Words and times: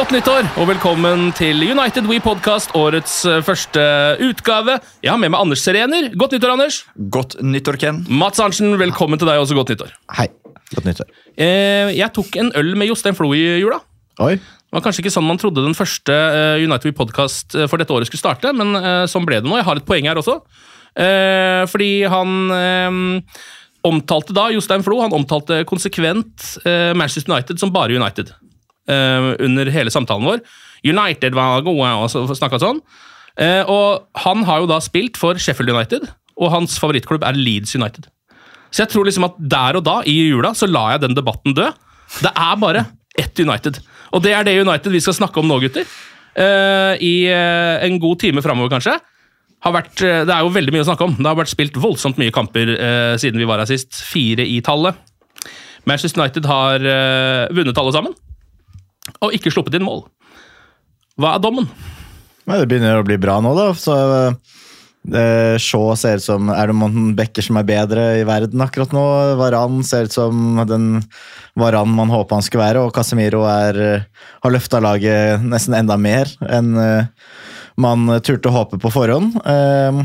Godt 0.00 0.14
nyttår 0.14 0.46
og 0.56 0.64
velkommen 0.64 1.26
til 1.36 1.58
United 1.60 2.06
We 2.08 2.22
Podcast, 2.24 2.70
årets 2.78 3.18
eh, 3.28 3.42
første 3.44 3.82
utgave. 4.24 4.78
Jeg 5.04 5.10
har 5.12 5.18
med 5.20 5.28
meg 5.34 5.42
Anders 5.44 5.60
Serener. 5.60 6.06
Godt 6.16 6.32
nyttår, 6.32 6.54
Anders. 6.54 6.78
Godt 7.12 7.36
nyttår, 7.44 7.76
Ken. 7.82 7.98
Mats 8.08 8.40
Arntzen, 8.40 8.72
velkommen 8.80 9.20
til 9.20 9.28
deg 9.28 9.42
også. 9.42 9.58
Godt 9.58 9.74
nyttår. 9.74 9.92
Hei. 10.16 10.30
Godt 10.72 10.88
nyttår. 10.88 11.12
Eh, 11.36 11.92
jeg 11.98 12.08
tok 12.16 12.40
en 12.40 12.48
øl 12.56 12.72
med 12.80 12.88
Jostein 12.88 13.18
Flo 13.18 13.28
i 13.36 13.44
jula. 13.60 13.82
Oi. 14.24 14.38
Det 14.40 14.78
var 14.78 14.86
kanskje 14.88 15.04
ikke 15.04 15.12
sånn 15.18 15.28
man 15.28 15.42
trodde 15.42 15.68
den 15.68 15.76
første 15.76 16.16
eh, 16.16 16.64
United 16.64 16.88
We 16.88 16.96
Podcast 16.96 17.52
eh, 17.60 17.68
for 17.68 17.76
dette 17.76 17.92
året 17.92 18.08
skulle 18.08 18.24
starte, 18.24 18.56
men 18.56 18.72
eh, 18.80 19.04
sånn 19.04 19.28
ble 19.28 19.44
det 19.44 19.52
nå. 19.52 19.60
Jeg 19.60 19.68
har 19.68 19.84
et 19.84 19.90
poeng 19.92 20.08
her 20.08 20.24
også. 20.24 20.40
Eh, 20.96 21.68
fordi 21.68 21.92
han 22.08 23.20
omtalte 23.84 24.32
da, 24.32 24.48
Jostein 24.56 24.80
Flo, 24.80 25.02
han 25.04 25.12
omtalte 25.12 25.60
konsekvent 25.68 26.54
Manchester 26.96 27.36
United 27.36 27.60
som 27.60 27.76
bare 27.76 28.00
United. 28.00 28.32
Eh, 28.90 29.30
under 29.46 29.70
hele 29.72 29.92
samtalen 29.92 30.26
vår. 30.26 30.42
United 30.86 31.36
var 31.36 31.64
gode, 31.66 31.90
og 32.00 32.08
så 32.12 32.24
snakka 32.36 32.60
sånn. 32.62 32.80
Uh, 33.40 33.62
og 33.70 34.22
han 34.24 34.42
har 34.44 34.62
jo 34.62 34.68
da 34.68 34.80
spilt 34.82 35.16
for 35.20 35.38
Sheffield 35.40 35.70
United, 35.72 36.08
og 36.40 36.52
hans 36.52 36.74
favorittklubb 36.80 37.24
er 37.24 37.38
Leeds 37.38 37.76
United. 37.78 38.08
Så 38.70 38.84
jeg 38.84 38.92
tror 38.92 39.06
liksom 39.06 39.26
at 39.28 39.38
der 39.38 39.78
og 39.78 39.84
da, 39.86 40.00
i 40.08 40.16
jula, 40.30 40.52
så 40.56 40.68
la 40.68 40.90
jeg 40.94 41.04
den 41.04 41.16
debatten 41.16 41.54
dø. 41.56 41.68
Det 42.20 42.32
er 42.32 42.58
bare 42.60 42.84
ett 43.18 43.40
United. 43.40 43.80
Og 44.14 44.24
det 44.24 44.34
er 44.34 44.46
det 44.46 44.58
United 44.60 44.92
vi 44.92 45.02
skal 45.02 45.16
snakke 45.16 45.40
om 45.40 45.48
nå, 45.50 45.60
gutter. 45.62 45.88
Uh, 46.36 46.94
I 47.00 47.14
uh, 47.30 47.80
en 47.86 48.00
god 48.02 48.20
time 48.22 48.44
framover, 48.44 48.72
kanskje. 48.74 48.96
Vært, 49.60 49.94
uh, 50.00 50.22
det 50.24 50.34
er 50.34 50.44
jo 50.44 50.54
veldig 50.54 50.74
mye 50.74 50.84
å 50.84 50.88
snakke 50.88 51.06
om. 51.06 51.16
Det 51.18 51.28
har 51.28 51.38
vært 51.38 51.52
spilt 51.52 51.80
voldsomt 51.80 52.20
mye 52.20 52.34
kamper 52.34 52.74
eh, 52.76 53.14
siden 53.20 53.40
vi 53.40 53.48
var 53.48 53.62
her 53.62 53.68
sist. 53.68 53.92
Fire 54.08 54.46
i 54.46 54.60
tallet. 54.64 54.96
Manchester 55.88 56.20
United 56.20 56.48
har 56.48 56.84
eh, 56.84 57.46
vunnet 57.56 57.78
alle 57.80 57.94
sammen. 57.94 58.16
Og 59.20 59.34
ikke 59.36 59.52
sluppet 59.52 59.76
inn 59.78 59.86
mål. 59.86 60.04
Hva 61.20 61.34
er 61.36 61.42
dommen? 61.42 61.68
Men 62.48 62.62
det 62.62 62.70
begynner 62.70 63.00
å 63.00 63.06
bli 63.06 63.18
bra 63.20 63.38
nå, 63.42 63.52
da. 63.56 63.66
Så 63.78 63.96
eh, 65.14 65.56
Shaw 65.60 65.92
ser 65.98 66.20
ut 66.20 66.24
som 66.24 66.50
Er 66.52 66.70
det 66.70 66.76
noen 66.76 67.12
bekker 67.18 67.44
som 67.44 67.58
er 67.60 67.68
bedre 67.68 68.06
i 68.20 68.26
verden 68.28 68.62
akkurat 68.64 68.94
nå? 68.96 69.04
Varan 69.40 69.82
ser 69.86 70.08
ut 70.08 70.16
som 70.16 70.62
den 70.68 70.92
Varan 71.60 71.92
man 71.94 72.12
håpa 72.12 72.38
han 72.38 72.46
skulle 72.46 72.64
være, 72.64 72.84
og 72.86 72.94
Casemiro 72.96 73.42
er, 73.48 73.80
eh, 73.80 74.28
har 74.44 74.54
løfta 74.54 74.80
laget 74.82 75.44
nesten 75.44 75.76
enda 75.76 75.98
mer 76.00 76.30
enn 76.48 76.72
eh, 76.78 77.34
man 77.80 78.20
turte 78.20 78.50
å 78.50 78.54
håpe 78.54 78.78
på 78.80 78.90
forhånd. 78.92 79.38
Eh, 79.40 80.00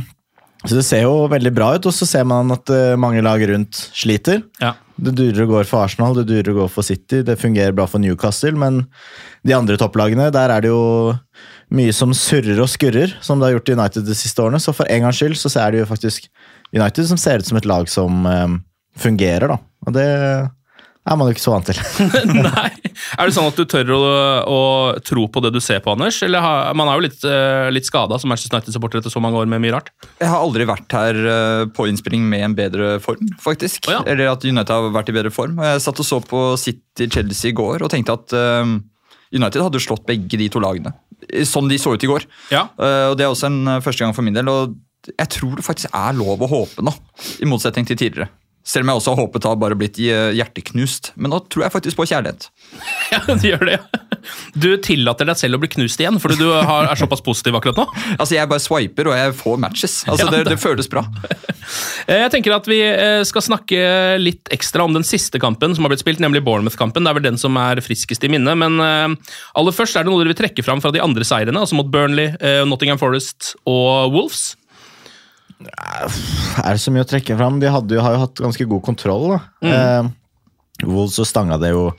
så 0.66 0.78
det 0.80 0.86
ser 0.88 1.04
jo 1.04 1.28
veldig 1.30 1.52
bra 1.54 1.74
ut, 1.76 1.86
og 1.86 1.94
så 1.94 2.08
ser 2.10 2.24
man 2.26 2.50
at 2.56 2.72
mange 2.98 3.22
lag 3.22 3.42
rundt 3.46 3.78
sliter. 3.94 4.40
Ja. 4.64 4.72
Det 4.96 5.12
durer 5.18 5.44
og 5.44 5.52
går 5.52 5.68
for 5.68 5.84
Arsenal, 5.84 6.16
det 6.16 6.30
durer 6.30 6.54
og 6.54 6.62
går 6.64 6.70
for 6.72 6.88
City, 6.88 7.20
det 7.28 7.36
fungerer 7.42 7.76
bra 7.76 7.84
for 7.90 8.00
Newcastle, 8.00 8.56
men 8.56 8.86
de 9.44 9.56
andre 9.56 9.76
topplagene, 9.80 10.30
der 10.32 10.54
er 10.54 10.64
det 10.64 10.72
jo 10.72 11.16
mye 11.76 11.94
som 11.96 12.14
surrer 12.16 12.62
og 12.64 12.70
skurrer, 12.72 13.16
som 13.26 13.42
det 13.42 13.50
har 13.50 13.58
gjort 13.58 13.72
i 13.74 13.76
United 13.76 14.08
de 14.08 14.16
siste 14.16 14.42
årene. 14.42 14.62
Så 14.62 14.72
for 14.76 14.88
en 14.88 15.04
gangs 15.04 15.20
skyld 15.20 15.36
så 15.40 15.52
er 15.60 15.74
det 15.74 15.84
jo 15.84 15.90
faktisk 15.90 16.30
United 16.72 17.10
som 17.10 17.20
ser 17.20 17.42
ut 17.42 17.50
som 17.50 17.60
et 17.60 17.68
lag 17.68 17.90
som 17.92 18.24
um, 18.26 18.60
fungerer, 19.00 19.50
da. 19.52 19.60
Og 19.86 19.98
det 19.98 20.08
er 21.06 21.18
man 21.20 21.30
jo 21.30 21.36
ikke 21.36 21.44
så 21.44 21.54
vant 21.54 21.68
til. 21.70 21.80
Nei. 22.48 22.70
Er 23.20 23.28
det 23.28 23.36
sånn 23.36 23.50
at 23.52 23.60
du 23.60 23.66
tør 23.70 23.92
å, 23.94 24.00
å 24.50 24.60
tro 25.06 25.28
på 25.30 25.44
det 25.46 25.52
du 25.54 25.60
ser 25.62 25.84
på, 25.86 25.94
Anders? 25.94 26.18
Eller 26.26 26.42
har, 26.42 26.72
Man 26.78 26.90
er 26.90 26.98
jo 26.98 27.06
litt, 27.06 27.20
uh, 27.30 27.68
litt 27.74 27.86
skada 27.86 28.18
som 28.22 28.32
Manchester 28.32 28.58
United-supporter 28.58 29.04
etter 29.04 29.14
så 29.14 29.22
mange 29.22 29.38
år 29.38 29.50
med 29.52 29.62
mye 29.62 29.76
rart. 29.76 29.92
Jeg 30.18 30.32
har 30.32 30.42
aldri 30.42 30.66
vært 30.66 30.96
her 30.98 31.20
uh, 31.22 31.64
på 31.70 31.86
innspilling 31.92 32.26
med 32.32 32.48
en 32.48 32.58
bedre 32.58 32.96
form, 33.04 33.30
faktisk. 33.42 33.86
Oh, 33.92 34.00
ja. 34.00 34.02
Eller 34.10 34.32
at 34.32 34.46
United 34.48 34.74
har 34.74 34.96
vært 34.96 35.12
i 35.14 35.18
bedre 35.20 35.34
form. 35.34 35.62
Jeg 35.62 35.84
satt 35.86 36.02
og 36.02 36.10
så 36.10 36.22
på 36.26 36.42
City-Chelsea 36.62 37.54
i 37.54 37.58
går 37.58 37.86
og 37.86 37.94
tenkte 37.94 38.18
at 38.18 38.34
uh, 38.34 38.74
United 39.36 39.62
hadde 39.62 39.84
slått 39.84 40.08
begge 40.10 40.42
de 40.42 40.50
to 40.50 40.64
lagene. 40.64 40.96
Sånn 41.46 41.70
de 41.70 41.78
så 41.82 41.94
ut 41.94 42.06
i 42.06 42.10
går. 42.10 42.26
Ja. 42.54 42.66
Uh, 42.82 43.12
og 43.12 43.20
Det 43.20 43.28
er 43.28 43.30
også 43.30 43.52
en 43.52 43.78
første 43.86 44.02
gang 44.02 44.18
for 44.18 44.26
min 44.26 44.34
del. 44.34 44.50
Og 44.50 44.74
jeg 45.14 45.30
tror 45.38 45.60
det 45.60 45.68
faktisk 45.68 45.94
er 45.94 46.18
lov 46.18 46.42
å 46.42 46.50
håpe 46.50 46.82
nå, 46.82 46.94
i 47.46 47.50
motsetning 47.50 47.86
til 47.86 48.00
tidligere. 48.00 48.32
Selv 48.66 48.82
om 48.88 48.90
jeg 48.90 48.98
også 49.02 49.14
har 49.14 49.20
håpet 49.22 49.46
har 49.46 49.58
bare 49.62 49.76
blitt 49.78 50.00
eh, 50.02 50.32
hjerteknust. 50.40 51.12
Men 51.22 51.30
nå 51.36 51.38
tror 51.54 51.68
jeg 51.68 51.74
faktisk 51.76 52.00
på 52.00 52.08
kjærlighet. 52.10 52.48
Ja, 53.14 53.20
du 53.30 53.44
gjør 53.46 53.62
det. 53.70 53.76
Du 54.58 54.72
tillater 54.82 55.28
deg 55.30 55.38
selv 55.38 55.60
å 55.60 55.62
bli 55.62 55.70
knust 55.70 56.00
igjen, 56.02 56.18
fordi 56.20 56.40
du 56.40 56.48
har, 56.50 56.88
er 56.90 56.98
såpass 56.98 57.22
positiv 57.22 57.54
akkurat 57.60 57.78
nå. 57.78 57.86
Altså 58.20 58.34
Jeg 58.40 58.50
bare 58.50 58.64
swiper, 58.64 59.12
og 59.12 59.18
jeg 59.20 59.36
får 59.38 59.60
matches. 59.62 60.00
Altså 60.10 60.26
Ja, 60.26 60.32
det, 60.34 60.40
det- 60.48 60.56
det 60.56 60.62
føles 60.64 60.90
bra. 60.92 61.06
Eh, 62.06 62.20
Jeg 62.22 62.30
tenker 62.36 62.54
at 62.54 62.68
Vi 62.70 62.76
eh, 62.86 63.24
skal 63.26 63.42
snakke 63.42 63.78
litt 64.22 64.52
ekstra 64.54 64.84
om 64.86 64.94
den 64.94 65.06
siste 65.08 65.40
kampen 65.42 65.74
som 65.74 65.86
har 65.88 65.90
blitt 65.94 66.04
spilt, 66.04 66.20
nemlig 66.22 66.44
Bournemouth-kampen. 66.46 67.02
Det 67.06 67.10
er 67.10 67.18
vel 67.18 67.26
den 67.26 67.40
som 67.42 67.58
er 67.58 67.82
friskest 67.82 68.22
i 68.28 68.30
minne. 68.30 68.54
Men 68.62 68.78
aller 68.82 69.74
først 69.74 69.98
er 69.98 70.06
det 70.06 70.12
noe 70.14 70.22
dere 70.22 70.30
vil 70.34 70.38
trekke 70.44 70.66
fram 70.66 70.82
fra 70.84 70.92
de 70.94 71.02
andre 71.02 71.26
seirene, 71.26 71.58
altså 71.58 71.78
mot 71.80 71.90
Burnley, 71.90 72.36
Nottingham 72.70 73.02
Forest 73.02 73.56
og 73.66 74.14
Wolves. 74.14 74.52
Er 75.64 76.76
det 76.76 76.82
så 76.84 76.92
mye 76.94 77.06
å 77.06 77.10
trekke 77.10 77.38
fram? 77.40 77.60
De 77.62 77.72
hadde 77.72 77.96
jo, 77.98 78.04
har 78.04 78.16
jo 78.18 78.24
hatt 78.26 78.42
ganske 78.44 78.68
god 78.70 78.84
kontroll. 78.86 79.36
da. 79.36 79.40
Eh, 79.70 80.10
Wolves 80.86 81.20
stanga 81.30 81.58
det 81.62 81.72
jo 81.72 81.90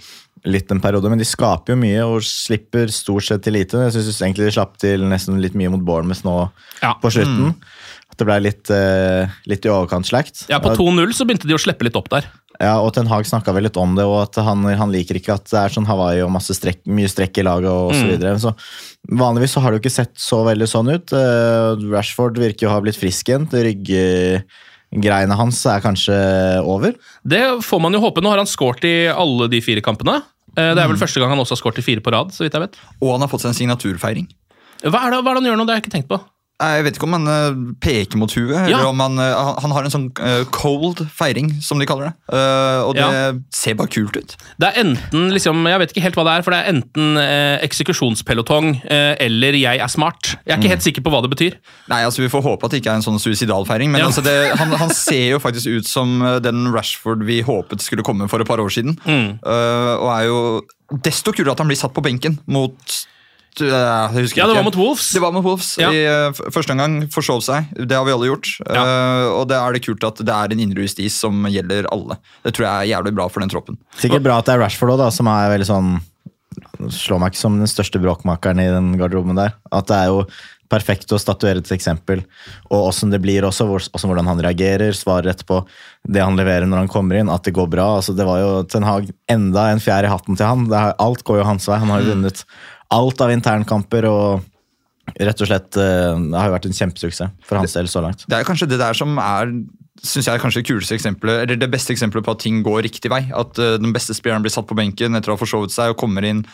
litt 0.47 0.71
en 0.71 0.81
periode, 0.83 1.09
men 1.11 1.19
de 1.19 1.27
skaper 1.27 1.75
jo 1.75 1.81
mye 1.81 2.03
og 2.07 2.21
slipper 2.23 2.93
stort 2.95 3.25
sett 3.27 3.43
til 3.43 3.57
lite. 3.57 3.81
Jeg 3.89 3.97
syns 3.97 4.21
egentlig 4.23 4.47
de 4.51 4.55
slapp 4.55 4.77
til 4.79 5.03
nesten 5.09 5.41
litt 5.43 5.57
mye 5.59 5.73
mot 5.73 5.83
Bournemouth 5.83 6.23
nå 6.27 6.37
Ja. 6.83 6.95
på 7.03 7.11
slutten. 7.11 7.55
At 8.13 8.21
det 8.21 8.27
ble 8.29 8.37
litt, 8.45 8.71
eh, 8.71 9.27
litt 9.51 9.65
i 9.67 9.69
overkant 9.73 10.07
slakt. 10.07 10.47
Ja, 10.49 10.61
På 10.61 10.77
2-0 10.77 11.11
så 11.13 11.27
begynte 11.27 11.49
de 11.49 11.55
å 11.57 11.59
slippe 11.59 11.83
litt 11.83 11.97
opp 11.97 12.09
der. 12.13 12.25
Ja, 12.61 12.79
og 12.81 12.95
Ten 12.97 13.07
Hag 13.11 13.27
snakka 13.29 13.53
vel 13.53 13.67
litt 13.69 13.77
om 13.77 13.95
det, 13.99 14.05
og 14.09 14.23
at 14.23 14.37
han, 14.43 14.63
han 14.65 14.93
liker 14.93 15.19
ikke 15.19 15.35
at 15.35 15.45
det 15.51 15.59
er 15.61 15.69
sånn 15.75 15.85
Hawaii 15.87 16.23
og 16.25 16.31
masse 16.33 16.55
strekk, 16.57 16.87
mye 16.89 17.09
strekk 17.13 17.39
i 17.43 17.45
laget 17.45 17.69
og 17.69 17.93
så 17.93 18.05
Mm. 18.07 18.11
videre. 18.15 18.39
Så 18.41 18.55
vanligvis 19.13 19.53
så 19.53 19.61
har 19.61 19.71
det 19.73 19.79
jo 19.81 19.85
ikke 19.85 19.93
sett 19.99 20.15
så 20.17 20.39
veldig 20.47 20.69
sånn 20.71 20.89
ut. 20.95 21.13
Eh, 21.13 21.85
Rashford 21.93 22.39
virker 22.41 22.65
jo 22.65 22.71
å 22.71 22.77
ha 22.79 22.81
blitt 22.81 22.97
frisk 22.97 23.29
igjen. 23.29 23.45
Rygggreiene 23.53 25.37
hans 25.37 25.61
er 25.69 25.83
kanskje 25.85 26.17
over. 26.65 26.95
Det 27.27 27.43
får 27.67 27.81
man 27.83 27.93
jo 27.93 28.01
håpe. 28.01 28.23
Nå 28.25 28.31
har 28.33 28.39
han 28.43 28.49
skåret 28.51 28.85
i 28.89 28.95
alle 29.13 29.49
de 29.53 29.61
fire 29.61 29.83
kampene. 29.85 30.23
Eh, 30.57 30.73
Det 30.75 30.81
er 30.81 30.89
vel 30.89 30.97
første 30.97 31.21
gang 31.21 31.29
han 31.35 31.39
også 31.43 31.57
har 31.57 31.63
skåret 31.63 31.79
i 31.79 31.83
fire 31.85 32.01
på 32.01 32.13
rad. 32.13 32.33
så 32.33 32.45
vidt 32.47 32.53
jeg 32.57 32.63
vet. 32.63 32.77
Og 33.03 33.13
han 33.13 33.21
har 33.21 33.29
fått 33.29 33.43
seg 33.45 33.53
en 33.53 33.61
signaturfeiring. 33.61 34.29
Hva 34.85 35.07
er 35.07 35.11
det, 35.11 35.21
hva 35.25 35.31
er 35.31 35.35
det 35.35 35.43
han 35.43 35.49
gjør 35.53 35.59
nå? 35.61 35.67
Det 35.67 35.75
har 35.75 35.81
jeg 35.81 35.85
ikke 35.85 35.97
tenkt 35.97 36.09
på. 36.09 36.21
Jeg 36.57 36.85
vet 36.87 36.97
ikke 36.97 37.05
om 37.05 37.13
han 37.13 37.27
eh, 37.29 37.57
peker 37.85 38.17
mot 38.17 38.33
huet, 38.33 38.55
Ja. 38.55 38.63
eller 38.79 38.87
om 38.89 39.01
han, 39.05 39.19
eh, 39.21 39.35
han- 39.37 39.59
han 39.61 39.71
har 39.77 39.85
en 39.85 39.91
sånn 39.93 40.07
eh, 40.25 40.45
cold 40.51 41.03
feiring, 41.13 41.51
som 41.63 41.79
de 41.79 41.85
kaller 41.85 42.07
det. 42.09 42.15
Og 42.87 42.95
det 42.95 43.03
Ja. 43.05 43.33
ser 43.53 43.75
bare 43.75 43.89
kult 43.93 44.17
ut. 44.17 44.37
Det 44.59 44.69
er 44.73 44.81
enten 44.85 45.31
liksom, 45.35 45.67
Jeg 45.69 45.79
vet 45.79 45.93
ikke 45.93 46.03
helt 46.03 46.15
hva 46.17 46.25
det 46.25 46.33
er, 46.39 46.43
for 46.43 46.51
det 46.53 46.61
er 46.65 46.73
enten 46.73 47.19
eh, 47.19 47.59
eksekusjonspelotong 47.67 48.81
eh, 48.91 49.17
eller 49.21 49.53
jeg 49.53 49.79
er 49.81 49.87
smart. 49.93 50.37
Jeg 50.47 50.57
er 50.57 50.63
ikke 50.63 50.73
helt 50.77 50.83
sikker 50.87 51.03
på 51.05 51.11
hva 51.13 51.21
det 51.23 51.31
betyr. 51.37 51.59
Nei, 51.89 52.03
altså 52.05 52.23
Vi 52.25 52.29
får 52.33 52.43
håpe 52.43 52.65
at 52.65 52.71
det 52.71 52.83
ikke 52.83 52.93
er 52.93 52.97
en 52.97 53.03
sånn 53.03 53.21
suicidal 53.21 53.67
feiring, 53.67 53.91
men 53.91 54.01
Ja. 54.01 54.07
altså 54.07 54.23
det, 54.25 54.57
han, 54.57 54.73
han 54.73 54.89
ser 55.07 55.31
jo 55.33 55.39
faktisk 55.39 55.67
ut 55.77 55.87
som 55.87 56.21
den 56.41 56.73
Rashford 56.73 57.23
vi 57.27 57.43
håpet 57.43 57.81
skulle 57.85 58.03
komme 58.03 58.29
for 58.31 58.41
et 58.41 58.47
par 58.49 58.57
år 58.65 58.71
siden. 58.73 58.97
Mm. 59.05 59.39
Og 59.45 60.09
er 60.09 60.25
jo 60.27 60.63
desto 61.03 61.33
kulere 61.33 61.53
at 61.53 61.59
han 61.59 61.69
blir 61.69 61.77
satt 61.77 61.93
på 61.93 62.03
benken 62.03 62.39
mot 62.47 63.07
Ja, 63.61 64.09
det 64.13 64.25
ikke. 64.31 64.47
var 64.49 64.67
mot 64.67 64.77
Wolves. 64.77 65.11
Det 65.15 65.23
var 65.23 65.33
mot 65.33 65.45
Wolves 65.47 65.77
Ja. 65.81 65.91
i 65.91 66.03
eh, 66.05 66.33
første 66.53 66.73
omgang. 66.75 66.99
Forsov 67.13 67.41
seg. 67.47 67.71
Det 67.77 67.97
har 67.97 68.05
vi 68.05 68.13
alle 68.13 68.29
gjort. 68.31 68.51
Eh, 68.67 69.27
og 69.33 69.47
det 69.49 69.57
er 69.57 69.73
det 69.73 69.85
kult 69.87 70.05
at 70.05 70.21
det 70.25 70.35
er 70.35 70.53
en 70.53 70.61
indre 70.61 70.85
justis 70.85 71.17
som 71.17 71.47
gjelder 71.49 71.89
alle. 71.93 72.19
Det 72.45 72.55
tror 72.57 72.67
jeg 72.69 72.75
er 72.75 72.93
jævlig 72.97 73.15
bra 73.17 73.29
for 73.33 73.41
den 73.41 73.53
troppen. 73.53 73.79
Sikkert 73.97 74.23
bra 74.27 74.39
at 74.39 74.47
det 74.51 74.55
er 74.57 74.63
Rashford 74.65 74.93
også, 74.97 75.05
da, 75.05 75.11
som 75.11 75.27
er 75.33 75.55
veldig 75.57 75.71
sånn 75.71 75.97
Slår 76.89 77.19
meg 77.21 77.33
ikke 77.33 77.41
som 77.41 77.57
den 77.61 77.69
største 77.69 78.01
bråkmakeren 78.01 78.61
i 78.63 78.69
den 78.73 78.95
garderoben 78.97 79.37
der. 79.37 79.55
At 79.73 79.89
det 79.91 79.97
er 79.97 80.07
jo 80.13 80.23
perfekt 80.73 81.13
å 81.15 81.19
statuere 81.21 81.61
et 81.63 81.71
eksempel, 81.75 82.23
og 82.71 82.89
åssen 82.89 83.13
det 83.13 83.21
blir 83.23 83.45
også. 83.47 83.67
Også 83.77 84.09
hvordan 84.09 84.27
han 84.31 84.41
reagerer, 84.43 84.95
svarer 84.97 85.31
etterpå. 85.33 85.61
Det 86.09 86.23
han 86.25 86.37
leverer 86.39 86.67
når 86.69 86.85
han 86.85 86.91
kommer 86.93 87.21
inn, 87.21 87.31
at 87.33 87.45
det 87.47 87.55
går 87.57 87.69
bra. 87.73 87.97
altså 87.99 88.15
Det 88.17 88.27
var 88.29 88.41
jo 88.41 88.51
Ten 88.73 88.87
Hag 88.89 89.11
enda 89.33 89.69
en 89.73 89.83
fjær 89.83 90.05
i 90.09 90.13
hatten 90.13 90.37
til 90.39 90.47
han. 90.49 90.65
Det 90.71 90.81
har, 90.81 90.97
alt 91.03 91.25
går 91.29 91.43
jo 91.43 91.49
hans 91.49 91.69
vei. 91.71 91.79
Han 91.83 91.93
har 91.93 92.03
jo 92.05 92.15
vunnet 92.15 92.45
alt 92.95 93.25
av 93.25 93.33
internkamper 93.35 94.07
og 94.11 94.45
rett 95.15 95.41
og 95.41 95.49
slett 95.49 95.79
eh, 95.79 96.13
Det 96.19 96.37
har 96.37 96.49
jo 96.51 96.55
vært 96.57 96.69
en 96.69 96.79
kjempesuksess 96.81 97.35
for 97.47 97.61
hans 97.61 97.75
del 97.77 97.91
så 97.91 98.03
langt. 98.05 98.27
Det 98.27 98.39
er 98.39 98.47
kanskje 98.47 98.69
det 98.71 98.81
der 98.83 98.97
som 98.99 99.19
er 99.23 99.53
synes 100.05 100.29
jeg 100.29 100.41
kanskje 100.43 100.61
det 100.61 100.69
kuleste 100.69 100.97
eksempelet, 100.97 101.43
eller 101.43 101.59
det 101.59 101.71
beste 101.73 101.95
eksempelet 101.95 102.25
på 102.27 102.35
at 102.37 102.43
ting 102.45 102.61
går 102.65 102.83
riktig 102.87 103.11
vei. 103.13 103.23
At 103.35 103.59
eh, 103.63 103.77
den 103.81 103.95
beste 103.97 104.17
spilleren 104.17 104.45
blir 104.45 104.55
satt 104.55 104.69
på 104.69 104.77
benken 104.79 105.17
etter 105.17 105.33
å 105.33 105.37
ha 105.37 105.41
forsovet 105.41 105.75
seg 105.75 105.95
og 105.95 106.01
kommer 106.01 106.27
inn. 106.27 106.45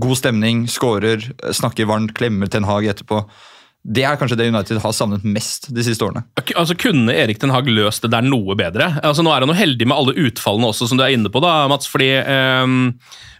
God 0.00 0.20
stemning, 0.20 0.66
scorer, 0.70 1.24
eh, 1.42 1.56
snakker 1.56 1.88
varmt, 1.90 2.14
klemmer 2.18 2.50
Ten 2.50 2.68
Hag 2.68 2.88
etterpå. 2.92 3.24
Det 3.82 4.04
er 4.06 4.18
kanskje 4.18 4.36
det 4.38 4.46
United 4.52 4.78
har 4.78 4.92
savnet 4.94 5.24
mest 5.26 5.66
de 5.74 5.82
siste 5.82 6.04
årene. 6.06 6.22
Altså, 6.54 6.76
Kunne 6.78 7.14
Erik 7.18 7.40
Den 7.42 7.50
Haag 7.50 7.66
løst 7.66 8.04
det 8.04 8.12
der 8.14 8.22
noe 8.22 8.54
bedre? 8.58 8.92
Altså, 9.02 9.24
Nå 9.26 9.32
er 9.34 9.42
han 9.42 9.50
jo 9.50 9.58
heldig 9.58 9.88
med 9.90 9.96
alle 9.96 10.28
utfallene 10.28 10.70
også, 10.70 10.86
som 10.86 11.00
du 11.00 11.02
er 11.02 11.16
inne 11.16 11.32
på, 11.32 11.42
da, 11.42 11.66
Mats. 11.70 11.90
fordi 11.90 12.12
Um, 12.22 12.94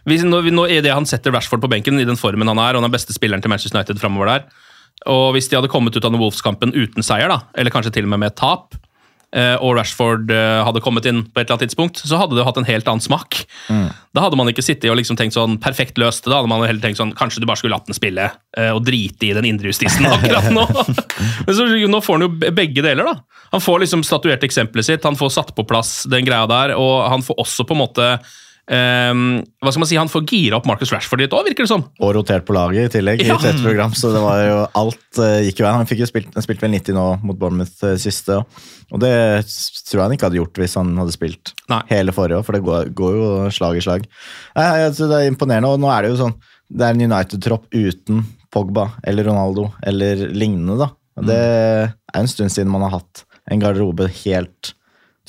hvis, 0.09 0.25
nå, 0.27 0.41
nå 0.51 0.65
er 0.67 0.83
det 0.83 0.91
Han 0.91 1.07
setter 1.07 1.31
Rashford 1.31 1.63
på 1.63 1.69
benken 1.71 2.01
i 2.01 2.07
den 2.07 2.19
formen 2.19 2.49
han 2.51 2.59
er, 2.59 2.75
og 2.75 2.83
han 2.83 2.89
er 2.89 2.95
beste 2.95 3.15
spilleren 3.15 3.43
til 3.43 3.53
Manchester 3.53 3.79
United 3.79 4.01
framover 4.03 4.33
der. 4.33 4.47
Og 5.07 5.31
Hvis 5.35 5.47
de 5.47 5.55
hadde 5.55 5.71
kommet 5.71 5.95
ut 5.95 6.03
av 6.03 6.11
den 6.11 6.19
Wolves-kampen 6.19 6.75
uten 6.75 7.05
seier, 7.05 7.31
da, 7.31 7.45
eller 7.55 7.71
kanskje 7.71 7.93
til 7.95 8.09
og 8.09 8.13
med 8.13 8.25
med 8.25 8.33
et 8.33 8.39
tap, 8.39 8.75
og 9.57 9.75
Rashford 9.77 10.31
eh, 10.33 10.59
hadde 10.65 10.81
kommet 10.85 11.07
inn 11.09 11.23
på 11.25 11.41
et 11.41 11.47
eller 11.47 11.55
annet 11.55 11.71
tidspunkt, 11.71 12.01
så 12.05 12.19
hadde 12.21 12.37
det 12.37 12.45
hatt 12.45 12.59
en 12.61 12.67
helt 12.67 12.89
annen 12.89 13.03
smak. 13.03 13.43
Da 14.13 14.21
hadde 14.21 14.37
man 14.37 14.49
ikke 14.51 14.65
sittet 14.65 14.91
og 14.91 14.99
liksom 14.99 15.17
tenkt 15.17 15.33
sånn 15.33 15.57
perfekt 15.61 15.97
løst 16.01 16.25
det. 16.25 16.31
Da 16.31 16.39
hadde 16.39 16.51
man 16.51 16.61
heller 16.67 16.83
tenkt 16.83 17.01
sånn 17.01 17.15
kanskje 17.17 17.41
du 17.41 17.47
bare 17.49 17.61
skulle 17.61 17.73
latt 17.73 17.89
den 17.89 17.97
spille 17.97 18.27
eh, 18.29 18.69
og 18.69 18.83
drite 18.85 19.29
i 19.29 19.33
den 19.33 19.47
indre 19.49 19.71
justisen 19.71 20.05
akkurat 20.11 20.51
nå. 20.53 20.67
Men 21.47 21.57
så, 21.57 21.65
nå 21.65 22.03
får 22.05 22.19
han 22.19 22.27
jo 22.27 22.53
begge 22.53 22.85
deler, 22.85 23.09
da. 23.09 23.41
Han 23.55 23.63
får 23.63 23.83
liksom 23.85 24.05
statuert 24.05 24.45
eksempelet 24.45 24.87
sitt, 24.87 25.05
han 25.05 25.17
får 25.17 25.33
satt 25.35 25.53
på 25.57 25.65
plass 25.69 26.03
den 26.09 26.25
greia 26.25 26.45
der, 26.49 26.75
og 26.77 27.07
han 27.09 27.25
får 27.25 27.41
også 27.41 27.65
på 27.69 27.75
en 27.77 27.83
måte 27.83 28.07
ehm, 28.71 29.41
hva 29.61 29.71
skal 29.73 29.81
man 29.83 29.89
si, 29.89 29.97
Han 29.99 30.07
får 30.11 30.23
gira 30.29 30.57
opp 30.57 30.65
Marcus 30.69 30.91
Rashford 30.93 31.19
litt 31.23 31.33
òg, 31.35 31.45
virker 31.49 31.65
det 31.65 31.71
som. 31.71 31.83
Og 31.99 32.13
rotert 32.15 32.45
på 32.47 32.53
laget 32.55 32.87
i 32.87 32.93
tillegg 32.99 33.23
Ja. 33.25 33.35
i 33.35 33.47
et 33.49 33.61
program, 33.63 33.91
så 33.97 34.13
det 34.13 34.21
var 34.23 34.39
jo 34.47 34.59
alt 34.79 35.19
uh, 35.19 35.41
gikk 35.43 35.59
jo 35.59 35.65
veien. 35.65 35.79
Han 35.81 35.89
fikk 35.89 35.99
jo 36.03 36.09
spilt, 36.09 36.29
han 36.33 36.45
spilte 36.45 36.61
vel 36.65 36.71
90 36.77 36.95
nå 36.95 37.05
mot 37.23 37.37
Bournemouth 37.39 37.83
uh, 37.83 37.95
siste, 37.97 38.39
og- 38.39 38.99
det 39.03 39.11
tror 39.89 39.97
jeg 39.99 40.03
han 40.05 40.11
ikke 40.15 40.27
hadde 40.29 40.37
gjort 40.39 40.59
hvis 40.61 40.75
han 40.77 40.95
hadde 40.97 41.15
spilt 41.15 41.53
Nei. 41.69 41.81
hele 41.89 42.13
forrige 42.15 42.37
år, 42.39 42.45
for 42.45 42.53
det 42.53 42.63
går, 42.63 42.93
går 42.93 43.15
jo 43.17 43.29
slag 43.51 43.77
i 43.77 43.81
slag. 43.83 44.05
Jeg 44.55 44.93
synes 44.93 45.09
det 45.09 45.19
er 45.23 45.31
imponerende, 45.31 45.71
og 45.73 45.79
nå 45.81 45.89
er 45.91 46.03
det 46.05 46.11
jo 46.13 46.19
sånn 46.23 46.35
Det 46.73 46.85
er 46.87 46.93
en 46.95 47.03
United-tropp 47.11 47.65
uten 47.73 48.23
Pogba 48.53 48.91
eller 49.03 49.25
Ronaldo 49.27 49.71
eller 49.83 50.27
lignende, 50.31 50.77
da. 50.77 50.87
Det 51.21 51.35
er 51.37 51.91
en 52.15 52.27
stund 52.29 52.49
siden 52.53 52.71
man 52.73 52.81
har 52.85 52.99
hatt 52.99 53.23
en 53.51 53.59
garderobe 53.61 54.07
helt 54.23 54.73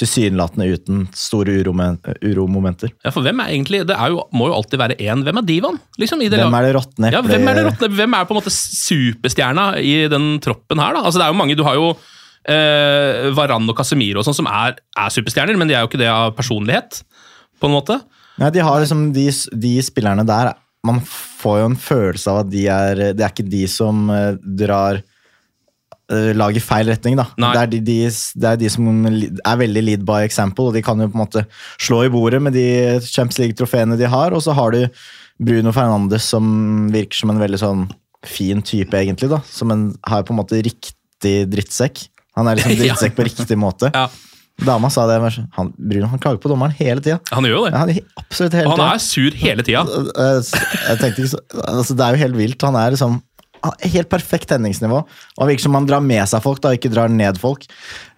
tilsynelatende 0.00 0.67
uten 0.75 1.02
store 1.14 1.55
uromomenter. 1.62 2.91
Ja, 3.05 3.12
for 3.14 3.23
hvem 3.23 3.38
er 3.44 3.52
egentlig, 3.52 3.85
Det 3.87 3.94
er 3.94 4.11
jo, 4.11 4.25
må 4.35 4.49
jo 4.50 4.56
alltid 4.56 4.81
være 4.81 4.96
én. 4.99 5.23
Hvem 5.23 5.38
er 5.38 5.46
divaen? 5.46 5.79
Liksom, 6.02 6.25
i 6.25 6.31
det 6.32 6.41
Hvem 6.41 6.56
er 6.58 6.67
det 6.67 6.73
råtne 6.75 7.12
Ja, 7.12 7.20
eplet 7.20 7.37
hvem 7.37 7.49
er 7.49 7.55
det 7.61 7.64
råtne? 7.69 7.91
Hvem 8.00 8.17
er 8.19 8.26
på 8.26 8.35
en 8.35 8.41
måte 8.41 8.55
superstjerna 8.55 9.67
i 9.79 9.94
den 10.11 10.26
troppen 10.43 10.82
her, 10.82 10.96
da? 10.96 11.05
Altså, 11.05 11.20
det 11.20 11.29
er 11.29 11.31
jo 11.31 11.38
mange, 11.38 11.55
Du 11.55 11.62
har 11.62 11.79
jo 11.79 11.93
eh, 12.50 13.31
Varan 13.38 13.70
og 13.70 13.79
Casemiro 13.79 14.19
og 14.19 14.26
sånn 14.26 14.41
som 14.41 14.50
er, 14.50 14.81
er 14.99 15.14
superstjerner, 15.14 15.56
men 15.61 15.70
de 15.70 15.79
er 15.79 15.85
jo 15.85 15.93
ikke 15.93 16.02
det 16.02 16.11
av 16.11 16.35
personlighet, 16.35 17.05
på 17.62 17.70
en 17.70 17.76
måte. 17.76 18.00
Nei, 18.43 18.50
de 18.50 18.67
har 18.67 18.82
liksom 18.82 19.12
de, 19.14 19.29
de 19.62 19.75
spillerne 19.87 20.26
der 20.26 20.56
Man 20.85 20.99
får 21.06 21.61
jo 21.61 21.67
en 21.70 21.76
følelse 21.79 22.32
av 22.32 22.41
at 22.43 22.49
de 22.50 22.64
er 22.67 23.02
Det 23.14 23.23
er 23.23 23.31
ikke 23.31 23.46
de 23.46 23.62
som 23.70 24.08
eh, 24.11 24.41
drar 24.43 25.05
eh, 26.12 26.31
laget 26.37 26.61
i 26.61 26.65
feil 26.65 26.91
retning, 26.91 27.19
da. 27.21 27.27
Det 27.39 27.61
er 27.61 27.73
de, 27.73 27.81
de, 27.87 27.99
det 28.11 28.51
er 28.51 28.61
de 28.61 28.71
som 28.73 28.89
er 29.06 29.61
veldig 29.61 29.85
lead 29.85 30.06
by 30.09 30.23
example, 30.27 30.69
og 30.71 30.77
de 30.77 30.85
kan 30.85 31.01
jo 31.01 31.11
på 31.11 31.19
en 31.19 31.25
måte 31.25 31.45
slå 31.77 32.05
i 32.06 32.12
bordet 32.12 32.43
med 32.45 32.56
de 32.56 32.67
Champions 33.05 33.41
League-trofeene 33.43 33.99
de 34.01 34.11
har, 34.11 34.37
og 34.37 34.45
så 34.45 34.56
har 34.56 34.75
du 34.75 34.83
Bruno 35.45 35.73
Fernandes 35.75 36.27
som 36.31 36.91
virker 36.95 37.23
som 37.23 37.35
en 37.35 37.43
veldig 37.43 37.61
sånn 37.62 37.87
fin 38.25 38.62
type, 38.65 38.97
egentlig, 38.97 39.31
da. 39.33 39.41
Som 39.51 39.73
en, 39.75 39.89
har 40.09 40.25
på 40.27 40.35
en 40.35 40.41
måte 40.43 40.61
riktig 40.65 41.35
drittsekk. 41.53 42.06
Han 42.39 42.49
er 42.51 42.61
liksom 42.61 42.79
drittsekk 42.83 43.19
på 43.19 43.29
riktig 43.29 43.59
måte. 43.61 43.93
Ja. 43.95 44.09
Dama 44.62 44.87
sa 44.93 45.03
det, 45.11 45.17
han, 45.56 45.71
Bruno 45.75 46.06
han 46.12 46.21
klager 46.23 46.39
på 46.39 46.51
dommeren 46.53 46.75
hele 46.79 47.03
tida. 47.03 47.19
Han 47.35 47.47
gjør 47.47 47.56
jo 47.56 47.62
det. 47.67 47.73
Ja, 47.75 47.81
han 47.83 48.21
absolutt 48.23 48.55
hele 48.55 48.71
Og 48.71 48.79
han 48.79 48.85
er 48.87 49.01
sur 49.03 49.39
hele 49.41 49.65
tida. 49.67 49.83
Jeg 50.89 51.01
tenkte 51.01 51.25
ikke 51.25 51.33
så, 51.33 51.41
altså 51.65 51.97
Det 51.99 52.06
er 52.06 52.15
jo 52.15 52.23
helt 52.23 52.39
vilt. 52.39 52.67
Han 52.69 52.79
er 52.79 52.95
liksom 52.95 53.19
helt 53.94 54.11
perfekt 54.12 54.50
tenningsnivå. 54.52 55.02
Og 55.05 55.43
han 55.43 55.50
virker 55.52 55.66
som 55.66 55.76
han 55.78 55.88
drar 55.88 56.05
med 56.05 56.25
seg 56.31 56.43
folk, 56.44 56.62
da, 56.64 56.75
ikke 56.76 56.93
drar 56.93 57.12
ned 57.12 57.38
folk. 57.40 57.66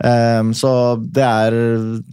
Um, 0.02 0.52
så 0.56 0.70
det 1.00 1.26
er, 1.26 1.58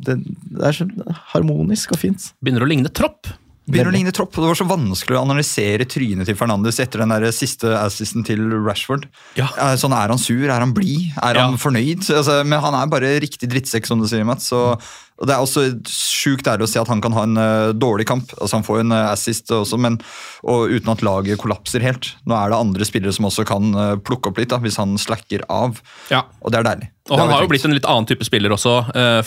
det, 0.07 0.19
det 0.23 0.67
er 0.69 0.77
så 0.81 0.89
harmonisk 1.33 1.95
og 1.95 2.03
fint. 2.03 2.31
Begynner 2.43 2.65
å 2.65 2.69
ligne 2.69 2.93
tropp. 2.93 3.31
Begynner 3.63 3.93
å 3.93 3.95
ligne 3.95 4.11
tropp, 4.11 4.33
og 4.35 4.43
Det 4.43 4.49
var 4.49 4.57
så 4.59 4.65
vanskelig 4.67 5.15
å 5.15 5.21
analysere 5.23 5.85
trynet 5.87 6.27
til 6.27 6.35
Fernandes 6.35 6.81
etter 6.83 6.99
den 6.99 7.13
der 7.13 7.29
siste 7.31 7.69
assisten 7.79 8.25
til 8.27 8.41
Rashford. 8.59 9.05
Ja. 9.39 9.47
Eh, 9.55 9.77
Sånn, 9.79 9.95
Er 9.95 10.11
han 10.11 10.19
sur? 10.19 10.43
Er 10.43 10.59
han 10.59 10.73
blid? 10.75 11.13
Er 11.15 11.39
han 11.39 11.55
fornøyd? 11.55 12.03
Altså, 12.11 12.41
men 12.43 12.59
han 12.59 12.75
er 12.75 12.91
bare 12.91 13.13
riktig 13.23 13.47
drittsekk, 13.53 13.87
som 13.87 14.03
du 14.03 14.07
sier, 14.11 14.25
Mats. 14.27 14.49
Så, 14.51 14.75
og 15.23 15.29
Det 15.29 15.35
er 15.37 15.39
også 15.45 15.61
sjukt 15.87 16.47
ærlig 16.51 16.67
å 16.67 16.69
si 16.69 16.79
at 16.81 16.89
han 16.91 16.99
kan 17.03 17.13
ha 17.15 17.21
en 17.23 17.39
uh, 17.39 17.71
dårlig 17.71 18.03
kamp. 18.09 18.33
Altså 18.35 18.57
Han 18.57 18.65
får 18.67 18.81
jo 18.81 18.83
en 18.83 18.95
uh, 18.95 19.11
assist 19.13 19.53
også, 19.55 19.79
men 19.79 19.95
og 20.43 20.73
uten 20.73 20.91
at 20.91 21.03
laget 21.05 21.39
kollapser 21.39 21.83
helt. 21.85 22.09
Nå 22.27 22.35
er 22.35 22.51
det 22.51 22.57
andre 22.59 22.87
spillere 22.87 23.15
som 23.15 23.29
også 23.29 23.45
kan 23.47 23.69
uh, 23.71 23.93
plukke 24.03 24.29
opp 24.29 24.41
litt, 24.41 24.51
da, 24.51 24.59
hvis 24.59 24.75
han 24.81 24.97
slacker 24.99 25.45
av. 25.47 25.79
Ja. 26.11 26.25
Og 26.43 26.51
det 26.51 26.59
er 26.59 26.67
deilig. 26.67 26.89
Og 27.07 27.15
han 27.15 27.31
har, 27.31 27.37
har 27.37 27.45
jo 27.45 27.51
blitt 27.53 27.63
en 27.67 27.75
litt 27.75 27.87
annen 27.87 28.07
type 28.07 28.27
spiller 28.27 28.51
også, 28.55 28.77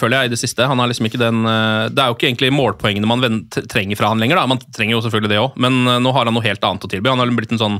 føler 0.00 0.22
jeg, 0.22 0.28
i 0.28 0.32
det 0.32 0.38
siste. 0.40 0.64
Han 0.64 0.80
har 0.80 0.88
liksom 0.88 1.10
ikke 1.10 1.20
den, 1.20 1.42
det 1.44 2.00
er 2.00 2.08
jo 2.08 2.16
ikke 2.16 2.30
egentlig 2.30 2.48
målpoengene 2.56 3.08
man 3.10 3.42
trenger 3.52 4.00
fra 4.00 4.14
han 4.14 4.22
lenger. 4.22 4.40
da. 4.40 4.46
Man 4.48 4.62
trenger 4.64 4.94
jo 4.96 5.02
selvfølgelig 5.04 5.32
det 5.34 5.42
òg, 5.42 5.58
men 5.60 5.82
nå 5.84 6.14
har 6.16 6.24
han 6.24 6.32
noe 6.32 6.46
helt 6.46 6.64
annet 6.64 6.88
å 6.88 6.88
tilby. 6.88 7.12
Han 7.12 7.20
har 7.20 7.34
blitt 7.36 7.52
en 7.52 7.60
sånn 7.60 7.76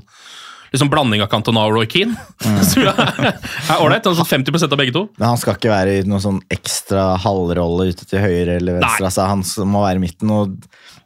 liksom 0.73 0.91
blanding 0.93 1.23
av 1.25 1.31
Cantona 1.33 1.65
og 1.69 1.77
Roy 1.77 1.89
Keane. 1.91 2.17
Som 2.71 2.87
er 2.87 3.81
ålreit. 3.81 4.07
Sånn 4.07 4.29
50% 4.29 4.73
av 4.73 4.81
begge 4.81 4.95
to. 4.97 5.07
Men 5.21 5.33
han 5.33 5.41
skal 5.41 5.59
ikke 5.59 5.73
være 5.73 5.99
i 6.01 6.05
noen 6.09 6.25
sånn 6.25 6.43
ekstra 6.53 7.13
halvrolle 7.23 7.91
ute 7.93 8.09
til 8.09 8.23
høyre 8.23 8.59
eller 8.61 8.81
venstre. 8.81 9.09
Altså, 9.11 9.29
han 9.31 9.71
må 9.71 9.85
være 9.87 10.01
i 10.01 10.05
midten. 10.07 10.33
Og 10.35 10.57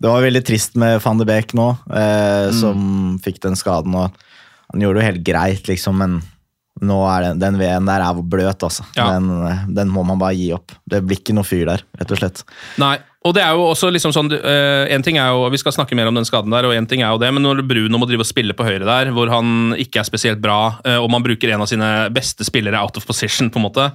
det 0.01 0.09
var 0.09 0.25
veldig 0.25 0.45
trist 0.47 0.77
med 0.81 0.99
van 1.05 1.21
de 1.21 1.29
Beek 1.29 1.55
nå, 1.59 1.71
eh, 1.93 2.51
som 2.57 3.17
fikk 3.25 3.43
den 3.45 3.59
skaden. 3.59 3.97
Og 4.01 4.29
han 4.71 4.85
gjorde 4.85 5.01
det 5.01 5.05
jo 5.05 5.11
helt 5.11 5.27
greit, 5.27 5.69
liksom, 5.69 6.01
men 6.01 6.21
nå 6.81 6.97
er 7.11 7.27
den, 7.27 7.41
den 7.43 7.59
veden 7.61 7.89
der 7.89 8.03
er 8.05 8.21
bløt, 8.25 8.63
altså. 8.65 8.87
Ja. 8.97 9.11
Den, 9.13 9.75
den 9.77 9.91
må 9.93 10.05
man 10.07 10.21
bare 10.21 10.39
gi 10.39 10.51
opp. 10.57 10.73
Det 10.89 11.03
blir 11.05 11.21
ikke 11.21 11.37
noe 11.37 11.45
fyr 11.45 11.67
der, 11.69 11.85
rett 12.01 12.15
og 12.15 12.21
slett. 12.23 12.45
Nei, 12.81 12.95
og 13.21 13.35
det 13.37 13.43
er 13.45 13.53
jo 13.53 13.67
også 13.69 13.91
liksom 13.93 14.15
sånn 14.17 14.31
eh, 14.33 14.89
En 14.95 15.03
ting 15.05 15.19
er 15.21 15.29
jo, 15.29 15.43
Vi 15.53 15.59
skal 15.61 15.75
snakke 15.77 15.97
mer 15.99 16.09
om 16.09 16.17
den 16.17 16.25
skaden 16.25 16.53
der, 16.55 16.65
og 16.65 16.73
en 16.73 16.89
ting 16.89 17.03
er 17.05 17.13
jo 17.13 17.21
det, 17.21 17.29
men 17.37 17.45
når 17.45 17.61
Bruno 17.69 18.01
må 18.01 18.09
drive 18.09 18.25
og 18.25 18.29
spille 18.31 18.57
på 18.57 18.65
høyre 18.65 18.87
der, 18.89 19.11
hvor 19.13 19.29
han 19.33 19.75
ikke 19.77 20.01
er 20.01 20.09
spesielt 20.09 20.41
bra, 20.41 20.81
eh, 20.89 20.97
og 20.97 21.11
man 21.13 21.25
bruker 21.25 21.53
en 21.53 21.65
av 21.65 21.69
sine 21.69 21.91
beste 22.17 22.47
spillere 22.49 22.81
out 22.81 22.97
of 22.97 23.05
position, 23.09 23.51
på 23.53 23.61
en 23.61 23.67
måte, 23.67 23.87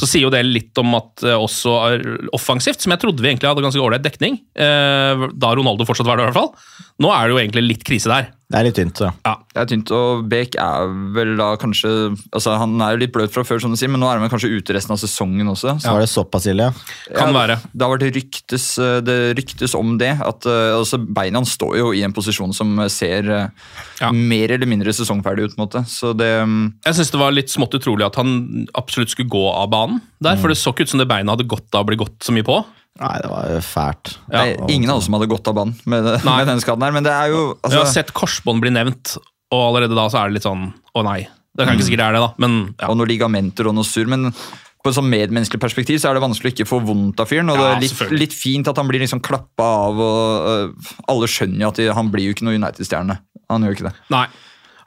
så 0.00 0.08
sier 0.08 0.26
jo 0.26 0.32
det 0.32 0.42
litt 0.44 0.76
om 0.80 0.92
at 0.98 1.24
eh, 1.24 1.36
også 1.38 1.76
er 1.88 2.06
offensivt, 2.36 2.84
som 2.84 2.92
jeg 2.92 3.02
trodde 3.02 3.24
vi 3.24 3.32
egentlig 3.32 3.48
hadde 3.48 3.64
ganske 3.64 3.82
ålreit 3.82 4.04
dekning, 4.04 4.40
da 4.58 5.52
Ronaldo 5.56 5.86
fortsatt 5.88 6.08
var 6.08 6.20
der, 6.20 6.28
i 6.28 6.32
hvert 6.32 6.40
fall. 6.40 6.90
Nå 7.02 7.12
er 7.14 7.24
det 7.24 7.34
jo 7.34 7.40
egentlig 7.40 7.64
litt 7.64 7.86
krise 7.86 8.10
der. 8.12 8.32
Det 8.48 8.56
er 8.56 8.64
litt 8.64 8.78
tynt, 8.78 9.00
ja. 9.04 9.34
Det 9.52 9.60
er 9.60 9.66
tynt, 9.68 9.90
og 9.92 10.22
Bek 10.30 10.54
er 10.56 10.92
vel 11.12 11.34
da 11.36 11.50
kanskje 11.60 11.90
altså 12.32 12.54
Han 12.56 12.80
er 12.80 12.94
jo 12.94 13.00
litt 13.02 13.12
bløt 13.12 13.32
fra 13.34 13.42
før, 13.44 13.60
sånn 13.60 13.74
å 13.76 13.78
si, 13.80 13.88
men 13.90 14.00
nå 14.00 14.08
er 14.08 14.22
han 14.22 14.32
kanskje 14.32 14.48
ute 14.54 14.72
resten 14.72 14.94
av 14.94 15.00
sesongen 15.02 15.50
også. 15.52 15.74
Så 15.84 15.92
var 15.92 16.00
det 16.00 16.08
såpass 16.08 16.46
ille, 16.48 16.70
ja. 16.70 17.16
Kan 17.18 17.36
være. 17.36 17.58
Det 17.74 17.84
har 17.84 17.92
vært 17.92 18.16
ryktes, 18.16 18.70
eh, 18.80 19.02
det 19.04 19.18
ryktes 19.36 19.76
om 19.76 19.98
det. 20.00 20.14
at 20.16 20.48
uh, 20.48 20.78
altså 20.78 20.96
Beina 20.96 21.42
hans 21.42 21.52
står 21.58 21.76
jo 21.76 21.92
i 21.92 22.00
en 22.06 22.16
posisjon 22.16 22.56
som 22.56 22.72
ser 22.88 23.28
uh, 23.28 23.74
Ja. 24.00 24.12
mer 24.14 24.56
eller 24.56 24.70
mindre 24.70 24.96
sesongferdig 24.96 25.44
ut. 25.50 25.56
på 25.56 25.60
en 25.60 25.66
måte. 25.66 25.84
Så 25.90 26.14
det 26.16 26.30
um, 26.40 26.72
Jeg 26.86 26.94
synes 26.94 27.12
det 27.12 27.20
var 27.20 27.36
litt 27.36 27.52
smått 27.52 27.76
utrolig 27.76 28.06
at 28.06 28.16
han 28.16 28.66
absolutt 28.78 29.12
skulle 29.12 29.28
gå 29.28 29.44
av 29.52 29.68
banen 29.68 30.00
der, 30.24 30.40
for 30.40 30.48
det 30.48 30.56
så 30.56 30.72
ikke 30.72 30.88
ut 30.88 30.96
som 30.96 31.02
det 31.02 31.08
beinet 31.10 31.30
hadde 31.36 31.48
gått 31.50 31.68
av 31.74 31.84
å 31.84 31.90
bli 31.92 32.00
gått 32.00 32.24
så 32.24 32.32
mye 32.32 32.46
på. 32.48 32.62
Nei, 32.98 33.14
det 33.22 33.30
var 33.30 33.50
jo 33.52 33.58
fælt. 33.62 34.12
Ja. 34.26 34.42
det 34.42 34.44
er 34.56 34.72
ingen 34.74 34.90
av 34.90 35.00
oss 35.00 35.06
som 35.06 35.14
hadde 35.14 35.30
gått 35.30 35.48
av 35.50 35.54
banen 35.58 35.74
med, 35.86 36.06
med 36.26 36.48
den 36.50 36.62
skaden 36.62 36.82
her, 36.82 36.94
men 36.94 37.06
det 37.06 37.14
er 37.14 37.32
jo 37.32 37.42
Jeg 37.42 37.58
altså, 37.62 37.82
har 37.82 37.92
sett 37.92 38.14
korsbånd 38.16 38.64
bli 38.64 38.72
nevnt, 38.74 39.16
og 39.54 39.60
allerede 39.70 39.96
da 39.98 40.08
så 40.10 40.22
er 40.22 40.30
det 40.30 40.38
litt 40.38 40.48
sånn 40.48 40.70
å 40.98 41.04
nei. 41.06 41.20
Det 41.58 41.66
kan 41.66 41.78
ikke 41.78 41.88
sikkert 41.88 42.02
det 42.02 42.08
er 42.08 42.16
det, 42.18 42.22
da, 42.22 42.32
men 42.44 42.58
ja. 42.78 42.88
Og 42.90 42.98
noen 42.98 43.10
ligamenter 43.10 43.66
og 43.70 43.74
noe 43.74 43.86
surr. 43.86 44.06
Men 44.10 44.28
på 44.30 44.90
et 44.92 44.96
sånn 44.96 45.08
medmenneskelig 45.10 45.62
perspektiv 45.62 45.98
så 45.98 46.10
er 46.10 46.18
det 46.18 46.22
vanskelig 46.22 46.52
å 46.52 46.54
ikke 46.54 46.68
få 46.70 46.78
vondt 46.86 47.22
av 47.22 47.30
fyren. 47.30 47.50
Og 47.50 47.58
det 47.58 47.70
er 47.70 47.80
litt, 47.82 48.02
litt 48.14 48.36
fint 48.36 48.70
at 48.70 48.78
han 48.78 48.86
blir 48.90 49.02
liksom 49.02 49.22
klappa 49.24 49.66
av, 49.88 50.02
og 50.04 50.46
uh, 50.46 50.92
alle 51.10 51.30
skjønner 51.30 51.66
jo 51.66 51.72
at 51.72 51.80
de, 51.80 51.88
han 51.98 52.12
blir 52.14 52.28
jo 52.28 52.36
ikke 52.36 52.46
noe 52.46 52.58
United-stjerne. 52.60 53.18
Han 53.50 53.66
gjør 53.66 53.74
ikke 53.78 53.88
det. 53.88 53.94
Nei. 54.14 54.26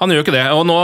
Han 0.01 0.09
gjør 0.09 0.23
ikke 0.25 0.33
det, 0.33 0.45
og 0.49 0.63
nå 0.65 0.75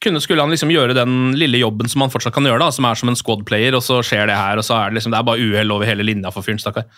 kunne, 0.00 0.20
skulle 0.24 0.40
han 0.40 0.52
liksom 0.52 0.70
gjøre 0.72 0.96
den 0.96 1.34
lille 1.36 1.60
jobben 1.60 1.90
som 1.92 2.06
han 2.06 2.12
fortsatt 2.12 2.32
kan 2.32 2.46
gjøre, 2.48 2.62
da, 2.62 2.70
som 2.72 2.86
er 2.88 2.96
som 2.96 3.10
en 3.12 3.18
squad-player, 3.20 3.76
og 3.76 3.84
så 3.84 3.98
skjer 4.00 4.30
det 4.30 4.38
her, 4.38 4.56
og 4.56 4.64
så 4.64 4.78
er 4.78 4.88
det 4.88 4.96
liksom, 4.96 5.12
det 5.12 5.18
er 5.20 5.26
bare 5.28 5.44
uhell 5.44 5.74
over 5.74 5.84
hele 5.84 6.06
linja 6.08 6.32
for 6.32 6.46
fyren, 6.46 6.60
stakkar. 6.62 6.88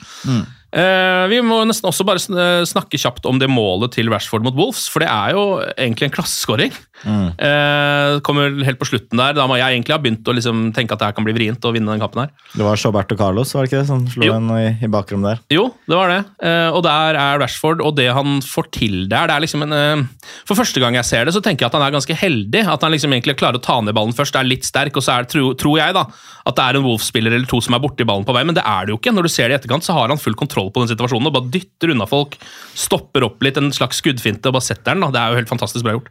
Eh, 0.75 1.25
vi 1.31 1.38
må 1.47 1.61
nesten 1.69 1.87
også 1.87 2.07
bare 2.07 2.19
eh, 2.19 2.64
snakke 2.66 2.99
kjapt 2.99 3.28
om 3.31 3.38
det 3.38 3.47
målet 3.50 3.95
til 3.95 4.11
Rashford 4.11 4.43
mot 4.43 4.57
Wolves, 4.59 4.88
for 4.90 5.04
det 5.04 5.11
er 5.12 5.37
jo 5.37 5.45
egentlig 5.76 6.09
en 6.09 6.16
klasseskåring. 6.16 6.75
Eh, 7.04 8.21
kommer 8.25 8.54
helt 8.64 8.81
på 8.81 8.88
slutten 8.88 9.21
der, 9.21 9.37
da 9.37 9.45
må 9.50 9.59
jeg 9.61 9.76
egentlig 9.76 9.95
ha 9.95 10.00
begynt 10.00 10.26
å 10.26 10.35
liksom 10.35 10.66
tenke 10.75 10.97
at 10.97 11.02
det 11.02 11.11
her 11.11 11.16
kan 11.16 11.26
bli 11.26 11.35
vrient 11.37 11.66
å 11.66 11.73
vinne 11.75 11.93
den 11.93 12.02
kampen 12.02 12.25
her. 12.25 12.33
Det 12.54 12.64
var 12.66 12.81
Roberto 12.81 13.19
Carlos, 13.19 13.52
var 13.54 13.66
det 13.66 13.71
ikke 13.71 13.83
det, 13.83 13.88
som 13.90 14.02
slo 14.11 14.26
Jo. 14.26 14.37
en 14.38 14.50
i, 14.57 14.73
i 14.83 14.90
bakrommet 14.90 15.35
der? 15.35 15.43
Jo, 15.59 15.69
det 15.87 15.99
var 15.99 16.11
det. 16.11 16.21
Uh, 16.40 16.71
og 16.75 16.83
der 16.87 17.19
er 17.21 17.40
Rashford, 17.43 17.83
og 17.85 17.95
det 17.99 18.09
han 18.16 18.40
får 18.45 18.71
til 18.75 18.97
der 19.11 19.28
det 19.28 19.37
er 19.37 19.45
liksom 19.45 19.64
en, 19.66 20.07
For 20.49 20.57
første 20.59 20.81
gang 20.83 20.97
jeg 20.99 21.07
ser 21.09 21.28
det, 21.28 21.35
så 21.37 21.43
tenker 21.45 21.64
jeg 21.64 21.73
at 21.73 21.76
han 21.78 21.85
er 21.87 21.95
ganske 21.95 22.16
heldig. 22.19 22.64
At 22.71 22.83
han 22.85 22.93
liksom 22.95 23.12
egentlig 23.14 23.37
klarer 23.40 23.61
å 23.61 23.64
ta 23.64 23.78
ned 23.85 23.97
ballen 23.97 24.16
først, 24.16 24.37
er 24.38 24.49
litt 24.49 24.66
sterk, 24.66 24.97
og 24.97 25.04
så 25.04 25.16
er 25.16 25.26
det, 25.26 25.33
tro, 25.35 25.52
tror 25.61 25.78
jeg 25.81 25.97
da, 25.97 26.07
at 26.49 26.59
det 26.59 26.64
er 26.64 26.78
en 26.78 26.87
Wolves-spiller 26.87 27.37
eller 27.37 27.49
to 27.50 27.61
som 27.64 27.76
er 27.76 27.83
borti 27.85 28.07
ballen 28.09 28.26
på 28.26 28.35
vei, 28.37 28.45
men 28.49 28.57
det 28.57 28.64
er 28.64 28.87
det 28.87 28.95
jo 28.95 29.00
ikke. 29.00 29.14
Når 29.14 29.28
du 29.28 29.33
ser 29.33 29.50
det 29.50 29.57
i 29.57 29.61
etterkant, 29.61 29.87
så 29.87 29.97
har 29.97 30.12
han 30.12 30.21
full 30.21 30.37
kontroll 30.38 30.63
på 30.73 30.85
den 30.85 30.92
situasjonen 30.94 31.28
og 31.30 31.37
bare 31.37 31.52
dytter 31.54 31.92
unna 31.94 32.06
folk, 32.11 32.38
stopper 32.78 33.26
opp 33.28 33.42
litt, 33.44 33.61
en 33.61 33.73
slags 33.75 34.00
skuddfinte, 34.02 34.49
og 34.49 34.56
bare 34.59 34.68
setter 34.71 34.94
den. 34.94 35.04
da. 35.04 35.12
Det 35.14 35.21
er 35.23 35.30
jo 35.35 35.40
helt 35.42 35.52
fantastisk 35.52 35.85
bra 35.87 35.97
gjort. 35.99 36.11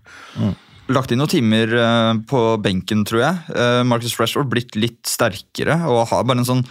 Lagt 0.93 1.13
inn 1.15 1.21
noen 1.23 1.31
timer 1.31 1.71
øh, 1.79 2.23
på 2.27 2.39
benken, 2.63 3.05
tror 3.07 3.21
jeg. 3.23 3.37
Uh, 3.55 3.83
Marcus 3.87 4.17
Rashford 4.19 4.49
blitt 4.51 4.75
litt 4.75 4.99
sterkere 5.07 5.79
og 5.87 6.09
har 6.11 6.25
bare 6.27 6.43
en 6.43 6.49
sånn 6.49 6.65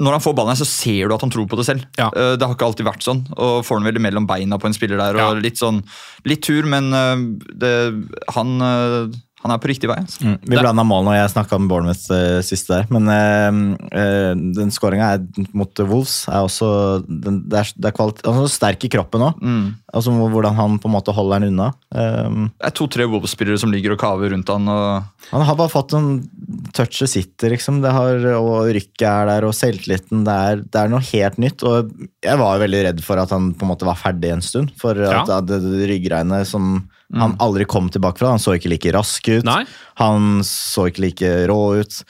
når 0.00 0.16
han 0.16 0.20
får 0.20 0.34
ballen, 0.36 0.52
her, 0.52 0.60
så 0.60 0.68
ser 0.68 1.08
du 1.08 1.14
at 1.14 1.22
han 1.24 1.32
tror 1.32 1.46
på 1.48 1.56
det 1.56 1.64
selv. 1.64 1.84
Ja. 1.96 2.10
Eh, 2.12 2.34
Det 2.36 2.44
har 2.46 2.52
ikke 2.52 2.66
alltid 2.68 2.84
vært 2.84 3.04
sånn. 3.06 3.22
og 3.36 3.64
Får 3.64 3.80
han 3.80 3.88
vel 3.88 4.00
mellom 4.02 4.26
beina 4.28 4.58
på 4.60 4.68
en 4.68 4.76
spiller 4.76 5.00
der. 5.00 5.16
og 5.16 5.36
Ja. 5.36 5.40
Litt 5.40 5.56
sånn, 5.56 5.82
litt 6.28 6.42
tur, 6.42 6.66
men 6.68 6.92
eh, 6.92 7.16
det, 7.56 7.72
han, 8.34 8.60
eh, 8.60 9.08
han 9.40 9.54
er 9.54 9.60
på 9.60 9.70
riktig 9.70 9.88
vei. 9.88 9.96
Altså. 10.02 10.20
Mm. 10.20 10.34
Vi 10.44 10.58
blanda 10.58 10.84
mål 10.84 11.06
når 11.06 11.14
jeg 11.16 11.32
snakka 11.32 11.58
med 11.60 11.70
Bournemouth 11.70 12.12
uh, 12.12 12.40
siste 12.44 12.74
der. 12.76 12.90
Men 12.92 13.08
uh, 13.08 13.60
uh, 13.88 14.32
den 14.58 14.72
skåringa 14.74 15.14
mot 15.56 15.80
Wolves 15.80 16.26
er 16.28 16.44
også 16.44 16.68
den, 17.08 17.40
Det 17.48 17.62
er, 17.62 17.70
det 17.72 17.88
er 17.88 17.96
kvalitet, 17.96 18.26
han 18.28 18.42
er 18.42 18.50
så 18.50 18.58
sterk 18.58 18.84
i 18.84 18.92
kroppen 18.92 19.24
òg. 19.30 19.40
Mm. 19.40 19.64
Altså, 19.96 20.12
hvordan 20.12 20.58
han 20.60 20.76
på 20.82 20.90
en 20.90 20.94
måte 20.94 21.14
holder 21.16 21.40
den 21.40 21.54
unna. 21.54 21.70
Um, 21.88 22.50
Det 22.52 22.68
er 22.68 22.76
to-tre 22.76 23.08
Wolves-spillere 23.08 23.58
som 23.58 23.72
ligger 23.72 23.96
og 23.96 24.02
kaver 24.02 24.34
rundt 24.34 24.52
han. 24.52 24.68
og 24.68 25.19
han 25.30 25.44
har 25.46 25.56
bare 25.58 25.70
fått 25.70 25.92
en 25.94 26.06
touchet 26.74 27.10
sitter, 27.12 27.52
liksom. 27.54 27.80
Det 27.84 27.90
har, 27.94 28.24
og 28.38 28.70
rykket 28.74 29.04
er 29.06 29.28
der, 29.28 29.46
og 29.46 29.54
selvtilliten. 29.54 30.24
Det 30.26 30.32
er, 30.50 30.62
det 30.64 30.80
er 30.80 30.90
noe 30.90 31.04
helt 31.12 31.36
nytt. 31.42 31.62
Og 31.68 31.92
jeg 32.24 32.40
var 32.40 32.58
veldig 32.64 32.80
redd 32.88 33.02
for 33.06 33.20
at 33.22 33.30
han 33.34 33.52
på 33.54 33.66
en 33.66 33.70
måte 33.74 33.86
var 33.88 34.00
ferdig 34.00 34.32
en 34.34 34.42
stund. 34.42 34.72
For 34.80 34.96
Ja. 34.98 35.20
at 35.22 35.46
det, 35.46 35.60
det 35.62 35.86
ryggregnet 35.92 36.48
som 36.50 36.88
han 37.14 37.36
aldri 37.42 37.64
kom 37.66 37.88
tilbake 37.90 38.18
fra. 38.22 38.32
Han 38.34 38.42
så 38.42 38.56
ikke 38.56 38.70
like 38.72 38.92
rask 38.94 39.28
ut. 39.28 39.44
Nei. 39.46 39.64
Han 40.02 40.40
så 40.46 40.88
ikke 40.90 41.04
like 41.08 41.32
rå 41.50 41.60
ut. 41.82 42.00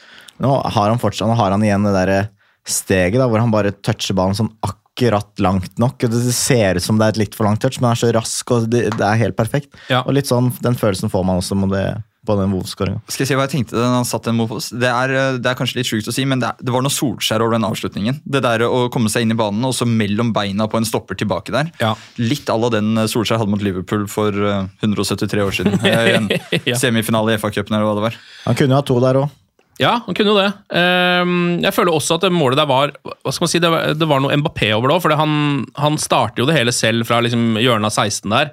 Nå 0.41 0.55
har 0.73 0.89
han 0.93 1.01
fortsatt, 1.01 1.29
nå 1.29 1.37
har 1.37 1.51
han 1.53 1.65
igjen 1.67 1.85
det 1.89 1.93
derre 1.97 2.21
steget 2.69 3.19
da, 3.21 3.27
hvor 3.29 3.41
han 3.43 3.53
bare 3.53 3.73
toucher 3.85 4.15
ballen 4.17 4.37
sånn 4.37 4.53
akkurat 4.65 5.41
langt 5.41 5.79
nok. 5.81 6.05
Det 6.13 6.21
ser 6.37 6.77
ut 6.77 6.85
som 6.85 6.99
det 7.01 7.07
er 7.09 7.15
et 7.15 7.21
litt 7.25 7.35
for 7.37 7.49
langt 7.49 7.61
touch, 7.65 7.79
men 7.81 7.91
han 7.91 7.97
er 7.97 8.01
så 8.05 8.13
rask, 8.17 8.53
og 8.53 8.69
det, 8.73 8.87
det 8.97 9.05
er 9.07 9.21
helt 9.25 9.37
perfekt. 9.39 9.73
Ja. 9.89 10.03
Og 10.05 10.13
litt 10.17 10.29
sånn, 10.29 10.53
Den 10.65 10.77
følelsen 10.81 11.13
får 11.13 11.25
man 11.29 11.41
også 11.41 11.57
med 11.61 11.73
det, 11.77 11.87
på 12.31 12.37
den 12.39 12.55
Wolf-skåringa. 12.55 13.03
Skal 13.11 13.25
jeg 13.27 13.31
si 13.33 13.37
hva 13.39 13.45
jeg 13.49 13.53
tenkte 13.57 13.77
da 13.77 13.91
han 13.99 14.07
satt 14.09 14.29
den 14.31 14.39
mot 14.39 14.53
oss? 14.55 14.71
Det 14.71 14.89
er, 14.89 15.15
eh, 15.19 15.39
det 15.43 15.51
er 15.51 15.59
kanskje 15.59 15.81
litt 15.81 15.91
sjukt 15.91 16.09
å 16.09 16.15
si, 16.15 16.25
men 16.31 16.41
det, 16.43 16.53
er, 16.55 16.63
det 16.65 16.75
var 16.75 16.87
noe 16.87 16.95
Solskjær 16.95 17.43
over 17.45 17.59
den 17.59 17.67
avslutningen. 17.69 18.23
Det 18.25 18.45
der 18.47 18.65
å 18.69 18.87
komme 18.95 19.11
seg 19.13 19.27
inn 19.27 19.35
i 19.35 19.39
banen 19.41 19.67
og 19.69 19.75
så 19.77 19.89
mellom 19.91 20.31
beina 20.37 20.69
på 20.71 20.79
en 20.81 20.87
stopper 20.89 21.19
tilbake 21.19 21.53
der. 21.55 21.73
Ja. 21.83 21.93
Litt 22.23 22.49
à 22.53 22.57
la 22.61 22.71
den 22.79 22.95
eh, 23.03 23.11
Solskjær 23.11 23.43
hadde 23.43 23.53
mot 23.53 23.63
Liverpool 23.67 24.07
for 24.09 24.31
eh, 24.31 24.71
173 24.87 25.45
år 25.45 25.59
siden. 25.61 25.77
Eh, 25.91 26.63
Ja. 26.71 26.77
semifinale 26.79 27.35
i 27.35 27.39
FA-cupen 27.43 27.75
eller 27.75 27.87
hva 27.89 27.95
det 27.99 28.05
var. 28.09 28.17
Han 28.47 28.57
kunne 28.59 28.75
jo 28.77 28.79
ha 28.81 28.87
to 28.87 28.97
der 29.03 29.19
òg. 29.25 29.37
Ja, 29.81 29.95
han 30.05 30.15
kunne 30.17 30.35
jo 30.35 30.37
det. 30.37 30.51
Ehm, 30.77 31.61
jeg 31.65 31.73
føler 31.73 31.95
også 31.97 32.19
at 32.19 32.25
det 32.27 32.31
målet 32.35 32.59
der 32.61 32.69
var 32.69 32.91
hva 33.01 33.33
skal 33.33 33.47
man 33.47 33.51
si, 33.53 33.61
Det 33.63 33.71
var, 33.73 33.95
det 33.97 34.09
var 34.11 34.21
noe 34.21 34.37
Mbappé 34.37 34.69
over 34.77 34.91
det 34.91 34.97
òg. 34.99 35.03
For 35.07 35.15
han, 35.17 35.33
han 35.81 35.97
starter 36.01 36.43
jo 36.43 36.49
det 36.51 36.57
hele 36.59 36.75
selv 36.77 37.09
fra 37.09 37.23
liksom 37.25 37.55
hjørnet 37.61 37.89
av 37.89 37.95
16 37.97 38.35
der. 38.35 38.53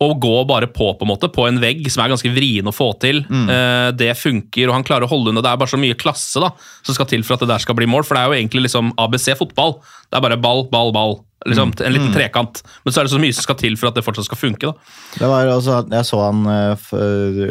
Og 0.00 0.12
gå 0.22 0.34
bare 0.46 0.68
på 0.70 0.92
på 0.94 1.02
en 1.02 1.10
måte, 1.10 1.26
på 1.34 1.48
en 1.48 1.56
vegg 1.58 1.80
som 1.90 2.04
er 2.04 2.12
ganske 2.12 2.30
vrien 2.30 2.66
å 2.70 2.74
få 2.74 2.92
til. 3.02 3.24
Eh, 3.26 3.88
det 3.98 4.12
funker, 4.14 4.68
og 4.70 4.76
han 4.76 4.84
klarer 4.86 5.08
å 5.08 5.10
holde 5.10 5.32
unna. 5.32 5.42
Det 5.42 5.50
er 5.50 5.58
bare 5.58 5.72
så 5.72 5.80
mye 5.80 5.96
klasse 5.98 6.38
da, 6.44 6.52
som 6.86 6.94
skal 6.94 7.08
til 7.10 7.24
for 7.26 7.34
at 7.34 7.42
det 7.42 7.48
der 7.50 7.64
skal 7.64 7.74
bli 7.74 7.88
mål. 7.90 8.04
For 8.06 8.14
det 8.14 8.22
er 8.22 8.30
jo 8.30 8.36
egentlig 8.38 8.62
liksom 8.68 8.92
ABC 8.96 9.32
fotball. 9.40 9.80
Det 10.06 10.20
er 10.20 10.22
bare 10.28 10.38
ball, 10.38 10.68
ball, 10.70 10.92
ball. 10.94 11.18
Liksom, 11.46 11.72
En 11.86 11.92
liten 11.94 12.12
trekant. 12.14 12.62
Men 12.84 12.92
så 12.94 13.00
er 13.00 13.06
det 13.08 13.12
så 13.12 13.18
mye 13.22 13.34
som 13.34 13.42
skal 13.46 13.58
til 13.58 13.74
for 13.78 13.88
at 13.90 13.94
det 13.98 14.02
fortsatt 14.06 14.26
skal 14.26 14.38
funke. 14.38 14.70
da. 14.70 14.72
Det 15.18 15.28
var 15.30 15.50
også, 15.56 15.80
jeg 15.90 16.06
så 16.08 16.22
han 16.22 16.46
uh, 16.46 16.88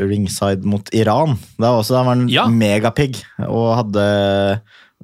ringside 0.08 0.63
mot 0.68 0.88
Iran. 0.96 1.36
Da 1.60 1.72
var 1.74 1.82
også, 1.84 1.96
var 2.00 2.10
han 2.13 2.27
Ja. 2.32 2.48
megapigg 2.48 3.20
og 3.48 3.75
hadde 3.84 4.08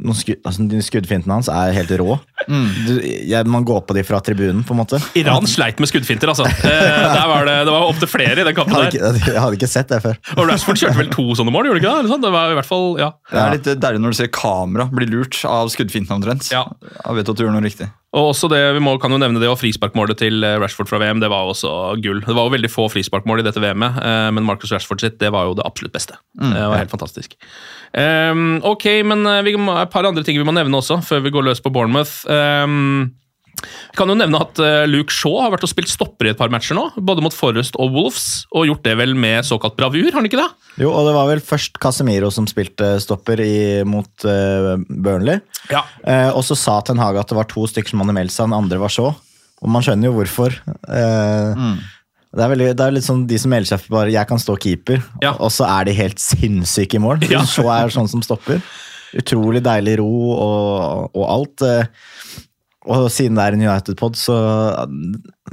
noen 0.02 0.18
skudd, 0.18 0.40
altså, 0.42 0.64
de 0.70 0.80
Skuddfintene 0.82 1.36
hans 1.36 1.50
er 1.54 1.74
helt 1.76 1.92
rå. 2.02 2.16
Du, 2.48 2.94
jeg, 3.04 3.46
man 3.50 3.66
går 3.68 3.84
på 3.88 3.96
de 3.96 4.04
fra 4.08 4.20
tribunen, 4.26 4.64
på 4.66 4.74
en 4.74 4.80
måte. 4.82 5.00
Iran 5.20 5.46
sleit 5.50 5.78
med 5.82 5.92
skuddfinter, 5.92 6.32
altså. 6.34 6.48
Eh, 6.50 7.06
der 7.14 7.28
var 7.30 7.46
det, 7.48 7.56
det 7.68 7.76
var 7.76 7.86
opptil 7.92 8.10
flere 8.10 8.34
i 8.34 8.42
den 8.42 8.50
Jeg 8.50 8.58
kampen 8.58 8.78
hadde, 8.80 8.90
ikke, 8.90 9.32
jeg 9.36 9.44
hadde 9.44 9.60
ikke 9.60 9.70
sett 9.70 9.94
det 9.94 10.02
før. 10.04 10.18
Og 10.36 10.50
Rashford 10.50 10.82
kjørte 10.82 11.00
vel 11.04 11.12
to 11.14 11.28
sånne 11.38 11.54
mål, 11.54 11.70
gjorde 11.70 11.80
det 11.80 11.84
ikke 11.84 11.92
det? 11.94 12.04
Eller 12.04 12.14
sånn? 12.16 12.26
Det 12.26 12.34
var 12.34 12.54
i 12.54 12.58
hvert 12.58 12.70
fall, 12.70 12.88
ja. 13.02 13.10
Det 13.30 13.44
er 13.44 13.58
litt 13.58 13.70
deilig 13.86 14.04
når 14.04 14.16
du 14.16 14.20
ser 14.24 14.32
kamera 14.34 14.88
bli 14.90 15.10
lurt 15.14 15.40
av 15.50 15.70
skuddfinten 15.74 16.18
omtrent. 16.18 16.50
Ja. 16.54 16.66
Jeg 16.98 17.20
vet 17.20 17.34
at 17.34 17.40
du 17.40 17.46
gjør 17.46 17.54
noe 17.54 17.66
riktig. 17.66 17.90
Og 18.14 18.30
også 18.30 18.48
det, 18.52 18.62
vi 18.76 18.82
må, 18.84 18.94
kan 19.02 19.14
jo 19.14 19.18
nevne 19.18 19.42
det, 19.42 19.50
og 19.50 19.58
frisparkmålet 19.58 20.20
til 20.22 20.46
eh, 20.46 20.58
Rashford 20.62 20.90
fra 20.90 21.00
VM, 21.02 21.22
det 21.24 21.32
var 21.34 21.48
jo 21.48 21.54
også 21.56 21.72
gull. 22.04 22.22
Det 22.22 22.36
var 22.38 22.46
jo 22.46 22.54
veldig 22.54 22.70
få 22.70 22.86
frisparkmål 22.94 23.42
i 23.42 23.46
dette 23.48 23.64
VM-et, 23.64 23.98
eh, 24.06 24.28
men 24.38 24.46
Marcus 24.46 24.74
Rashford 24.76 25.02
sitt, 25.02 25.18
det 25.24 25.32
var 25.34 25.50
jo 25.50 25.56
det 25.58 25.66
absolutt 25.66 25.96
beste. 25.96 26.20
det 26.38 26.62
var 26.62 26.78
helt 26.78 26.94
fantastisk. 26.94 27.34
Um, 27.94 28.62
ok, 28.66 28.86
men 29.10 29.26
eh, 29.30 29.42
vi 29.50 29.56
må, 29.58 29.74
et 29.82 29.92
par 29.94 30.06
andre 30.06 30.26
ting 30.26 30.38
vi 30.38 30.46
må 30.46 30.54
nevne 30.54 30.78
også, 30.78 31.02
før 31.06 31.26
vi 31.26 31.34
går 31.34 31.50
løs 31.50 31.64
på 31.64 31.74
Bournemouth. 31.74 32.24
Ehm, 32.30 33.14
vi 33.64 33.98
kan 33.98 34.10
jo 34.12 34.16
nevne 34.20 34.40
at 34.44 34.60
eh, 34.64 34.84
Luke 34.90 35.14
Shaw 35.14 35.40
har 35.44 35.52
vært 35.54 35.66
og 35.68 35.72
spilt 35.72 35.90
stopper 35.92 36.28
i 36.28 36.32
et 36.34 36.40
par 36.40 36.52
matcher 36.54 36.76
nå, 36.78 36.86
både 36.98 37.24
mot 37.26 37.34
Forrest 37.36 37.76
og 37.82 37.94
Wolves, 37.96 38.46
og 38.54 38.68
gjort 38.70 38.84
det 38.86 38.96
vel 39.00 39.16
med 39.16 39.46
såkalt 39.48 39.76
bravur, 39.80 40.06
har 40.10 40.20
han 40.20 40.30
ikke 40.30 40.42
det? 40.42 40.50
Jo, 40.84 40.92
og 40.92 41.08
det 41.08 41.14
var 41.16 41.28
vel 41.30 41.42
først 41.44 41.78
Casemiro 41.84 42.32
som 42.34 42.48
spilte 42.50 42.96
stopper 43.04 43.40
i, 43.44 43.56
mot 43.86 44.10
uh, 44.26 44.76
Burnley. 44.90 45.40
Ja. 45.70 45.84
Eh, 46.04 46.30
og 46.34 46.42
så 46.48 46.58
sa 46.58 46.80
Ten 46.82 46.98
Hage 47.02 47.22
at 47.22 47.30
det 47.30 47.38
var 47.38 47.50
to 47.52 47.66
stykker 47.70 47.94
som 47.94 48.02
hadde 48.04 48.16
meldt 48.18 48.34
seg, 48.34 48.50
den 48.50 48.58
andre 48.58 48.80
var 48.82 48.94
så. 48.94 49.12
Og 49.64 49.70
man 49.72 49.84
skjønner 49.86 50.10
jo 50.10 50.16
hvorfor. 50.18 50.56
Eh, 50.68 51.62
det, 52.34 52.42
er 52.42 52.50
veldig, 52.52 52.72
det 52.76 52.84
er 52.88 52.96
litt 52.98 53.06
sånn 53.06 53.28
de 53.30 53.38
som 53.40 53.54
melder 53.54 53.70
seg 53.76 53.84
for 53.86 53.96
bare 54.00 54.12
'jeg 54.12 54.28
kan 54.28 54.42
stå 54.42 54.58
keeper', 54.60 55.04
Ja. 55.22 55.36
og 55.40 55.52
så 55.54 55.64
er 55.70 55.86
de 55.86 55.94
helt 55.94 56.20
sinnssyke 56.20 56.98
i 56.98 57.04
mål. 57.04 57.24
Ja. 57.30 57.44
Så 57.56 57.64
er 57.70 57.94
sånn 57.94 58.10
som 58.10 58.22
stopper. 58.26 58.60
Utrolig 59.14 59.62
deilig 59.64 60.00
ro 60.02 60.10
og, 60.34 61.12
og 61.14 61.26
alt. 61.30 61.62
eh, 61.62 61.86
og 62.90 63.08
siden 63.14 63.38
det 63.40 63.44
er 63.46 63.56
en 63.56 63.64
United-pod, 63.64 64.18
så 64.20 64.36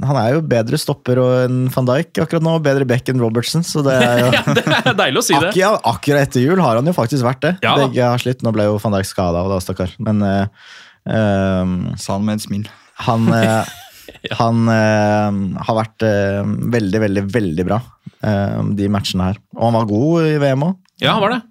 Han 0.01 0.17
er 0.19 0.33
jo 0.35 0.41
bedre 0.51 0.79
stopper 0.81 1.19
enn 1.45 1.65
van 1.71 1.87
Dijk 1.87 2.23
akkurat 2.23 2.43
nå, 2.43 2.57
og 2.57 2.65
bedre 2.65 2.87
back 2.89 3.07
enn 3.11 3.21
Robertson, 3.21 3.63
så 3.63 3.83
det 3.85 3.95
er 3.95 4.23
jo 4.23 4.31
ja, 4.37 4.43
Det 4.57 4.65
er 4.93 4.97
deilig 4.99 5.21
å 5.21 5.25
si 5.25 5.35
det. 5.37 5.51
Akkurat, 5.53 5.85
akkurat 5.93 6.27
etter 6.27 6.43
jul 6.43 6.61
har 6.63 6.79
han 6.79 6.89
jo 6.89 6.95
faktisk 6.97 7.27
vært 7.27 7.43
det. 7.45 7.53
Ja. 7.63 7.75
Begge 7.79 8.09
har 8.13 8.21
slitt. 8.21 8.43
Nå 8.45 8.53
ble 8.55 8.67
jo 8.67 8.79
van 8.81 8.97
Dijk 8.97 9.09
skada, 9.09 9.45
da, 9.51 9.61
stakkar. 9.63 9.93
Men 10.03 10.25
uh, 10.25 10.73
um, 11.05 11.77
Sa 12.01 12.17
han 12.17 12.27
med 12.27 12.41
et 12.41 12.47
smil. 12.47 12.67
han, 13.07 13.31
eh, 13.33 13.71
han 14.41 14.67
uh, 14.67 15.61
har 15.67 15.77
vært 15.79 16.05
eh, 16.05 16.41
veldig, 16.75 17.01
veldig, 17.05 17.25
veldig 17.33 17.65
bra 17.67 17.79
eh, 18.27 18.59
de 18.77 18.89
matchene 18.91 19.31
her. 19.31 19.41
Og 19.57 19.69
han 19.69 19.79
var 19.79 19.89
god 19.89 20.27
i 20.27 20.37
VM 20.41 20.67
òg. 20.67 20.77
Ja, 21.01 21.15
han 21.15 21.23
var 21.23 21.37
det. 21.37 21.41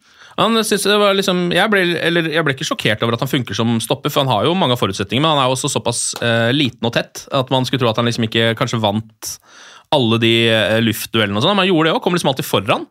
Han 0.41 0.57
synes 0.65 0.87
det 0.89 0.99
var 1.01 1.17
liksom, 1.19 1.49
jeg, 1.53 1.69
ble, 1.73 1.83
eller, 2.01 2.31
jeg 2.33 2.45
ble 2.47 2.55
ikke 2.57 2.67
sjokkert 2.69 3.03
over 3.05 3.17
at 3.17 3.25
han 3.25 3.31
funker 3.31 3.57
som 3.57 3.75
stopper, 3.83 4.13
for 4.13 4.25
han 4.25 4.33
har 4.33 4.47
jo 4.49 4.55
mange 4.57 4.79
forutsetninger, 4.81 5.21
men 5.21 5.35
han 5.35 5.43
er 5.43 5.51
jo 5.51 5.57
også 5.59 5.69
såpass 5.73 6.05
eh, 6.25 6.49
liten 6.57 6.89
og 6.89 6.95
tett 6.97 7.27
at 7.37 7.53
man 7.53 7.69
skulle 7.69 7.83
tro 7.83 7.91
at 7.93 8.01
han 8.01 8.09
liksom 8.09 8.25
ikke 8.29 8.55
kanskje 8.59 8.81
vant 8.81 9.35
alle 9.93 10.21
de 10.23 10.33
eh, 10.49 10.79
luftduellene 10.85 11.37
og 11.37 11.45
sånn. 11.45 11.57
Men 11.59 11.67
han 11.67 11.73
gjorde 11.73 11.91
det 11.91 11.97
òg, 11.97 12.03
kom 12.05 12.17
liksom 12.17 12.33
alltid 12.33 12.49
foran. 12.49 12.87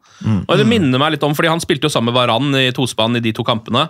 Og 0.45 0.53
det 0.59 0.67
minner 0.69 1.01
meg 1.01 1.15
litt 1.15 1.25
om, 1.25 1.33
fordi 1.37 1.51
han 1.51 1.63
spilte 1.63 1.89
jo 1.89 1.93
sammen 1.93 2.11
med 2.11 2.19
Varan 2.19 2.53
i 2.59 2.69
tospann 2.75 3.17
i 3.17 3.23
de 3.23 3.33
to 3.35 3.45
kampene. 3.47 3.87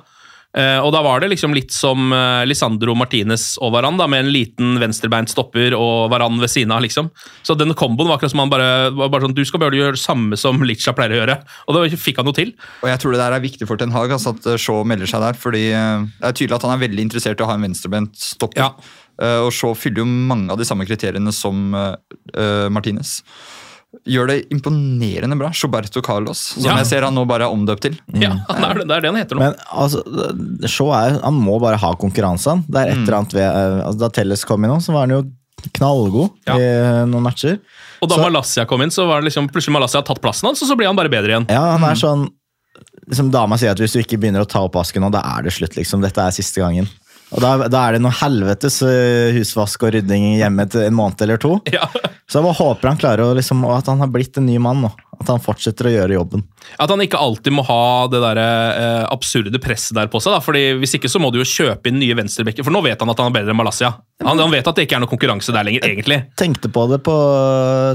Eh, 0.58 0.80
og 0.82 0.90
da 0.96 1.04
var 1.06 1.22
det 1.22 1.30
liksom 1.30 1.54
litt 1.54 1.70
som 1.70 2.10
uh, 2.10 2.42
Lisandro 2.48 2.96
Martinez 2.98 3.52
og 3.62 3.76
Varan, 3.76 4.00
da, 4.00 4.08
med 4.10 4.24
en 4.24 4.32
liten 4.34 4.80
venstrebeint 4.82 5.30
stopper 5.30 5.76
og 5.78 6.10
Varan 6.10 6.40
ved 6.42 6.50
siden 6.50 6.74
av, 6.74 6.82
liksom. 6.82 7.12
Så 7.46 7.54
den 7.60 7.76
komboen 7.78 8.10
var 8.10 8.18
akkurat 8.18 8.34
som 8.34 8.42
han 8.42 8.54
bare, 8.54 8.70
var 8.98 9.12
bare 9.14 9.28
sånn 9.28 9.36
Du 9.38 9.44
skal 9.46 9.62
bare 9.62 9.78
gjøre 9.78 9.98
det 9.98 10.02
samme 10.02 10.40
som 10.40 10.58
Licha 10.66 10.96
pleier 10.98 11.14
å 11.14 11.20
gjøre. 11.22 11.38
Og 11.68 11.78
det 11.78 12.00
fikk 12.02 12.22
han 12.22 12.30
noe 12.30 12.38
til. 12.38 12.56
Og 12.82 12.90
jeg 12.90 13.04
tror 13.04 13.14
det 13.14 13.22
der 13.22 13.38
er 13.38 13.46
viktig 13.46 13.70
for 13.70 13.82
Ten 13.82 13.94
Hag 13.94 14.16
altså, 14.16 14.34
at 14.34 14.50
Shaw 14.62 14.82
melder 14.90 15.12
seg 15.12 15.22
der. 15.28 15.38
fordi 15.38 15.68
uh, 15.70 16.08
Det 16.18 16.32
er 16.32 16.40
tydelig 16.42 16.58
at 16.58 16.66
han 16.66 16.76
er 16.78 16.88
veldig 16.88 17.06
interessert 17.06 17.40
i 17.40 17.46
å 17.46 17.52
ha 17.52 17.60
en 17.60 17.70
venstrebeint 17.70 18.18
stopper. 18.18 18.66
Ja. 18.66 18.74
Eh, 19.20 19.40
og 19.44 19.52
Shaw 19.56 19.76
fyller 19.78 20.04
jo 20.04 20.10
mange 20.10 20.54
av 20.54 20.60
de 20.60 20.68
samme 20.68 20.88
kriteriene 20.88 21.34
som 21.36 21.74
eh, 21.76 21.96
eh, 22.34 22.68
Martinez. 22.72 23.20
Gjør 24.06 24.28
det 24.30 24.36
imponerende 24.54 25.36
bra. 25.40 25.50
Roberto 25.64 26.02
Carlos, 26.06 26.38
som 26.54 26.64
Ja. 26.64 26.76
jeg 26.78 26.86
ser 26.92 27.02
han 27.08 27.16
nå 27.18 27.24
bare 27.28 27.48
er 27.48 27.54
omdøpt 27.56 27.82
til. 27.88 27.96
Ja, 28.14 28.36
det 28.46 28.64
er 28.70 28.74
det, 28.78 28.88
det 28.88 28.96
er 28.96 29.02
det 29.02 29.10
han 29.10 29.18
heter 29.18 29.36
nå. 29.36 29.40
Men 29.48 29.56
altså, 29.74 30.04
Shaw 30.70 30.92
er, 30.94 31.18
han 31.24 31.34
må 31.42 31.60
bare 31.60 31.80
ha 31.82 31.90
konkurransen. 31.98 32.64
Det 32.70 32.84
er 32.84 32.92
et 32.94 33.02
eller 33.02 33.18
annet 33.18 33.34
ved, 33.34 33.48
eh, 33.50 33.86
altså, 33.88 34.00
Da 34.00 34.10
Telles 34.20 34.46
kom 34.46 34.64
inn 34.68 34.76
så 34.86 34.94
var 34.94 35.08
han 35.08 35.16
jo 35.18 35.24
knallgod 35.76 36.30
Ja. 36.48 36.56
i 36.56 36.62
eh, 36.62 37.06
noen 37.10 37.24
matcher. 37.26 37.58
Og 38.02 38.10
da 38.10 38.16
Så- 38.16 38.30
Malaysia 38.30 38.66
kom 38.66 38.82
inn, 38.86 38.90
så 38.94 39.08
var 39.08 39.22
det 39.22 39.32
liksom 39.34 39.50
plutselig 39.50 39.74
Malaysia 39.74 40.02
tatt 40.02 40.22
plassen 40.22 40.48
hans, 40.48 40.62
og 40.62 40.70
så 40.70 40.78
ble 40.78 40.86
han 40.86 40.96
bare 40.96 41.10
bedre 41.10 41.34
igjen. 41.34 41.50
Ja, 41.50 41.76
han 41.78 41.84
er 41.84 41.96
sånn 41.96 42.30
liksom 43.10 43.32
Dama 43.32 43.58
sier 43.58 43.72
at 43.72 43.78
hvis 43.82 43.94
du 43.98 44.00
ikke 44.04 44.20
begynner 44.22 44.46
å 44.46 44.48
ta 44.48 44.62
opp 44.62 44.76
asken 44.76 45.02
nå, 45.02 45.12
da 45.12 45.20
er 45.36 45.42
det 45.44 45.52
slutt. 45.52 45.74
liksom. 45.76 46.00
Dette 46.02 46.20
er 46.22 46.30
siste 46.32 46.62
gangen. 46.62 46.88
Og 47.30 47.44
da, 47.44 47.52
da 47.70 47.82
er 47.86 47.96
det 47.96 48.02
noe 48.04 48.16
helvetes 48.22 48.80
eh, 48.86 49.36
husvask 49.36 49.84
og 49.86 49.94
rydding 49.94 50.40
hjemme 50.40 50.66
til 50.72 50.88
en 50.88 50.98
måned 50.98 51.22
eller 51.26 51.42
to. 51.42 51.60
Ja. 51.70 51.86
Så 52.30 52.40
jeg 52.40 52.46
bare 52.46 52.58
håper 52.60 52.92
han 52.92 53.00
klarer 53.02 53.26
å 53.26 53.36
liksom, 53.38 53.64
at 53.74 53.90
han 53.90 54.02
har 54.04 54.10
blitt 54.14 54.38
en 54.38 54.48
ny 54.50 54.58
mann 54.62 54.84
nå. 54.86 54.92
At 55.20 55.30
han 55.30 55.42
fortsetter 55.44 55.90
å 55.90 55.94
gjøre 55.94 56.16
jobben. 56.16 56.46
At 56.80 56.92
han 56.94 57.02
ikke 57.04 57.20
alltid 57.20 57.54
må 57.54 57.66
ha 57.68 58.08
det 58.12 58.22
der, 58.24 58.40
eh, 58.40 59.06
absurde 59.12 59.62
presset 59.62 59.98
der 59.98 60.10
på 60.12 60.22
seg. 60.24 60.38
Da. 60.38 60.44
Fordi 60.44 60.80
Hvis 60.80 60.96
ikke 60.98 61.12
så 61.12 61.22
må 61.22 61.32
du 61.34 61.42
jo 61.42 61.48
kjøpe 61.48 61.92
inn 61.92 62.00
nye 62.02 62.18
venstrebekker, 62.18 62.66
for 62.66 62.74
nå 62.74 62.82
vet 62.86 63.02
han 63.02 63.12
at 63.12 63.20
han 63.20 63.32
er 63.32 63.40
bedre 63.42 63.54
enn 63.54 63.62
Malaysia. 63.62 63.94
Han, 64.20 64.36
han 64.42 64.52
vet 64.52 64.68
at 64.68 64.76
det 64.76 64.84
ikke 64.84 64.98
er 64.98 65.04
noe 65.06 65.12
konkurranse 65.12 65.54
der 65.56 65.64
lenger, 65.64 65.86
egentlig. 65.88 66.18
Tenkte 66.40 66.68
på 66.76 66.82
det 66.92 66.98
på 67.06 67.14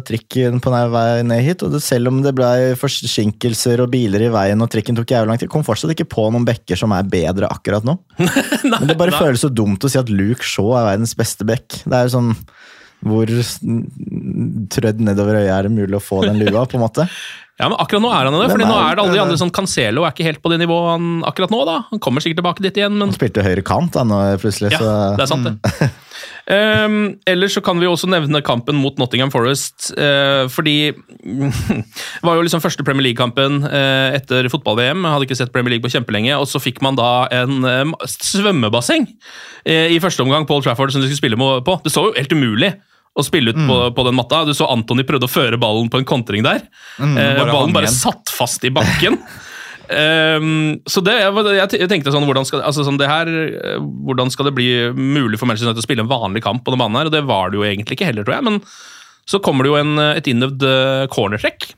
trikken 0.08 0.56
på 0.64 0.72
nei- 0.72 0.86
vei 0.88 1.08
ned 1.26 1.42
hit, 1.44 1.64
og 1.66 1.74
det, 1.74 1.82
selv 1.84 2.08
om 2.08 2.22
det 2.24 2.32
ble 2.36 2.48
forsinkelser 2.80 3.82
og 3.84 3.90
biler 3.92 4.24
i 4.24 4.30
veien 4.32 4.64
og 4.64 4.70
trikken 4.72 4.96
tok 4.96 5.12
jævlig 5.12 5.34
lang 5.34 5.42
tid, 5.42 5.52
kom 5.52 5.66
fortsatt 5.66 5.92
ikke 5.92 6.08
på 6.16 6.24
noen 6.32 6.46
bekker 6.48 6.80
som 6.80 6.94
er 6.96 7.04
bedre 7.12 7.50
akkurat 7.52 7.84
nå. 7.84 7.98
Men 8.70 8.88
det 8.88 8.96
bare 8.96 9.12
nei. 9.12 9.20
føles 9.20 9.44
så 9.44 9.52
dumt 9.52 9.84
å 9.84 9.92
si 9.92 10.00
at 10.00 10.08
Luke 10.12 10.46
Shaw 10.48 10.72
er 10.80 10.88
verdens 10.94 11.12
beste 11.18 11.44
bekk. 11.48 11.82
Det 11.84 11.98
er 11.98 12.08
jo 12.08 12.16
sånn 12.16 12.32
hvor 13.04 13.28
trødd 14.72 15.00
nedover 15.04 15.42
øyet 15.42 15.52
er 15.52 15.66
det 15.66 15.74
mulig 15.74 15.98
å 15.98 16.00
få 16.00 16.22
den 16.24 16.38
lua, 16.40 16.64
på 16.64 16.78
en 16.78 16.86
måte? 16.86 17.04
Ja, 17.54 17.68
men 17.70 17.78
akkurat 17.78 18.02
nå 18.02 18.10
er 18.10 18.26
han 18.26 18.34
det, 18.34 18.48
fordi 18.50 18.66
nå 18.66 18.74
er- 18.74 18.96
det 18.96 19.02
alle 19.04 19.14
de 19.14 19.22
andre 19.22 19.38
sånn 19.38 19.52
Cancelo 19.54 20.02
er 20.02 20.10
ikke 20.10 20.26
helt 20.26 20.42
på 20.42 20.50
det 20.50 20.58
nivået 20.58 20.96
han 20.96 21.22
akkurat 21.22 21.52
nå, 21.54 21.60
da. 21.68 21.76
Han 21.92 22.00
kommer 22.02 22.24
sikkert 22.24 22.40
tilbake 22.42 22.64
dit 22.64 22.80
igjen, 22.80 22.96
men 22.98 23.12
Han 23.12 23.14
spilte 23.14 23.44
høyre 23.46 23.62
kant 23.62 23.94
da, 23.94 24.02
nå 24.02 24.18
plutselig, 24.42 24.72
ja, 24.74 24.80
så 24.82 24.94
det 25.14 25.22
er 25.22 25.30
sant, 25.30 25.46
det. 25.46 25.90
Um, 26.44 27.16
ellers 27.30 27.54
så 27.56 27.62
kan 27.64 27.78
vi 27.80 27.86
også 27.88 28.08
nevne 28.10 28.42
kampen 28.44 28.76
mot 28.76 28.98
Nottingham 28.98 29.30
Forest, 29.32 29.92
Uh, 29.94 30.48
fordi 30.50 30.90
det 30.92 32.24
var 32.26 32.36
jo 32.36 32.42
liksom 32.42 32.60
første 32.60 32.84
Premier 32.84 33.06
League-kampen 33.06 33.62
uh, 33.64 34.10
etter 34.16 34.48
fotball-VM. 34.52 35.06
Hadde 35.06 35.28
ikke 35.28 35.38
sett 35.38 35.52
Premier 35.54 35.76
League 35.76 35.84
på 35.84 35.92
kjempelenge, 35.92 36.34
og 36.36 36.48
så 36.50 36.60
fikk 36.62 36.82
man 36.84 36.98
da 36.98 37.28
en 37.32 37.62
uh, 37.64 38.08
svømmebasseng 38.08 39.06
i 39.64 39.96
første 40.02 40.20
omgang 40.20 40.44
Paul 40.44 40.60
Trafford 40.60 40.92
som 40.92 41.00
de 41.00 41.08
skulle 41.08 41.22
spille 41.22 41.38
på. 41.64 41.78
Det 41.84 41.92
så 41.94 42.08
jo 42.10 42.16
helt 42.18 42.34
umulig 42.36 42.74
å 43.14 43.22
spille 43.22 43.54
ut 43.54 43.58
på, 43.68 43.78
på 43.94 44.04
den 44.08 44.16
matta. 44.18 44.42
Du 44.46 44.54
så 44.56 44.68
Antony 44.72 45.04
prøvde 45.06 45.28
å 45.28 45.30
føre 45.30 45.58
ballen 45.60 45.90
på 45.90 46.00
en 46.00 46.08
kontring 46.08 46.44
der. 46.46 46.64
Mm, 46.98 47.12
eh, 47.14 47.34
bare 47.38 47.52
ballen 47.52 47.74
bare 47.76 47.88
igjen. 47.88 48.00
satt 48.00 48.32
fast 48.34 48.66
i 48.66 48.72
bakken. 48.74 49.20
um, 49.86 50.48
så 50.92 51.02
det, 51.04 51.14
jeg, 51.22 51.86
tenkte 51.90 52.14
sånn, 52.14 52.26
hvordan 52.26 52.48
skal, 52.48 52.64
altså 52.66 52.86
sånn 52.86 52.98
det 52.98 53.10
her, 53.10 53.30
eh, 53.30 53.78
hvordan 53.78 54.34
skal 54.34 54.50
det 54.50 54.56
bli 54.58 54.68
mulig 54.98 55.38
for 55.38 55.46
Manchester 55.50 55.70
United 55.70 55.84
å 55.84 55.86
spille 55.86 56.06
en 56.06 56.10
vanlig 56.10 56.42
kamp 56.46 56.66
på 56.66 56.74
den 56.74 56.82
banen 56.82 56.98
her? 56.98 57.12
Og 57.12 57.14
det 57.14 57.22
var 57.28 57.54
det 57.54 57.60
jo 57.60 57.68
egentlig 57.68 58.00
ikke 58.00 58.10
heller, 58.10 58.26
tror 58.26 58.40
jeg. 58.40 58.48
Men 58.50 58.60
så 59.30 59.40
kommer 59.44 59.64
det 59.64 59.72
jo 59.72 59.80
en, 59.80 59.94
et 60.10 60.34
innøvd 60.34 60.68
eh, 60.68 61.06
cornertrekk. 61.14 61.70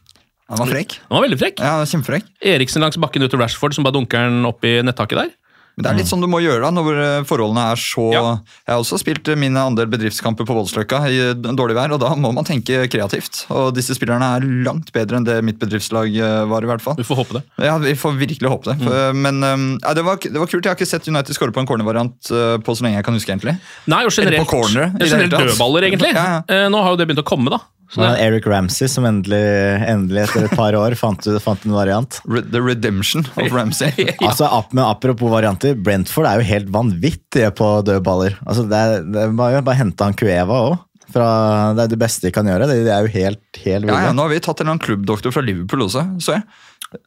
Han 0.47 0.62
var 0.62 0.71
frekk. 0.71 1.00
Han 1.11 1.19
var 1.19 1.26
veldig 1.26 1.40
frekk. 1.40 1.61
Ja, 1.61 1.81
kjempefrekk. 1.90 2.28
Eriksen 2.55 2.85
langs 2.85 2.97
bakken 3.02 3.25
ut 3.25 3.33
til 3.33 3.40
Rashford 3.43 3.75
som 3.75 3.87
bare 3.87 3.99
dunker 3.99 4.28
den 4.31 4.47
opp 4.47 4.64
i 4.66 4.78
nettaket 4.87 5.19
der. 5.25 5.33
Men 5.76 5.85
det 5.85 5.90
er 5.90 5.99
litt 5.99 6.09
sånn 6.09 6.23
du 6.25 6.28
må 6.33 6.38
gjøre 6.40 6.62
da, 6.64 6.71
når 6.73 6.99
eh, 7.04 7.25
forholdene 7.28 7.66
er 7.75 7.80
så 7.80 8.06
Ja. 8.14 8.23
Jeg 8.64 8.73
har 8.73 8.80
også 8.80 8.97
spilt 9.02 9.28
eh, 9.28 9.37
min 9.37 9.59
andel 9.61 9.90
bedriftskamper 9.92 10.49
på 10.49 10.56
Voldsløkka 10.56 11.02
i 11.12 11.18
eh, 11.21 11.35
dårlig 11.37 11.76
vær, 11.76 11.92
og 11.92 12.00
da 12.00 12.14
må 12.16 12.30
man 12.33 12.49
tenke 12.49 12.87
kreativt. 12.88 13.42
Og 13.52 13.75
disse 13.76 13.92
spillerne 13.99 14.30
er 14.38 14.47
langt 14.64 14.88
bedre 14.97 15.21
enn 15.21 15.28
det 15.28 15.37
mitt 15.45 15.61
bedriftslag 15.61 16.17
var, 16.49 16.65
i 16.65 16.71
hvert 16.71 16.84
fall. 16.84 16.97
Vi 16.97 17.04
får 17.04 17.21
håpe 17.21 17.36
det. 17.36 17.45
Ja, 17.69 17.76
vi 17.82 17.93
får 17.99 18.17
virkelig 18.17 18.54
håpe 18.54 18.73
det. 18.73 18.78
Mm. 18.80 19.21
Men 19.21 19.45
ja, 19.82 19.93
det, 19.97 20.04
var, 20.06 20.17
det 20.23 20.41
var 20.41 20.49
kult. 20.49 20.65
Jeg 20.65 20.73
har 20.73 20.78
ikke 20.78 20.89
sett 20.89 21.08
United 21.10 21.36
skåre 21.36 21.52
på 21.52 21.60
en 21.60 21.69
cornervariant 21.69 22.32
på 22.65 22.76
så 22.76 22.86
lenge 22.86 23.02
jeg 23.02 23.06
kan 23.06 23.19
huske, 23.19 23.32
egentlig. 23.34 23.56
Nei, 23.91 24.02
og 24.08 24.15
generelt, 24.17 24.47
på 24.47 24.56
corner, 24.56 24.97
generelt 25.02 25.36
dødballer, 25.36 25.91
egentlig. 25.91 26.12
Ja, 26.17 26.69
Nå 26.73 26.80
har 26.84 26.95
jo 26.95 27.00
det 27.02 27.10
begynt 27.10 27.25
å 27.25 27.28
komme, 27.28 27.52
da. 27.52 27.60
Så 27.93 28.03
det 28.03 28.09
er 28.09 28.23
Eric 28.27 28.47
Ramsey 28.51 28.89
som 28.91 29.07
endelig, 29.07 29.39
endelig 29.87 30.25
etter 30.25 30.49
et 30.49 30.57
par 30.59 30.75
år 30.75 30.97
fant, 30.99 31.29
fant 31.43 31.67
en 31.69 31.77
variant. 31.77 32.19
The 32.27 32.63
redemption 32.63 33.27
of 33.37 33.55
Ramsey. 33.55 33.93
Altså, 34.27 34.49
ap 34.51 34.73
men 34.75 34.83
Apropos 34.87 35.31
varianter, 35.31 35.77
Brentford 35.79 36.27
er 36.29 36.41
jo 36.41 36.49
helt 36.49 36.73
vanvittige 36.75 37.53
på 37.55 37.69
dødballer. 37.87 38.39
Altså, 38.47 38.67
det 38.71 38.81
er, 38.81 39.07
det 39.07 39.23
er 39.23 39.39
bare, 39.39 39.63
bare 39.67 39.81
hente 39.85 40.09
han 40.09 40.17
Cueva 40.19 40.61
òg. 40.71 40.77
Det 41.07 41.23
er 41.23 41.91
det 41.93 41.99
beste 42.01 42.27
de 42.27 42.33
kan 42.35 42.49
gjøre. 42.49 42.67
Det, 42.69 42.81
de 42.87 42.93
er 42.93 43.07
jo 43.07 43.13
helt, 43.15 43.43
helt 43.63 43.87
Ja, 43.89 44.01
ja, 44.09 44.15
nå 44.17 44.27
har 44.27 44.33
vi 44.35 44.41
tatt 44.43 44.59
en 44.61 44.67
eller 44.67 44.75
annen 44.77 44.85
klubbdoktor 44.85 45.35
fra 45.35 45.45
Liverpool 45.47 45.87
også, 45.87 46.03
så 46.23 46.37
jeg. 46.39 46.47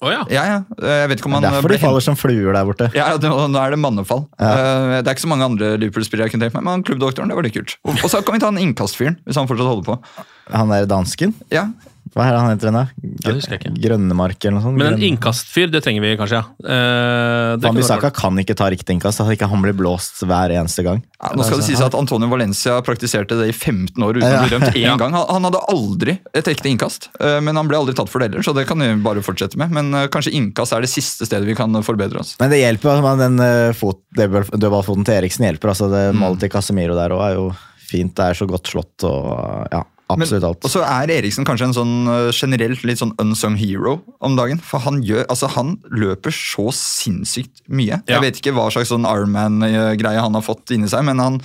Å 0.03 0.11
ja. 0.11 0.23
Ja, 0.33 0.43
ja. 0.47 0.57
Jeg 0.83 1.11
vet 1.11 1.21
ikke 1.21 1.29
om 1.31 1.37
han 1.37 1.45
er 1.47 1.55
derfor 1.55 1.73
de 1.73 1.79
faller 1.81 2.03
som 2.03 2.17
fluer 2.19 2.51
der 2.55 2.67
borte. 2.67 2.89
Ja, 2.97 3.11
det, 3.17 3.29
nå 3.31 3.61
er 3.61 3.75
det 3.75 3.79
mannefall. 3.81 4.25
Ja. 4.39 4.97
det 4.99 5.05
er 5.07 5.15
ikke 5.15 5.25
så 5.25 5.31
mange 5.31 5.47
andre 5.47 5.71
Liverpool-spillere 5.79 6.27
jeg 6.27 6.35
kunne 6.35 6.47
tenkt 6.47 6.57
meg, 6.59 6.65
men 6.67 6.83
klubbdoktoren, 6.87 7.31
det 7.31 7.37
var 7.39 7.47
litt 7.47 7.55
kult. 7.55 7.77
Og, 7.87 7.95
og 7.95 8.11
så 8.11 8.21
kan 8.25 8.35
vi 8.35 8.43
ta 8.43 8.51
en 8.51 8.59
innkastfyren, 8.61 9.19
hvis 9.25 9.39
han 9.39 9.49
fortsatt 9.49 9.71
holder 9.71 9.87
på. 9.87 10.25
Han 10.51 10.73
der 10.73 10.89
dansken. 10.89 11.33
Ja, 11.53 11.69
Hva 12.15 12.25
er 12.25 12.33
det 12.35 12.39
han 12.41 12.49
heter 12.53 12.69
igjen? 12.69 12.77
da? 12.79 13.09
Ja, 13.29 13.33
jeg 13.35 13.59
ikke. 13.59 13.71
Grønnemark 13.83 14.37
eller 14.45 14.55
noe 14.57 14.63
sånt? 14.65 14.79
Men 14.79 14.95
en 14.95 15.03
innkastfyr, 15.09 15.69
det 15.73 15.81
trenger 15.85 16.01
vi 16.05 16.13
kanskje, 16.19 16.39
ja. 16.41 16.69
Eh, 16.73 17.55
Van 17.63 17.75
Bissaka 17.77 18.09
kan 18.15 18.37
ikke 18.41 18.55
ta 18.57 18.69
riktig 18.71 18.95
innkast. 18.97 19.21
At 19.23 19.31
ikke 19.33 19.49
han 19.51 19.61
blir 19.65 19.75
blåst 19.77 20.23
hver 20.25 20.53
eneste 20.55 20.83
gang. 20.85 21.03
Ja, 21.19 21.33
nå 21.35 21.45
skal 21.45 21.61
det 21.61 21.67
sies 21.67 21.81
at 21.85 21.95
Antonio 21.99 22.29
Valencia 22.31 22.77
praktiserte 22.85 23.37
det 23.39 23.49
i 23.51 23.55
15 23.55 23.93
år 24.05 24.19
uten 24.21 24.29
å 24.29 24.41
bli 24.45 24.53
dømt 24.55 24.75
én 24.79 24.97
gang. 25.01 25.13
Han, 25.17 25.25
han 25.29 25.49
hadde 25.49 25.61
aldri 25.73 26.17
et 26.33 26.51
ekte 26.53 26.71
innkast, 26.71 27.09
eh, 27.19 27.39
men 27.45 27.59
han 27.59 27.69
ble 27.69 27.79
aldri 27.81 27.95
tatt 27.97 28.09
for 28.11 28.19
det 28.23 28.29
heller, 28.31 28.45
så 28.45 28.55
det 28.57 28.65
kan 28.69 28.79
vi 28.81 28.91
bare 29.05 29.23
fortsette 29.25 29.59
med. 29.59 29.73
Men 29.75 29.93
eh, 29.93 30.07
kanskje 30.13 30.33
innkast 30.39 30.73
er 30.75 30.85
det 30.85 30.91
siste 30.91 31.27
stedet 31.29 31.45
vi 31.49 31.57
kan 31.59 31.75
forbedre 31.85 32.23
oss. 32.23 32.35
Men 32.39 32.49
det 32.53 32.61
hjelper 32.63 32.89
jo. 32.89 32.95
altså, 33.03 33.15
Den 33.25 33.39
eh, 33.45 33.73
fot, 33.77 34.01
dødballfoten 34.17 35.05
til 35.07 35.19
Eriksen 35.21 35.45
hjelper. 35.49 35.73
altså 35.75 35.91
det 35.91 36.05
Mm. 36.09 36.23
Målet 36.23 36.39
til 36.41 36.49
Casemiro 36.49 36.95
der 36.97 37.11
òg 37.13 37.21
er 37.21 37.33
jo 37.35 37.43
fint. 37.89 38.15
Det 38.17 38.23
er 38.31 38.37
så 38.39 38.45
godt 38.49 38.69
slått 38.71 39.03
og 39.05 39.67
ja, 39.71 39.83
absolutt 40.09 40.43
alt. 40.47 40.65
Og 40.65 40.71
så 40.73 40.81
er 40.85 41.11
Eriksen 41.13 41.45
kanskje 41.47 41.67
en 41.69 41.75
sånn 41.77 41.95
eh, 42.09 42.29
generelt 42.35 42.83
litt 42.87 42.99
sånn 43.01 43.13
unsung 43.21 43.55
hero 43.59 43.99
om 44.25 44.35
dagen. 44.39 44.59
For 44.59 44.81
han, 44.85 45.01
gjør, 45.05 45.25
altså 45.29 45.49
han 45.55 45.75
løper 45.93 46.33
så 46.35 46.69
sinnssykt 46.75 47.63
mye. 47.67 47.99
Ja. 48.07 48.15
Jeg 48.17 48.21
vet 48.27 48.39
ikke 48.41 48.55
hva 48.57 48.69
slags 48.73 48.89
sånn 48.93 49.05
Ironman-greie 49.09 50.19
han 50.23 50.33
har 50.37 50.45
fått 50.45 50.71
inni 50.75 50.89
seg, 50.91 51.05
men 51.07 51.19
han, 51.21 51.41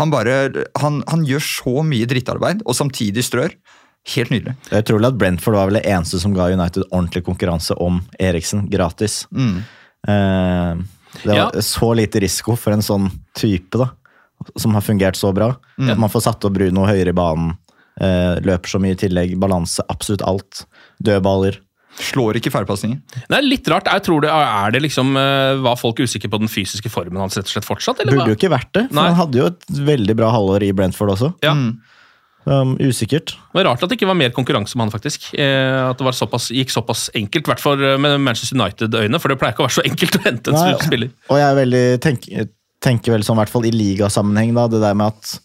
han 0.00 0.12
bare 0.12 0.66
han, 0.82 1.02
han 1.08 1.24
gjør 1.28 1.44
så 1.46 1.82
mye 1.86 2.08
drittarbeid, 2.10 2.62
og 2.66 2.76
samtidig 2.78 3.24
strør. 3.26 3.54
Helt 4.16 4.32
nydelig. 4.34 4.56
Det 4.66 4.74
er 4.74 4.82
utrolig 4.82 5.06
at 5.12 5.18
Brentford 5.20 5.54
var 5.54 5.68
vel 5.70 5.76
det 5.78 5.84
eneste 5.86 6.18
som 6.18 6.32
ga 6.34 6.48
United 6.50 6.88
ordentlig 6.90 7.22
konkurranse 7.28 7.76
om 7.78 8.00
Eriksen 8.18 8.64
gratis. 8.72 9.22
Mm. 9.30 9.60
Eh, 10.08 10.82
det 11.22 11.28
var 11.28 11.36
Ja. 11.36 11.50
så 11.62 11.92
lite 11.94 12.20
risiko 12.20 12.56
for 12.56 12.72
en 12.72 12.82
sånn 12.82 13.10
type, 13.38 13.78
da. 13.78 13.90
Som 14.58 14.74
har 14.74 14.82
fungert 14.82 15.14
så 15.14 15.30
bra. 15.32 15.52
Mm. 15.78 15.90
At 15.92 15.98
man 16.02 16.10
får 16.10 16.24
satt 16.26 16.44
opp 16.44 16.52
Bruno 16.56 16.82
høyere 16.88 17.12
i 17.12 17.14
banen. 17.14 17.52
Eh, 18.02 18.38
løper 18.44 18.74
så 18.74 18.80
mye 18.82 18.96
i 18.96 19.02
tillegg. 19.04 19.36
Balanse, 19.42 19.84
absolutt 19.92 20.24
alt. 20.26 20.64
Dødballer. 21.02 21.60
Slår 22.00 22.38
ikke 22.40 22.52
feilpasninger. 22.54 23.00
Det 23.28 23.36
er 23.36 23.44
litt 23.44 23.66
rart. 23.68 23.90
Jeg 23.90 24.04
tror 24.06 24.24
det, 24.24 24.30
er 24.32 24.72
det 24.72 24.80
liksom, 24.86 25.12
eh, 25.20 25.60
Var 25.60 25.76
folk 25.76 26.00
usikre 26.00 26.30
på 26.32 26.40
den 26.40 26.48
fysiske 26.48 26.88
formen 26.92 27.20
hans 27.20 27.36
rett 27.36 27.50
og 27.50 27.52
slett 27.52 27.68
fortsatt? 27.68 28.00
Eller 28.00 28.16
Burde 28.16 28.32
jo 28.32 28.38
ikke 28.38 28.52
vært 28.52 28.70
det, 28.72 28.86
for 28.88 29.00
Nei. 29.00 29.08
han 29.10 29.18
hadde 29.20 29.42
jo 29.42 29.48
et 29.52 29.66
veldig 29.92 30.16
bra 30.16 30.30
halvår 30.32 30.68
i 30.70 30.72
Brentford 30.76 31.12
også. 31.16 31.34
Ja. 31.44 31.52
Um, 32.44 32.72
usikkert. 32.82 33.36
Det 33.36 33.60
var 33.60 33.68
rart 33.68 33.84
at 33.84 33.92
det 33.92 34.00
ikke 34.00 34.08
var 34.08 34.18
mer 34.18 34.32
konkurranse 34.34 34.74
med 34.74 34.88
han, 34.88 34.94
faktisk. 34.94 35.28
Eh, 35.36 35.78
at 35.84 36.00
det 36.00 36.06
var 36.08 36.16
såpass, 36.16 36.48
gikk 36.50 36.72
såpass 36.74 37.06
enkelt, 37.14 37.46
i 37.46 37.52
hvert 37.52 37.62
fall 37.62 37.78
eh, 37.78 38.00
med 38.00 38.16
Manchester 38.24 38.58
United-øyne. 38.58 39.20
For 39.22 39.30
det 39.30 39.38
pleier 39.38 39.54
ikke 39.54 39.62
å 39.62 39.68
være 39.68 39.76
så 39.76 39.86
enkelt 39.86 40.18
å 40.18 40.24
hente 40.24 40.50
en 40.50 40.58
Nei, 40.58 40.72
spiller. 40.82 41.12
Og 41.28 41.38
jeg 41.38 41.46
er 41.46 41.60
veldig, 41.60 41.84
tenk, 42.02 42.26
tenker 42.82 43.14
vel 43.14 43.26
sånn, 43.26 43.38
i 43.38 43.44
hvert 43.44 43.52
fall 43.52 43.68
i 43.68 43.74
ligasammenheng, 43.76 44.56
da, 44.58 44.66
det 44.72 44.82
der 44.82 44.98
med 44.98 45.12
at 45.14 45.36
eh, 45.36 45.44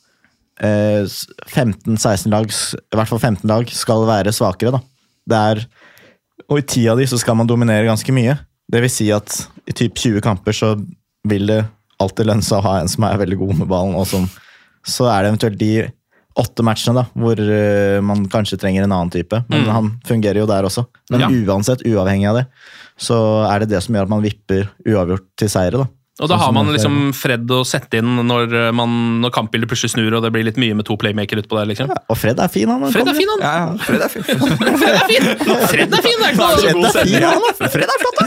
15-16 0.61 2.31
lag, 2.33 2.47
i 2.49 2.97
hvert 2.97 3.09
fall 3.11 3.19
15 3.21 3.47
lag, 3.49 3.69
skal 3.73 4.05
være 4.09 4.33
svakere. 4.35 4.71
da. 4.77 4.81
Det 5.27 5.37
er, 5.37 5.65
og 6.49 6.59
i 6.61 6.65
ti 6.67 6.85
av 6.89 6.97
de 6.99 7.07
så 7.09 7.19
skal 7.19 7.35
man 7.39 7.47
dominere 7.49 7.85
ganske 7.89 8.13
mye. 8.15 8.37
Det 8.71 8.81
vil 8.83 8.91
si 8.91 9.09
at 9.15 9.47
i 9.67 9.73
typ 9.75 9.95
20 9.99 10.21
kamper 10.23 10.55
så 10.55 10.73
vil 11.27 11.47
det 11.47 11.61
alltid 11.99 12.27
lønne 12.29 12.45
seg 12.45 12.59
å 12.59 12.65
ha 12.67 12.75
en 12.81 12.87
som 12.91 13.03
er 13.07 13.17
veldig 13.19 13.37
god 13.39 13.55
med 13.61 13.67
ballen, 13.71 13.95
og 13.97 14.07
som 14.07 14.27
så 14.87 15.07
er 15.11 15.23
det 15.25 15.31
eventuelt 15.33 15.57
de 15.59 15.71
åtte 16.37 16.61
matchene, 16.63 17.01
da, 17.01 17.03
hvor 17.17 17.39
eh, 17.41 17.97
man 18.05 18.27
kanskje 18.29 18.59
trenger 18.61 18.83
en 18.85 18.91
annen 18.93 19.09
type. 19.11 19.39
Men 19.49 19.63
Mm. 19.65 19.71
han 19.73 19.87
fungerer 20.05 20.37
jo 20.37 20.45
der 20.45 20.63
også. 20.63 20.85
Men 21.09 21.19
Ja. 21.21 21.27
uansett, 21.29 21.81
uavhengig 21.83 22.29
av 22.29 22.35
det, 22.37 22.45
så 22.97 23.17
er 23.51 23.59
det 23.59 23.69
det 23.69 23.81
som 23.83 23.95
gjør 23.95 24.03
at 24.03 24.09
man 24.09 24.21
vipper 24.21 24.69
uavgjort 24.85 25.25
til 25.35 25.49
seire. 25.49 25.71
da. 25.81 25.87
Og 26.17 26.25
da 26.25 26.33
Sånn 26.33 26.41
har 26.41 26.53
man 26.55 26.71
liksom 26.73 26.95
Fred 27.13 27.51
å 27.53 27.59
sette 27.67 27.99
inn 28.01 28.15
når, 28.25 28.53
eh, 28.57 28.71
man, 28.73 28.89
når 29.21 29.33
kampbildet 29.35 29.69
plutselig 29.69 29.93
snur 29.93 30.15
og 30.17 30.23
det 30.25 30.31
blir 30.33 30.47
litt 30.47 30.57
mye 30.57 30.73
med 30.79 30.87
to 30.87 30.97
playmaker 30.97 31.37
utpå 31.43 31.59
der. 31.59 31.69
liksom. 31.69 31.91
Og 31.93 32.17
Fred 32.17 32.39
er 32.41 32.49
fin, 32.49 32.71
han. 32.73 32.81
han 32.87 32.95
Fred 32.95 33.11
er 33.11 33.17
fin, 33.19 33.29
han! 33.35 33.43
Ja, 33.45 33.53
ja, 33.61 33.67
Fred 33.85 34.01
er 34.01 34.09
fin. 34.09 34.25
Fred 34.81 34.97
er 34.97 35.05
fin! 35.11 35.27
Fred 35.69 35.93
er 35.93 36.05
fin, 36.07 36.17
det 36.17 36.25
er 36.25 36.33
ikke 36.33 36.41
noe 36.41 36.57
Fred 36.57 36.89
er 36.89 37.11
fin, 37.11 37.27
han. 37.27 37.69
Fred 37.77 37.93
er 37.93 38.01
flott, 38.01 38.17
da! 38.17 38.25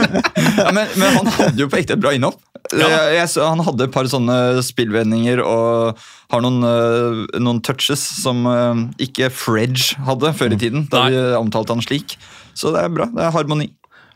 ja, 0.62 0.70
men, 0.70 0.94
men 0.94 1.18
han 1.18 1.32
hadde 1.40 1.64
jo 1.64 1.70
på 1.72 1.80
ekte 1.82 1.98
et 1.98 2.04
bra 2.06 2.14
innhopp. 2.14 2.38
Jeg, 2.70 2.88
jeg, 3.18 3.28
han 3.42 3.60
hadde 3.66 3.88
et 3.88 3.92
par 3.92 4.06
sånne 4.08 4.38
spillvendinger 4.64 5.42
og 5.44 5.98
har 6.32 6.44
noen, 6.46 6.62
eh, 6.64 7.38
noen 7.42 7.60
touches 7.66 8.00
som 8.22 8.46
eh, 8.48 8.84
ikke 9.10 9.28
Fredge 9.34 9.98
hadde 10.06 10.32
før 10.38 10.54
i 10.54 10.60
tiden, 10.62 10.86
da 10.92 11.08
vi 11.10 11.18
omtalte 11.36 11.74
han 11.74 11.82
slik. 11.84 12.14
Så 12.54 12.70
det 12.74 12.86
er 12.86 12.94
bra. 12.94 13.10
Det 13.10 13.26
er 13.26 13.34
harmoni. 13.34 13.72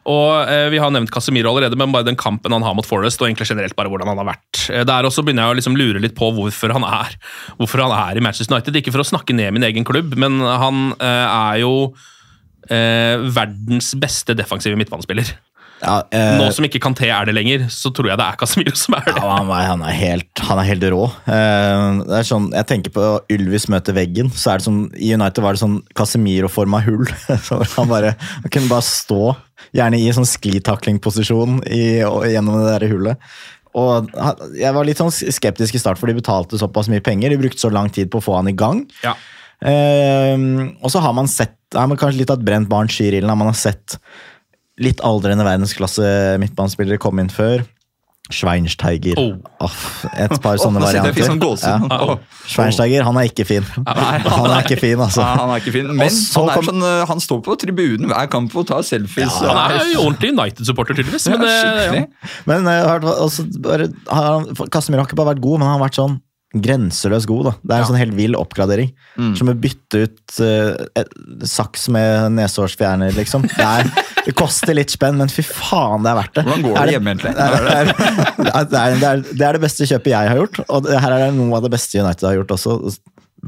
Og 0.08 0.48
eh, 0.48 0.66
Vi 0.72 0.80
har 0.80 0.92
nevnt 0.94 1.12
Casemiro 1.12 1.50
allerede, 1.52 1.76
men 1.78 1.92
bare 1.92 2.06
den 2.08 2.18
kampen 2.18 2.54
han 2.54 2.64
har 2.64 2.76
mot 2.76 2.86
Forest, 2.88 3.20
og 3.20 3.28
egentlig 3.28 3.48
generelt 3.50 3.76
bare 3.76 3.92
hvordan 3.92 4.08
han 4.12 4.20
har 4.22 4.30
vært. 4.30 4.62
Eh, 4.72 4.84
Der 4.88 5.08
også 5.08 5.24
begynner 5.26 5.46
jeg 5.48 5.56
å 5.56 5.58
liksom 5.60 5.76
lure 5.78 6.02
litt 6.02 6.16
på 6.18 6.30
hvorfor 6.36 6.72
han 6.76 6.86
er 6.88 7.18
Hvorfor 7.58 7.84
han 7.84 7.94
er 7.96 8.18
i 8.18 8.24
Manchester 8.24 8.56
United. 8.56 8.78
Ikke 8.80 8.94
for 8.94 9.04
å 9.04 9.10
snakke 9.10 9.36
ned 9.36 9.52
min 9.56 9.66
egen 9.68 9.86
klubb, 9.88 10.16
men 10.16 10.40
han 10.40 10.94
eh, 10.96 11.26
er 11.28 11.60
jo 11.64 11.74
eh, 12.70 13.20
verdens 13.36 13.92
beste 14.00 14.36
defensive 14.38 14.78
midtbanespiller. 14.80 15.34
Ja, 15.78 16.00
eh, 16.10 16.32
Nå 16.40 16.48
som 16.54 16.64
ikke 16.66 16.80
Kanté 16.82 17.06
er 17.14 17.28
det 17.28 17.34
lenger, 17.36 17.66
så 17.70 17.92
tror 17.94 18.08
jeg 18.10 18.18
det 18.18 18.24
er 18.26 18.38
Casemiro 18.40 18.74
som 18.76 18.96
er 18.98 19.04
det. 19.06 19.12
Ja, 19.16 19.28
han, 19.36 19.50
er- 19.54 19.66
han, 19.68 19.82
er 19.86 19.94
helt, 19.94 20.42
han 20.48 20.58
er 20.62 20.66
helt 20.66 20.86
rå. 20.90 21.04
Eh, 21.30 22.00
det 22.08 22.16
er 22.18 22.26
sånn, 22.26 22.48
jeg 22.56 22.66
tenker 22.70 22.94
på 22.96 23.04
Ylvis 23.30 23.68
møter 23.70 23.94
veggen. 23.94 24.32
så 24.34 24.52
er 24.54 24.58
det 24.58 24.66
sånn, 24.66 24.80
I 24.98 25.12
United 25.14 25.44
var 25.44 25.54
det 25.54 25.62
sånn 25.62 25.76
Casemiro-forma 25.98 26.80
hull. 26.86 27.06
Så 27.46 27.60
han, 27.76 27.88
bare, 27.92 28.14
han 28.18 28.50
kunne 28.50 28.72
bare 28.72 28.86
stå, 28.88 29.20
gjerne 29.76 30.00
i 30.02 30.10
sånn 30.16 30.26
sklitakling-posisjon 30.26 31.60
gjennom 31.68 32.58
det 32.64 32.74
der 32.74 32.88
hullet. 32.90 33.30
Og 33.78 34.08
Jeg 34.58 34.72
var 34.74 34.86
litt 34.88 34.98
sånn 34.98 35.12
skeptisk 35.12 35.76
i 35.76 35.80
start, 35.82 35.98
for 36.00 36.10
de 36.10 36.16
betalte 36.18 36.58
såpass 36.58 36.88
mye 36.90 37.04
penger. 37.04 37.30
De 37.30 37.38
brukte 37.38 37.60
så 37.62 37.70
lang 37.70 37.90
tid 37.94 38.10
på 38.10 38.18
å 38.18 38.24
få 38.24 38.38
han 38.40 38.48
i 38.50 38.56
gang. 38.58 38.82
Ja. 39.04 39.12
Eh, 39.62 40.34
og 40.82 40.90
så 40.90 41.02
har 41.04 41.14
man 41.14 41.28
sett 41.30 41.54
har 41.76 41.84
man 41.90 41.98
kanskje 42.00 42.22
litt 42.22 42.30
av 42.32 42.38
et 42.40 42.46
brent 42.48 42.68
barn 42.70 42.88
skyr 42.88 43.18
ilden. 43.18 43.28
Man 43.36 43.50
har 43.50 43.58
sett 43.58 43.98
litt 44.78 45.00
aldrende 45.06 45.44
verdensklasse 45.46 46.38
midtbanespillere 46.42 46.98
kom 47.02 47.18
inn 47.22 47.30
før. 47.32 47.64
Schweinsteiger. 48.28 49.16
Oh. 49.16 49.38
Aff, 49.64 50.02
et 50.12 50.34
par 50.44 50.58
sånne 50.60 50.82
fikk 50.82 51.00
varianter. 51.00 51.54
sånn. 51.56 51.86
Ja. 51.88 52.00
Åh. 52.12 52.18
Schweinsteiger, 52.52 53.06
han 53.06 53.16
er 53.16 53.30
ikke 53.30 53.46
fin. 53.48 53.64
Han 53.88 54.52
er 54.52 54.66
ikke 54.66 54.76
fin, 54.82 55.00
altså. 55.00 55.22
Nei, 55.24 55.38
han 55.40 55.52
er 55.54 55.62
ikke 55.62 55.72
fin, 55.72 55.88
men 55.88 56.12
han, 56.12 56.50
er 56.50 56.58
kom- 56.58 56.68
sånn, 56.68 56.84
eh, 56.84 57.06
han 57.08 57.22
står 57.24 57.40
på 57.46 57.56
tribunen 57.62 58.12
hver 58.12 58.28
kamp 58.32 58.52
og 58.60 58.66
tar 58.68 58.84
selfies. 58.84 59.32
Ja, 59.40 59.54
Han 59.56 59.78
er 59.80 59.92
jo 59.94 60.04
ordentlig 60.04 60.34
United-supporter, 60.34 60.98
tydeligvis. 61.00 61.28
Men 61.32 61.46
Ja. 61.48 62.04
Men 62.50 62.68
uh, 62.68 63.10
altså, 63.24 63.46
bare, 63.64 63.88
har 64.12 64.44
Casemiro 64.68 65.02
har 65.02 65.08
ikke 65.08 65.16
bare 65.22 65.32
vært 65.32 65.44
god, 65.44 65.62
men 65.62 65.68
han 65.70 65.78
har 65.78 65.86
vært 65.88 65.96
sånn 66.02 66.18
grenseløst 66.56 67.26
god. 67.28 67.44
da. 67.44 67.52
Det 67.61 67.70
er 67.72 67.74
en 67.76 67.82
Ja. 67.82 67.88
sånn 67.90 67.98
helt 68.00 68.14
vill 68.16 68.34
oppgradering. 68.38 68.92
Som 69.37 69.50
å 69.52 69.54
bytte 69.54 70.04
ut 70.06 70.38
uh, 70.40 71.04
saks 71.44 71.88
med 71.92 72.32
nesehårsfjerner, 72.38 73.12
liksom. 73.18 73.42
Det, 73.50 73.66
er, 73.66 73.90
det 74.24 74.34
koster 74.38 74.72
litt 74.78 74.90
spenn, 74.94 75.18
men 75.20 75.28
fy 75.28 75.42
faen, 75.44 76.02
det 76.06 76.11
er 76.14 76.18
verdt 76.22 76.34
det. 76.40 76.44
Hvordan 76.48 76.64
går 76.64 76.80
det 76.88 76.94
hjemme, 76.96 77.14
egentlig? 77.14 77.34
Det 77.37 77.44
er, 77.44 77.92
det, 77.92 78.64
det, 78.72 78.82
det, 79.02 79.12
det 79.38 79.46
er 79.50 79.52
det 79.58 79.62
beste 79.66 79.88
kjøpet 79.90 80.14
jeg 80.14 80.32
har 80.32 80.40
gjort, 80.40 80.62
og 80.68 80.88
det, 80.88 80.96
her 81.04 81.12
er 81.18 81.26
det 81.26 81.30
noe 81.37 81.56
av 81.61 81.68
det 81.68 81.72
beste 81.76 82.00
United 82.00 82.28
har 82.30 82.38
gjort 82.40 82.56
også. 82.56 82.78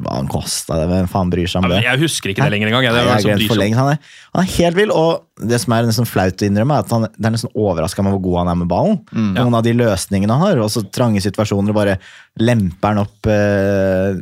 Hva 0.01 0.17
han 0.17 0.29
kosta? 0.31 0.79
Hvem 0.91 1.09
faen 1.11 1.33
bryr 1.33 1.51
seg 1.51 1.63
om 1.63 1.71
det? 1.73 1.83
jeg 1.85 2.01
husker 2.01 2.33
ikke 2.33 2.47
det 2.47 2.55
lenger 2.55 2.71
engang. 2.71 2.87
Det 2.87 2.95
Nei, 2.97 3.05
var 3.09 3.27
jeg 3.27 3.49
for 3.51 3.61
lenge. 3.61 3.79
Han 3.79 3.93
er, 3.93 4.15
han 4.35 4.43
er 4.47 4.51
helt 4.57 4.79
vill, 4.79 4.95
og 4.95 5.47
det 5.51 5.61
som 5.63 5.75
er 5.77 5.87
nesten 5.89 6.09
flaut 6.09 6.43
å 6.43 6.49
innrømme, 6.49 6.77
er 6.77 6.87
at 6.87 6.95
han 6.95 7.07
det 7.09 7.29
er 7.29 7.35
nesten 7.37 7.55
overraska 7.55 8.05
med 8.05 8.17
hvor 8.17 8.25
god 8.29 8.41
han 8.43 8.53
er 8.53 8.59
med 8.63 8.71
ballen. 8.73 8.99
Noen 9.37 9.57
av 9.59 9.65
de 9.67 9.77
løsningene 9.77 10.37
han 10.37 10.47
har, 10.49 10.61
og 10.65 10.73
så 10.73 10.85
trange 10.93 11.23
situasjoner, 11.25 11.77
bare 11.77 11.97
lemper 12.41 12.95
han 12.95 13.03
opp 13.05 13.31
eh, 13.31 14.21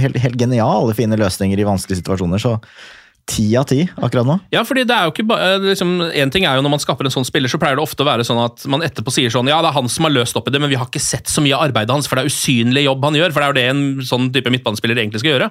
helt, 0.00 0.20
helt 0.20 0.40
geniale, 0.40 0.96
fine 0.98 1.18
løsninger 1.20 1.60
i 1.60 1.68
vanskelige 1.68 2.02
situasjoner. 2.02 2.42
Så 2.42 2.56
ti 3.30 3.46
av 3.58 3.66
ti 3.70 3.84
akkurat 3.96 4.28
nå. 4.28 4.36
Ja, 4.54 4.64
fordi 4.66 4.84
det 4.88 4.96
er 4.96 5.08
jo 5.08 5.14
ikke 5.14 5.26
bare 5.30 5.58
liksom, 5.62 5.92
En 6.22 6.32
ting 6.34 6.46
er 6.48 6.58
jo 6.58 6.64
når 6.66 6.74
man 6.74 6.82
skaffer 6.82 7.06
en 7.06 7.14
sånn 7.14 7.28
spiller, 7.28 7.50
så 7.52 7.60
pleier 7.62 7.78
det 7.78 7.84
ofte 7.84 8.04
å 8.04 8.08
være 8.08 8.26
sånn 8.26 8.40
at 8.42 8.64
man 8.70 8.84
etterpå 8.86 9.14
sier 9.14 9.32
sånn 9.32 9.50
Ja, 9.50 9.60
det 9.62 9.70
er 9.70 9.78
han 9.78 9.90
som 9.92 10.08
har 10.08 10.14
løst 10.14 10.38
opp 10.38 10.50
i 10.50 10.54
det, 10.54 10.62
men 10.62 10.72
vi 10.72 10.78
har 10.80 10.88
ikke 10.90 11.02
sett 11.02 11.30
så 11.30 11.44
mye 11.44 11.56
av 11.56 11.68
arbeidet 11.68 11.94
hans, 11.94 12.10
for 12.10 12.18
det 12.18 12.26
er 12.26 12.32
usynlig 12.34 12.86
jobb 12.86 13.06
han 13.06 13.20
gjør. 13.20 13.34
For 13.34 13.40
det 13.40 13.46
er 13.46 13.54
jo 13.54 13.60
det 13.60 13.68
en 13.70 14.08
sånn 14.10 14.32
type 14.34 14.52
midtbanespiller 14.52 15.00
egentlig 15.00 15.22
skal 15.22 15.34
gjøre. 15.36 15.50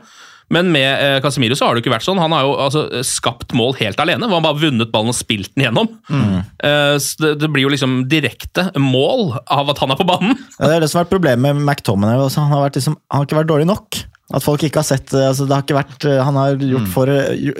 Men 0.50 0.72
med 0.74 0.88
eh, 0.90 1.22
Casemiro 1.22 1.56
så 1.58 1.68
har 1.68 1.76
det 1.76 1.82
jo 1.82 1.86
ikke 1.86 1.94
vært 1.94 2.08
sånn. 2.08 2.20
Han 2.22 2.34
har 2.34 2.46
jo 2.48 2.56
altså, 2.58 2.84
skapt 3.06 3.54
mål 3.58 3.76
helt 3.80 4.00
alene. 4.02 4.26
hvor 4.26 4.40
Han 4.40 4.46
bare 4.48 4.58
har 4.58 4.64
vunnet 4.64 4.92
ballen 4.94 5.14
og 5.14 5.18
spilt 5.18 5.52
den 5.54 5.68
gjennom. 5.68 5.92
Eh, 6.10 6.96
det, 7.22 7.36
det 7.42 7.50
blir 7.54 7.68
jo 7.68 7.74
liksom 7.74 8.00
direkte 8.10 8.70
mål 8.82 9.36
av 9.46 9.70
at 9.70 9.84
han 9.84 9.94
er 9.94 10.00
på 10.00 10.08
banen. 10.10 10.34
Ja, 10.58 10.72
det 10.72 10.80
er 10.80 10.86
det 10.86 10.90
som 10.92 11.00
har 11.00 11.06
vært 11.06 11.14
problemet 11.14 11.46
med 11.46 11.62
McTominay. 11.62 12.18
Han 12.18 12.56
har, 12.56 12.74
liksom, 12.74 12.98
han 13.12 13.22
har 13.22 13.30
ikke 13.30 13.44
vært 13.44 13.52
dårlig 13.54 13.70
nok. 13.70 14.02
At 14.30 14.46
folk 14.46 14.62
ikke 14.66 14.82
har 14.84 14.86
sett 14.86 15.14
eh, 15.18 15.26
altså 15.32 15.48
det 15.50 15.56
har 15.56 15.64
ikke 15.66 15.78
vært, 15.78 16.06
eh, 16.06 16.20
Han 16.22 16.38
har 16.38 16.60
gjort 16.62 16.90
for, 16.94 17.12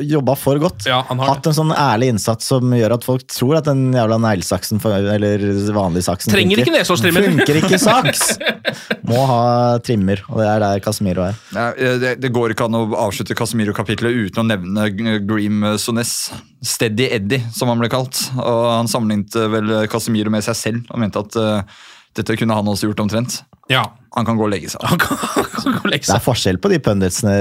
jobba 0.06 0.36
for 0.38 0.62
godt. 0.62 0.86
Ja, 0.90 1.02
han 1.08 1.22
har 1.22 1.34
Hatt 1.34 1.50
en 1.50 1.58
sånn 1.58 1.74
ærlig 1.74 2.12
innsats 2.14 2.50
som 2.52 2.76
gjør 2.76 2.94
at 3.00 3.08
folk 3.08 3.26
tror 3.32 3.58
at 3.60 3.70
den 3.70 3.88
jævla 3.96 4.20
neglesaksen, 4.22 4.82
eller 4.86 5.46
vanlig 5.76 6.06
saksen 6.06 6.34
Trenger 6.34 6.62
ikke 6.62 6.76
nesårstrimmer! 6.76 7.26
Funker 7.32 7.62
ikke 7.64 7.82
saks! 7.82 8.38
Må 9.10 9.24
ha 9.26 9.42
trimmer, 9.86 10.22
og 10.30 10.44
det 10.44 10.48
er 10.52 10.64
der 10.64 10.84
Casemiro 10.86 11.26
er. 11.26 11.38
Ja, 11.56 11.70
eh, 11.74 11.98
det, 12.02 12.16
det 12.22 12.34
går 12.36 12.54
ikke 12.54 12.70
an 12.70 12.78
å 12.78 12.86
avslutte 13.08 13.38
Casemiro-kapitlet 13.38 14.30
uten 14.30 14.44
å 14.44 14.48
nevne 14.52 14.90
Greem 15.26 15.66
Sones. 15.82 16.16
Steady 16.62 17.08
Eddie, 17.16 17.42
som 17.56 17.72
han 17.72 17.80
ble 17.80 17.90
kalt. 17.92 18.20
Og 18.38 18.66
Han 18.74 18.90
sammenlignet 18.92 19.38
eh, 19.40 19.50
vel 19.54 19.78
Casemiro 19.92 20.34
med 20.34 20.46
seg 20.46 20.58
selv 20.60 20.94
og 20.94 21.02
mente 21.02 21.22
at 21.22 21.40
uh, 21.40 21.80
dette 22.18 22.36
kunne 22.40 22.58
han 22.58 22.68
også 22.68 22.90
gjort 22.90 23.06
omtrent. 23.06 23.42
Ja. 23.72 23.86
Han 24.18 24.26
kan 24.26 24.40
gå 24.40 24.48
og 24.48 24.52
legge 24.52 24.72
seg. 24.72 24.84
Han 24.90 25.00
kan, 25.02 25.20
Det 26.14 26.16
er 26.18 26.26
forskjell 26.26 26.58
på 26.64 26.70
de 26.74 26.80
punditsene 26.80 27.34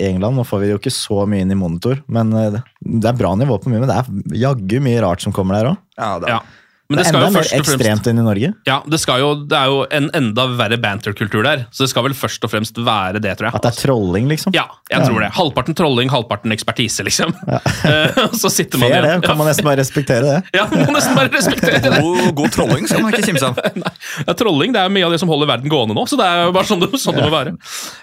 i 0.00 0.06
England. 0.10 0.36
Nå 0.36 0.44
får 0.48 0.60
vi 0.64 0.70
jo 0.72 0.78
ikke 0.80 0.92
så 0.94 1.26
mye 1.28 1.44
inn 1.46 1.50
i 1.54 1.58
monitor, 1.58 2.02
men 2.08 2.32
eh, 2.32 2.50
det- 2.56 2.62
det 3.02 3.08
er 3.10 3.18
bra 3.18 3.34
nivå 3.36 3.58
på 3.62 3.68
mye. 3.72 3.80
Men 3.82 3.88
det 3.88 3.96
er 3.98 4.38
jaggu 4.46 4.80
mye 4.84 5.02
rart 5.02 5.20
som 5.22 5.32
kommer 5.32 5.54
der 5.60 5.72
òg. 5.72 5.76
Ja, 5.98 6.18
det 6.20 6.28
er. 6.28 6.36
Ja. 6.36 6.40
Men 6.86 7.00
Det 7.00 7.02
det 7.02 7.06
er 7.06 7.10
skal 7.10 7.18
enda 7.18 7.26
jo 7.26 7.34
mer 7.34 7.42
først 7.42 7.52
og 7.52 7.56
fremst 7.56 7.74
ekstremt 7.74 8.08
enn 8.10 8.20
i 8.20 8.24
Norge. 8.26 8.48
Ja, 8.68 8.76
det, 8.86 8.98
skal 9.02 9.22
jo, 9.22 9.30
det 9.50 9.56
er 9.58 9.70
jo 9.72 9.78
en 9.98 10.06
enda 10.14 10.44
verre 10.54 10.76
banterkultur 10.78 11.42
der, 11.42 11.64
så 11.74 11.82
det 11.82 11.90
skal 11.90 12.06
vel 12.06 12.14
først 12.14 12.46
og 12.46 12.52
fremst 12.52 12.78
være 12.78 13.18
det, 13.24 13.32
tror 13.38 13.48
jeg. 13.48 13.58
At 13.58 13.66
det 13.66 13.72
er 13.72 13.80
trolling, 13.80 14.28
liksom. 14.30 14.54
Ja, 14.54 14.68
jeg 14.92 15.02
tror 15.02 15.18
det. 15.24 15.32
Halvparten 15.34 15.74
trolling, 15.78 16.12
halvparten 16.12 16.54
ekspertise, 16.54 17.02
liksom. 17.06 17.34
Ja. 17.50 17.58
så 18.40 18.50
sitter 18.54 18.78
man 18.78 18.94
Fair, 18.94 19.08
det. 19.08 19.16
Kan 19.26 19.40
man 19.40 19.50
nesten 19.50 19.66
bare 19.66 19.80
respektere 19.82 20.26
det. 20.26 20.42
Ja, 20.56 20.64
man 20.70 20.86
må 20.88 20.94
nesten 20.94 21.16
bare 21.18 21.28
respektere 21.34 21.80
det. 21.82 21.98
God, 22.00 22.30
god 22.38 22.54
trolling 22.54 22.86
skal 22.88 23.02
man 23.02 23.12
ikke 23.12 23.32
kimse 23.32 23.50
av. 23.50 23.58
Ja, 24.26 24.32
trolling 24.38 24.72
det 24.72 24.80
er 24.80 24.92
mye 24.92 25.04
av 25.04 25.12
det 25.12 25.18
som 25.20 25.30
holder 25.30 25.50
verden 25.50 25.70
gående 25.70 25.94
nå, 25.96 26.06
så 26.08 26.16
det 26.18 26.24
er 26.24 26.46
jo 26.46 26.54
bare 26.54 26.68
sånn 26.68 26.80
det, 26.80 26.88
sånn 27.02 27.18
det 27.18 27.24
må 27.26 27.32
være. 27.34 27.52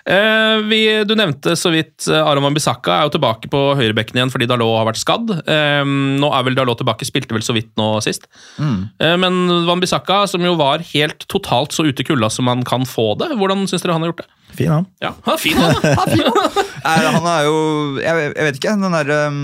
Uh, 0.06 0.60
vi, 0.68 0.82
du 1.08 1.16
nevnte 1.18 1.56
så 1.60 1.72
vidt 1.74 2.06
eh, 2.12 2.20
Aron 2.20 2.46
Wambisaka 2.46 3.00
er 3.00 3.08
jo 3.08 3.14
tilbake 3.16 3.50
på 3.52 3.62
høyrebekken 3.80 4.20
igjen 4.20 4.32
fordi 4.34 4.48
Dalot 4.50 4.76
har 4.78 4.88
vært 4.92 5.02
skadd. 5.02 5.32
Eh, 5.48 5.82
nå 6.20 6.30
er 6.36 6.46
vel 6.48 6.58
Dalot 6.60 6.80
tilbake, 6.84 7.08
spilte 7.08 7.36
vel 7.36 7.46
så 7.46 7.56
vidt 7.56 7.72
nå 7.80 7.90
sist. 8.06 8.28
Eh, 9.00 9.16
men 9.22 9.80
Bissaka, 9.82 10.22
som 10.30 10.44
jo 10.46 10.54
var 10.60 10.84
helt 10.94 11.26
totalt 11.32 11.74
så 11.76 11.86
ute 11.88 12.04
i 12.04 12.08
kulda 12.08 12.30
som 12.34 12.46
man 12.50 12.64
kan 12.68 12.86
få 12.90 13.14
det, 13.20 13.32
hvordan 13.40 13.66
syns 13.70 13.84
dere 13.86 13.96
han 13.98 14.06
har 14.06 14.14
gjort 14.14 14.24
det? 14.24 14.30
Fin, 14.54 14.70
han. 14.70 14.86
Ja, 15.02 15.14
han 15.26 15.34
er 15.34 15.42
fin, 15.42 15.58
han. 15.58 15.76
Han 15.84 16.08
er 16.08 16.16
fin, 16.16 16.26
han. 16.30 17.14
Han 17.18 17.30
er 17.32 17.46
jo 17.48 17.54
Jeg, 18.04 18.26
jeg 18.36 18.46
vet 18.50 18.58
ikke. 18.60 18.74
den 18.84 18.94
der, 19.00 19.14
um, 19.32 19.40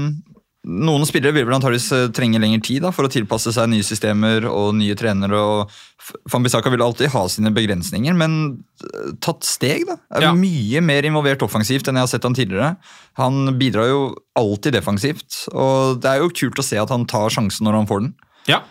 Noen 0.70 1.06
spillere 1.08 1.34
vil 1.34 1.46
vel 1.48 1.56
antageligvis 1.56 1.88
eh, 1.96 2.10
trenge 2.13 2.38
lengre 2.44 2.60
tid 2.62 2.84
da, 2.84 2.92
for 2.94 3.08
å 3.08 3.10
tilpasse 3.10 3.54
seg 3.56 3.70
nye 3.72 3.86
systemer 3.88 4.44
og 4.52 4.74
nye 4.78 4.94
trenere. 5.00 5.39
og 5.39 5.72
Fambisaka 6.30 6.70
vil 6.74 6.84
alltid 6.84 7.10
ha 7.13 7.22
sine 7.32 7.50
begrensninger, 7.56 8.13
men 8.20 8.36
eh, 8.84 9.13
tatt 9.24 9.48
steg. 9.48 9.88
da. 9.88 9.96
Er 10.13 10.28
Ja. 10.28 10.34
Mye 10.36 10.82
mer 10.86 11.08
involvert 11.08 11.42
offensivt 11.48 11.88
enn 11.89 11.98
jeg 11.98 12.06
har 12.06 12.12
sett 12.12 12.28
han 12.28 12.36
tidligere. 12.38 12.74
Han 13.18 13.56
bidrar 13.58 13.88
jo 13.89 14.02
alltid 14.38 14.76
defensivt, 14.78 15.46
og 15.56 16.04
det 16.04 16.12
er 16.12 16.22
jo 16.26 16.30
kult 16.44 16.60
å 16.62 16.68
se 16.68 16.78
at 16.84 16.92
han 16.94 17.08
tar 17.10 17.32
sjansen 17.34 17.65
når 17.65 17.80
han 17.80 17.89
får 17.89 18.04
den. 18.06 18.13
Ja. 18.52 18.62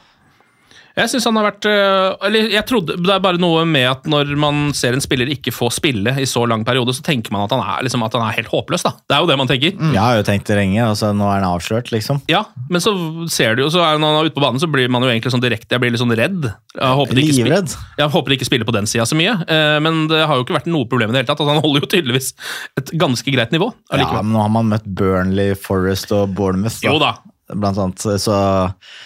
Jeg 0.98 1.10
synes 1.12 1.26
han 1.28 1.36
har 1.38 1.46
vært 1.48 1.66
øh, 1.70 2.26
Eller 2.26 2.48
jeg 2.50 2.64
trodde 2.66 2.96
Det 2.98 3.12
er 3.14 3.20
bare 3.22 3.38
noe 3.40 3.62
med 3.68 3.86
at 3.86 4.06
når 4.10 4.32
man 4.40 4.72
ser 4.76 4.96
en 4.96 5.02
spiller 5.04 5.30
ikke 5.30 5.52
få 5.54 5.68
spille 5.72 6.10
i 6.18 6.26
så 6.26 6.42
lang 6.50 6.64
periode, 6.66 6.90
så 6.96 7.04
tenker 7.06 7.30
man 7.34 7.44
at 7.46 7.54
han 7.54 7.62
er, 7.62 7.84
liksom, 7.86 8.02
at 8.04 8.16
han 8.18 8.24
er 8.26 8.36
helt 8.40 8.50
håpløs. 8.50 8.82
da. 8.86 8.92
Det 9.06 9.16
er 9.16 9.22
jo 9.22 9.28
det 9.30 9.36
man 9.38 9.48
tenker. 9.50 9.78
Jeg 9.78 10.02
har 10.02 10.18
jo 10.18 10.26
tenkt 10.26 10.50
det 10.50 10.56
lenge, 10.58 10.80
altså 10.84 11.12
nå 11.14 11.28
er 11.30 11.38
han 11.40 11.46
avslørt, 11.52 11.92
liksom. 11.94 12.20
Ja, 12.30 12.42
Men 12.68 12.82
så 12.84 12.92
ser 13.30 13.54
du 13.56 13.62
jo, 13.64 13.70
så 13.72 13.84
er, 13.86 14.00
når 14.02 14.12
han 14.12 14.18
er 14.24 14.30
ute 14.32 14.36
på 14.36 14.44
banen, 14.44 14.60
så 14.62 14.68
blir 14.70 14.90
man 14.90 15.06
jo 15.06 15.08
egentlig 15.12 15.32
sånn 15.34 15.44
direkte 15.44 15.76
Jeg 15.76 15.80
blir 15.84 15.94
litt 15.94 16.02
sånn 16.02 16.16
redd. 16.18 16.50
Jeg 16.74 16.98
håper 17.00 17.14
de 17.14 17.24
ikke, 17.24 17.38
Livredd. 17.38 17.76
jeg 18.02 18.12
håper 18.18 18.28
de 18.34 18.38
ikke 18.40 18.50
spiller 18.50 18.68
på 18.68 18.74
den 18.76 18.90
sida 18.90 19.06
så 19.08 19.16
mye. 19.18 19.38
eh, 19.46 19.78
Men 19.84 20.06
det 20.10 20.24
har 20.26 20.34
jo 20.36 20.44
ikke 20.44 20.58
vært 20.58 20.68
noe 20.72 20.88
problem 20.90 21.10
i 21.10 21.16
det 21.16 21.22
hele 21.22 21.30
tatt. 21.30 21.40
Altså, 21.40 21.54
han 21.54 21.62
holder 21.64 21.86
jo 21.86 21.92
tydeligvis 21.94 22.32
et 22.80 22.90
ganske 22.98 23.32
greit 23.34 23.54
nivå. 23.54 23.70
Ja, 23.94 24.10
men 24.22 24.32
nå 24.34 24.42
har 24.42 24.52
man 24.52 24.68
møtt 24.74 24.84
Burnley, 24.98 25.54
Forest 25.54 26.12
og 26.12 26.34
Bournemouth. 26.34 26.80
Da. 26.82 26.90
Jo 26.90 26.98
da. 27.02 27.14
Blant 27.54 27.78
annet. 27.78 28.04
Så 28.20 28.34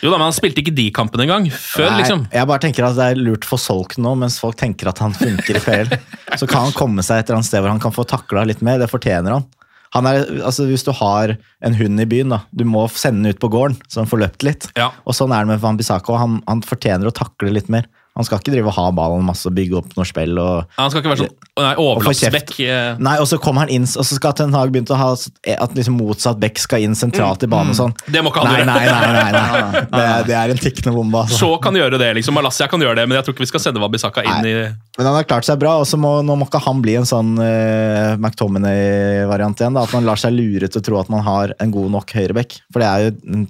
Jo 0.03 0.11
da, 0.11 0.17
men 0.17 0.27
han 0.27 0.37
spilte 0.37 0.63
ikke 0.63 0.75
de 0.75 0.89
kampene 0.95 1.27
engang. 1.27 1.49
Før, 1.53 1.91
Nei, 1.91 2.03
liksom. 2.03 2.27
Jeg 2.33 2.49
bare 2.51 2.65
tenker 2.65 2.87
at 2.89 2.99
det 2.99 3.09
er 3.13 3.23
lurt 3.23 3.47
for 3.49 3.63
Solk 3.63 3.97
nå, 4.01 4.15
mens 4.19 4.39
folk 4.43 4.59
tenker 4.61 4.91
at 4.91 5.03
han 5.03 5.15
funker 5.17 5.59
i 5.59 5.63
PL. 5.63 5.97
så 6.41 6.49
kan 6.51 6.69
han 6.69 6.77
komme 6.77 7.05
seg 7.07 7.23
et 7.23 7.31
eller 7.31 7.41
annet 7.41 7.51
sted 7.51 7.63
hvor 7.63 7.73
han 7.75 7.83
kan 7.83 7.95
få 7.95 8.07
takla 8.09 8.47
litt 8.49 8.65
mer. 8.65 8.81
Det 8.83 8.91
fortjener 8.91 9.37
han. 9.39 9.49
han 9.97 10.11
er, 10.11 10.27
altså 10.43 10.67
Hvis 10.71 10.87
du 10.89 10.93
har 10.99 11.37
en 11.37 11.79
hund 11.79 12.03
i 12.03 12.09
byen, 12.09 12.35
da, 12.35 12.43
du 12.51 12.67
må 12.69 12.89
sende 12.91 13.27
den 13.27 13.37
ut 13.37 13.43
på 13.43 13.53
gården, 13.53 13.79
så 13.89 14.03
han 14.03 14.11
får 14.11 14.25
løpt 14.27 14.47
litt. 14.47 14.71
Ja. 14.79 14.91
Og 15.07 15.19
sånn 15.19 15.35
er 15.35 15.47
det 15.47 15.55
med 15.55 15.63
Van 15.63 15.79
Bissaka. 15.79 16.19
Han, 16.21 16.41
han 16.49 16.65
fortjener 16.67 17.11
å 17.11 17.15
takle 17.15 17.55
litt 17.55 17.71
mer. 17.73 17.89
Han 18.13 18.27
skal 18.29 18.43
ikke 18.43 18.53
drive 18.53 18.69
og 18.69 18.75
ha 18.77 18.83
ballen 18.93 19.23
masse 19.25 19.47
og 19.49 19.55
bygge 19.57 19.79
opp 19.79 19.95
noe 19.97 20.05
spill. 20.05 20.37
og 20.37 20.67
Han 20.77 20.91
skal 20.93 21.01
ikke 21.01 21.13
være 21.15 21.23
sånn 21.23 21.63
nei, 21.63 21.71
overlappsbekk. 21.81 22.51
eh. 22.61 22.99
Nei, 23.01 23.15
og 23.23 23.29
så 23.31 23.39
kommer 23.41 23.65
han 23.65 23.73
inn, 23.73 23.87
og 23.89 24.05
så 24.05 24.19
skal 24.19 24.35
Ten 24.37 24.53
Hag 24.53 24.73
begynne 24.75 24.93
å 24.93 24.99
ha 25.01 25.07
at 25.15 25.73
liksom 25.79 25.97
motsatt 25.97 26.37
bekk 26.43 26.61
skal 26.61 26.85
inn 26.85 26.93
sentralt 26.99 27.43
i 27.47 27.49
banen 27.49 27.73
og 27.73 27.79
sånn. 27.79 27.95
Det 28.13 28.21
må 28.25 28.29
ikke 28.35 28.45
han 28.45 28.53
Nei, 28.53 28.59
gjøre. 28.61 28.69
nei, 28.69 28.85
nei. 28.85 29.15
nei, 29.17 29.33
nei, 29.33 29.63
nei. 29.73 29.85
Det, 29.97 30.05
det 30.29 30.37
er 30.43 30.53
en 30.53 30.61
tikkende 30.61 30.93
bombe. 30.99 31.23
Altså. 31.25 31.41
Så 31.41 31.51
kan 31.65 31.79
gjøre 31.81 31.97
det, 32.03 32.11
liksom. 32.21 32.37
Malassia 32.37 32.69
kan 32.69 32.85
gjøre 32.85 33.01
det, 33.01 33.07
men 33.09 33.17
jeg 33.17 33.25
tror 33.31 33.37
ikke 33.39 33.47
vi 33.47 33.51
skal 33.55 33.65
sende 33.65 33.81
Wabisaka 33.81 34.25
inn 34.29 34.45
i 34.51 34.55
Men 34.99 35.09
han 35.09 35.17
har 35.17 35.25
klart 35.29 35.49
seg 35.49 35.57
bra, 35.65 35.79
og 35.81 35.89
så 35.89 35.97
må, 36.01 36.19
nå 36.27 36.37
må 36.37 36.49
ikke 36.51 36.61
han 36.69 36.85
bli 36.85 36.99
en 37.01 37.09
sånn 37.09 37.33
uh, 37.41 38.13
McTominay-variant 38.21 39.61
igjen. 39.61 39.75
Da, 39.77 39.85
at 39.89 39.93
man 39.97 40.05
lar 40.09 40.21
seg 40.21 40.35
lure 40.37 40.69
til 40.69 40.81
å 40.83 40.85
tro 40.85 41.01
at 41.01 41.11
man 41.13 41.25
har 41.27 41.55
en 41.63 41.73
god 41.75 41.91
nok 41.97 42.13
høyrebekk. 42.17 42.59
For 42.73 42.83
det 42.85 42.89
er 42.93 43.07
jo, 43.09 43.15
mm, 43.25 43.47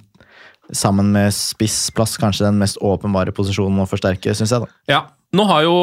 sammen 0.75 1.11
med 1.13 1.33
spissplass, 1.35 2.17
kanskje 2.21 2.47
den 2.47 2.59
mest 2.61 2.79
åpenbare 2.83 3.33
posisjonen 3.35 3.83
å 3.83 3.89
forsterke, 3.89 4.35
syns 4.37 4.53
jeg. 4.53 4.65
da. 4.65 4.79
Ja. 4.91 5.01
Nå 5.33 5.47
har 5.49 5.63
jo 5.65 5.73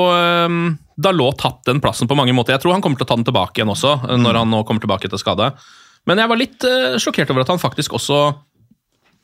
um, 0.47 0.77
Dalot 1.01 1.41
tatt 1.43 1.65
den 1.67 1.81
plassen 1.83 2.07
på 2.07 2.15
mange 2.15 2.35
måter. 2.37 2.55
Jeg 2.55 2.63
tror 2.63 2.77
han 2.77 2.85
kommer 2.85 3.01
til 3.01 3.07
å 3.07 3.11
ta 3.11 3.17
den 3.19 3.27
tilbake 3.27 3.59
igjen 3.59 3.73
også, 3.73 3.97
eh, 4.07 4.21
når 4.21 4.43
han 4.43 4.53
nå 4.53 4.61
kommer 4.69 4.85
tilbake 4.85 5.09
etter 5.09 5.19
skade. 5.19 5.49
Men 6.07 6.23
jeg 6.23 6.31
var 6.31 6.39
litt 6.39 6.67
uh, 6.69 6.95
sjokkert 7.03 7.33
over 7.33 7.43
at 7.43 7.51
han 7.51 7.63
faktisk 7.63 7.97
også, 7.99 8.21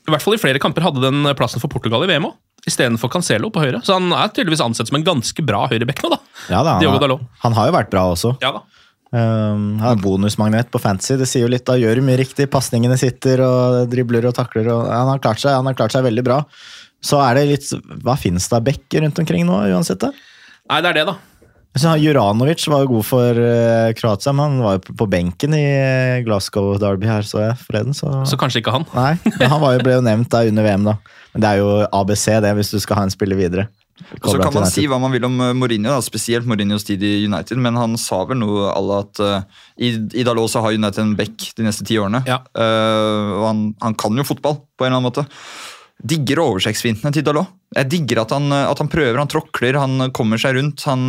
i 0.07 0.15
hvert 0.15 0.25
fall 0.25 0.35
i 0.35 0.41
flere 0.43 0.63
kamper, 0.63 0.87
hadde 0.87 1.05
den 1.05 1.31
plassen 1.39 1.63
for 1.63 1.71
Portugal 1.73 2.03
i 2.07 2.11
VM 2.11 2.27
òg. 2.31 2.35
Istedenfor 2.67 3.13
Cancelo 3.13 3.53
på 3.55 3.63
høyre. 3.63 3.79
Så 3.87 3.95
han 3.95 4.11
er 4.11 4.33
tydeligvis 4.35 4.65
ansett 4.65 4.91
som 4.91 4.99
en 4.99 5.07
ganske 5.07 5.45
bra 5.47 5.69
høyrebekk 5.71 6.03
nå, 6.03 6.17
da. 6.17 6.19
Ja, 6.51 6.65
da 6.67 6.79
han, 6.81 6.97
har, 6.99 7.21
han 7.45 7.55
har 7.61 7.71
jo 7.71 7.77
vært 7.77 7.93
bra 7.93 8.09
også. 8.17 8.35
Ja 8.43 8.57
da. 8.57 8.65
Um, 9.14 9.77
har 9.79 10.01
bonusmagnet 10.03 10.71
på 10.73 10.81
fantasy. 10.83 11.14
Det 11.21 11.29
sier 11.31 11.45
jo 11.45 11.53
litt, 11.53 11.66
Da 11.69 11.77
gjør 11.79 12.03
mye 12.05 12.19
riktig. 12.19 12.49
Pasningene 12.51 12.99
sitter, 12.99 13.42
og 13.45 13.87
dribler 13.92 14.27
og 14.27 14.35
takler. 14.37 14.69
Og, 14.73 14.90
han, 14.90 15.12
har 15.12 15.23
klart 15.23 15.42
seg, 15.42 15.55
han 15.55 15.69
har 15.69 15.79
klart 15.79 15.95
seg 15.95 16.07
veldig 16.07 16.27
bra. 16.27 16.42
Så 17.05 17.21
er 17.23 17.38
det 17.38 17.47
litt 17.51 17.71
Hva 18.03 18.16
fins 18.19 18.49
det 18.51 18.59
av 18.59 18.66
bekker 18.66 19.05
rundt 19.05 19.23
omkring 19.23 19.47
nå, 19.47 19.62
uansett? 19.71 20.03
da? 20.03 20.11
Nei, 20.66 20.83
det 20.83 20.90
er 20.90 21.01
det, 21.01 21.09
da. 21.12 21.16
Så 21.77 21.92
Juranovic 22.01 22.62
var 22.73 22.87
jo 22.87 22.95
god 22.95 23.05
for 23.05 23.38
uh, 23.38 23.92
Kroatia, 23.99 24.33
men 24.33 24.57
han 24.57 24.62
var 24.64 24.79
jo 24.79 24.95
på, 24.97 25.07
benken 25.12 25.53
i 25.53 25.61
eh, 25.61 26.23
Glasgow 26.25 26.71
Derby 26.81 27.09
her, 27.11 27.27
så 27.27 27.42
jeg 27.42 27.59
forleden. 27.61 27.97
Så, 27.97 28.09
Så 28.25 28.38
kanskje 28.40 28.62
ikke 28.62 28.73
han. 28.73 28.87
Nei, 28.97 29.12
han 29.53 29.61
var 29.61 29.77
jo, 29.77 29.83
ble 29.85 29.99
jo 29.99 30.05
nevnt 30.07 30.31
da 30.33 30.40
under 30.49 30.64
VM, 30.64 30.87
da. 30.88 30.97
Men 31.35 31.45
det 31.45 31.51
er 31.51 31.61
jo 31.61 31.75
ABC, 31.85 32.25
det, 32.40 32.55
hvis 32.57 32.73
du 32.73 32.79
skal 32.81 33.03
ha 33.03 33.05
en 33.05 33.12
spiller 33.12 33.37
videre. 33.38 33.69
Og 33.97 34.29
så 34.29 34.41
kan 34.41 34.53
man 34.53 34.67
si 34.69 34.85
hva 34.89 34.99
man 35.01 35.13
vil 35.15 35.25
om 35.29 35.39
eh, 35.41 35.55
Mourinho, 35.57 35.89
da, 35.95 36.05
spesielt 36.05 36.49
Mourinhos 36.49 36.85
tid 36.87 37.03
i 37.07 37.15
United, 37.25 37.61
men 37.63 37.79
han 37.81 37.97
sa 38.01 38.23
vel 38.29 38.41
noe 38.43 38.69
à 38.69 38.81
la 38.85 38.99
at 39.07 39.23
uh, 39.25 39.63
i, 39.81 39.95
i 40.21 40.25
Dalot 40.27 40.53
så 40.53 40.63
har 40.65 40.77
United 40.77 41.03
en 41.03 41.15
back 41.19 41.49
de 41.57 41.65
neste 41.65 41.87
ti 41.87 41.97
årene. 42.01 42.21
Ja. 42.29 42.43
Uh, 42.53 43.39
og 43.39 43.47
han, 43.49 43.63
han 43.83 43.97
kan 43.99 44.19
jo 44.21 44.27
fotball, 44.29 44.61
på 44.77 44.85
en 44.85 44.93
eller 44.93 45.01
annen 45.01 45.09
måte. 45.09 45.27
Digger 45.97 46.43
oversiktsfintene 46.45 47.15
til 47.15 47.25
Dalot. 47.25 47.55
Jeg 47.77 47.89
digger 47.91 48.21
at 48.23 48.35
han, 48.37 48.53
at 48.53 48.79
han 48.79 48.91
prøver, 48.93 49.17
han 49.19 49.31
tråkler, 49.33 49.79
han 49.81 50.11
kommer 50.15 50.39
seg 50.41 50.59
rundt. 50.59 50.85
Han 50.87 51.09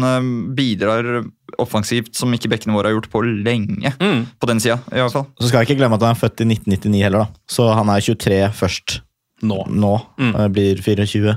bidrar 0.58 1.28
offensivt 1.62 2.15
som 2.17 2.32
ikke 2.34 2.50
bekkene 2.52 2.76
våre 2.76 2.89
har 2.89 2.95
gjort 2.95 3.12
på 3.12 3.21
lenge. 3.28 3.91
Mm. 4.00 4.23
På 4.39 4.50
den 4.50 4.63
sida, 4.63 4.80
i 4.89 5.04
hvert 5.04 5.13
fall. 5.13 5.28
Så 5.38 5.52
skal 5.52 5.62
jeg 5.62 5.69
ikke 5.69 5.84
glemme 5.84 6.00
at 6.00 6.08
han 6.08 6.15
er 6.15 6.21
født 6.23 6.43
i 6.43 6.47
1999 6.50 7.04
heller, 7.04 7.28
da. 7.28 7.43
Så 7.52 7.67
han 7.78 7.91
er 7.93 8.08
23 8.08 8.39
først 8.58 9.02
Nå. 9.45 9.60
nå. 9.69 9.93
mm. 10.17 10.36
Blir 10.56 10.82
24. 10.82 11.36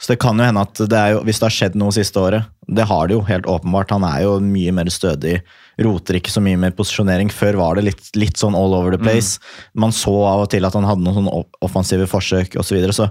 Så 0.00 0.14
det 0.14 0.20
kan 0.22 0.38
jo 0.40 0.46
hende 0.46 0.62
at 0.64 0.80
det 0.88 0.96
er 0.96 1.14
jo, 1.14 1.20
hvis 1.28 1.40
det 1.40 1.46
har 1.46 1.52
skjedd 1.54 1.76
noe 1.78 1.92
siste 1.92 2.16
året 2.16 2.48
Det 2.64 2.86
har 2.88 3.08
det 3.08 3.18
jo, 3.18 3.24
helt 3.28 3.48
åpenbart. 3.50 3.92
Han 3.92 4.06
er 4.08 4.22
jo 4.24 4.38
mye 4.40 4.72
mer 4.72 4.88
stødig. 4.92 5.40
Roter 5.84 6.16
ikke 6.16 6.32
så 6.32 6.40
mye 6.44 6.58
med 6.60 6.76
posisjonering. 6.78 7.32
Før 7.34 7.58
var 7.60 7.76
det 7.76 7.84
litt, 7.90 8.08
litt 8.16 8.40
sånn 8.40 8.56
all 8.56 8.76
over 8.76 8.96
the 8.96 9.00
place. 9.02 9.36
Man 9.74 9.92
så 9.96 10.14
av 10.30 10.46
og 10.46 10.50
til 10.54 10.64
at 10.64 10.76
han 10.78 10.88
hadde 10.88 11.04
noen 11.04 11.18
sånne 11.20 11.44
offensive 11.66 12.08
forsøk 12.08 12.56
osv. 12.56 12.70
Så, 12.70 12.76
videre. 12.78 12.96
så 12.96 13.08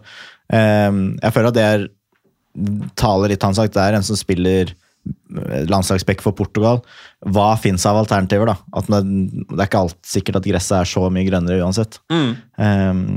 eh, 0.56 0.90
jeg 1.20 1.36
føler 1.36 1.52
at 1.52 1.58
det 1.60 1.66
er, 1.68 1.88
taler 2.98 3.36
litt 3.36 3.46
hans 3.46 3.60
sagt. 3.62 3.76
Det 3.76 3.84
er 3.84 4.00
en 4.00 4.08
som 4.08 4.18
spiller 4.18 4.72
eh, 4.72 5.68
landslagsback 5.70 6.26
for 6.26 6.38
Portugal. 6.40 6.82
Hva 7.22 7.52
fins 7.62 7.86
av 7.90 8.02
alternativer? 8.02 8.50
da? 8.50 8.58
At 8.82 8.90
det, 8.90 9.04
det 9.52 9.60
er 9.60 9.70
ikke 9.70 9.86
alt 9.86 10.00
sikkert 10.08 10.42
at 10.42 10.50
gresset 10.50 10.80
er 10.80 10.90
så 10.90 11.06
mye 11.14 11.28
grønnere 11.30 11.62
uansett. 11.62 12.02
Mm. 12.10 12.34
Ehm, 12.66 13.14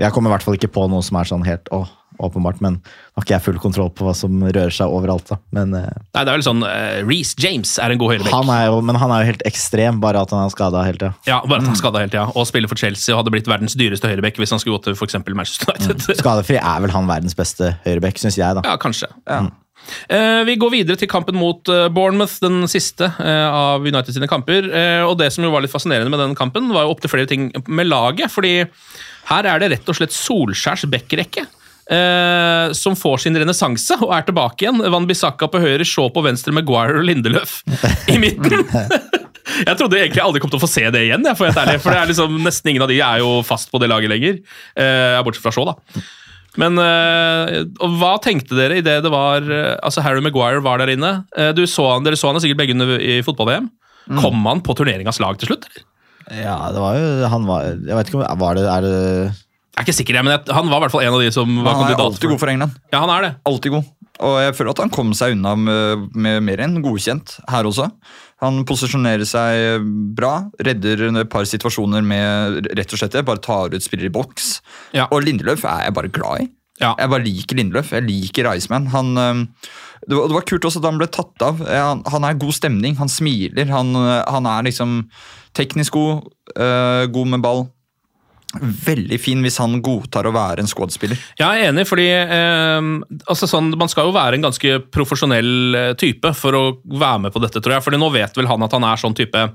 jeg 0.00 0.12
kommer 0.12 0.32
i 0.32 0.36
hvert 0.36 0.48
fall 0.48 0.56
ikke 0.58 0.72
på 0.72 0.88
noe 0.90 1.04
som 1.04 1.20
er 1.20 1.28
sånn 1.28 1.44
helt 1.46 1.68
åh, 1.74 1.88
åpenbart, 2.22 2.60
men 2.64 2.78
har 3.16 3.24
ikke 3.24 3.34
jeg 3.34 3.44
full 3.44 3.58
kontroll 3.60 3.90
på 3.94 4.06
hva 4.06 4.14
som 4.16 4.38
rører 4.44 4.72
seg 4.74 4.92
overalt. 4.92 5.28
da. 5.30 5.38
Men, 5.56 5.74
eh, 5.74 5.88
Nei, 6.16 6.22
det 6.24 6.32
er 6.32 6.36
vel 6.38 6.46
sånn 6.46 6.62
uh, 6.64 7.02
Reece 7.06 7.36
James 7.42 7.76
er 7.82 7.92
en 7.92 8.00
god 8.00 8.14
høyrebekk. 8.14 8.32
han 8.34 8.52
er 8.54 8.66
jo, 8.68 8.80
men 8.84 8.98
han 9.00 9.12
er 9.14 9.24
jo 9.24 9.30
helt 9.32 9.44
ekstrem, 9.48 10.00
bare 10.02 10.22
at 10.24 10.32
han 10.34 10.44
er 10.44 10.54
skada 10.54 10.84
hele 10.86 11.00
tida. 11.00 11.12
Ja, 11.28 11.42
bare 11.44 11.62
at 11.62 11.68
han 11.68 11.76
er 11.76 11.82
skada 11.82 12.02
hele 12.02 12.12
tida. 12.12 12.26
Og 12.34 12.48
spiller 12.48 12.72
for 12.72 12.80
Chelsea 12.80 13.14
og 13.14 13.22
hadde 13.22 13.34
blitt 13.36 13.50
verdens 13.50 13.76
dyreste 13.78 14.10
høyrebekk 14.10 14.40
hvis 14.42 14.54
han 14.54 14.62
skulle 14.62 14.78
gå 14.78 14.88
til 14.88 15.06
eksempel 15.08 15.36
Manchester 15.38 15.72
United. 15.76 16.18
Skadefri 16.22 16.58
er 16.60 16.82
vel 16.84 16.94
han 16.96 17.08
verdens 17.10 17.36
beste 17.38 17.74
høyrebekk, 17.86 18.20
syns 18.22 18.40
jeg. 18.40 18.58
da. 18.58 18.64
Ja, 18.66 18.76
kanskje. 18.80 19.10
Eh, 20.10 20.40
vi 20.48 20.56
går 20.58 20.72
videre 20.72 20.98
til 20.98 21.08
kampen 21.10 21.36
mot 21.38 21.62
Bournemouth, 21.94 22.40
den 22.42 22.64
siste 22.70 23.06
av 23.22 23.84
United 23.86 24.16
sine 24.16 24.28
kamper. 24.30 24.66
Og 25.06 25.14
det 25.20 25.30
som 25.34 25.46
jo 25.46 25.52
var 25.54 25.62
litt 25.62 25.74
fascinerende 25.74 26.10
med 26.10 26.22
den 26.24 26.34
kampen, 26.38 26.72
var 26.74 26.86
jo 26.86 26.96
opptil 26.96 27.12
flere 27.12 27.30
ting 27.30 27.52
med 27.68 27.90
laget. 27.92 28.32
fordi 28.34 28.64
her 29.26 29.46
er 29.50 29.62
det 29.62 29.72
rett 29.72 29.88
og 29.90 29.98
slett 29.98 30.14
Solskjærs 30.14 30.86
backrekke. 30.90 31.46
Eh, 31.90 32.72
som 32.76 32.96
får 32.98 33.24
sin 33.24 33.38
renessanse 33.38 33.98
og 34.00 34.12
er 34.16 34.26
tilbake 34.26 34.66
igjen. 34.66 34.82
Van 34.92 35.06
Bissaka 35.08 35.48
på 35.52 35.62
høyre, 35.62 35.86
Shaw 35.86 36.10
på 36.14 36.24
venstre, 36.26 36.54
Maguire 36.56 37.00
og 37.00 37.06
Lindeløf 37.08 37.60
i 38.12 38.18
midten. 38.22 38.66
Jeg 39.56 39.78
trodde 39.78 39.96
egentlig 39.96 40.20
aldri 40.20 40.40
kom 40.42 40.50
til 40.50 40.58
å 40.58 40.64
få 40.64 40.68
se 40.68 40.82
det 40.92 41.04
igjen, 41.06 41.22
jeg, 41.24 41.38
for, 41.38 41.48
ærlig, 41.48 41.78
for 41.80 41.94
det 41.94 42.00
er 42.00 42.08
liksom, 42.10 42.34
nesten 42.44 42.72
ingen 42.72 42.82
av 42.84 42.90
de 42.90 42.96
er 42.98 43.20
jo 43.22 43.38
fast 43.46 43.70
på 43.70 43.78
det 43.80 43.88
laget 43.88 44.10
lenger. 44.10 44.40
Eh, 44.74 45.16
bortsett 45.24 45.44
fra 45.44 45.52
Shaw, 45.54 45.70
da. 45.70 46.02
Men 46.60 46.80
eh, 46.82 47.62
og 47.84 47.94
hva 48.00 48.16
tenkte 48.20 48.58
dere 48.58 48.80
idet 48.82 48.98
det 49.04 49.12
var 49.12 49.44
eh, 49.44 49.74
Altså 49.84 50.00
Harry 50.00 50.22
Maguire 50.24 50.62
var 50.64 50.80
der 50.80 50.88
inne? 50.94 51.10
Du 51.54 51.62
så 51.68 51.86
han, 51.92 52.04
dere 52.04 52.18
så 52.18 52.32
han 52.32 52.42
sikkert 52.42 52.62
begge 52.64 52.74
under 52.76 52.96
i 52.98 53.20
fotball-VM. 53.24 53.70
Kom 54.18 54.44
han 54.50 54.62
på 54.66 54.76
turneringas 54.78 55.22
lag 55.22 55.38
til 55.38 55.52
slutt? 55.52 55.68
eller? 55.70 55.86
Ja, 56.26 56.56
det 56.74 56.82
var 56.82 56.96
jo 56.98 57.28
Han 57.30 57.44
var 57.46 57.66
Jeg 57.70 57.94
vet 57.94 58.08
ikke 58.10 58.18
om 58.18 58.40
Var 58.40 58.56
det 58.58 58.62
Er 58.66 58.82
det 58.82 58.94
Jeg 59.76 59.82
er 59.82 59.86
ikke 59.90 59.96
sikker, 59.98 60.16
men 60.24 60.32
jeg, 60.32 60.54
han 60.56 60.70
var 60.72 60.78
i 60.80 60.84
hvert 60.86 60.94
fall 60.94 61.02
en 61.04 61.14
av 61.18 61.20
de 61.20 61.28
som 61.34 61.50
var 61.60 61.66
Han 61.74 61.82
er 61.82 61.90
kandidat. 61.90 62.06
alltid 62.06 62.30
god 62.32 62.40
for 62.40 62.48
England. 62.48 62.76
Ja, 62.94 63.00
han 63.02 63.10
er 63.12 63.26
det. 63.26 63.32
Alltid 63.44 63.74
god. 63.76 63.90
Og 64.24 64.36
jeg 64.40 64.54
føler 64.56 64.72
at 64.72 64.78
han 64.80 64.92
kom 64.94 65.10
seg 65.12 65.34
unna 65.36 65.52
med, 65.60 66.06
med 66.16 66.40
mer 66.46 66.62
enn 66.64 66.78
godkjent 66.80 67.34
her 67.52 67.68
også. 67.68 67.90
Han 68.40 68.62
posisjonerer 68.68 69.28
seg 69.28 69.84
bra, 70.16 70.46
redder 70.64 71.04
et 71.10 71.28
par 71.32 71.44
situasjoner 71.48 72.00
med 72.04 72.70
rett 72.72 72.92
og 72.96 73.02
slett 73.02 73.12
det, 73.18 73.26
bare 73.28 73.42
tar 73.44 73.76
ut 73.76 73.84
spiller 73.84 74.08
i 74.08 74.14
boks. 74.16 74.54
Ja. 74.96 75.10
Og 75.12 75.20
Lindeløf 75.28 75.66
er 75.68 75.84
jeg 75.90 75.96
bare 76.00 76.12
glad 76.12 76.46
i. 76.46 76.48
Ja. 76.80 76.94
Jeg 76.96 77.12
bare 77.12 77.24
liker 77.28 77.60
Lindeløf. 77.60 77.92
Jeg 77.92 78.04
liker 78.08 78.48
Iceman. 78.56 78.88
Han, 78.96 79.12
det, 79.12 80.16
var, 80.16 80.26
det 80.28 80.36
var 80.40 80.48
kult 80.48 80.64
også 80.68 80.80
at 80.80 80.88
han 80.88 80.98
ble 81.00 81.08
tatt 81.12 81.44
av. 81.44 81.60
Han, 81.68 82.02
han 82.16 82.28
er 82.28 82.40
god 82.40 82.56
stemning, 82.56 82.96
han 83.00 83.12
smiler. 83.12 83.68
Han, 83.72 83.92
øh, 83.96 84.20
han 84.32 84.48
er 84.48 84.66
liksom 84.68 84.98
teknisk 85.56 85.96
god, 85.96 86.26
øh, 86.56 87.04
god 87.12 87.32
med 87.36 87.44
ball. 87.44 87.66
Veldig 88.54 89.18
fin 89.20 89.42
hvis 89.42 89.58
han 89.60 89.80
godtar 89.84 90.28
å 90.28 90.32
være 90.32 90.62
en 90.62 90.70
squad-spiller. 90.70 91.18
Jeg 91.36 91.46
er 91.46 91.70
enig, 91.72 91.84
fordi 91.88 92.06
eh, 92.14 92.90
altså 93.26 93.48
sånn, 93.50 93.72
man 93.76 93.90
skal 93.92 94.08
jo 94.08 94.14
være 94.16 94.38
en 94.38 94.46
ganske 94.46 94.78
profesjonell 94.94 95.50
eh, 95.76 95.90
type 95.98 96.30
for 96.38 96.56
å 96.56 96.62
være 96.86 97.26
med 97.26 97.34
på 97.34 97.42
dette, 97.42 97.60
tror 97.60 97.76
jeg. 97.76 97.84
Fordi 97.84 98.00
nå 98.00 98.12
vet 98.14 98.38
vel 98.38 98.48
han 98.48 98.64
at 98.64 98.78
han 98.78 98.86
er 98.86 99.02
sånn 99.02 99.16
type 99.18 99.48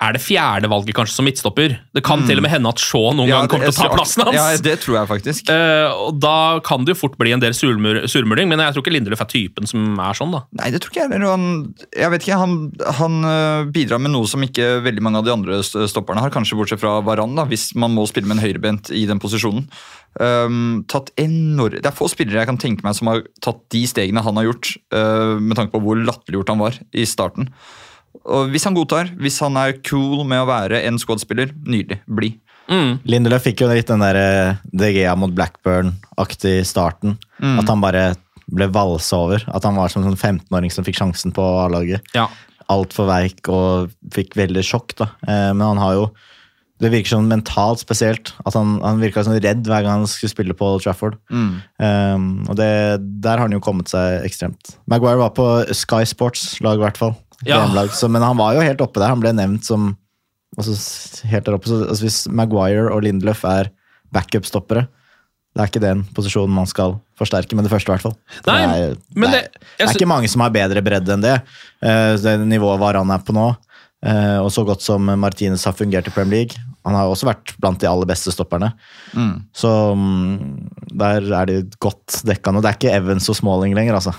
Er 0.00 0.14
det 0.16 0.22
fjerde 0.24 0.68
valget 0.72 0.96
kanskje 0.96 1.12
som 1.12 1.26
midtstopper? 1.28 1.74
Det 1.92 2.00
kan 2.04 2.22
til 2.24 2.40
og 2.40 2.44
med 2.46 2.54
hende 2.54 2.70
at 2.72 2.80
Shaw 2.80 3.10
noen 3.12 3.28
gang 3.28 3.50
kommer 3.52 3.68
til 3.68 3.74
å 3.74 3.84
ta 3.84 3.88
plassen 3.92 4.22
hans. 4.24 4.36
Ja, 4.38 4.46
det 4.64 4.78
tror 4.80 4.96
jeg 4.96 5.10
faktisk. 5.10 5.50
Uh, 5.52 5.92
og 6.06 6.20
Da 6.22 6.36
kan 6.64 6.86
det 6.86 6.94
jo 6.94 7.00
fort 7.02 7.18
bli 7.20 7.34
en 7.36 7.42
del 7.42 7.52
surmur, 7.56 7.98
surmuling, 8.08 8.48
men 8.48 8.62
jeg 8.64 8.72
tror 8.72 8.84
ikke 8.86 8.94
Lindeløf 8.94 9.20
er 9.20 9.28
typen 9.28 9.68
som 9.68 10.00
er 10.00 10.16
sånn. 10.16 10.32
da. 10.32 10.40
Nei, 10.56 10.70
det 10.72 10.80
tror 10.80 10.94
ikke 10.94 11.02
jeg 11.02 11.12
heller. 11.12 11.26
Han, 11.34 11.50
jeg 11.92 12.14
vet 12.14 12.24
ikke, 12.24 12.38
han, 12.40 12.54
han 12.96 13.18
øh, 13.28 13.68
bidrar 13.74 14.00
med 14.00 14.14
noe 14.14 14.30
som 14.30 14.46
ikke 14.46 14.70
veldig 14.86 15.04
mange 15.04 15.20
av 15.20 15.28
de 15.28 15.34
andre 15.34 15.60
stopperne 15.68 16.24
har, 16.24 16.32
kanskje 16.32 16.56
bortsett 16.56 16.80
fra 16.80 16.96
Varan, 17.04 17.36
da, 17.36 17.44
hvis 17.50 17.68
man 17.76 17.92
må 17.92 18.06
spille 18.08 18.30
med 18.30 18.38
en 18.38 18.44
høyrebent 18.46 18.88
i 18.96 19.04
den 19.10 19.20
posisjonen. 19.20 19.68
Um, 20.16 20.80
tatt 20.90 21.12
enorm, 21.20 21.76
det 21.76 21.86
er 21.86 21.94
få 21.94 22.08
spillere 22.10 22.40
jeg 22.40 22.48
kan 22.48 22.58
tenke 22.58 22.88
meg 22.88 22.96
som 22.98 23.12
har 23.12 23.20
tatt 23.44 23.60
de 23.70 23.84
stegene 23.86 24.24
han 24.24 24.40
har 24.40 24.48
gjort, 24.48 24.72
uh, 24.96 25.36
med 25.36 25.60
tanke 25.60 25.76
på 25.76 25.84
hvor 25.84 26.00
latterliggjort 26.00 26.56
han 26.56 26.64
var 26.64 26.80
i 26.90 27.04
starten. 27.06 27.52
Og 28.24 28.50
Hvis 28.52 28.66
han 28.66 28.76
godtar, 28.76 29.10
hvis 29.18 29.38
han 29.42 29.56
er 29.56 29.78
cool 29.86 30.24
med 30.28 30.42
å 30.42 30.48
være 30.48 30.82
en 30.86 30.98
squad-spiller, 31.00 31.52
nydelig. 31.64 32.00
Bli. 32.06 32.34
Lindelöf 32.70 33.42
fikk 33.48 33.64
jo 33.64 33.70
litt 33.70 33.88
den 33.90 34.02
der 34.02 34.16
eh, 34.20 34.58
DGA 34.70 35.16
mot 35.18 35.32
Blackburn-aktig 35.34 36.60
starten. 36.68 37.16
At 37.40 37.70
han 37.70 37.82
bare 37.82 38.12
ble 38.50 38.68
valsa 38.70 39.18
over. 39.24 39.44
At 39.50 39.66
han 39.66 39.78
var 39.78 39.90
som 39.90 40.04
en 40.04 40.12
sånn 40.12 40.38
15-åring 40.42 40.72
som 40.74 40.86
fikk 40.86 41.00
sjansen 41.00 41.34
på 41.34 41.42
A-laget. 41.64 42.04
Ja. 42.14 42.28
Altfor 42.70 43.08
veik 43.10 43.48
og 43.50 43.90
fikk 44.14 44.36
veldig 44.38 44.62
sjokk, 44.66 44.94
da. 45.00 45.10
Eh, 45.26 45.50
Men 45.54 45.66
han 45.72 45.82
har 45.82 45.96
jo 45.98 46.10
Det 46.80 46.88
virker 46.88 47.12
sånn 47.12 47.28
mentalt 47.28 47.82
spesielt. 47.82 48.30
At 48.46 48.54
han, 48.56 48.78
han 48.80 49.02
virka 49.02 49.20
sånn 49.26 49.36
redd 49.36 49.66
hver 49.68 49.82
gang 49.84 50.00
han 50.00 50.06
skulle 50.08 50.32
spille 50.32 50.54
på 50.56 50.64
Old 50.64 50.80
Trafford. 50.86 51.18
Mm. 51.28 51.50
Um, 51.76 52.28
og 52.48 52.56
det, 52.56 52.70
der 53.20 53.36
har 53.36 53.42
han 53.44 53.52
jo 53.52 53.60
kommet 53.60 53.90
seg 53.92 54.24
ekstremt. 54.24 54.78
Maguire 54.88 55.20
var 55.20 55.34
på 55.36 55.44
Sky 55.76 56.06
Sports-lag, 56.08 56.80
i 56.80 56.84
hvert 56.86 56.96
fall. 56.96 57.12
Ja. 57.46 57.62
Så- 57.96 58.08
men 58.10 58.22
han 58.22 58.36
var 58.36 58.54
jo 58.54 58.60
helt 58.60 58.80
oppe 58.80 59.00
der. 59.00 59.08
Han 59.08 59.20
ble 59.20 59.32
nevnt 59.32 59.64
som 59.64 59.96
altså, 60.58 60.74
helt 61.30 61.44
der 61.46 61.54
oppe. 61.56 61.68
Så, 61.70 61.82
altså, 61.88 62.04
hvis 62.04 62.18
Maguire 62.28 62.90
og 62.92 63.02
Lindelöf 63.02 63.44
er 63.48 63.70
backup-stoppere, 64.12 64.86
det 65.54 65.62
er 65.64 65.66
ikke 65.70 65.82
den 65.82 66.04
posisjonen 66.14 66.52
man 66.54 66.66
skal 66.70 66.98
forsterke 67.18 67.56
med 67.58 67.64
det 67.66 67.72
første, 67.72 67.90
hvert 67.90 68.04
fall. 68.04 68.14
Nei, 68.46 68.58
det, 68.66 68.76
er, 68.76 68.94
det, 68.94 68.98
det- 69.14 69.30
er, 69.34 69.48
det 69.78 69.86
er 69.88 69.94
ikke 69.96 70.06
mange 70.12 70.28
som 70.30 70.40
har 70.44 70.50
bedre 70.54 70.82
bredde 70.82 71.12
enn 71.16 71.24
det. 71.24 71.36
Uh, 71.82 72.14
det 72.22 72.36
nivået 72.46 72.78
Varan 72.80 73.10
er 73.10 73.18
på 73.26 73.34
nå, 73.34 73.48
uh, 74.06 74.38
og 74.44 74.50
så 74.54 74.64
godt 74.66 74.82
som 74.84 75.02
Martinez 75.18 75.64
har 75.66 75.72
fungert 75.74 76.06
i 76.06 76.14
Premier 76.14 76.44
League. 76.44 76.62
Han 76.86 76.96
har 76.96 77.06
jo 77.06 77.12
også 77.12 77.28
vært 77.28 77.52
blant 77.60 77.80
de 77.82 77.88
aller 77.90 78.08
beste 78.08 78.32
stopperne. 78.32 78.70
Mm. 79.12 79.34
Så 79.56 79.70
mm, 79.96 80.38
der 81.02 81.28
er 81.36 81.50
de 81.50 81.58
godt 81.82 82.22
dekka 82.26 82.54
nå. 82.54 82.62
Det 82.64 82.70
er 82.70 82.78
ikke 82.78 82.94
Evans 82.96 83.28
og 83.32 83.36
Smalling 83.36 83.76
lenger, 83.76 83.98
altså. 83.98 84.14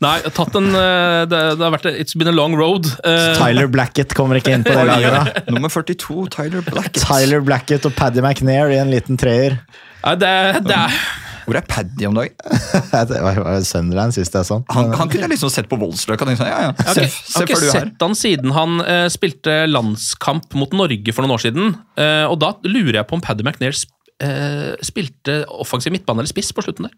Nei, 0.00 0.14
jeg 0.22 0.30
har 0.30 0.36
tatt 0.38 0.56
en, 0.56 0.70
eh, 0.72 1.26
det, 1.28 1.42
det 1.60 1.66
har 1.66 1.74
vært 1.76 1.90
It's 1.92 2.16
been 2.16 2.32
a 2.32 2.34
long 2.34 2.56
road. 2.56 2.88
Eh, 3.04 3.30
Tyler 3.36 3.68
Blackett 3.72 4.16
kommer 4.16 4.40
ikke 4.40 4.56
inn 4.56 4.64
på 4.64 4.72
det 4.72 4.88
laget. 4.88 5.18
da. 5.18 5.44
Nummer 5.52 5.72
42, 5.72 6.28
Tyler 6.32 6.64
Blackett. 6.64 7.04
Tyler 7.04 7.44
Blackett 7.44 7.88
og 7.88 7.96
Paddy 7.98 8.24
McNair 8.24 8.72
i 8.72 8.80
en 8.80 8.92
liten 8.94 9.20
treer. 9.20 9.60
Nei, 10.04 10.16
det, 10.16 10.34
det 10.64 10.78
er 10.78 11.00
Hvor 11.48 11.56
er 11.56 11.64
Paddy 11.64 12.08
om 12.08 12.16
dagen? 12.18 12.34
Det 13.08 13.20
var 13.24 13.60
Sunderland 13.64 14.12
sist 14.16 14.34
jeg 14.36 14.44
så 14.44 14.60
Han, 14.74 14.90
han 14.92 15.08
kunne 15.08 15.24
jeg 15.24 15.32
liksom 15.32 15.52
sett 15.52 15.68
på 15.70 15.78
Voldsløk. 15.80 16.20
Han 16.20 16.32
tenkte, 16.32 16.44
sånn, 16.44 16.52
ja, 16.52 16.68
ja, 16.68 16.74
okay. 16.76 17.08
ikke, 17.08 17.08
jeg 17.08 17.34
har 17.34 17.46
ikke 17.46 17.60
du 17.60 17.68
her. 17.68 17.76
sett 17.78 18.04
han 18.04 18.18
siden 18.18 18.56
han 18.56 18.80
uh, 18.84 19.04
spilte 19.12 19.60
landskamp 19.70 20.58
mot 20.60 20.76
Norge 20.76 21.14
for 21.16 21.24
noen 21.24 21.38
år 21.38 21.46
siden. 21.46 21.78
Uh, 21.96 22.26
og 22.28 22.36
da 22.44 22.52
lurer 22.68 23.00
jeg 23.00 23.08
på 23.08 23.16
om 23.16 23.24
Paddy 23.24 23.46
McNair 23.46 23.76
sp 23.76 23.94
uh, 24.24 24.74
spilte 24.84 25.40
offensiv 25.62 25.94
midtbane 25.94 26.22
eller 26.22 26.30
spiss 26.30 26.50
på 26.54 26.64
slutten 26.64 26.88
der. 26.88 26.94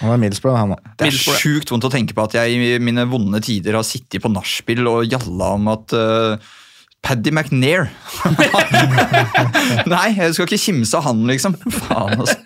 Han 0.00 0.12
var 0.12 0.20
Middlesbrough, 0.22 0.58
han 0.58 0.74
òg. 0.76 0.90
Det 0.98 1.10
er 1.10 1.38
sjukt 1.42 1.70
vondt 1.72 1.86
å 1.86 1.92
tenke 1.92 2.16
på 2.16 2.24
at 2.24 2.36
jeg 2.38 2.56
i 2.56 2.80
mine 2.82 3.06
vonde 3.10 3.42
tider 3.44 3.78
har 3.78 3.86
sittet 3.86 4.22
på 4.22 4.30
nachspiel 4.32 4.86
og 4.90 5.06
gjalla 5.10 5.52
om 5.58 5.70
at 5.72 5.96
uh, 5.96 6.52
Paddy 7.02 7.32
McNair 7.34 7.88
Nei, 9.92 10.08
jeg 10.14 10.36
skal 10.36 10.46
ikke 10.46 10.64
kimse 10.68 10.98
av 10.98 11.08
han, 11.08 11.24
liksom. 11.30 11.56
Faen, 11.66 12.22
altså. 12.22 12.38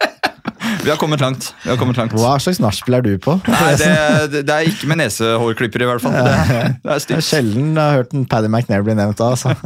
Vi 0.86 0.90
har 0.92 0.98
kommet 1.00 1.18
langt. 1.20 1.48
Vi 1.64 1.70
har 1.72 1.78
kommet 1.80 1.96
langt. 1.98 2.12
Hva 2.14 2.36
slags 2.38 2.60
nachspiel 2.62 2.94
er 3.00 3.02
du 3.02 3.16
på? 3.18 3.32
Nei, 3.50 3.70
det, 3.80 4.42
det, 4.46 4.54
er 4.54 4.68
ikke 4.70 4.86
med 4.86 5.00
nesehårklipper, 5.00 5.82
i 5.82 5.88
hvert 5.88 6.04
fall. 6.04 6.12
Det, 6.14 6.34
det 6.46 6.58
er 6.62 6.68
Det 6.78 6.92
er 6.94 7.00
stygt. 7.02 7.26
sjelden 7.26 7.72
jeg 7.72 7.82
har 7.82 7.96
hørt 7.98 8.12
en 8.14 8.26
Paddy 8.30 8.46
McNair 8.46 8.84
bli 8.86 8.94
nevnt 8.94 9.18
da. 9.18 9.32
Altså. 9.34 9.56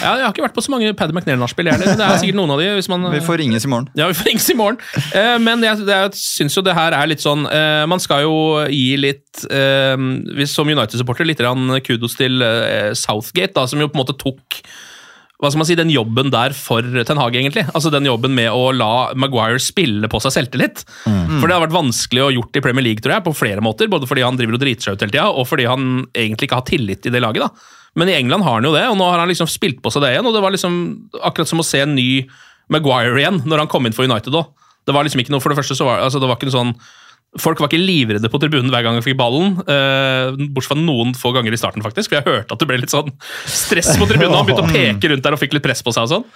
Ja, 0.00 0.14
jeg 0.16 0.24
har 0.24 0.32
ikke 0.32 0.46
vært 0.46 0.54
på 0.56 0.64
så 0.64 0.72
mange 0.72 0.94
Paddy 0.96 1.12
McNair-nachspiel, 1.12 1.68
heller. 1.74 1.92
Det 2.00 2.06
er 2.06 2.22
sikkert 2.22 2.38
noen 2.40 2.54
av 2.54 2.62
de. 2.62 2.70
hvis 2.78 2.88
man... 2.88 3.04
Vi 3.12 3.20
får 3.26 3.42
ringes 3.42 3.68
i 3.68 3.72
morgen. 3.74 3.90
Ja, 4.00 4.06
vi 4.08 4.16
får 4.16 4.30
ringes 4.30 4.48
i 4.48 4.56
morgen. 4.56 4.80
Eh, 5.12 5.36
men 5.44 5.66
jeg, 5.66 5.82
det, 5.84 5.98
jeg 6.06 6.22
syns 6.22 6.56
jo 6.56 6.64
det 6.64 6.76
her 6.78 6.96
er 6.96 7.10
litt 7.10 7.20
sånn 7.20 7.44
eh, 7.52 7.82
Man 7.92 8.00
skal 8.00 8.24
jo 8.24 8.34
gi 8.72 8.96
litt 8.96 9.44
eh, 9.52 9.92
Som 10.48 10.72
United-supporter 10.72 11.28
litt 11.28 11.44
kudos 11.84 12.16
til 12.16 12.40
Southgate, 12.96 13.52
da, 13.58 13.66
som 13.68 13.84
jo 13.84 13.90
på 13.92 13.98
en 13.98 14.04
måte 14.06 14.16
tok 14.16 14.62
hva 15.42 15.50
skal 15.50 15.58
man 15.58 15.66
si, 15.66 15.74
den 15.74 15.90
jobben 15.90 16.30
der 16.30 16.52
for 16.54 16.86
Ten 17.02 17.18
Hag, 17.18 17.34
egentlig. 17.34 17.64
Altså 17.74 17.90
Den 17.90 18.06
jobben 18.06 18.30
med 18.36 18.46
å 18.54 18.68
la 18.70 19.10
Maguire 19.18 19.58
spille 19.58 20.06
på 20.06 20.20
seg 20.22 20.36
selvtillit. 20.36 20.84
For 21.02 21.50
det 21.50 21.56
har 21.56 21.64
vært 21.64 21.74
vanskelig 21.74 22.22
å 22.22 22.30
gjort 22.36 22.60
i 22.60 22.62
Premier 22.62 22.86
League, 22.86 23.02
tror 23.02 23.16
jeg, 23.16 23.24
på 23.26 23.34
flere 23.34 23.64
måter. 23.64 23.90
Både 23.90 24.06
fordi 24.06 24.22
han 24.22 24.38
driver 24.38 24.54
og 24.54 24.62
driter 24.62 24.86
seg 24.86 24.94
ut 24.94 25.02
hele 25.02 25.16
tida, 25.16 25.26
og 25.34 25.48
fordi 25.50 25.66
han 25.66 25.88
egentlig 26.14 26.46
ikke 26.46 26.60
har 26.60 26.68
tillit 26.70 27.10
i 27.10 27.14
det 27.14 27.24
laget. 27.24 27.42
da. 27.42 27.82
Men 27.98 28.08
i 28.08 28.14
England 28.20 28.46
har 28.46 28.60
han 28.60 28.70
jo 28.70 28.72
det, 28.76 28.86
og 28.86 28.96
nå 29.00 29.10
har 29.10 29.18
han 29.18 29.32
liksom 29.32 29.50
spilt 29.50 29.82
på 29.82 29.90
seg 29.90 30.06
det 30.06 30.14
igjen. 30.14 30.30
og 30.30 30.38
Det 30.38 30.44
var 30.46 30.54
liksom 30.54 30.78
akkurat 31.26 31.50
som 31.50 31.60
å 31.60 31.66
se 31.66 31.82
en 31.82 31.96
ny 31.98 32.08
Maguire 32.70 33.18
igjen 33.18 33.42
når 33.42 33.64
han 33.64 33.72
kom 33.74 33.86
inn 33.88 33.96
for 33.96 34.06
United 34.06 34.38
òg. 34.38 34.46
Det 34.86 34.94
var 34.94 35.02
liksom 35.06 35.20
ikke 35.22 35.34
noe, 35.34 35.42
for 35.42 35.52
det 35.52 35.58
første 35.58 35.74
så 35.78 35.86
var 35.90 36.06
altså 36.06 36.22
det 36.22 36.30
var 36.30 36.38
ikke 36.38 36.48
noe 36.48 36.58
sånn 36.58 36.76
Folk 37.40 37.62
var 37.62 37.70
ikke 37.70 37.80
livredde 37.80 38.28
på 38.28 38.38
tribunen 38.42 38.68
hver 38.68 38.84
gang 38.84 38.98
de 38.98 39.04
fikk 39.04 39.16
ballen, 39.16 39.54
Uh, 39.62 40.34
bortsett 40.52 40.74
fra 40.74 40.76
noen 40.80 41.14
få 41.16 41.30
ganger 41.32 41.54
i 41.54 41.60
starten, 41.60 41.84
faktisk. 41.84 42.10
For 42.10 42.18
jeg 42.18 42.26
hørte 42.26 42.52
at 42.52 42.60
det 42.60 42.68
ble 42.68 42.76
litt 42.82 42.92
sånn 42.92 43.08
stress 43.48 43.94
på 43.96 44.08
tribunen, 44.10 44.34
han 44.36 44.44
begynte 44.48 44.66
å 44.66 44.72
peke 44.76 45.12
rundt 45.12 45.24
der 45.24 45.36
og 45.36 45.40
fikk 45.40 45.56
litt 45.56 45.64
press 45.64 45.80
på 45.84 45.94
seg 45.94 46.04
og 46.04 46.12
sånn. 46.12 46.26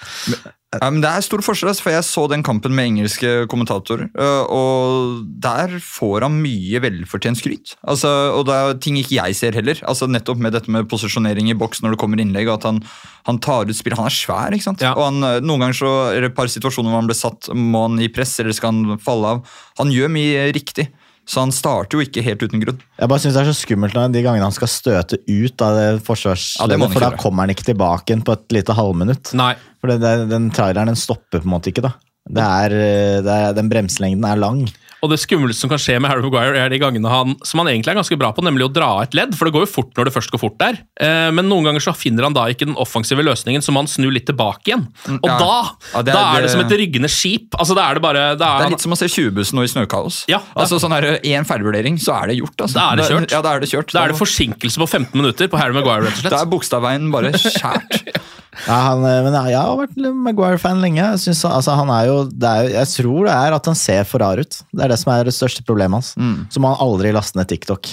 Men 0.83 1.01
Det 1.01 1.11
er 1.11 1.25
stor 1.25 1.43
forskjell, 1.45 1.71
altså, 1.73 1.85
for 1.87 1.95
jeg 1.95 2.05
så 2.07 2.25
den 2.31 2.43
kampen 2.47 2.75
med 2.77 2.91
engelske 2.91 3.47
kommentatorer. 3.49 4.09
øh, 4.17 4.45
Og 4.51 5.25
der 5.41 5.79
får 5.83 6.23
han 6.27 6.41
mye 6.43 6.81
velfortjent 6.83 7.39
skryt. 7.41 7.77
Altså, 7.87 8.09
og 8.37 8.47
det 8.47 8.55
er 8.55 8.75
ting 8.83 8.99
ikke 8.99 9.17
jeg 9.19 9.37
ser 9.37 9.53
heller. 9.53 9.81
Altså 9.87 10.07
Nettopp 10.07 10.39
med 10.39 10.53
dette 10.53 10.71
med 10.71 10.89
posisjonering 10.89 11.51
i 11.51 11.55
boks 11.59 11.83
når 11.83 11.95
det 11.95 11.99
kommer 12.03 12.21
innlegg. 12.21 12.49
og 12.49 12.59
At 12.61 12.69
han, 12.71 12.83
han 13.27 13.39
tar 13.39 13.67
ut 13.69 13.77
spill. 13.77 13.97
Han 13.97 14.07
er 14.11 14.17
svær, 14.17 14.53
ikke 14.53 14.69
sant? 14.71 14.81
Ja. 14.85 14.95
Og 14.95 15.05
han, 15.11 15.23
øh, 15.23 15.41
Noen 15.41 15.61
ganger 15.67 15.81
så 15.81 15.95
er 16.13 16.21
det 16.21 16.33
et 16.33 16.37
par 16.39 16.47
situasjoner 16.53 16.91
hvor 16.91 17.01
han 17.03 17.11
blir 17.11 17.19
satt, 17.19 17.51
må 17.55 17.89
han 17.89 17.99
i 18.01 18.09
press 18.09 18.39
eller 18.41 18.53
skal 18.57 18.73
han 18.73 18.99
falle 19.03 19.37
av. 19.37 19.59
Han 19.79 19.93
gjør 19.93 20.13
mye 20.13 20.53
riktig. 20.57 20.89
Så 21.27 21.43
han 21.43 21.51
starter 21.55 21.99
jo 21.99 22.05
ikke 22.07 22.23
helt 22.23 22.43
uten 22.47 22.63
grunn. 22.63 22.83
Jeg 23.01 23.11
bare 23.11 23.23
synes 23.23 23.35
Det 23.35 23.43
er 23.43 23.49
så 23.51 23.59
skummelt 23.59 23.97
når 23.99 24.13
de 24.15 24.23
gangene 24.23 24.47
han 24.47 24.55
skal 24.55 24.71
støte 24.71 25.19
ut 25.27 25.65
av 25.67 25.75
det 25.75 25.87
Ja, 25.89 26.01
forsvarsleddet, 26.07 26.79
han 26.79 26.93
for 26.95 27.03
da 27.03 27.11
kommer 27.19 27.43
han 27.43 27.55
ikke 27.55 27.67
tilbake 27.73 28.13
igjen 28.13 28.23
på 28.27 28.37
et 28.37 28.55
lite 28.55 28.77
halvminutt. 28.79 29.33
Nei. 29.39 29.55
For 29.83 29.91
det, 29.91 29.99
det, 30.05 30.29
Den 30.31 30.51
traileren 30.55 30.93
den 30.93 30.99
stopper 31.01 31.43
på 31.43 31.49
en 31.49 31.55
måte 31.57 31.73
ikke. 31.73 31.83
da. 31.89 31.97
Det 32.27 32.43
er, 32.43 32.75
eh, 32.75 33.17
det 33.27 33.35
er, 33.35 33.57
Den 33.59 33.71
bremselengden 33.71 34.25
er 34.27 34.39
lang. 34.39 34.63
Og 35.07 35.13
det 35.15 35.21
skumleste 35.23 35.63
som 35.63 35.71
kan 35.71 35.79
skje 35.81 35.97
med 36.03 36.11
Harry 36.11 36.25
Maguire, 36.27 36.59
er 36.59 36.73
de 36.73 36.81
gangene 36.83 37.11
han, 37.13 37.37
som 37.47 37.63
han 37.63 37.71
egentlig 37.71 37.93
er 37.95 37.99
ganske 38.01 38.19
bra 38.19 38.33
på, 38.35 38.43
nemlig 38.45 38.67
å 38.67 38.73
dra 38.75 38.89
et 39.05 39.15
ledd, 39.15 39.37
for 39.39 39.47
det 39.47 39.55
går 39.55 39.65
jo 39.67 39.71
fort 39.71 39.93
når 39.97 40.09
det 40.11 40.15
først 40.17 40.33
går 40.35 40.43
fort 40.43 40.57
der. 40.59 40.81
Eh, 40.99 41.29
men 41.37 41.47
noen 41.51 41.69
ganger 41.69 41.85
så 41.85 41.95
finner 41.97 42.27
han 42.27 42.35
da 42.37 42.49
ikke 42.51 42.67
den 42.67 42.75
offensive 42.83 43.23
løsningen, 43.23 43.63
så 43.63 43.71
må 43.75 43.85
han 43.85 43.91
snu 43.91 44.09
litt 44.11 44.27
tilbake 44.27 44.73
igjen. 44.73 44.87
Og 45.21 45.29
ja. 45.31 45.39
da, 45.39 45.53
Ja, 45.95 46.03
det 46.03 46.13
er- 46.13 46.19
da 46.19 46.25
er 46.37 46.43
det 46.47 46.51
som 46.51 46.65
et 46.65 46.75
ryggende 46.83 47.11
skip. 47.13 47.55
Altså, 47.55 47.77
da 47.79 47.87
er 47.91 47.95
det 48.01 48.03
bare 48.03 48.25
da 48.35 48.37
Det 48.37 48.47
er 48.47 48.57
er 48.57 48.63
han, 48.67 48.75
litt 48.75 48.85
som 48.85 48.93
å 48.97 48.99
se 48.99 49.07
20-bussen 49.07 49.55
nå 49.61 49.63
i 49.63 49.71
snøkaos. 49.71 50.25
Ja, 50.33 50.41
altså 50.57 50.81
sånn 50.83 50.97
er 50.97 51.21
en 51.23 51.45
feilvurdering, 51.49 52.01
så 52.03 52.17
er 52.23 52.33
det 52.33 52.41
gjort. 52.41 52.57
Altså. 52.67 52.75
Da 52.81 52.89
er 52.93 52.97
det 52.97 53.07
kjørt. 53.13 53.31
Ja, 53.31 53.43
da 53.47 53.55
er 53.55 53.61
det 53.63 53.71
kjørt. 53.71 53.93
Da 53.95 54.05
er 54.05 54.09
det 54.15 54.19
forsinkelse 54.19 54.83
på 54.83 54.89
15 54.89 55.15
minutter 55.21 55.47
på 55.53 55.59
Harry 55.61 55.73
Maguire, 55.77 56.09
rett 56.11 56.25
og 56.25 56.31
Da 56.35 56.43
er 56.43 56.51
bokstavveien 56.51 57.11
bare 57.15 57.33
skjært. 57.39 58.03
Ja, 58.67 58.79
han, 58.89 59.05
eh, 59.05 59.23
men 59.27 59.35
jeg 59.51 59.57
har 59.59 59.77
vært 59.77 59.97
Maguire-fan 60.27 60.81
lenge. 60.81 61.03
Jeg, 61.03 61.19
synes, 61.27 61.45
altså, 61.51 61.75
han 61.77 61.91
er 61.93 62.07
jo, 62.09 62.17
det 62.31 62.49
er, 62.49 62.63
jo- 62.69 62.75
jeg 62.79 62.87
tror 62.95 63.27
det 63.29 63.35
er 63.37 63.53
at 63.59 63.67
han 63.67 63.75
ser 63.79 64.05
for 64.09 64.19
rar 64.25 64.39
ut. 64.41 64.63
Det 64.73 64.85
er 64.85 64.89
det 64.95 64.99
som 65.03 65.13
er 65.13 65.25
det 65.29 65.35
største 65.37 65.63
problemet 65.67 66.01
hans. 66.01 66.15
Så 66.53 66.59
må 66.63 66.73
han 66.75 66.81
aldri 66.87 67.13
laste 67.13 67.37
ned 67.37 67.49
TikTok. 67.53 67.87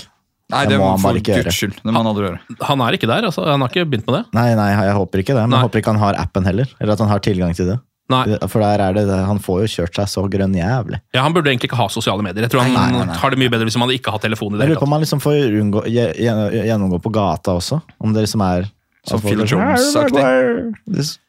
Nei, 0.53 0.65
Det 0.67 0.75
det 0.75 0.79
må 0.79 0.89
han 0.91 1.01
bare 1.01 1.17
ikke 1.21 1.37
gjøre. 1.39 1.51
skyld. 1.55 1.77
Det 1.81 1.91
må 1.91 1.97
han 2.03 2.07
aldri 2.11 2.27
gjøre. 2.27 2.39
Han 2.67 2.81
er 2.85 2.91
ikke 2.99 3.07
der, 3.09 3.23
altså. 3.25 3.45
Han 3.47 3.61
har 3.63 3.69
ikke 3.69 3.85
begynt 3.89 4.05
med 4.07 4.15
det. 4.19 4.25
Nei, 4.37 4.49
nei, 4.55 4.69
jeg 4.85 4.93
håper 4.93 5.19
ikke 5.23 5.33
det. 5.33 5.41
Men 5.47 5.49
Nei. 5.49 5.57
jeg 5.59 5.69
håper 5.69 5.81
ikke 5.81 5.93
han 5.95 6.01
har 6.03 6.13
appen 6.21 6.45
heller. 6.45 6.67
Eller 6.79 6.93
at 6.93 6.99
han 6.99 7.09
har 7.09 7.19
tilgang 7.19 7.55
til 7.57 7.65
det. 7.71 7.79
Nei. 8.11 8.37
For 8.51 8.59
der 8.59 8.81
er 8.83 8.93
det, 8.93 9.07
Han 9.25 9.39
får 9.39 9.61
jo 9.63 9.67
kjørt 9.81 9.95
seg 9.95 10.07
så 10.11 10.25
grønn 10.29 10.53
jævlig. 10.53 10.99
Ja, 11.15 11.23
Han 11.23 11.33
burde 11.33 11.47
egentlig 11.49 11.71
ikke 11.71 11.79
ha 11.79 11.87
sosiale 11.87 12.21
medier. 12.21 12.43
Jeg 12.43 12.51
tror 12.51 12.61
han 12.67 12.73
Nei, 12.75 12.91
nei, 12.91 13.05
nei. 13.07 13.15
har 13.15 13.29
det 13.31 13.39
mye 13.39 13.49
bedre 13.49 13.63
hvis 13.65 13.73
han 13.79 13.81
hadde 13.87 13.95
ikke 13.97 14.11
hatt 14.11 14.21
telefon. 14.27 14.53
i 14.53 14.57
det 14.59 14.67
Jeg 14.67 14.75
lurer 14.75 14.81
på 14.83 14.87
om 14.89 14.91
han 14.91 15.01
liksom 15.01 15.21
får 15.23 15.59
unngå, 15.63 15.81
gjennomgå 15.87 16.99
på 17.01 17.11
gata 17.15 17.55
også. 17.57 17.81
Om 18.03 18.13
det 18.13 18.25
liksom 18.27 18.43
er 18.45 18.67
Som 19.07 19.19
Phil 19.23 19.43
Jones-aktig. 19.43 21.19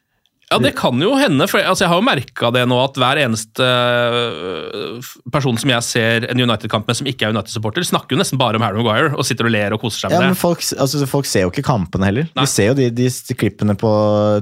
Ja, 0.45 0.59
det 0.61 0.75
kan 0.77 0.99
jo 1.01 1.15
hende. 1.17 1.47
for 1.49 1.57
altså, 1.57 1.83
Jeg 1.83 1.89
har 1.89 1.97
jo 1.97 2.05
merka 2.05 2.51
det 2.53 2.61
nå, 2.69 2.75
at 2.85 2.97
hver 3.01 3.17
eneste 3.23 3.65
øh, 3.65 4.99
person 5.33 5.57
som 5.57 5.71
jeg 5.73 5.85
ser 5.87 6.27
en 6.29 6.41
United-kamp 6.43 6.85
med 6.87 6.99
som 6.99 7.07
ikke 7.09 7.25
er 7.25 7.33
United-supporter, 7.33 7.85
snakker 7.87 8.13
jo 8.15 8.19
nesten 8.21 8.37
bare 8.39 8.59
om 8.59 8.63
Harry 8.65 8.77
Maguire 8.77 9.15
og 9.17 9.25
sitter 9.25 9.49
og 9.49 9.55
ler 9.55 9.73
og 9.75 9.81
koser 9.81 10.05
seg 10.05 10.13
Ja, 10.13 10.19
med 10.21 10.29
men 10.29 10.35
det. 10.35 10.41
folk, 10.43 10.61
altså, 10.77 11.01
folk 11.09 11.25
ser 11.29 11.47
jo 11.47 11.51
ikke 11.53 11.65
kampene 11.65 12.07
heller. 12.11 12.27
Nei. 12.37 12.45
De 12.45 12.51
ser 12.51 12.69
jo 12.69 12.75
de, 12.77 12.91
de, 12.93 13.07
de 13.09 13.37
klippene 13.41 13.75
på 13.81 13.91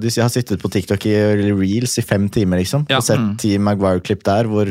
De 0.03 0.11
har 0.19 0.33
sittet 0.33 0.61
på 0.61 0.71
TikTok 0.75 1.07
i 1.09 1.15
reels 1.53 1.95
i 1.97 2.05
fem 2.05 2.27
timer, 2.33 2.59
liksom. 2.61 2.83
Ja. 2.91 2.99
Og 2.99 3.07
sett 3.07 3.23
ti 3.41 3.55
Maguire-klipp 3.57 4.25
der 4.27 4.49
hvor 4.51 4.69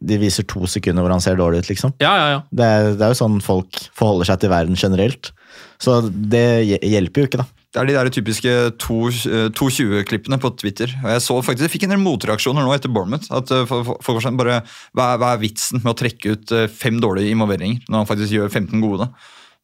de 0.00 0.16
viser 0.20 0.46
to 0.48 0.68
sekunder 0.70 1.02
hvor 1.04 1.12
han 1.12 1.24
ser 1.24 1.40
dårlig 1.40 1.64
ut, 1.64 1.70
liksom. 1.72 1.96
Ja, 2.04 2.12
ja, 2.20 2.28
ja. 2.36 2.42
Det 2.52 2.68
er, 2.68 2.90
det 3.00 3.08
er 3.08 3.14
jo 3.16 3.18
sånn 3.24 3.40
folk 3.44 3.80
forholder 3.96 4.28
seg 4.30 4.44
til 4.44 4.52
verden 4.52 4.78
generelt. 4.78 5.32
Så 5.80 6.02
det 6.12 6.44
hjelper 6.84 7.24
jo 7.24 7.30
ikke, 7.30 7.40
da. 7.42 7.48
Det 7.70 7.78
er 7.78 7.86
de 7.86 7.94
der 7.94 8.08
typiske 8.10 8.50
eh, 8.50 8.70
2.20-klippene 9.54 10.38
på 10.42 10.50
Twitter. 10.58 10.90
Og 11.04 11.10
Jeg 11.12 11.22
så 11.22 11.36
faktisk, 11.46 11.68
jeg 11.68 11.74
fikk 11.76 11.84
en 11.86 11.92
del 11.94 12.02
motreaksjoner 12.02 12.66
nå 12.66 12.72
etter 12.74 12.90
Bournemouth. 12.90 13.28
At 13.30 13.52
eh, 13.54 13.62
folk 13.70 14.24
bare, 14.40 14.60
hva, 14.96 15.12
er- 15.12 15.20
hva 15.22 15.28
er 15.36 15.42
vitsen 15.44 15.78
med 15.84 15.92
å 15.92 15.98
trekke 16.00 16.34
ut 16.34 16.54
eh, 16.56 16.66
fem 16.66 16.98
dårlige 17.02 17.30
involveringer 17.36 17.84
når 17.86 18.02
han 18.02 18.10
faktisk 18.10 18.34
gjør 18.34 18.50
15 18.50 18.82
gode? 18.82 19.06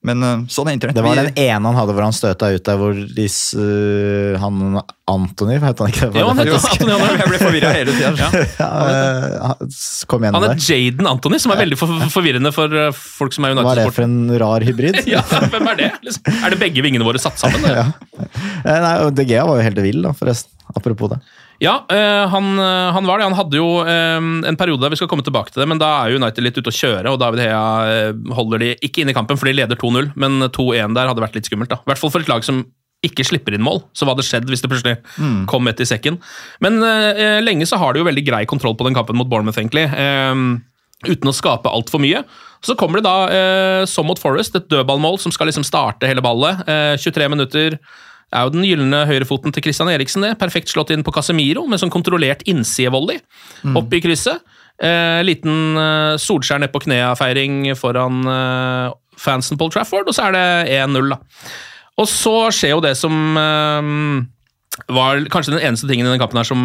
Men 0.06 0.22
eh, 0.22 0.42
sånn 0.54 0.68
er 0.70 0.76
internett. 0.76 0.94
Det 0.98 1.02
var 1.02 1.18
den 1.18 1.32
ene 1.42 1.66
han 1.66 1.74
hadde 1.80 1.94
hvor 1.96 2.04
han 2.06 2.14
støta 2.14 2.52
ut 2.54 2.62
der 2.68 2.76
hvor 2.78 2.94
de, 2.94 3.24
s- 3.26 3.56
øh, 3.58 4.36
han 4.38 4.76
Antony, 5.10 5.56
het 5.62 5.78
han 5.82 5.90
ikke 5.90 6.08
det? 6.14 6.20
Jo, 6.22 6.28
han? 6.30 6.40
Anthony 6.44 6.92
Anthony. 6.94 7.18
Jeg 7.18 7.30
ble 7.32 7.40
forvirra 7.42 7.72
hele 7.74 7.94
tida. 7.96 8.12
Ja, 8.20 8.68
øh, 8.86 9.36
han- 9.48 9.72
kom 10.10 10.24
igjen 10.26 10.38
Han 10.38 10.46
der. 10.46 10.54
er 10.54 10.66
Jaden 10.68 11.10
Antony, 11.10 11.40
som 11.42 11.54
er 11.54 11.60
veldig 11.64 11.78
for 11.80 12.06
forvirrende 12.14 12.52
for 12.54 12.76
folk 12.96 13.34
som 13.36 13.46
er 13.48 13.54
United-sport. 13.56 13.72
Hva 13.72 13.82
er 13.82 13.90
det 13.90 13.96
for 13.98 14.06
en 14.06 14.18
rar 14.44 14.66
hybrid? 14.66 15.00
Ja, 15.16 15.22
hvem 15.26 15.72
er 15.72 15.80
det? 15.82 15.90
Liksom? 16.06 16.30
Er 16.42 16.54
det 16.54 16.60
begge 16.62 16.86
vingene 16.86 17.06
våre 17.06 17.22
satt 17.22 17.38
sammen? 17.42 17.66
eller? 17.66 17.90
Eh, 18.66 18.78
Nei, 18.82 18.94
DGA 19.14 19.44
var 19.46 19.60
jo 19.60 19.62
helt 19.68 19.78
vill, 19.84 20.00
da, 20.02 20.10
forresten. 20.16 20.50
Apropos 20.74 21.12
det. 21.12 21.20
Ja, 21.62 21.78
øh, 21.88 22.24
han, 22.32 22.48
øh, 22.60 22.92
han 22.92 23.06
var 23.08 23.18
det. 23.18 23.28
Han 23.28 23.38
hadde 23.38 23.60
jo 23.60 23.68
øh, 23.80 24.26
en 24.48 24.58
periode 24.60 24.82
der 24.82 24.92
vi 24.92 24.98
skal 25.00 25.08
komme 25.08 25.24
tilbake 25.24 25.52
til 25.52 25.62
det, 25.62 25.68
men 25.70 25.80
da 25.80 25.88
er 26.04 26.16
United 26.18 26.44
litt 26.44 26.58
ute 26.58 26.72
å 26.72 26.78
kjøre, 26.78 27.12
og 27.12 27.20
David 27.22 27.46
Hea 27.46 28.12
holder 28.36 28.62
de 28.62 28.72
ikke 28.84 29.02
inne 29.02 29.14
i 29.14 29.16
kampen, 29.16 29.40
for 29.40 29.48
de 29.48 29.56
leder 29.56 29.78
2-0, 29.80 30.12
men 30.20 30.50
2-1 30.52 30.96
der 30.96 31.08
hadde 31.10 31.24
vært 31.24 31.38
litt 31.38 31.48
skummelt. 31.48 31.72
da. 31.72 31.80
I 31.80 31.92
hvert 31.92 32.02
fall 32.02 32.12
for 32.12 32.24
et 32.24 32.32
lag 32.32 32.44
som 32.46 32.64
ikke 33.04 33.26
slipper 33.28 33.54
inn 33.54 33.64
mål. 33.64 33.82
Så 33.94 34.06
hva 34.06 34.14
hadde 34.14 34.24
skjedd 34.26 34.48
hvis 34.50 34.64
det 34.64 34.70
plutselig 34.72 34.96
kom 35.50 35.68
et 35.68 35.80
i 35.80 35.86
sekken? 35.88 36.16
Men 36.64 36.80
eh, 36.82 37.38
lenge 37.44 37.68
så 37.68 37.78
har 37.80 37.92
de 37.92 38.00
jo 38.00 38.08
veldig 38.08 38.24
grei 38.26 38.40
kontroll 38.48 38.74
på 38.76 38.86
den 38.88 38.96
kampen 38.96 39.18
mot 39.18 39.28
Bournemouth, 39.30 39.60
egentlig. 39.60 39.84
Eh, 39.92 40.32
uten 41.06 41.30
å 41.30 41.34
skape 41.36 41.70
altfor 41.70 42.02
mye. 42.02 42.24
Så 42.64 42.74
kommer 42.78 43.00
det 43.00 43.06
da, 43.06 43.16
eh, 43.30 43.82
som 43.88 44.08
mot 44.08 44.18
Forest, 44.18 44.56
et 44.56 44.68
dødballmål 44.72 45.20
som 45.22 45.34
skal 45.34 45.50
liksom 45.50 45.66
starte 45.66 46.08
hele 46.08 46.24
ballet. 46.24 46.64
Eh, 46.66 46.96
23 46.98 47.28
minutter 47.30 47.78
er 48.34 48.46
jo 48.46 48.54
den 48.54 48.66
gylne 48.66 49.04
høyrefoten 49.06 49.54
til 49.54 49.62
Christian 49.66 49.90
Eriksen. 49.92 50.24
det. 50.26 50.34
Perfekt 50.40 50.72
slått 50.72 50.90
inn 50.90 51.04
på 51.06 51.14
Casemiro 51.14 51.66
med 51.70 51.80
sånn 51.82 51.92
kontrollert 51.94 52.42
innsidevolley 52.48 53.20
opp 53.78 53.94
i 53.94 54.02
krysset. 54.02 54.42
Eh, 54.82 55.22
liten 55.24 55.78
eh, 55.80 56.18
Solskjær 56.20 56.60
ned 56.60 56.72
på 56.74 56.82
knea-feiring 56.84 57.70
foran 57.80 58.26
eh, 58.28 58.90
fansen 59.16 59.56
Paul 59.56 59.72
Trafford, 59.72 60.10
og 60.10 60.16
så 60.16 60.28
er 60.28 60.36
det 60.36 60.48
1-0, 60.82 61.14
da. 61.14 61.20
Og 61.96 62.08
så 62.10 62.34
skjer 62.52 62.74
jo 62.74 62.82
det 62.84 62.92
som 63.00 63.38
eh, 63.40 63.88
var 64.92 65.22
kanskje 65.32 65.54
den 65.54 65.64
eneste 65.64 65.88
tingen 65.88 66.06
i 66.06 66.12
den 66.12 66.20
kampen 66.20 66.36
her 66.36 66.48
som 66.48 66.60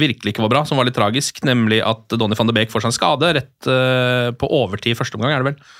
virkelig 0.00 0.32
ikke 0.32 0.46
var 0.46 0.54
bra, 0.54 0.64
som 0.64 0.80
var 0.80 0.88
litt 0.88 0.96
tragisk, 0.96 1.42
nemlig 1.44 1.82
at 1.84 2.16
Donny 2.16 2.38
van 2.38 2.48
de 2.48 2.56
Beek 2.56 2.72
får 2.72 2.86
seg 2.86 2.92
en 2.92 2.96
skade 2.96 3.32
rett 3.36 3.68
eh, 3.68 4.30
på 4.32 4.48
overtid 4.62 4.94
i 4.94 4.98
første 4.98 5.20
omgang, 5.20 5.34
er 5.34 5.44
det 5.44 5.52
vel? 5.52 5.74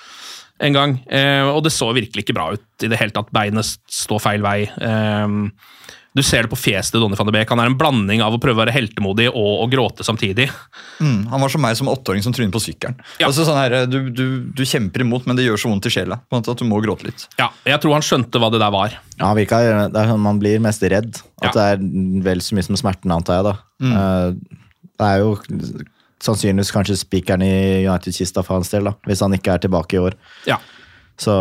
En 0.62 0.76
gang. 0.76 0.96
Eh, 1.10 1.42
og 1.50 1.64
det 1.66 1.74
så 1.74 1.90
virkelig 1.96 2.22
ikke 2.26 2.36
bra 2.38 2.52
ut 2.54 2.84
i 2.86 2.90
det 2.92 3.00
hele 3.00 3.14
tatt. 3.14 3.32
Beinet 3.34 3.66
står 3.90 4.22
feil 4.22 4.44
vei. 4.44 4.60
Eh, 4.70 5.38
du 6.12 6.20
ser 6.20 6.44
det 6.44 6.50
på 6.52 6.58
fjeset 6.60 6.92
til 6.92 7.00
Donny 7.00 7.16
van 7.16 7.24
de 7.30 7.32
Beek. 7.32 7.48
Han 7.54 7.60
er 7.62 7.70
en 7.70 7.76
blanding 7.80 8.20
av 8.20 8.34
å 8.36 8.38
prøve 8.40 8.58
å 8.58 8.60
være 8.66 8.74
heltemodig 8.74 9.30
og 9.30 9.62
å 9.64 9.68
gråte 9.72 10.04
samtidig. 10.04 10.44
Mm, 11.00 11.22
han 11.30 11.40
var 11.40 11.48
som 11.54 11.62
meg 11.64 11.78
som 11.78 11.88
åtteåring 11.88 12.20
som 12.24 12.34
trynet 12.36 12.52
på 12.52 12.60
sykkelen. 12.60 12.98
Altså, 13.24 13.46
sånn 13.48 13.56
her, 13.56 13.86
du, 13.88 14.10
du, 14.12 14.24
du 14.52 14.60
kjemper 14.68 15.06
imot, 15.06 15.24
men 15.24 15.40
det 15.40 15.46
gjør 15.46 15.62
så 15.62 15.70
vondt 15.72 15.88
i 15.88 15.94
sjela 15.94 16.18
på 16.20 16.36
en 16.36 16.42
måte 16.42 16.52
at 16.52 16.60
du 16.60 16.68
må 16.68 16.82
gråte 16.84 17.08
litt. 17.08 17.24
Ja, 17.40 17.48
jeg 17.64 17.80
tror 17.80 17.96
han 17.96 18.04
skjønte 18.04 18.42
hva 18.44 18.52
det 18.52 18.60
der 18.60 18.74
var. 18.76 18.98
Ja, 19.16 19.32
virka, 19.38 19.62
det 19.88 20.02
er 20.02 20.12
sånn 20.12 20.20
Man 20.28 20.42
blir 20.42 20.60
mest 20.60 20.84
redd. 20.84 21.16
At 21.40 21.56
det 21.56 21.64
er 21.72 21.80
vel 22.28 22.44
så 22.44 22.58
mye 22.60 22.68
som 22.68 22.76
smerten, 22.76 23.16
antar 23.16 23.40
jeg. 23.40 23.48
da. 23.48 23.56
Mm. 23.80 23.96
Uh, 23.96 24.60
Det 25.00 25.08
er 25.08 25.24
jo 25.24 25.32
sannsynligvis 26.22 26.70
kanskje 26.74 26.96
spikeren 27.00 27.42
i 27.44 27.82
United-kista 27.86 28.44
for 28.46 28.60
hans 28.60 28.70
del, 28.72 28.84
da, 28.90 28.94
hvis 29.08 29.22
han 29.24 29.34
ikke 29.36 29.56
er 29.56 29.62
tilbake 29.64 29.98
i 29.98 30.02
år. 30.02 30.14
Ja. 30.48 30.58
Så 31.20 31.34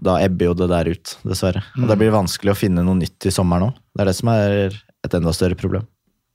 da 0.00 0.16
ebber 0.22 0.50
jo 0.50 0.54
det 0.56 0.68
der 0.70 0.88
ut, 0.94 1.16
dessverre. 1.26 1.62
Og 1.76 1.88
det 1.88 1.96
Mm. 1.96 1.98
blir 1.98 2.12
vanskelig 2.14 2.52
å 2.54 2.56
finne 2.56 2.84
noe 2.86 2.94
nytt 2.96 3.26
i 3.26 3.30
sommer 3.34 3.58
nå. 3.60 3.72
Det 3.96 4.02
er 4.02 4.10
det 4.12 4.16
som 4.16 4.28
er 4.32 4.70
et 5.04 5.14
enda 5.18 5.32
større 5.34 5.56
problem. 5.58 5.86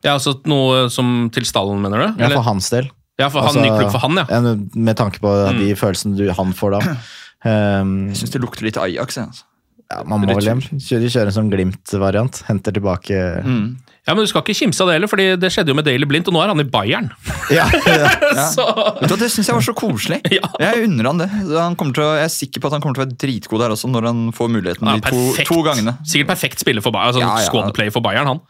Ja, 0.04 0.14
altså 0.20 0.36
Noe 0.46 0.90
som 0.94 1.30
til 1.34 1.44
stallen, 1.46 1.80
mener 1.82 1.98
du? 2.14 2.22
Ja, 2.22 2.30
for 2.30 2.44
hans 2.44 2.70
del. 2.70 2.92
Ja, 3.18 3.30
for 3.32 3.42
han, 3.48 3.56
ny 3.64 3.70
klubb 3.72 3.92
for 3.96 4.00
han, 4.04 4.16
ja. 4.20 4.26
Mm. 4.28 4.70
Med 4.76 4.98
tanke 5.00 5.20
på 5.24 5.32
de 5.58 5.72
følelsene 5.80 6.18
du, 6.20 6.28
han 6.36 6.52
får 6.54 6.76
da. 6.76 6.98
Um, 7.46 8.08
Jeg 8.12 8.20
syns 8.20 8.32
det 8.36 8.42
lukter 8.44 8.64
litt 8.68 8.78
Ajax. 8.78 9.18
Altså. 9.18 9.44
ja, 9.90 10.04
man 10.04 10.20
må 10.22 10.36
vel 10.36 10.44
hjem. 10.52 10.62
Kjøre, 10.62 11.10
kjøre 11.10 11.32
en 11.32 11.38
sånn 11.40 11.50
Glimt-variant. 11.54 12.44
Henter 12.50 12.76
tilbake 12.76 13.22
Mm. 13.46 13.78
Ja, 14.06 14.14
Men 14.14 14.22
du 14.22 14.30
skal 14.30 14.44
ikke 14.44 14.54
kimse 14.54 14.84
av 14.84 14.90
det 14.90 15.00
heller, 15.00 15.10
fordi 15.10 15.28
det 15.42 15.50
skjedde 15.54 15.74
jo 15.74 15.78
med 15.80 15.88
Daily 15.88 16.06
Blindt, 16.10 16.30
og 16.30 16.36
nå 16.36 16.44
er 16.44 16.52
han 16.54 16.62
i 16.62 16.68
Bayern. 16.70 17.10
Ja, 17.54 17.66
Ja. 17.90 18.12
Så 18.56 18.66
Vet 19.02 19.10
du 19.10 19.16
Det 19.18 19.32
syns 19.34 19.50
jeg 19.50 19.58
var 19.58 19.66
så 19.66 19.74
koselig. 19.78 20.22
Jeg 20.66 20.86
unner 20.86 21.10
han 21.10 21.22
det. 21.24 21.30
Han 21.56 21.76
til 21.80 22.04
å, 22.04 22.12
jeg 22.18 22.28
er 22.28 22.32
sikker 22.34 22.62
på 22.62 22.70
at 22.70 22.76
han 22.76 22.84
kommer 22.84 22.98
til 22.98 23.04
å 23.04 23.06
være 23.06 23.18
dritgod 23.22 23.62
der 23.62 23.74
også, 23.76 23.90
når 23.92 24.10
han 24.10 24.24
får 24.36 24.50
muligheten 24.52 24.90
Ja, 24.90 24.98
de 25.00 25.12
to, 25.14 25.46
to 25.48 25.62
gangene. 25.66 25.96
Sikkert 26.08 26.34
perfekt 26.34 26.64
spiller 26.64 26.84
for 26.86 26.96
Bayern. 26.96 27.14
Altså 27.14 27.24
Ja, 27.24 27.32
ja. 27.40 27.48
Squad-play 27.50 27.94
for 27.94 28.06
Bayern, 28.06 28.30
han. 28.30 28.44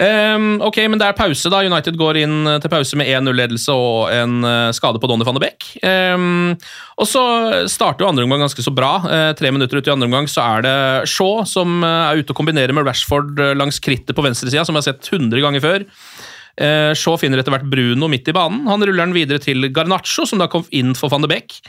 Um, 0.00 0.62
ok, 0.64 0.78
men 0.88 0.96
det 1.00 1.10
er 1.10 1.16
pause, 1.16 1.50
da. 1.52 1.60
United 1.66 1.98
går 2.00 2.22
inn 2.22 2.36
eh, 2.48 2.56
til 2.62 2.72
pause 2.72 2.96
med 2.96 3.10
1-0-ledelse 3.10 3.74
og 3.76 4.08
en 4.14 4.46
eh, 4.48 4.70
skade 4.72 5.00
på 5.02 5.10
Donny 5.10 5.26
van 5.28 5.36
de 5.36 5.42
Beek. 5.42 5.66
Um, 5.84 6.54
og 6.96 7.08
så 7.08 7.22
starter 7.68 8.06
jo 8.06 8.08
andre 8.08 8.24
omgang 8.24 8.40
ganske 8.46 8.64
så 8.64 8.72
bra. 8.72 8.94
Uh, 9.04 9.32
tre 9.36 9.52
minutter 9.52 9.76
ut 9.76 9.90
i 9.90 9.92
andre 9.92 10.08
omgang 10.08 10.28
så 10.30 10.46
er 10.56 10.64
det 10.64 10.74
Shaw 11.10 11.44
som 11.48 11.84
er 11.84 12.16
ute 12.22 12.32
og 12.32 12.38
kombinerer 12.40 12.72
med 12.76 12.88
Rashford 12.88 13.36
langs 13.60 13.80
krittet 13.84 14.16
på 14.16 14.24
venstresida, 14.24 14.64
som 14.64 14.78
har 14.78 14.86
sett 14.90 15.10
100 15.10 15.42
ganger 15.44 15.64
før. 15.64 15.86
Eh, 16.60 16.92
Shaw 16.98 17.16
finner 17.20 17.40
etter 17.40 17.54
hvert 17.54 17.68
Bruno 17.72 18.08
midt 18.10 18.28
i 18.28 18.36
banen. 18.36 18.66
Han 18.68 18.82
ruller 18.84 19.06
den 19.06 19.16
videre 19.16 19.40
til 19.42 19.70
Garnaccio, 19.72 20.26
som 20.28 20.42
da 20.42 20.50
kom 20.50 20.66
inn 20.76 20.92
for 20.98 21.12
van 21.12 21.24
de 21.24 21.30
Beek. 21.30 21.60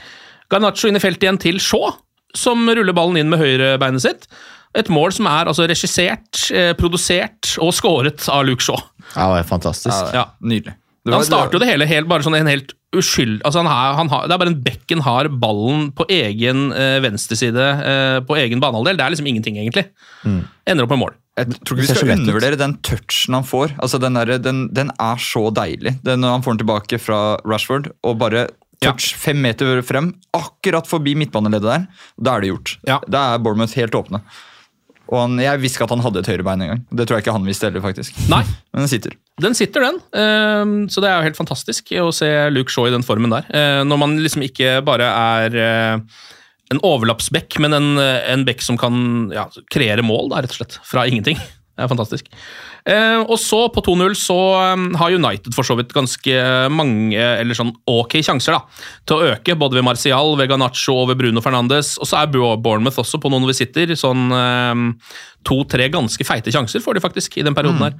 Garnaccio 0.52 0.90
inn 0.90 0.98
i 0.98 1.02
feltet 1.02 1.24
igjen 1.24 1.40
til 1.40 1.60
Shaw, 1.62 1.94
som 2.36 2.66
ruller 2.68 2.96
ballen 2.96 3.20
inn 3.22 3.32
med 3.32 3.40
høyrebeinet 3.40 4.04
sitt. 4.04 4.28
Et 4.76 4.88
mål 4.92 5.12
som 5.12 5.28
er 5.28 5.48
altså 5.50 5.66
regissert, 5.68 6.46
eh, 6.52 6.72
produsert 6.76 7.56
og 7.60 7.74
skåret 7.76 8.28
av 8.32 8.44
Luke 8.48 8.64
Shaw. 8.64 8.80
Ja, 9.14 9.26
det 9.28 9.32
var 9.36 9.50
fantastisk. 9.50 10.14
Ja. 10.16 10.30
Nydelig. 10.40 10.76
Han 11.10 11.24
starter 11.26 11.56
jo 11.56 11.62
det 11.62 11.70
hele 11.70 11.88
helt, 11.90 12.06
bare 12.10 12.22
sånn 12.22 12.36
en 12.38 12.50
helt 12.50 12.76
uskyld... 12.94 13.40
Altså 13.46 13.62
han 13.62 13.70
har, 13.70 13.96
han 13.98 14.10
har, 14.12 14.28
det 14.28 14.36
er 14.36 14.42
bare 14.42 14.52
en 14.52 14.60
bekken 14.62 15.02
har 15.02 15.30
ballen 15.42 15.88
på 15.96 16.06
egen 16.12 16.68
eh, 16.76 17.00
venstreside 17.02 17.64
eh, 17.88 18.18
på 18.28 18.36
egen 18.38 18.62
banehalvdel. 18.62 19.00
Det 19.00 19.06
er 19.06 19.14
liksom 19.14 19.30
ingenting, 19.32 19.58
egentlig. 19.58 19.88
Ender 20.22 20.86
opp 20.86 20.94
med 20.94 21.02
mål. 21.02 21.18
Jeg 21.40 21.48
tror 21.64 21.78
ikke 21.80 21.86
vi 21.86 21.96
skal 21.96 22.12
undervurdere 22.12 22.60
den 22.60 22.76
touchen 22.84 23.38
han 23.38 23.46
får. 23.48 23.72
Altså 23.82 23.98
den, 24.02 24.18
der, 24.20 24.36
den, 24.44 24.66
den 24.76 24.92
er 25.00 25.22
så 25.24 25.46
deilig. 25.54 25.96
Den, 26.04 26.20
når 26.22 26.36
han 26.36 26.44
får 26.44 26.54
den 26.54 26.62
tilbake 26.66 27.00
fra 27.00 27.20
Rashford 27.48 27.88
og 28.04 28.18
bare 28.20 28.46
touch 28.82 29.14
fem 29.18 29.40
meter 29.42 29.80
frem, 29.86 30.12
akkurat 30.36 30.88
forbi 30.90 31.14
midtbaneleddet 31.18 31.70
der, 31.70 32.06
da 32.18 32.36
er 32.36 32.44
det 32.44 32.52
gjort. 32.52 32.74
Ja. 32.88 32.98
Da 33.08 33.26
er 33.32 33.42
Bournemouth 33.42 33.78
helt 33.78 33.96
åpne. 33.96 34.20
Og 35.12 35.18
han, 35.20 35.38
Jeg 35.42 35.60
visste 35.60 35.76
ikke 35.76 35.90
at 35.90 35.94
han 35.96 36.04
hadde 36.06 36.22
et 36.22 36.30
høyrebein 36.32 36.64
engang. 36.64 36.82
Det 36.88 37.04
tror 37.04 37.18
jeg 37.18 37.26
ikke 37.26 37.36
han 37.36 37.48
visste 37.48 37.68
heller, 37.68 37.84
faktisk. 37.84 38.16
Nei, 38.32 38.42
Men 38.72 38.86
den 38.86 38.92
sitter. 38.92 39.16
den 39.44 39.56
sitter, 39.58 39.84
den. 39.84 39.98
Eh, 40.16 40.74
så 40.92 41.04
det 41.04 41.10
er 41.10 41.18
jo 41.18 41.26
helt 41.28 41.40
fantastisk 41.40 41.92
å 42.00 42.08
se 42.16 42.30
Luke 42.54 42.72
Shaw 42.72 42.88
i 42.88 42.94
den 42.94 43.04
formen 43.06 43.34
der. 43.34 43.48
Eh, 43.52 43.80
når 43.84 44.00
man 44.00 44.16
liksom 44.24 44.44
ikke 44.46 44.78
bare 44.86 45.10
er 45.12 45.58
eh, 45.60 46.22
en 46.72 46.80
overlappsbekk, 46.88 47.60
men 47.62 47.76
en, 47.76 47.90
eh, 48.00 48.22
en 48.32 48.46
bekk 48.48 48.64
som 48.64 48.80
kan 48.80 49.28
ja, 49.34 49.48
kreere 49.72 50.04
mål, 50.06 50.32
da, 50.32 50.40
rett 50.44 50.54
og 50.56 50.62
slett. 50.62 50.78
Fra 50.88 51.04
ingenting. 51.08 51.36
Det 51.72 51.86
er 51.86 51.88
fantastisk. 51.88 52.26
Eh, 52.84 53.20
og 53.22 53.38
så, 53.40 53.62
på 53.72 53.80
2-0, 53.86 54.16
så 54.20 54.38
eh, 54.60 54.82
har 55.00 55.14
United 55.16 55.54
for 55.56 55.64
så 55.64 55.76
vidt 55.78 55.94
ganske 55.96 56.34
mange, 56.72 57.16
eller 57.16 57.56
sånn 57.56 57.72
ok 57.88 58.18
sjanser, 58.20 58.58
da, 58.58 58.88
til 59.08 59.16
å 59.16 59.30
øke. 59.32 59.56
Både 59.58 59.78
ved 59.78 59.86
Martial, 59.86 60.34
ved 60.36 60.50
Ganacho 60.52 60.98
og 61.00 61.08
ved 61.12 61.22
Bruno 61.22 61.44
Fernandes. 61.44 61.94
Og 62.02 62.10
så 62.10 62.20
er 62.20 62.32
Bournemouth 62.32 63.00
også 63.00 63.22
på 63.22 63.32
noen 63.32 63.48
visitter. 63.48 63.94
Sånn 63.96 64.28
eh, 64.36 65.14
to-tre 65.48 65.88
ganske 65.92 66.28
feite 66.28 66.52
sjanser 66.52 66.84
får 66.84 66.98
de 66.98 67.06
faktisk 67.06 67.40
i 67.40 67.46
den 67.46 67.56
perioden 67.56 67.88
her. 67.88 67.96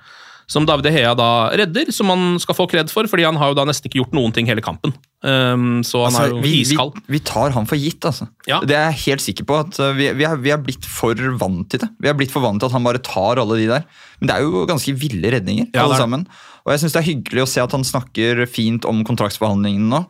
Som 0.51 0.67
David 0.67 0.91
Hea 0.93 1.15
da 1.17 1.49
redder, 1.57 1.91
som 1.95 2.11
han 2.13 2.39
skal 2.43 2.55
få 2.59 2.67
kred 2.69 2.91
for, 2.93 3.07
fordi 3.09 3.25
han 3.25 3.37
har 3.41 3.53
jo 3.53 3.55
da 3.57 3.65
nesten 3.69 3.89
ikke 3.89 4.01
gjort 4.03 4.13
noen 4.17 4.33
ting 4.37 4.47
hele 4.51 4.61
kampen. 4.65 4.93
Um, 5.23 5.81
så 5.87 6.03
han 6.05 6.11
Altså, 6.11 6.23
er 6.25 6.33
jo 6.35 6.41
vi, 6.43 6.51
vi, 6.51 6.63
iskald. 6.67 6.99
vi 7.09 7.21
tar 7.25 7.55
han 7.55 7.67
for 7.71 7.79
gitt, 7.79 8.05
altså. 8.05 8.27
Ja. 8.51 8.59
Det 8.67 8.75
er 8.77 8.89
jeg 8.91 9.01
helt 9.07 9.23
sikker 9.25 9.47
på. 9.49 9.61
at 9.63 9.79
uh, 9.81 9.93
vi, 9.97 10.11
vi, 10.19 10.25
er, 10.27 10.37
vi 10.43 10.51
er 10.53 10.59
blitt 10.61 10.85
for 10.85 11.15
vant 11.41 11.69
til 11.71 11.81
det. 11.85 11.89
Vi 12.03 12.11
er 12.11 12.17
blitt 12.19 12.35
for 12.35 12.43
vant 12.45 12.59
til 12.61 12.69
at 12.69 12.75
han 12.77 12.85
bare 12.85 12.99
tar 13.07 13.39
alle 13.41 13.61
de 13.63 13.69
der. 13.71 13.87
Men 14.21 14.29
det 14.33 14.37
er 14.37 14.43
jo 14.49 14.67
ganske 14.69 14.93
ville 14.99 15.31
redninger, 15.37 15.71
Ja, 15.73 15.87
alle 15.87 15.97
sammen. 16.01 16.27
Og 16.67 16.71
jeg 16.75 16.83
syns 16.83 16.93
det 16.95 17.01
er 17.01 17.09
hyggelig 17.09 17.43
å 17.43 17.49
se 17.51 17.63
at 17.63 17.73
han 17.75 17.83
snakker 17.87 18.45
fint 18.51 18.85
om 18.87 19.01
kontraktsbehandlingen 19.07 19.89
nå. 19.95 20.03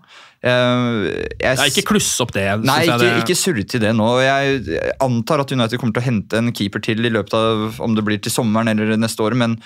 Uh, 0.43 1.07
jeg, 1.39 1.71
ikke 1.71 1.85
kluss 1.93 2.09
opp 2.25 2.33
det. 2.35 2.49
Nei, 2.67 2.81
ikke, 2.89 2.99
det- 2.99 3.13
ikke 3.23 3.37
surre 3.39 3.63
til 3.69 3.81
det 3.85 3.93
nå. 3.95 4.09
Jeg 4.25 4.81
antar 5.05 5.45
at 5.45 5.53
United 5.55 5.79
kommer 5.79 5.95
til 5.95 6.03
å 6.03 6.09
hente 6.09 6.41
en 6.41 6.51
keeper 6.57 6.83
til 6.83 7.05
i 7.07 7.13
løpet 7.15 7.37
av 7.39 7.79
om 7.85 7.95
det 7.95 8.05
blir 8.09 8.19
til 8.25 8.33
sommeren 8.35 8.73
eller 8.73 8.97
neste 8.99 9.23
år, 9.23 9.37
men 9.39 9.61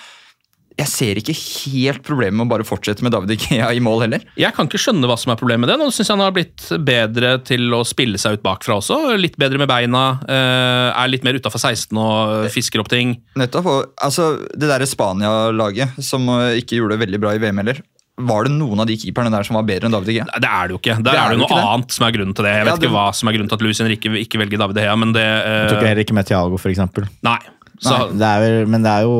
jeg 0.77 0.87
ser 0.91 1.17
ikke 1.21 1.33
helt 1.33 2.03
problemet 2.05 2.37
med 2.37 2.45
å 2.45 2.51
bare 2.51 2.65
fortsette 2.67 3.01
med 3.05 3.11
David 3.15 3.31
Ikea 3.33 3.71
i 3.73 3.79
mål 3.81 4.03
heller. 4.05 4.25
Jeg 4.37 4.53
kan 4.53 4.67
ikke 4.69 4.77
skjønne 4.83 5.09
hva 5.09 5.15
som 5.17 5.31
er 5.33 5.39
problemet 5.39 5.65
med 5.65 5.71
det. 5.73 5.77
Nå 5.81 5.87
syns 5.89 6.05
jeg 6.11 6.13
han 6.13 6.21
har 6.25 6.35
blitt 6.35 6.67
bedre 6.85 7.31
til 7.47 7.73
å 7.73 7.81
spille 7.87 8.19
seg 8.21 8.37
ut 8.37 8.43
bakfra 8.45 8.77
også. 8.77 8.99
Litt 9.17 9.37
bedre 9.41 9.57
med 9.61 9.67
beina. 9.71 10.03
eh, 10.29 10.89
er 10.93 11.09
litt 11.09 11.25
mer 11.25 11.33
utafor 11.41 11.57
16 11.63 11.97
og 11.97 12.47
fisker 12.53 12.83
opp 12.83 12.89
ting. 12.93 13.15
Nettopp. 13.41 13.65
Og, 13.73 13.91
altså, 14.05 14.29
det 14.53 14.69
der 14.69 14.85
Spania-laget, 14.87 15.97
som 16.05 16.27
uh, 16.29 16.53
ikke 16.57 16.77
gjorde 16.79 16.95
det 16.97 17.03
veldig 17.07 17.19
bra 17.25 17.33
i 17.35 17.41
VM 17.41 17.57
heller, 17.63 17.81
var 18.17 18.47
det 18.47 18.53
noen 18.55 18.79
av 18.81 18.87
de 18.89 18.95
keeperne 18.97 19.29
der 19.33 19.45
som 19.45 19.57
var 19.59 19.65
bedre 19.67 19.89
enn 19.89 19.93
David 19.93 20.09
Igea? 20.13 20.23
Det 20.41 20.49
er 20.49 20.69
det 20.69 20.73
jo 20.73 20.79
ikke. 20.81 20.95
Der 21.01 21.11
Det 21.11 21.17
er 21.17 21.25
er 21.25 21.35
det 21.35 21.41
noe 21.43 21.49
det. 21.51 21.65
annet 21.73 21.91
som 21.97 22.05
er 22.07 22.15
grunnen 22.15 22.33
til 22.37 22.47
det. 22.47 22.53
Jeg 22.55 22.63
vet 22.65 22.71
Ja, 22.71 22.77
det- 22.77 22.87
ikke 22.87 22.95
hva 22.95 23.07
som 23.13 23.29
er 23.29 23.33
grunnen 23.37 23.49
til 23.51 23.57
at 23.59 23.65
Lucien 23.67 23.91
ikke, 23.93 24.13
ikke 24.23 24.39
velger 24.41 24.57
David 24.63 24.77
Egea, 24.81 24.95
men 24.97 25.13
det 25.13 25.25
uh... 25.25 25.51
Jeg 25.57 25.69
tok 25.73 25.83
heller 25.85 26.01
ikke 26.05 26.17
med 26.17 26.25
Thiago, 26.29 26.57
for 26.57 26.69
eksempel. 26.73 27.05
Nei. 27.27 27.37
Så, 27.77 27.93
Nei, 27.93 28.17
det 28.17 28.25
er 28.31 28.39
vel, 28.41 28.65
men 28.73 28.81
det 28.87 28.89
er 28.89 29.05
jo 29.05 29.17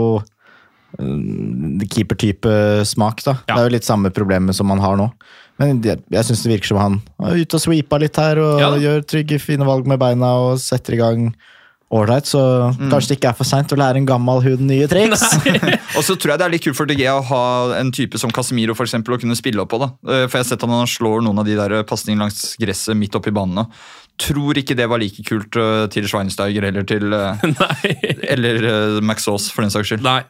mm, 0.99 1.81
keeper-type 1.89 2.53
smak, 2.85 3.23
da. 3.25 3.37
Det 3.47 3.57
er 3.57 3.67
jo 3.69 3.75
litt 3.77 3.87
samme 3.87 4.11
problemet 4.15 4.55
som 4.57 4.67
man 4.69 4.79
har 4.83 4.97
nå. 4.99 5.09
Men 5.57 5.79
jeg, 5.81 6.03
jeg 6.13 6.25
syns 6.27 6.43
det 6.45 6.51
virker 6.53 6.69
som 6.73 6.77
han 6.77 6.97
er 7.25 7.39
ute 7.41 7.57
og 7.57 7.61
sweepa 7.63 7.97
litt 8.01 8.17
her, 8.21 8.37
og 8.37 8.59
Ja 8.61 8.71
gjør 8.77 9.05
trygge, 9.09 9.39
fine 9.41 9.65
valg 9.65 9.87
med 9.89 9.97
beina 10.01 10.35
og 10.51 10.59
setter 10.61 10.93
i 10.93 10.99
gang 11.01 11.31
ålreit. 11.89 12.27
Så 12.27 12.41
Mm. 12.77 12.89
kanskje 12.91 13.07
det 13.13 13.17
ikke 13.17 13.29
er 13.31 13.37
for 13.39 13.47
seint 13.47 13.71
å 13.73 13.77
lære 13.79 13.95
en 13.97 14.05
gammel 14.05 14.41
hund 14.43 14.59
nye 14.67 14.85
triks. 14.91 15.23
Og 15.97 16.03
så 16.03 16.13
tror 16.19 16.33
jeg 16.33 16.39
det 16.41 16.45
er 16.45 16.51
litt 16.51 16.63
kult 16.65 16.75
for 16.77 16.85
DG 16.85 17.05
å 17.09 17.21
ha 17.25 17.43
en 17.79 17.89
type 17.95 18.19
som 18.19 18.29
Casemiro 18.29 18.75
for 18.75 18.83
eksempel, 18.85 19.15
å 19.15 19.19
kunne 19.21 19.37
spille 19.39 19.63
opp 19.63 19.71
på. 19.71 19.79
da. 19.79 19.87
Eh, 20.05 20.27
For 20.27 20.37
jeg 20.37 20.43
har 20.43 20.49
sett 20.51 20.63
at 20.67 20.69
han 20.69 20.85
slår 20.85 21.23
noen 21.23 21.39
av 21.39 21.45
de 21.47 21.55
der 21.55 21.81
pasningene 21.87 22.27
langs 22.27 22.57
gresset 22.59 22.93
midt 22.99 23.15
oppi 23.15 23.31
banen 23.33 23.55
nå. 23.55 23.65
Tror 24.19 24.53
ikke 24.59 24.75
det 24.75 24.89
var 24.91 24.99
like 24.99 25.23
kult 25.25 25.55
eh, 25.55 25.87
til 25.93 26.03
Schweinsteiger 26.11 26.67
eller 26.69 26.83
til 26.83 27.07
eh, 27.13 27.47
Eller 28.35 28.61
eh, 28.67 28.99
Max 29.01 29.25
Aas, 29.31 29.49
for 29.49 29.63
den 29.65 29.71
saks 29.73 29.87
skyld. 29.93 30.03
Nei. 30.05 30.21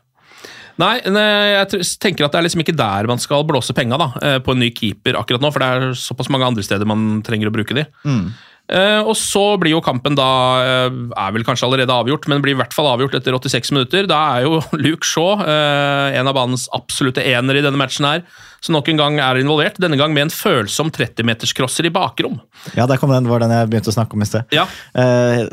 Nei, 0.77 0.93
jeg 1.01 1.85
tenker 2.01 2.27
at 2.27 2.35
det 2.35 2.39
er 2.39 2.45
liksom 2.45 2.61
ikke 2.61 2.75
der 2.77 3.07
man 3.09 3.21
skal 3.21 3.45
blåse 3.49 3.73
penga 3.77 3.97
da, 3.97 4.09
eh, 4.21 4.37
på 4.43 4.53
en 4.53 4.61
ny 4.61 4.69
keeper 4.75 5.17
akkurat 5.17 5.41
nå, 5.41 5.49
for 5.53 5.63
det 5.63 5.69
er 5.69 5.97
såpass 5.97 6.29
mange 6.33 6.45
andre 6.45 6.65
steder 6.65 6.89
man 6.89 7.23
trenger 7.25 7.49
å 7.49 7.55
bruke 7.55 7.77
de. 7.77 7.87
Mm. 8.05 8.27
Eh, 8.67 8.99
og 8.99 9.15
så 9.15 9.43
blir 9.61 9.71
jo 9.77 9.83
kampen 9.83 10.17
da 10.17 10.27
eh, 10.59 10.87
Er 11.15 11.31
vel 11.31 11.45
kanskje 11.47 11.69
allerede 11.69 11.93
avgjort, 11.93 12.25
men 12.27 12.41
blir 12.43 12.51
i 12.51 12.59
hvert 12.59 12.75
fall 12.75 12.89
avgjort 12.91 13.15
etter 13.15 13.35
86 13.37 13.71
minutter. 13.75 14.09
Da 14.09 14.19
er 14.35 14.47
jo 14.47 14.59
Luke 14.85 15.07
Shaw 15.07 15.43
eh, 15.45 16.17
en 16.19 16.27
av 16.27 16.35
banens 16.37 16.67
absolutte 16.75 17.23
enere 17.23 17.61
i 17.61 17.65
denne 17.65 17.79
matchen 17.79 18.07
her, 18.07 18.25
som 18.63 18.75
nok 18.75 18.89
en 18.91 18.99
gang 18.99 19.21
er 19.23 19.39
involvert. 19.39 19.79
Denne 19.79 19.99
gang 19.99 20.11
med 20.15 20.27
en 20.27 20.33
følsom 20.33 20.91
30-meterscrosser 20.95 21.87
i 21.87 21.93
bakrom. 21.93 22.39
Ja, 22.75 22.89
der 22.89 22.99
kom 22.99 23.13
den, 23.13 23.29
var 23.31 23.43
den 23.43 23.53
jeg 23.55 23.71
begynte 23.71 23.93
å 23.93 23.95
snakke 23.95 24.17
om 24.17 24.25
i 24.25 24.29
sted. 24.29 24.47
Ja, 24.55 24.67
Eh, 24.97 25.43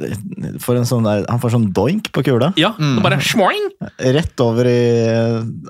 for 0.62 0.78
en 0.78 0.86
sånn 0.88 1.04
der, 1.04 1.24
han 1.28 1.40
får 1.42 1.52
sånn 1.54 1.66
doink 1.74 2.08
på 2.14 2.22
kula. 2.24 2.52
ja 2.60 2.72
mm. 2.78 3.02
bare 3.04 3.18
schmoing! 3.22 3.66
Rett 4.14 4.40
over 4.40 4.68
i 4.68 4.78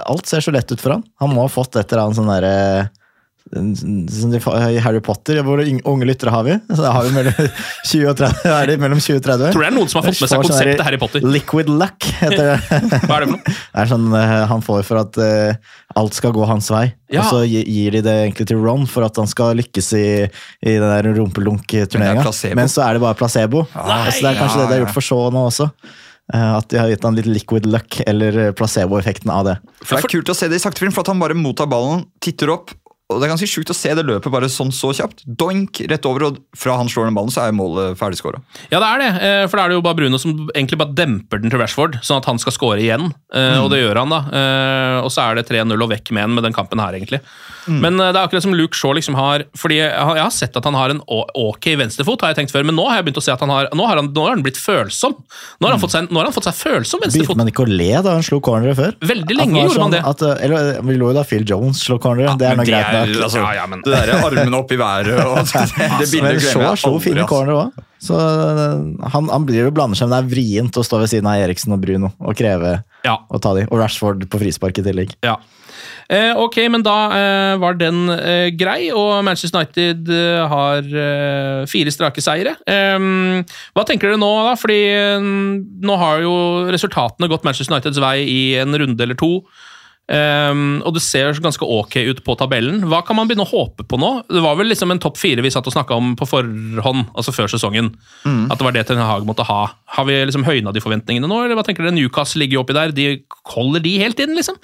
Alt 0.05 0.31
ser 0.31 0.45
så 0.45 0.55
lett 0.55 0.71
ut 0.71 0.81
for 0.81 0.97
han. 0.97 1.03
Han 1.23 1.33
må 1.35 1.45
ha 1.45 1.51
fått 1.51 1.77
et 1.81 1.91
eller 1.91 2.07
annet 2.07 2.19
sånn 2.19 2.31
derre 2.31 2.55
i 3.55 4.79
Harry 4.83 5.01
Potter, 5.05 5.41
hvor 5.47 5.61
unge 5.63 6.09
lyttere 6.09 6.33
har 6.35 6.45
vi? 6.47 6.57
Så 6.69 6.91
har 6.91 7.07
vi 7.07 7.13
mellom 7.15 7.37
20 7.91 8.11
og 8.11 8.17
30. 8.19 8.49
Er 8.51 8.71
de 8.71 8.77
mellom 8.83 9.01
20 9.01 9.21
og 9.21 9.25
30? 9.27 9.53
Tror 9.55 9.65
det 9.65 9.69
er 9.69 9.77
noen 9.77 9.91
som 9.93 10.01
har 10.01 10.09
fått 10.09 10.23
med 10.25 10.33
seg 10.33 10.43
konseptet 10.43 10.85
Harry 10.87 11.01
Potter. 11.01 11.27
Liquid 11.37 11.71
luck, 11.71 12.09
heter 12.21 12.51
det. 12.53 12.81
Hva 13.09 13.19
er 13.19 13.27
det 13.27 13.31
for 13.31 13.35
noe? 13.37 13.55
Det 13.75 13.83
er 13.83 13.91
sånn 13.91 14.07
eh, 14.15 14.33
han 14.51 14.63
får 14.63 14.85
for 14.87 15.01
at 15.01 15.17
uh, 15.19 15.73
alt 15.99 16.15
skal 16.17 16.33
gå 16.37 16.47
hans 16.47 16.69
vei. 16.73 16.85
Ja. 17.11 17.25
Og 17.25 17.31
så 17.33 17.41
gir 17.47 17.97
de 17.97 18.03
det 18.07 18.15
egentlig 18.23 18.47
til 18.51 18.63
Ron 18.63 18.87
for 18.91 19.07
at 19.07 19.19
han 19.19 19.29
skal 19.31 19.59
lykkes 19.59 19.91
i, 19.99 20.07
i 20.25 20.77
den 20.79 20.89
der 20.89 21.11
er. 21.11 22.55
Men 22.57 22.71
så 22.71 22.87
er 22.87 22.97
det 22.97 23.05
bare 23.05 23.19
placebo. 23.19 23.67
Nei. 23.75 24.01
Så 24.15 24.25
det 24.25 24.33
er 24.33 24.41
kanskje 24.41 24.63
Ja, 24.63 24.65
det 24.65 24.71
de 24.71 24.79
har 24.79 24.83
gjort 24.87 24.97
for 24.97 25.09
Shaw 25.09 25.29
nå 25.35 25.47
også. 25.51 25.69
Eh, 26.33 26.55
At 26.57 26.71
de 26.73 26.81
har 26.81 26.89
gitt 26.89 27.05
han 27.05 27.19
litt 27.19 27.29
liquid 27.29 27.67
luck, 27.69 28.01
eller 28.07 28.55
placebo-effekten 28.57 29.33
av 29.33 29.51
det. 29.51 29.59
For 29.83 29.99
Det 29.99 30.07
er 30.07 30.15
kult 30.17 30.33
å 30.33 30.39
se 30.39 30.49
det 30.49 30.61
i 30.61 30.65
saktefilm, 30.65 30.95
for 30.95 31.05
at 31.05 31.13
han 31.13 31.21
bare 31.21 31.37
mottar 31.37 31.69
ballen, 31.71 32.07
titter 32.25 32.53
opp, 32.55 32.73
og 33.15 33.21
det 33.23 33.29
er 33.29 33.33
ganske 33.33 33.49
sjukt 33.49 33.71
å 33.71 33.77
se 33.79 33.95
det 33.95 34.05
løpet 34.05 34.33
bare 34.35 34.51
sånn 34.53 34.73
så 34.75 34.91
kjapt. 34.97 35.23
Doink, 35.25 35.81
rett 35.91 36.05
over, 36.11 36.27
og 36.29 36.41
fra 36.59 36.77
han 36.81 36.91
slår 36.91 37.09
den 37.09 37.17
ballen, 37.17 37.33
så 37.33 37.47
er 37.47 37.55
målet 37.57 37.97
ferdigskåra. 38.01 38.43
Ja, 38.73 38.81
det 38.83 38.89
er 38.91 39.03
det. 39.05 39.11
eh, 39.23 39.47
For 39.49 39.57
da 39.61 39.65
er 39.65 39.73
det 39.73 39.79
jo 39.79 39.85
bare 39.87 39.99
Bruno 40.03 40.19
som 40.21 40.35
egentlig 40.55 40.79
bare 40.83 40.95
demper 40.99 41.41
den 41.43 41.51
til 41.55 41.63
Rashford, 41.63 42.01
sånn 42.05 42.19
at 42.21 42.29
han 42.31 42.39
skal 42.43 42.53
score 42.57 42.79
igjen. 42.83 43.13
Mm. 43.33 43.59
Og 43.63 43.71
det 43.73 43.81
gjør 43.85 44.03
han, 44.03 44.11
da. 44.13 44.21
Eh, 44.41 45.01
Og 45.05 45.11
så 45.15 45.25
er 45.31 45.41
det 45.41 45.49
3-0 45.49 45.73
og 45.81 45.91
vekk 45.95 46.11
med 46.13 46.25
en 46.29 46.35
med 46.35 46.45
den 46.45 46.53
kampen 46.57 46.81
her, 46.83 46.93
egentlig. 46.99 47.21
Men 47.69 47.99
eh, 48.01 48.11
det 48.13 48.19
er 48.21 48.27
akkurat 48.29 48.43
som 48.45 48.55
Luke 48.55 48.77
Shaw 48.77 48.93
liksom 48.97 49.15
har 49.17 49.45
Fordi 49.57 49.77
jeg 49.81 49.91
har, 49.95 50.17
jeg 50.19 50.25
har 50.27 50.33
sett 50.35 50.57
at 50.57 50.65
han 50.69 50.75
har 50.77 50.91
en 50.93 51.01
ok 51.09 51.67
venstrefot, 51.81 52.21
har 52.21 52.33
jeg 52.35 52.39
tenkt 52.43 52.53
før, 52.53 52.65
men 52.69 52.77
nå 52.77 52.85
har 52.91 52.99
jeg 53.01 53.07
begynt 53.09 53.21
å 53.21 53.25
se 53.25 53.33
at 53.33 53.41
han 53.41 53.53
har 53.55 53.69
Nå 53.75 53.87
har 53.89 53.97
han, 54.01 54.11
nå 54.15 54.25
har 54.27 54.35
han 54.37 54.43
blitt 54.45 54.59
følsom. 54.61 55.15
Nå 55.61 55.67
har 55.69 55.75
han 55.77 55.81
fått 55.83 55.95
seg, 55.97 56.11
nå 56.13 56.21
har 56.21 56.29
han 56.29 56.35
fått 56.37 56.49
seg 56.51 56.59
følsom 56.59 57.01
Begynte 57.01 57.19
venstrefot. 57.21 57.41
man 57.41 57.51
ikke 57.53 57.65
å 57.65 57.71
le 57.71 57.91
da 58.05 58.15
han 58.19 58.23
slo 58.27 58.41
corneret 58.45 58.77
før? 58.79 58.95
Veldig 59.01 59.39
lenge 59.39 59.63
gjorde 59.65 59.79
man 59.79 59.81
sånn 59.89 59.97
det. 59.97 60.03
At, 60.13 60.23
eh, 60.29 60.45
eller, 60.49 60.83
vi 60.85 60.99
lo 61.01 61.09
jo 61.13 61.17
da 61.17 61.25
Phil 61.29 61.45
Jones 61.49 61.81
slo 61.87 61.99
corneret. 62.03 62.39
det 62.39 62.51
er 62.51 62.57
noe 62.61 62.69
greit 62.69 62.93
nok. 62.93 63.17
altså, 63.29 63.43
Ja, 63.45 63.53
ja, 63.63 63.67
men- 63.71 63.83
Det 63.85 63.93
der 63.97 64.15
armene 64.19 64.59
opp 64.61 64.73
i 64.73 64.77
været 64.77 65.15
og 65.25 65.37
det, 65.45 65.91
det 66.05 66.11
bildet 66.13 66.41
glemmer 66.41 66.51
Shaw 66.53 66.63
jeg 66.63 66.85
aldri. 66.85 67.05
fine 67.09 67.25
ass. 67.25 67.29
corner 67.31 67.53
òg. 67.65 67.83
Så 68.05 68.17
eh, 68.21 69.09
han, 69.15 69.29
han 69.33 69.47
blir 69.49 69.65
jo 69.65 69.71
blander 69.73 69.97
seg, 69.97 70.09
men 70.11 70.17
det 70.19 70.25
er 70.25 70.33
vrient 70.37 70.77
å 70.77 70.85
stå 70.85 70.99
ved 71.01 71.09
siden 71.13 71.29
av 71.31 71.41
Eriksen 71.41 71.73
og 71.73 71.81
Bruno 71.81 72.13
og 72.21 72.37
kreve 72.37 72.83
Ja. 73.05 73.19
å 73.33 73.41
ta 73.41 73.55
de. 73.57 73.65
Og 73.71 73.79
Rashford 73.81 74.27
på 74.29 74.39
frispark 74.43 74.79
i 74.81 74.85
tillegg. 74.85 75.15
Ja. 75.25 75.37
Eh, 76.13 76.33
ok, 76.37 76.59
men 76.69 76.85
da 76.85 76.97
eh, 77.17 77.57
var 77.63 77.79
den 77.81 78.09
eh, 78.13 78.51
grei, 78.53 78.91
og 78.93 79.23
Manchester 79.25 79.63
United 79.63 80.11
eh, 80.13 80.41
har 80.51 80.85
eh, 80.85 81.61
fire 81.71 81.93
strake 81.95 82.25
seire. 82.25 82.57
Eh, 82.69 82.99
hva 83.75 83.87
tenker 83.89 84.13
dere 84.13 84.21
nå, 84.21 84.33
da? 84.51 84.57
Fordi 84.61 84.81
eh, 84.93 85.29
nå 85.89 86.01
har 86.01 86.25
jo 86.25 86.35
resultatene 86.75 87.31
gått 87.33 87.47
Manchester 87.47 87.77
Uniteds 87.77 88.03
vei 88.05 88.19
i 88.29 88.43
en 88.61 88.77
runde 88.85 89.07
eller 89.07 89.19
to. 89.21 89.39
Eh, 90.05 90.53
og 90.85 90.93
det 90.93 91.01
ser 91.01 91.33
ganske 91.41 91.65
ok 91.65 91.97
ut 92.11 92.21
på 92.27 92.37
tabellen. 92.37 92.83
Hva 92.91 93.01
kan 93.09 93.17
man 93.17 93.31
begynne 93.31 93.47
å 93.47 93.53
håpe 93.55 93.87
på 93.89 93.97
nå? 94.01 94.13
Det 94.29 94.45
var 94.45 94.59
vel 94.61 94.69
liksom 94.69 94.93
en 94.93 95.01
topp 95.01 95.17
fire 95.17 95.41
vi 95.45 95.53
satt 95.55 95.65
og 95.71 95.73
snakka 95.73 95.97
om 95.97 96.13
på 96.21 96.29
forhånd, 96.29 97.07
altså 97.17 97.33
før 97.33 97.49
sesongen. 97.49 97.95
At 98.53 98.61
det 98.61 98.69
var 98.69 98.77
det 98.77 98.85
Ten 98.91 99.01
Hag 99.01 99.25
måtte 99.25 99.49
ha. 99.49 99.63
Har 99.97 100.11
vi 100.11 100.21
liksom 100.29 100.45
høyna 100.45 100.75
de 100.77 100.85
forventningene 100.85 101.31
nå, 101.31 101.47
eller 101.47 101.57
hva 101.57 101.65
tenker 101.65 101.87
dere? 101.87 101.97
Newcastle 101.97 102.45
ligger 102.45 102.61
jo 102.61 102.67
oppi 102.67 102.77
der. 102.77 102.93
De 102.93 103.09
holder 103.57 103.81
de 103.89 103.97
helt 104.05 104.21
inn, 104.21 104.37
liksom? 104.37 104.61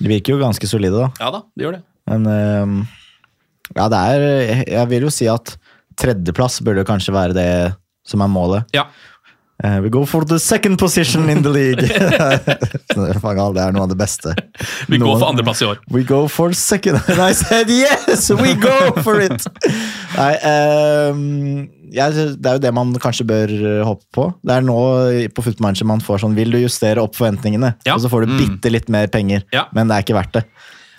De 0.00 0.08
virker 0.08 0.34
jo 0.34 0.40
ganske 0.40 0.68
solide, 0.68 0.96
da. 0.96 1.10
Ja 1.20 1.30
da, 1.34 1.42
de 1.54 1.66
gjør 1.66 1.76
det. 1.78 1.84
Men 2.10 2.26
eh, 2.32 2.74
ja, 3.76 3.86
det 3.92 4.00
er 4.00 4.64
Jeg 4.64 4.88
vil 4.90 5.06
jo 5.06 5.12
si 5.14 5.28
at 5.30 5.54
tredjeplass 6.00 6.60
burde 6.64 6.86
kanskje 6.88 7.14
være 7.14 7.36
det 7.36 7.50
som 8.08 8.22
er 8.24 8.30
målet. 8.32 8.70
Ja. 8.74 8.86
Eh, 9.62 9.78
we 9.84 9.90
go 9.92 10.06
for 10.08 10.24
the 10.24 10.38
second 10.40 10.78
position 10.80 11.28
in 11.28 11.42
the 11.44 11.50
league. 11.52 11.84
Faen, 13.20 13.40
det 13.54 13.60
er 13.64 13.74
noe 13.76 13.84
av 13.84 13.90
det 13.92 13.98
beste. 14.00 14.32
Vi 14.88 15.00
går 15.00 15.18
for 15.20 15.26
andreplass 15.28 15.60
i 15.60 15.68
år. 15.68 15.82
We 15.92 16.04
go 16.08 16.22
for 16.32 16.54
second 16.56 17.00
And 17.10 17.20
I 17.20 17.34
said 17.36 17.68
yes! 17.72 18.30
We 18.40 18.54
go 18.60 18.94
for 19.04 19.20
it! 19.20 19.44
Nei, 20.16 20.32
um, 21.12 21.68
ja, 21.92 22.08
det 22.14 22.46
er 22.46 22.56
jo 22.56 22.62
det 22.62 22.72
man 22.76 22.94
kanskje 23.02 23.26
bør 23.28 23.52
eh, 23.52 23.82
håpe 23.84 24.06
på. 24.16 24.26
Det 24.46 24.56
er 24.56 24.64
nå 24.64 24.78
på 25.36 25.44
Footmanager 25.44 25.88
man 25.90 26.02
får 26.04 26.22
sånn 26.24 26.36
Vil 26.38 26.54
du 26.54 26.60
justere 26.62 27.02
opp 27.02 27.18
forventningene? 27.18 27.74
Ja. 27.88 27.96
Og 27.98 28.04
så 28.04 28.10
får 28.12 28.26
du 28.28 28.36
bitte 28.38 28.72
litt 28.72 28.88
mer 28.92 29.10
penger, 29.12 29.44
Ja. 29.54 29.66
men 29.76 29.90
det 29.90 29.98
er 29.98 30.06
ikke 30.06 30.16
verdt 30.20 30.38
det. 30.40 30.46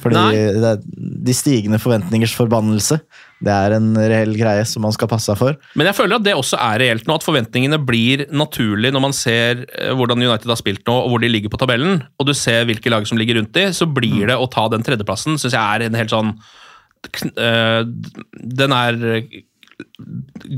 Fordi 0.02 0.22
det 0.34 0.70
er, 0.72 0.80
de 1.28 1.36
stigende 1.36 1.80
forventningers 1.82 2.34
forbannelse, 2.38 2.98
det 3.42 3.54
er 3.54 3.76
en 3.76 3.92
reell 3.98 4.34
greie 4.38 4.64
som 4.70 4.84
man 4.86 4.94
skal 4.96 5.10
passe 5.12 5.30
seg 5.30 5.40
for. 5.40 5.58
Men 5.78 5.90
jeg 5.90 5.98
føler 5.98 6.18
at 6.18 6.26
det 6.26 6.36
også 6.38 6.60
er 6.62 6.82
reelt 6.84 7.08
nå, 7.10 7.18
at 7.18 7.26
forventningene 7.26 7.80
blir 7.86 8.26
naturlig 8.30 8.94
når 8.94 9.06
man 9.06 9.16
ser 9.18 9.64
eh, 9.68 9.94
hvordan 9.98 10.22
United 10.22 10.50
har 10.50 10.60
spilt 10.60 10.84
nå, 10.90 10.96
og 11.04 11.14
hvor 11.14 11.24
de 11.24 11.32
ligger 11.32 11.54
på 11.54 11.62
tabellen, 11.62 12.02
og 12.18 12.30
du 12.30 12.34
ser 12.38 12.68
hvilke 12.70 12.94
lag 12.94 13.08
som 13.10 13.22
ligger 13.22 13.40
rundt 13.40 13.54
de, 13.58 13.70
så 13.76 13.90
blir 13.90 14.30
det 14.30 14.38
å 14.38 14.50
ta 14.52 14.68
den 14.74 14.86
tredjeplassen, 14.86 15.40
syns 15.42 15.58
jeg 15.58 15.62
er 15.62 15.88
en 15.88 15.98
helt 15.98 16.14
sånn 16.14 16.36
eh, 17.38 17.82
Den 18.62 18.78
er 18.78 19.00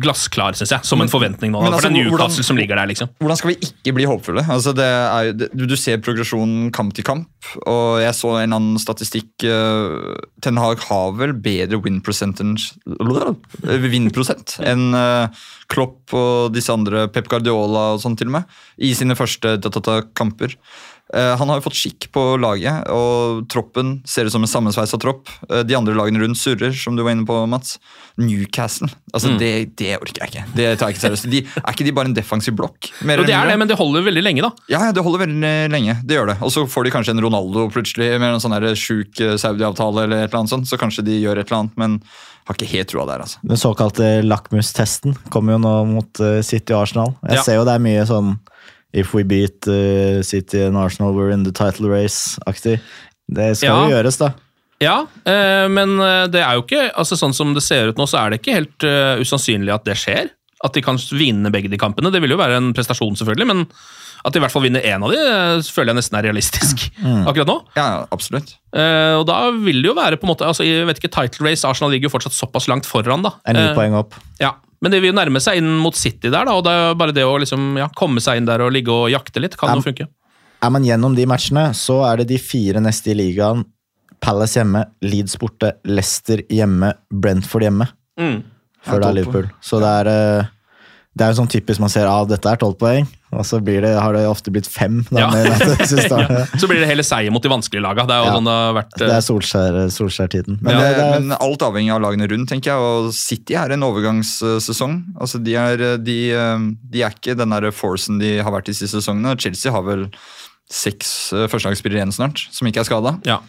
glassklar, 0.04 0.56
syns 0.58 0.74
jeg, 0.74 0.86
som 0.88 1.02
en 1.04 1.12
forventning 1.12 1.52
nå. 1.54 1.62
men 1.62 1.72
for 1.72 1.78
altså, 1.78 1.90
det 1.90 2.00
er 2.00 2.10
hvordan- 2.10 2.12
Newcastle 2.14 2.44
som 2.48 2.58
ligger 2.58 2.80
der, 2.80 2.88
liksom. 2.92 3.10
Hvordan 3.20 3.40
skal 3.40 3.52
vi 3.52 3.58
ikke 3.70 3.94
bli 3.98 4.06
håpfulle? 4.10 4.46
Altså, 4.50 4.74
det 4.76 4.88
er, 4.88 5.32
det, 5.34 5.50
du, 5.54 5.76
ser 5.76 5.98
progresjonen 5.98 6.72
kamp 6.72 6.94
til 6.94 7.04
kamp, 7.04 7.30
og 7.66 8.02
jeg 8.02 8.14
så 8.16 8.36
en 8.42 8.54
annen 8.54 8.80
statistikk. 8.80 9.30
Uh, 9.44 10.16
Ten 10.42 10.58
Hag 10.58 10.80
har 10.90 11.12
vel 11.18 11.34
bedre 11.34 11.82
win 11.84 12.02
percentage 12.02 12.74
Win-prosent 12.86 14.58
enn 14.72 14.94
uh, 14.96 15.28
Klopp 15.72 16.14
og 16.14 16.54
disse 16.54 16.74
andre, 16.74 17.08
Pep 17.12 17.30
Guardiola 17.32 17.94
og 17.94 18.02
sånn 18.04 18.18
til 18.20 18.30
og 18.30 18.40
med, 18.40 18.58
i 18.78 18.94
sine 18.98 19.16
første 19.18 19.58
kamper. 20.14 20.58
Eh, 21.14 21.36
han 21.38 21.50
har 21.52 21.60
jo 21.60 21.66
fått 21.68 21.78
skikk 21.78 22.08
på 22.16 22.22
laget, 22.42 22.88
og 22.90 23.44
troppen 23.54 24.00
ser 24.10 24.26
ut 24.26 24.34
som 24.34 24.42
en 24.42 24.50
sammensveisa 24.50 24.98
tropp. 24.98 25.30
Eh, 25.50 25.62
de 25.62 25.76
andre 25.78 25.94
lagene 25.94 26.18
rundt 26.24 26.40
surrer, 26.42 26.74
som 26.74 26.96
du 26.98 27.04
var 27.06 27.14
inne 27.14 27.26
på, 27.30 27.36
Mats. 27.48 27.78
Newcastle. 28.18 28.90
Altså, 29.14 29.30
Mm. 29.32 29.38
det, 29.40 29.76
det 29.78 29.92
orker 29.98 30.22
jeg 30.22 30.30
ikke. 30.32 30.44
Det 30.56 30.66
tar 30.80 30.90
jeg 30.90 30.96
ikke 30.98 31.04
seriøst. 31.08 31.30
De, 31.32 31.40
er 31.62 31.72
ikke 31.74 31.86
de 31.86 31.92
bare 31.98 32.06
en 32.10 32.14
defensiv 32.18 32.54
blokk? 32.58 32.90
Mer 33.06 33.20
Og 33.22 33.26
det 33.26 33.34
er 33.34 33.48
det, 33.50 33.58
men 33.58 33.68
det 33.70 33.78
holder 33.78 34.04
veldig 34.06 34.24
lenge, 34.24 34.42
da. 34.46 34.52
Ja, 34.70 34.84
ja, 34.86 34.92
det 34.94 35.04
holder 35.06 35.24
veldig 35.26 35.54
lenge. 35.74 35.96
Det 36.06 36.18
gjør 36.18 36.28
det. 36.34 36.38
Og 36.46 36.52
så 36.54 36.66
får 36.70 36.84
de 36.86 36.92
kanskje 36.94 37.16
en 37.16 37.22
Ronaldo 37.26 37.68
plutselig 37.74 38.20
med 38.20 38.34
en 38.36 38.40
sånn 38.44 38.58
sjuk 38.78 39.20
eh, 39.22 39.34
Saudi-avtale, 39.42 40.04
eller 40.06 40.24
et 40.24 40.30
eller 40.30 40.44
annet 40.44 40.54
sånt, 40.54 40.70
så 40.70 40.78
kanskje 40.82 41.06
de 41.06 41.22
gjør 41.24 41.42
et 41.42 41.50
eller 41.50 41.64
annet, 41.64 41.78
men 41.78 42.00
har 42.46 42.56
ikke 42.58 42.70
helt 42.74 42.90
troa 42.92 43.06
der, 43.08 43.22
altså. 43.24 43.38
Den 43.48 43.58
såkalte 43.62 44.08
lakmustesten 44.26 45.14
kommer 45.32 45.54
jo 45.56 45.62
nå 45.64 45.74
mot 45.94 46.24
City 46.44 46.74
og 46.74 46.84
Arsenal. 46.88 47.16
Jeg 47.24 47.38
Ja. 47.38 47.44
ser 47.44 47.56
jo 47.56 47.66
det 47.66 47.74
er 47.78 47.80
mye 47.86 48.06
sånn 48.06 48.40
If 48.94 49.14
we 49.16 49.24
beat 49.24 49.66
uh, 49.68 50.22
City 50.22 50.62
and 50.68 50.78
Arsenal, 50.78 51.14
we're 51.16 51.32
in 51.34 51.44
the 51.44 51.52
title 51.52 51.90
race-aktig. 51.90 52.80
Det 53.28 53.56
skal 53.58 53.70
Ja. 53.70 53.78
jo 53.88 53.96
gjøres, 53.96 54.18
da. 54.22 54.34
Ja, 54.84 55.06
eh, 55.26 55.66
men 55.72 55.96
eh, 56.02 56.26
det 56.28 56.42
er 56.44 56.58
jo 56.58 56.64
ikke 56.66 56.90
altså 57.00 57.16
Sånn 57.16 57.32
som 57.34 57.54
det 57.56 57.62
ser 57.64 57.88
ut 57.88 57.98
nå, 57.98 58.04
så 58.10 58.20
er 58.20 58.34
det 58.34 58.42
ikke 58.42 58.56
helt 58.58 58.84
uh, 58.84 59.16
usannsynlig 59.24 59.72
at 59.74 59.86
det 59.88 59.96
skjer. 59.98 60.30
At 60.64 60.74
de 60.76 60.82
kan 60.84 60.98
vinne 61.12 61.50
begge 61.54 61.70
de 61.72 61.78
kampene. 61.80 62.12
Det 62.12 62.20
vil 62.24 62.34
jo 62.36 62.40
være 62.40 62.58
en 62.60 62.74
prestasjon, 62.76 63.16
selvfølgelig, 63.20 63.48
men 63.48 63.64
at 64.24 64.32
de 64.32 64.40
i 64.40 64.44
hvert 64.44 64.54
fall 64.54 64.64
vinner 64.64 64.84
én 64.88 65.04
av 65.04 65.12
de, 65.12 65.20
føler 65.68 65.92
jeg 65.92 65.98
nesten 66.00 66.16
er 66.20 66.24
realistisk 66.28 66.86
akkurat 67.30 67.50
nå. 67.50 67.58
Ja, 67.76 67.88
ja, 67.96 68.04
absolutt. 68.16 68.54
Eh, 68.76 69.16
og 69.20 69.26
da 69.28 69.40
vil 69.52 69.82
det 69.84 69.90
jo 69.90 69.96
være 69.98 70.16
på 70.20 70.24
en 70.28 70.32
måte 70.32 70.48
altså, 70.48 70.64
jeg 70.68 70.86
vet 70.88 71.02
ikke, 71.02 71.12
Title 71.12 71.48
race, 71.50 71.66
Arsenal 71.68 71.92
ligger 71.92 72.08
jo 72.08 72.14
fortsatt 72.14 72.36
såpass 72.38 72.70
langt 72.72 72.88
foran, 72.88 73.24
da. 73.26 73.34
En 73.48 73.58
ny 73.60 73.66
Eh, 73.72 73.74
poeng 73.76 73.98
opp. 74.00 74.16
Ja, 74.40 74.54
Men 74.84 74.92
det 74.92 75.00
vil 75.00 75.14
jo 75.14 75.16
nærme 75.18 75.40
seg 75.40 75.62
inn 75.62 75.70
mot 75.80 75.96
City 75.96 76.28
der, 76.28 76.44
da, 76.46 76.54
og 76.60 76.66
det 76.68 76.74
er 76.76 76.98
bare 77.00 77.16
det 77.16 77.24
å 77.24 77.38
liksom, 77.40 77.78
ja, 77.80 77.88
komme 77.96 78.20
seg 78.24 78.42
inn 78.42 78.50
der 78.50 78.62
og 78.66 78.74
ligge 78.76 78.92
og 78.92 79.08
jakte 79.14 79.40
litt, 79.40 79.56
kan 79.60 79.72
Ja. 79.72 79.76
jo 79.80 79.86
funke. 79.86 80.08
Er 80.64 80.70
man 80.72 80.84
gjennom 80.84 81.16
de 81.16 81.26
matchene, 81.28 81.70
så 81.76 82.02
er 82.12 82.18
det 82.22 82.28
de 82.34 82.38
fire 82.40 82.80
neste 82.84 83.12
i 83.12 83.16
ligaen. 83.16 83.64
Palace 84.24 84.56
hjemme, 84.60 84.86
Leeds 85.04 85.36
borte, 85.40 85.74
Leicester 85.84 86.44
hjemme, 86.52 86.94
Brentford 87.12 87.66
hjemme. 87.66 87.88
Mm. 88.20 88.44
Før 88.84 89.00
det 89.00 89.08
er 89.10 89.18
Liverpool. 89.18 89.50
Så 89.64 89.80
det 89.84 89.90
er, 90.02 90.12
eh, 90.12 90.46
det 91.16 91.26
er 91.26 91.34
jo 91.34 91.42
sånn 91.42 91.52
typisk 91.52 91.80
man 91.84 91.90
ser 91.92 92.08
av 92.08 92.28
dette 92.28 92.46
er 92.52 92.56
tolv 92.60 92.78
poeng, 92.80 93.08
og 93.34 93.46
så 93.48 93.60
blir 93.64 93.82
det, 93.86 93.92
har 94.00 94.14
det 94.16 94.24
ofte 94.30 94.52
blitt 94.54 94.68
fem. 94.70 95.02
Da, 95.10 95.24
Ja. 95.24 95.30
ja. 95.34 96.46
Så 96.60 96.68
blir 96.70 96.80
det 96.84 96.88
heller 96.90 97.06
seier 97.08 97.34
mot 97.34 97.44
de 97.44 97.52
vanskelige 97.52 97.84
laga. 97.84 98.06
Det 98.10 98.16
er 98.16 98.22
jo 98.24 98.30
Ja. 98.30 98.36
sånn 98.38 98.48
det 98.50 98.56
har 98.60 98.76
vært. 98.78 98.94
Det 99.00 99.08
eh, 99.10 99.16
er 99.18 99.26
Solskjær, 99.26 99.80
Solskjær-tiden. 99.96 100.60
Men 100.62 100.76
Men, 100.76 100.82
det, 100.84 100.92
er, 101.04 101.20
men 101.20 101.38
alt 101.40 101.66
avhengig 101.66 101.94
av 101.96 102.02
lagene 102.06 102.30
rundt, 102.32 102.50
tenker 102.54 102.72
jeg. 102.74 102.78
Og 102.80 103.12
City 103.18 103.58
er 103.60 103.74
en 103.76 103.84
overgangssesong. 103.90 104.96
Altså, 105.20 105.42
de, 105.44 105.56
er, 105.60 105.84
de, 106.04 106.18
de 106.94 107.04
er 107.04 107.18
ikke 107.18 107.36
den 107.40 107.50
der 107.56 107.70
forcen 107.76 108.20
de 108.22 108.38
har 108.44 108.52
vært 108.54 108.70
de 108.72 108.78
siste 108.78 109.02
sesongene. 109.02 109.36
Chelsea 109.40 109.72
har 109.74 109.84
vel 109.88 110.08
seks 110.74 111.34
eh, 111.36 111.48
førstelagsspillere 111.52 112.02
igjen 112.04 112.16
snart, 112.16 112.48
som 112.54 112.68
ikke 112.70 112.82
er 112.86 112.90
skada. 112.90 113.18
Ja. 113.28 113.40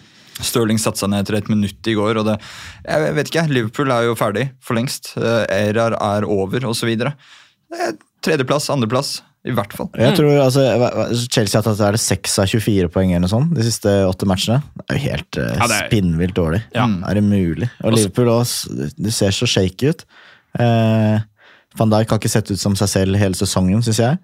Stirling 0.42 0.80
satte 0.82 0.98
seg 0.98 1.12
ned 1.12 1.22
etter 1.22 1.36
et 1.38 1.48
minutt 1.52 1.86
i 1.86 1.94
går. 1.94 2.18
og 2.18 2.26
det, 2.26 2.38
jeg 2.88 3.12
vet 3.14 3.28
ikke, 3.30 3.44
Liverpool 3.54 3.92
er 3.94 4.08
jo 4.08 4.16
ferdig 4.18 4.48
for 4.64 4.74
lengst. 4.74 5.12
Eirar 5.16 5.94
Erar 5.94 6.18
er 6.18 6.26
over, 6.26 6.66
osv. 6.66 6.90
Tredjeplass, 8.24 8.66
andreplass, 8.72 9.18
i 9.44 9.52
hvert 9.52 9.74
fall. 9.76 9.90
Jeg 10.00 10.14
tror 10.16 10.38
altså, 10.40 10.62
Chelsea 11.28 11.58
har 11.60 11.64
tatt 11.66 11.80
er 11.84 11.92
det 11.98 12.00
6 12.00 12.38
av 12.40 12.46
24 12.48 12.88
poeng 12.94 13.10
eller 13.12 13.26
noe 13.26 13.32
sånt, 13.32 13.50
de 13.56 13.66
siste 13.66 13.90
åtte 14.08 14.24
matchene. 14.30 14.62
Det 14.78 14.86
er 14.94 14.96
jo 15.00 15.02
helt 15.10 15.38
uh, 15.40 15.50
Ja, 15.58 15.66
er- 15.68 15.90
spinnvilt 15.90 16.34
dårlig. 16.38 16.62
Ja. 16.72 16.86
Er 17.10 17.18
det 17.20 17.24
mulig? 17.26 17.68
Og 17.82 17.90
Også- 17.92 17.98
Liverpool 17.98 18.30
også, 18.38 18.88
det 18.96 19.12
ser 19.12 19.36
så 19.36 19.46
shaky 19.50 19.90
ut. 19.92 20.06
Uh, 20.58 21.20
Van 21.76 21.90
Dijk 21.92 22.08
har 22.14 22.18
ikke 22.22 22.30
sett 22.32 22.50
ut 22.54 22.60
som 22.62 22.76
seg 22.78 22.88
selv 22.88 23.16
hele 23.20 23.34
sesongen, 23.36 23.82
syns 23.84 24.00
jeg. 24.00 24.18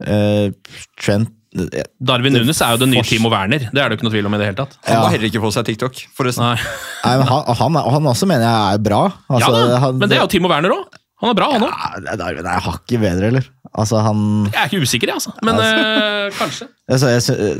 Uh, 0.00 0.52
Trent 1.00 1.32
eh, 1.74 1.82
Darwin 1.98 2.32
Nunes 2.36 2.60
er 2.62 2.76
jo 2.76 2.82
den 2.84 2.92
nye 2.94 3.02
Timo 3.04 3.28
Werner. 3.32 3.66
Det 3.72 3.80
er 3.80 3.88
det 3.90 3.96
jo 3.96 3.98
ikke 3.98 4.06
noe 4.06 4.14
tvil 4.14 4.28
om 4.30 4.36
i 4.36 4.40
det 4.40 4.50
hele 4.52 4.58
tatt. 4.62 4.76
Han 4.86 4.94
Ja. 4.96 5.02
var 5.02 5.10
heller 5.16 5.26
ikke 5.32 5.42
på 5.42 5.50
seg 5.56 5.66
TikTok, 5.66 5.98
forresten. 6.14 6.44
Nei. 6.46 6.56
Nei, 7.04 7.16
men 7.18 7.26
han, 7.26 7.42
han, 7.58 7.80
han 7.96 8.06
også 8.14 8.28
mener 8.30 8.46
jeg 8.46 8.78
er 8.78 8.84
bra. 8.86 9.02
Altså, 9.28 9.50
ja 9.50 9.66
da, 9.74 9.78
han- 9.88 9.98
Men 9.98 10.08
det 10.12 10.18
er 10.20 10.22
jo 10.22 10.30
Timo 10.36 10.48
Werner 10.52 10.76
òg. 10.78 10.99
Han 11.20 11.30
er 11.30 11.36
bra, 11.36 11.46
han 11.52 11.64
òg. 11.66 11.72
Ja, 12.06 12.14
Darwin 12.16 12.46
er 12.48 12.62
hakket 12.64 13.00
bedre, 13.02 13.26
eller? 13.28 13.48
Altså, 13.76 13.98
han 14.02 14.20
Jeg 14.50 14.56
er 14.56 14.70
ikke 14.70 14.86
usikker, 14.88 15.10
jeg, 15.12 15.18
altså. 15.20 15.32
Men 15.46 15.58
eh, 15.62 16.30
kanskje. 16.40 16.66
altså, 16.90 17.10
jeg, 17.12 17.58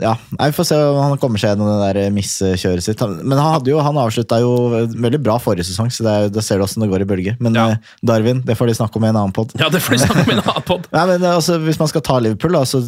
Ja, 0.00 0.12
Vi 0.38 0.54
får 0.56 0.68
se 0.70 0.78
om 0.78 1.00
han 1.02 1.18
kommer 1.20 1.42
seg 1.42 1.50
gjennom 1.52 1.68
det 1.68 1.90
der 1.98 2.14
miskjøret 2.14 2.86
sitt. 2.86 3.02
Men 3.02 3.34
han, 3.36 3.50
hadde 3.58 3.72
jo, 3.74 3.80
han 3.84 3.98
avslutta 4.00 4.38
jo 4.40 4.52
veldig 4.94 5.20
bra 5.26 5.34
forrige 5.42 5.66
sesong, 5.68 5.90
så 5.92 6.06
det 6.06 6.14
er, 6.14 6.30
da 6.32 6.44
ser 6.46 6.62
du 6.62 6.64
åssen 6.64 6.86
det 6.86 6.88
går 6.94 7.04
i 7.04 7.08
bølger. 7.10 7.36
Men 7.42 7.58
Ja. 7.58 7.66
eh, 7.74 7.92
Darwin, 8.06 8.40
det 8.46 8.56
får 8.56 8.70
de 8.70 8.78
snakke 8.80 8.96
om 9.02 9.04
i 9.04 9.10
en 9.10 9.18
annen 9.18 9.34
pod. 9.36 9.52
Ja, 9.60 9.68
det 9.68 9.82
får 9.84 9.98
de 9.98 10.02
snakke 10.06 10.22
om 10.24 10.30
i 10.32 10.38
en 10.38 10.44
annen 10.54 10.66
pod. 10.70 10.88
Nei, 10.94 11.04
men 11.12 11.26
altså, 11.34 11.58
Hvis 11.66 11.82
man 11.82 11.90
skal 11.92 12.06
ta 12.06 12.20
Liverpool, 12.22 12.54
da, 12.56 12.62
så 12.64 12.80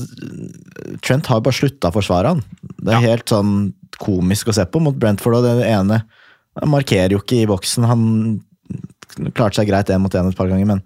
Trent 1.04 1.26
har 1.28 1.42
jo 1.42 1.46
bare 1.50 1.58
slutta 1.58 1.90
å 1.90 1.96
forsvare 1.98 2.32
han. 2.36 2.42
Det 2.78 2.94
er 2.94 3.00
Ja. 3.02 3.04
helt 3.10 3.28
sånn 3.34 3.72
komisk 4.00 4.48
å 4.50 4.54
se 4.56 4.64
på 4.66 4.80
mot 4.82 4.94
Brentford, 4.98 5.36
og 5.42 5.44
det 5.46 5.66
ene 5.70 6.00
Han 6.62 6.70
markerer 6.70 7.10
jo 7.10 7.18
ikke 7.18 7.42
i 7.42 7.46
boksen. 7.50 7.84
Han 7.90 8.02
klarte 9.34 9.60
seg 9.60 9.70
greit 9.70 9.90
én 9.92 10.02
mot 10.02 10.14
én 10.14 10.30
et 10.30 10.38
par 10.38 10.50
ganger, 10.50 10.68
men 10.68 10.82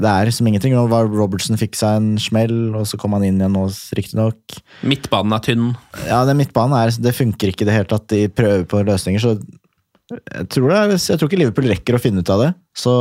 det 0.00 0.10
er 0.10 0.30
som 0.32 0.46
ingenting. 0.48 0.72
Nå 0.76 0.86
var 0.88 1.08
Robertson 1.10 1.58
fikk 1.60 1.76
seg 1.76 1.98
en 1.98 2.10
smell, 2.20 2.72
og 2.78 2.86
så 2.88 2.98
kom 3.00 3.16
han 3.16 3.26
inn 3.26 3.40
igjen 3.40 3.56
nå, 3.56 3.66
riktignok. 3.96 4.60
Midtbanen 4.86 5.36
er 5.36 5.42
tynn. 5.44 5.66
Ja, 6.06 6.22
den 6.28 6.40
midtbanen 6.40 6.76
er, 6.78 6.94
det 6.94 7.16
funker 7.16 7.52
ikke 7.52 7.66
i 7.66 7.68
det 7.68 7.76
hele 7.76 7.90
tatt. 7.90 8.06
De 8.12 8.28
prøver 8.32 8.64
på 8.70 8.84
løsninger, 8.86 9.20
så 9.22 9.36
jeg 10.10 10.46
tror, 10.50 10.72
det 10.72 10.78
er, 10.78 10.92
jeg 10.98 11.20
tror 11.20 11.28
ikke 11.28 11.38
Liverpool 11.38 11.68
rekker 11.70 11.94
å 11.94 12.00
finne 12.02 12.24
ut 12.24 12.32
av 12.34 12.40
det. 12.42 12.48
Så, 12.74 12.92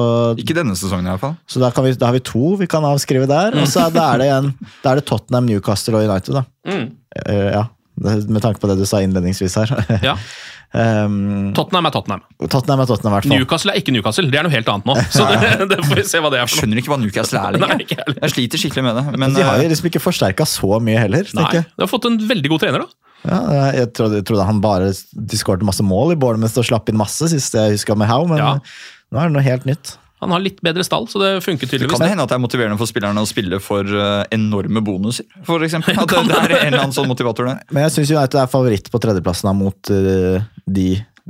Ikke 0.42 0.54
denne 0.54 0.76
sesongen, 0.78 1.08
i 1.08 1.14
hvert 1.16 1.24
fall. 1.24 1.34
så 1.50 1.62
da, 1.64 1.72
kan 1.74 1.88
vi, 1.88 1.96
da 1.98 2.12
har 2.12 2.14
vi 2.14 2.22
to 2.26 2.52
vi 2.60 2.68
kan 2.70 2.86
avskrive 2.86 3.26
der. 3.30 3.58
Og 3.58 3.66
så 3.70 3.88
er, 3.88 3.96
da 3.96 4.06
er 4.14 4.22
det 4.22 4.30
en, 4.36 4.52
Da 4.84 4.92
er 4.92 5.02
det 5.02 5.08
Tottenham, 5.10 5.48
Newcastle 5.50 5.98
og 5.98 6.06
United, 6.06 6.38
da. 6.38 6.44
Mm. 6.70 6.86
Uh, 7.18 7.50
ja, 7.56 7.64
med 8.04 8.44
tanke 8.46 8.62
på 8.62 8.70
det 8.70 8.78
du 8.78 8.86
sa 8.90 9.02
innledningsvis 9.02 9.58
her. 9.64 9.74
Ja. 10.06 10.16
um, 10.74 11.52
Tottenham 11.58 11.88
er 11.90 11.94
Tottenham. 11.96 12.22
Tottenham 12.46 12.84
er 12.84 12.90
Tottenham, 12.90 13.14
i 13.14 13.18
hvert 13.18 13.28
fall. 13.30 13.40
Newcastle 13.42 13.74
er 13.74 13.82
ikke 13.82 13.94
Newcastle. 13.96 14.30
Det 14.30 14.40
er 14.40 14.46
noe 14.48 14.54
helt 14.54 14.70
annet 14.74 14.90
nå. 14.90 14.96
Så 15.14 15.26
det, 15.30 15.52
det 15.72 15.80
får 15.86 16.02
vi 16.02 16.06
se 16.12 16.22
hva 16.24 16.32
det 16.34 16.40
er 16.42 16.46
for 16.48 16.56
noe. 16.56 16.62
skjønner 16.62 16.82
ikke 16.84 16.94
hva 16.94 17.00
Newcastle 17.04 17.44
er 17.44 17.58
lenger. 17.58 18.04
jeg 18.22 18.34
sliter 18.36 18.62
skikkelig 18.64 18.86
med 18.86 19.00
det. 19.00 19.06
Men 19.26 19.36
de 19.38 19.46
har 19.48 19.60
jo 19.62 19.66
eh, 19.68 19.72
liksom 19.74 19.90
ikke 19.92 20.04
forsterka 20.04 20.48
så 20.50 20.80
mye 20.84 21.02
heller. 21.06 21.30
Nei, 21.40 21.48
jeg. 21.60 21.68
De 21.74 21.86
har 21.86 21.92
fått 21.92 22.10
en 22.12 22.20
veldig 22.30 22.54
god 22.54 22.66
trener, 22.66 22.86
da. 22.86 23.06
Ja, 23.20 23.40
jeg 23.76 23.90
trodde, 23.98 24.22
jeg 24.22 24.26
trodde 24.30 24.46
han 24.48 24.62
bare 24.64 24.94
De 24.96 25.38
skåret 25.42 25.66
masse 25.68 25.84
mål 25.84 26.14
i 26.14 26.20
Bournemouth 26.22 26.56
og 26.62 26.64
slapp 26.70 26.88
inn 26.88 26.96
masse, 27.02 27.28
sist 27.34 27.58
jeg 27.58 27.74
huska 27.76 27.98
med 28.00 28.08
Howe, 28.08 28.30
men 28.32 28.40
Ja. 28.40 28.54
nå 29.12 29.20
er 29.20 29.28
det 29.28 29.36
noe 29.36 29.44
helt 29.44 29.66
nytt. 29.68 29.98
Han 30.20 30.34
har 30.36 30.42
litt 30.44 30.60
bedre 30.66 30.84
stall, 30.84 31.08
så 31.08 31.20
det 31.22 31.30
funker 31.46 31.64
tydeligvis. 31.64 31.88
det 31.88 31.96
kan 31.96 32.04
det 32.04 32.12
hende 32.12 32.26
at 32.26 32.32
det 32.32 32.36
er 32.36 32.44
motiverende 32.44 32.80
for 32.80 32.92
spillerne 32.92 33.24
å 33.24 33.28
spille 33.30 33.60
for 33.64 33.88
eh, 33.88 34.24
enorme 34.36 34.82
bonuser, 34.84 35.28
for. 35.48 35.64
At 35.70 35.72
det, 35.72 36.24
det 36.28 36.36
er 36.36 36.54
en 36.58 36.68
eller 36.68 36.82
annen 36.82 36.96
sånn 36.96 37.08
motivator 37.08 37.48
der. 37.48 37.62
Men 37.72 37.86
jeg 37.88 37.96
syns 37.96 38.12
United 38.12 38.42
er 38.42 38.52
favoritt 38.52 38.90
på 38.92 39.00
tredjeplassen 39.00 39.48
da, 39.48 39.54
mot 39.56 39.92
uh, 39.94 40.42
de 40.68 40.90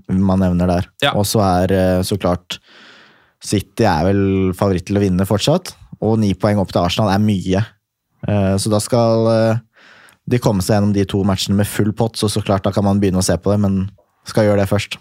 man 0.09 0.41
nevner 0.41 0.71
der. 0.71 0.87
Ja. 1.03 1.13
Og 1.19 1.27
så 1.27 1.43
er 1.43 1.73
eh, 1.75 2.01
så 2.07 2.17
klart 2.17 2.57
City 3.43 3.85
er 3.85 4.07
vel 4.07 4.21
favoritt 4.57 4.87
til 4.87 4.97
å 4.97 5.03
vinne 5.03 5.27
fortsatt. 5.27 5.73
Og 6.05 6.15
ni 6.21 6.31
poeng 6.39 6.61
opp 6.61 6.71
til 6.71 6.81
Arsenal 6.81 7.11
er 7.11 7.21
mye. 7.21 7.61
Eh, 8.25 8.55
så 8.57 8.71
da 8.71 8.79
skal 8.81 9.27
de 10.29 10.39
komme 10.41 10.63
seg 10.63 10.77
gjennom 10.77 10.95
de 10.95 11.05
to 11.09 11.21
matchene 11.27 11.59
med 11.59 11.69
full 11.69 11.91
pott, 11.97 12.17
så 12.17 12.29
så 12.31 12.41
klart 12.45 12.65
da 12.65 12.73
kan 12.73 12.85
man 12.87 13.01
begynne 13.01 13.21
å 13.21 13.25
se 13.25 13.35
på 13.37 13.51
det, 13.51 13.59
men 13.65 13.79
skal 14.29 14.47
gjøre 14.47 14.63
det 14.63 14.69
først. 14.71 14.99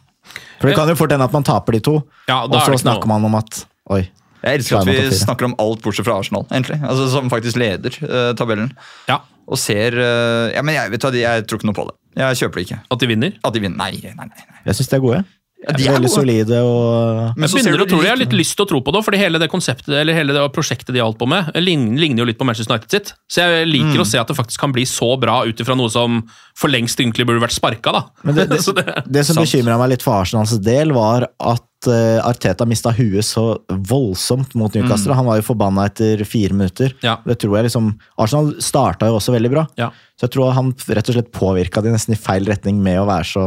For 0.58 0.68
det 0.68 0.76
kan 0.76 0.90
jo 0.90 0.96
fort 0.98 1.12
hende 1.14 1.26
at 1.28 1.34
man 1.34 1.46
taper 1.46 1.76
de 1.76 1.82
to, 1.84 1.98
Ja, 2.28 2.42
og 2.44 2.56
så 2.64 2.76
snakker 2.80 3.06
noe. 3.06 3.14
man 3.14 3.28
om 3.28 3.38
at 3.38 3.62
Oi. 3.90 4.02
Jeg 4.44 4.60
elsker 4.60 4.78
at 4.78 4.86
vi 4.86 4.98
snakker 5.18 5.48
om 5.48 5.54
alt 5.58 5.80
bortsett 5.82 6.06
fra 6.06 6.18
Arsenal, 6.20 6.44
egentlig. 6.54 6.78
Altså, 6.86 7.08
som 7.10 7.30
faktisk 7.32 7.56
leder 7.58 7.96
uh, 8.06 8.32
tabellen. 8.38 8.70
Ja, 9.10 9.20
Og 9.50 9.58
ser 9.58 9.96
uh, 9.98 10.52
Ja, 10.54 10.62
men 10.62 10.76
jeg 10.76 10.92
vet 10.94 11.02
hva, 11.08 11.10
jeg 11.18 11.46
tror 11.48 11.58
ikke 11.58 11.66
noe 11.72 11.74
på 11.80 11.88
det. 11.88 11.96
Jeg 12.22 12.38
kjøper 12.44 12.60
det 12.60 12.66
ikke. 12.68 12.78
At 12.94 13.02
de 13.02 13.08
vinner. 13.10 13.34
At 13.42 13.54
de 13.56 13.60
vinner. 13.64 13.76
Nei, 13.80 13.98
nei, 14.04 14.14
nei. 14.14 14.28
nei. 14.30 14.62
Jeg 14.70 14.78
syns 14.78 14.92
de 14.92 14.96
er 15.00 15.02
gode. 15.02 15.24
Ja, 15.58 15.72
de 15.74 15.88
er 15.88 15.96
Veldig 15.96 16.06
gode. 16.06 16.14
solide 16.14 16.58
og 16.62 17.38
Men 17.42 17.50
så 17.50 17.58
ser 17.58 17.74
du 17.74 17.82
tror. 17.90 18.04
Jeg 18.06 18.12
har 18.12 18.20
litt- 18.20 18.36
lyst 18.38 18.54
til 18.54 18.62
å 18.62 18.68
tro 18.70 18.78
på 18.86 18.92
det, 18.94 19.00
fordi 19.02 19.18
hele 19.18 19.40
det 19.42 19.48
konseptet, 19.50 19.90
eller 19.90 20.14
hele 20.14 20.30
det 20.36 20.44
prosjektet 20.54 20.94
de 20.94 21.00
har 21.02 21.08
holdt 21.10 21.18
på 21.18 21.26
med, 21.26 21.50
ligner, 21.58 21.98
ligner 21.98 22.22
jo 22.22 22.26
litt 22.30 22.38
på 22.38 22.46
Manchester 22.46 22.76
United 22.76 22.94
sitt. 22.94 23.10
Så 23.26 23.42
jeg 23.42 23.66
liker 23.66 23.98
Mm. 23.98 24.04
å 24.04 24.06
se 24.06 24.20
at 24.22 24.28
det 24.30 24.36
faktisk 24.38 24.60
kan 24.62 24.70
bli 24.72 24.84
så 24.86 25.18
bra 25.18 25.40
ut 25.50 25.58
ifra 25.58 25.74
noe 25.76 25.90
som 25.90 26.22
for 26.54 26.70
lengst 26.70 27.02
egentlig 27.02 27.26
burde 27.26 27.42
vært 27.42 27.58
sparka, 27.58 27.90
da. 27.90 28.04
Men 28.22 28.36
det, 28.38 28.46
det, 28.54 28.60
det, 28.78 29.02
det 29.18 29.26
som 29.26 29.34
Sant. 29.34 29.48
bekymra 29.50 29.76
meg 29.82 29.96
litt 29.96 30.06
for 30.06 30.14
Arsenals 30.22 30.54
del, 30.62 30.94
var 30.94 31.26
at 31.42 31.64
eh, 31.86 32.18
Arteta 32.26 32.66
mista 32.66 32.90
huet 32.96 33.26
så 33.26 33.44
voldsomt 33.68 34.56
mot 34.58 34.74
Newcastle. 34.74 35.14
Han 35.14 35.28
var 35.28 35.38
jo 35.38 35.46
forbanna 35.46 35.86
etter 35.86 36.24
fire 36.26 36.56
minutter. 36.56 36.90
Mm. 36.98 37.06
Ja. 37.06 37.16
Det 37.24 37.38
tror 37.38 37.58
jeg 37.58 37.68
liksom 37.68 37.92
Arsenal 38.18 38.50
starta 38.64 39.06
jo 39.06 39.20
også 39.20 39.36
veldig 39.36 39.52
bra, 39.52 39.64
ja. 39.78 39.92
så 40.18 40.26
jeg 40.26 40.34
tror 40.34 40.56
han 40.56 40.74
rett 40.74 41.12
og 41.12 41.18
slett 41.18 41.32
påvirka 41.34 41.84
de 41.84 41.94
nesten 41.94 42.16
i 42.16 42.20
feil 42.20 42.48
retning 42.48 42.82
med 42.82 42.98
å 43.02 43.06
være 43.08 43.30
så 43.30 43.46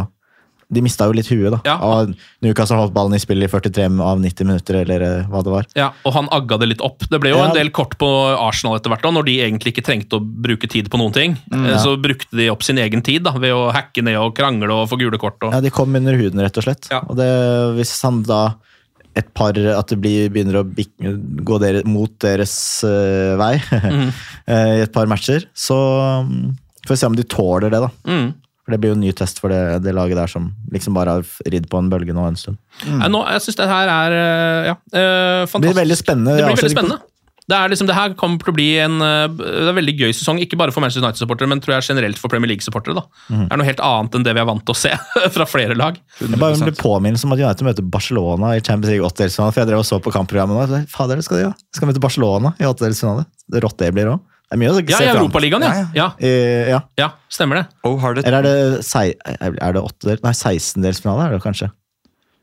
De 0.72 0.82
mista 0.84 1.05
jo 1.09 1.15
litt 1.17 1.28
huet, 1.28 1.51
da. 1.51 1.59
Ja. 1.67 1.76
Og 1.84 2.13
Newcastle 2.45 2.78
holdt 2.80 2.93
ballen 2.95 3.17
i 3.17 3.19
spill 3.22 3.43
i 3.43 3.49
43 3.51 3.89
av 4.01 4.22
90 4.24 4.47
minutter, 4.47 4.80
eller 4.86 5.03
eh, 5.03 5.30
hva 5.32 5.41
det 5.43 5.51
var. 5.51 5.67
Ja, 5.76 5.89
og 6.07 6.15
han 6.15 6.30
agga 6.32 6.57
det 6.61 6.69
litt 6.72 6.84
opp. 6.86 7.03
Det 7.11 7.19
ble 7.19 7.34
jo 7.34 7.41
Ja. 7.41 7.49
en 7.49 7.57
del 7.57 7.74
kort 7.76 7.97
på 7.99 8.07
Arsenal 8.38 8.78
etter 8.80 8.93
hvert, 8.93 9.03
da, 9.03 9.11
når 9.17 9.28
de 9.28 9.38
egentlig 9.43 9.76
ikke 9.76 9.86
trengte 9.89 10.19
å 10.19 10.24
bruke 10.24 10.69
tid 10.72 10.88
på 10.91 11.01
noen 11.01 11.13
ting. 11.15 11.38
Mm, 11.51 11.67
ja. 11.74 11.82
Så 11.84 11.97
brukte 12.01 12.39
de 12.39 12.49
opp 12.53 12.63
sin 12.63 12.80
egen 12.80 13.03
tid 13.03 13.28
da, 13.28 13.36
ved 13.36 13.51
å 13.51 13.69
hacke 13.76 14.03
ned 14.05 14.17
og 14.22 14.36
krangle 14.38 14.72
og 14.72 14.89
få 14.91 14.99
gule 15.01 15.19
kort. 15.22 15.41
Og... 15.43 15.51
Ja, 15.53 15.61
De 15.61 15.74
kom 15.74 15.95
under 15.95 16.15
huden, 16.15 16.39
rett 16.39 16.57
og 16.57 16.65
slett. 16.67 16.88
Ja. 16.91 17.03
Og 17.07 17.19
det, 17.19 17.30
hvis 17.78 17.93
han 18.07 18.24
da 18.28 18.43
et 19.17 19.34
par, 19.36 19.51
At 19.51 19.91
det 19.91 19.97
blir, 19.99 20.30
begynner 20.32 20.61
å 20.61 20.65
gå 20.72 21.57
dere, 21.59 21.84
mot 21.84 22.13
deres 22.24 22.53
uh, 22.88 23.36
vei 23.36 23.57
eh, 24.47 24.78
i 24.78 24.84
et 24.86 24.93
par 24.93 25.09
matcher, 25.11 25.43
så 25.51 25.76
mm, 26.24 26.45
får 26.86 26.95
vi 26.95 26.99
se 27.01 27.09
om 27.09 27.17
de 27.17 27.26
tåler 27.28 27.74
det, 27.74 27.82
da. 27.84 27.89
Mm. 28.07 28.30
For 28.72 28.78
Det 28.78 28.82
blir 28.86 28.93
jo 28.93 28.95
en 28.95 29.03
ny 29.03 29.11
test 29.11 29.41
for 29.43 29.51
det, 29.51 29.82
det 29.84 29.91
laget 29.97 30.15
der 30.15 30.32
som 30.32 30.47
liksom 30.72 30.95
bare 30.95 31.17
har 31.19 31.51
ridd 31.51 31.67
på 31.67 31.82
en 31.82 31.91
bølge 31.91 32.15
nå 32.15 32.24
en 32.30 32.39
stund. 32.39 32.59
Nei, 32.88 33.09
Nå, 33.11 33.26
jeg 33.28 33.43
syns 33.43 33.59
det 33.59 33.67
her 33.67 33.91
er 33.91 34.15
eh, 34.15 34.69
ja, 34.72 34.76
fantastisk. 34.80 34.95
Det 34.95 35.49
fantastisk. 35.51 35.65
blir 35.67 35.82
veldig 35.82 35.97
spennende. 35.99 36.36
Det 36.38 36.45
blir 36.45 36.61
veldig 36.61 36.78
spennende. 36.78 37.01
Det, 37.51 37.57
er 37.57 37.72
liksom, 37.74 37.88
det 37.89 37.97
her 37.97 38.13
kommer 38.15 38.39
til 38.39 38.53
å 38.53 38.55
bli 38.55 38.67
en 38.80 39.01
eh, 39.03 39.26
det 39.36 39.72
en 39.74 39.76
veldig 39.76 39.95
gøy 39.97 40.13
sesong, 40.15 40.39
ikke 40.39 40.55
bare 40.61 40.72
for 40.72 40.84
Manchester 40.84 41.03
United-supportere, 41.03 41.49
men 41.51 41.59
tror 41.63 41.76
jeg 41.76 41.89
generelt 41.89 42.22
for 42.22 42.32
Premier 42.32 42.53
League-supportere. 42.53 43.03
Mhm. 43.28 43.49
Det 43.49 43.57
er 43.57 43.59
noe 43.59 43.67
helt 43.67 43.84
annet 43.89 44.15
enn 44.15 44.28
det 44.28 44.36
vi 44.38 44.43
er 44.45 44.47
vant 44.47 44.63
til 44.63 44.76
å 44.76 44.80
se 44.80 44.93
fra 45.36 45.47
flere 45.49 45.76
lag. 45.76 45.99
Jeg 46.22 46.39
bare 46.39 46.59
ble 46.61 46.76
påminnelse 46.80 47.28
om 47.28 47.36
at 47.36 47.43
United 47.43 47.67
møter 47.67 47.91
Barcelona 47.97 48.55
i 48.55 48.63
Champions 48.63 48.93
League 48.93 49.09
åttedelsfinale. 49.09 49.51
For 49.51 49.65
jeg 49.65 49.72
drev 49.74 49.84
og 49.84 49.89
så 49.89 49.99
på 49.99 50.15
kampprogrammet 50.15 50.72
nå. 50.72 50.84
Fader, 50.93 51.19
det 51.19 51.28
skal 51.28 51.41
de 51.41 51.47
gjøre. 51.49 51.57
Skal 51.76 51.91
møte 51.91 52.03
Barcelona 52.07 52.53
i 52.55 52.69
åttedelsfinale. 52.69 53.28
Det 53.51 53.65
rått 53.65 53.82
det 53.84 53.91
blir 53.97 54.13
òg. 54.13 54.28
Det 54.52 54.58
er 54.58 54.60
mye 54.60 54.72
å 54.74 54.80
Ja, 54.84 54.97
i 54.99 55.12
Europaligaen, 55.14 55.64
ja. 55.64 55.70
Ja, 55.72 55.86
Ja, 55.95 56.08
Eh, 56.20 56.70
ja. 56.74 56.82
ja, 56.99 57.06
stemmer 57.32 57.62
det. 57.62 57.68
Oh, 57.88 57.95
det 58.14 58.26
Eller 58.28 58.43
er 58.43 58.43
det, 58.43 58.84
sei, 58.84 59.14
er 59.39 59.72
det 59.78 59.80
åttedel... 59.80 60.20
Nei, 60.26 60.34
16-delsfinale 60.36 61.30
er 61.30 61.38
det 61.38 61.39
kanskje. 61.45 61.70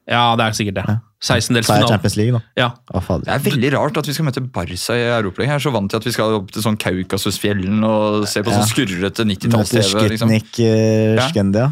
Ja, 0.09 0.23
det 0.41 0.47
er 0.47 0.57
sikkert 0.57 0.79
det. 0.79 0.85
Er 0.89 1.03
16-delsfinale. 1.21 1.91
Champions 1.91 2.17
League. 2.17 2.41
Ja. 2.57 2.71
Det 2.89 3.29
er 3.29 3.43
veldig 3.45 3.73
rart 3.75 4.01
at 4.01 4.09
vi 4.09 4.15
skal 4.17 4.25
møte 4.31 4.41
Barca 4.41 4.97
i 4.97 5.03
Europaligaen. 5.19 5.53
Jeg 5.53 5.61
er 5.61 5.65
så 5.67 5.73
vant 5.75 5.93
til 5.93 6.01
at 6.01 6.07
vi 6.09 6.15
skal 6.17 6.39
opp 6.39 6.49
til 6.55 6.65
sånn 6.65 6.79
Kaukasusfjellen 6.81 7.85
og 7.85 8.25
se 8.31 8.41
på 8.41 8.55
Ja. 8.55 8.63
sånn 8.63 8.73
skurrete 8.73 9.29
90-talls-TV. 9.29 10.09
Liksom. 10.15 10.33
Skitnik 10.33 10.63
uh, 10.65 11.29
Skendia. 11.29 11.69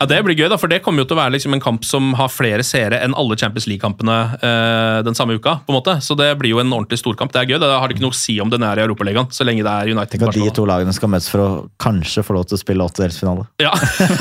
Ja, 0.00 0.06
Det 0.06 0.18
blir 0.26 0.36
gøy, 0.38 0.48
da, 0.52 0.58
for 0.60 0.70
det 0.72 0.80
kommer 0.84 1.02
jo 1.02 1.08
til 1.10 1.16
å 1.16 1.20
være 1.22 1.34
liksom 1.36 1.54
en 1.56 1.62
kamp 1.62 1.84
som 1.86 2.12
har 2.18 2.30
flere 2.32 2.64
seere 2.66 2.98
enn 3.04 3.14
alle 3.18 3.36
Champions 3.38 3.66
League-kampene 3.70 4.16
eh, 4.42 4.98
den 5.06 5.14
samme 5.18 5.36
uka. 5.38 5.58
på 5.66 5.72
en 5.72 5.78
måte. 5.78 5.96
Så 6.04 6.16
det 6.18 6.30
blir 6.40 6.54
jo 6.54 6.60
en 6.62 6.72
ordentlig 6.72 6.98
storkamp. 7.02 7.32
Det 7.34 7.42
er 7.42 7.50
gøy. 7.52 7.58
Det 7.62 7.70
har 7.72 7.88
det 7.88 7.96
ikke 7.96 8.04
noe 8.06 8.14
å 8.14 8.18
si 8.18 8.38
om 8.42 8.50
den 8.52 8.62
er 8.66 8.80
i 8.80 8.84
Europaligaen, 8.86 9.30
så 9.34 9.46
lenge 9.46 9.64
det 9.66 9.72
er 9.72 9.92
United 9.94 10.22
at 10.28 10.34
de 10.38 10.50
to 10.54 10.64
lagene 10.68 10.92
skal 10.96 11.10
møtes 11.12 11.28
for 11.32 11.42
å 11.44 11.48
kanskje 11.82 12.24
få 12.26 12.36
lov 12.36 12.46
til 12.50 12.58
å 12.58 12.62
spille 12.62 12.86
åttedelsfinale 12.86 13.46
Ja. 13.62 13.72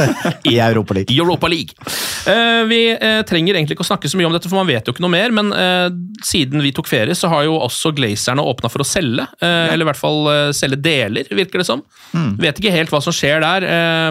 i 0.51 0.57
Europa 0.59 0.95
League. 0.97 1.15
Europa 1.15 1.47
League. 1.51 1.75
Eh, 2.27 2.63
vi 2.69 2.81
eh, 2.93 3.21
trenger 3.27 3.57
egentlig 3.57 3.77
ikke 3.77 3.85
å 3.85 3.91
snakke 3.91 4.09
så 4.11 4.19
mye 4.19 4.29
om 4.29 4.35
dette, 4.35 4.49
for 4.51 4.59
man 4.61 4.69
vet 4.69 4.87
jo 4.87 4.93
ikke 4.95 5.03
noe 5.05 5.13
mer. 5.13 5.33
Men 5.35 5.51
eh, 5.55 5.87
siden 6.25 6.61
vi 6.63 6.73
tok 6.75 6.89
ferie, 6.91 7.15
så 7.17 7.29
har 7.31 7.45
jo 7.47 7.57
også 7.61 7.93
Glazerne 7.97 8.43
åpna 8.45 8.69
for 8.71 8.83
å 8.83 8.87
selge. 8.87 9.25
Eh, 9.41 9.71
Eller 9.73 9.85
i 9.85 9.89
hvert 9.91 9.99
fall 10.01 10.21
eh, 10.31 10.49
selge 10.55 10.79
deler, 10.81 11.27
virker 11.31 11.61
det 11.63 11.67
som. 11.67 11.83
Vet 12.41 12.59
ikke 12.59 12.73
helt 12.73 12.91
hva 12.91 12.99
som 13.03 13.13
skjer 13.15 13.39
der, 13.43 13.63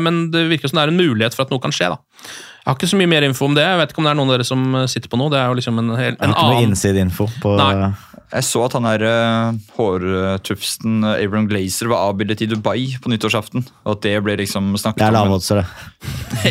men 0.03 0.23
det 0.33 0.47
virker 0.51 0.71
som 0.71 0.79
det 0.79 0.85
er 0.87 0.93
en 0.93 0.99
mulighet 0.99 1.35
for 1.37 1.45
at 1.45 1.50
noe 1.55 1.63
kan 1.63 1.75
skje. 1.75 1.91
da. 1.93 1.99
Jeg 2.61 2.69
har 2.69 2.77
ikke 2.77 2.91
så 2.91 2.99
mye 3.01 3.09
mer 3.09 3.25
info 3.25 3.49
om 3.49 3.57
det. 3.57 3.65
Jeg 3.65 3.81
vet 3.81 3.93
ikke 3.93 4.03
om 4.03 4.07
det 4.07 4.13
er 4.13 4.19
noen 4.19 4.31
av 4.31 4.37
dere 4.37 4.47
som 4.47 4.65
eh, 4.77 4.87
sitter 4.93 5.11
på 5.11 5.19
noe. 5.21 5.33
Det 5.33 5.41
er 5.41 5.49
jo 5.49 5.59
liksom 5.59 5.81
en, 5.81 5.93
hel, 5.97 6.13
Jeg 6.13 6.21
har 6.21 6.33
ikke 6.35 6.45
noe 6.45 6.57
annen 6.57 6.71
innsideinfo 6.71 7.29
på 7.43 7.55
Nei. 7.61 7.91
Jeg 8.31 8.47
så 8.47 8.61
at 8.63 8.77
han 8.77 8.85
der 8.87 9.03
uh, 9.11 9.57
hårtufsen 9.75 11.01
uh, 11.03 11.17
Abraham 11.17 11.49
Glazer 11.51 11.89
var 11.91 12.13
avbildet 12.13 12.45
i 12.45 12.47
Dubai 12.53 12.85
på 13.03 13.11
nyttårsaften. 13.11 13.65
Og 13.83 13.97
at 13.97 14.05
det 14.05 14.13
ble 14.23 14.37
liksom 14.39 14.69
snakket 14.79 15.03
Det 15.03 15.09
er 15.09 15.27
om. 15.27 15.35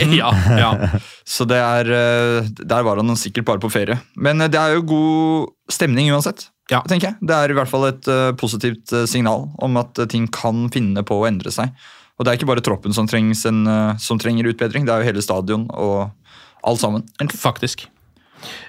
det. 0.04 0.18
ja, 0.20 0.34
ja. 0.60 0.72
Så 1.38 1.48
det 1.48 1.62
er, 1.62 1.88
uh, 1.88 2.50
der 2.60 2.84
var 2.84 3.00
han 3.00 3.16
sikkert 3.16 3.48
bare 3.48 3.64
på 3.64 3.72
ferie. 3.72 3.96
Men 4.20 4.44
uh, 4.44 4.50
det 4.52 4.60
er 4.60 4.76
jo 4.76 4.84
god 4.92 5.54
stemning 5.72 6.12
uansett. 6.12 6.50
Ja. 6.70 6.84
tenker 6.86 7.10
jeg. 7.10 7.18
Det 7.26 7.36
er 7.36 7.52
i 7.52 7.56
hvert 7.58 7.70
fall 7.72 7.88
et 7.90 8.10
uh, 8.12 8.32
positivt 8.38 8.94
uh, 8.94 9.06
signal 9.10 9.48
om 9.58 9.80
at 9.82 9.98
uh, 9.98 10.06
ting 10.10 10.28
kan 10.30 10.68
finne 10.74 11.02
på 11.06 11.18
å 11.18 11.26
endre 11.30 11.54
seg. 11.54 11.74
Og 12.20 12.26
det 12.26 12.32
er 12.32 12.40
ikke 12.40 12.50
bare 12.50 12.64
troppen 12.66 12.96
som, 12.96 13.08
en, 13.08 13.62
uh, 13.64 13.96
som 13.98 14.20
trenger 14.20 14.52
utbedring, 14.52 14.86
det 14.86 14.94
er 14.94 15.02
jo 15.02 15.10
hele 15.14 15.24
stadion 15.24 15.70
og 15.72 16.10
alt 16.68 16.82
sammen. 16.82 17.08
egentlig. 17.20 17.40
Faktisk. 17.40 17.88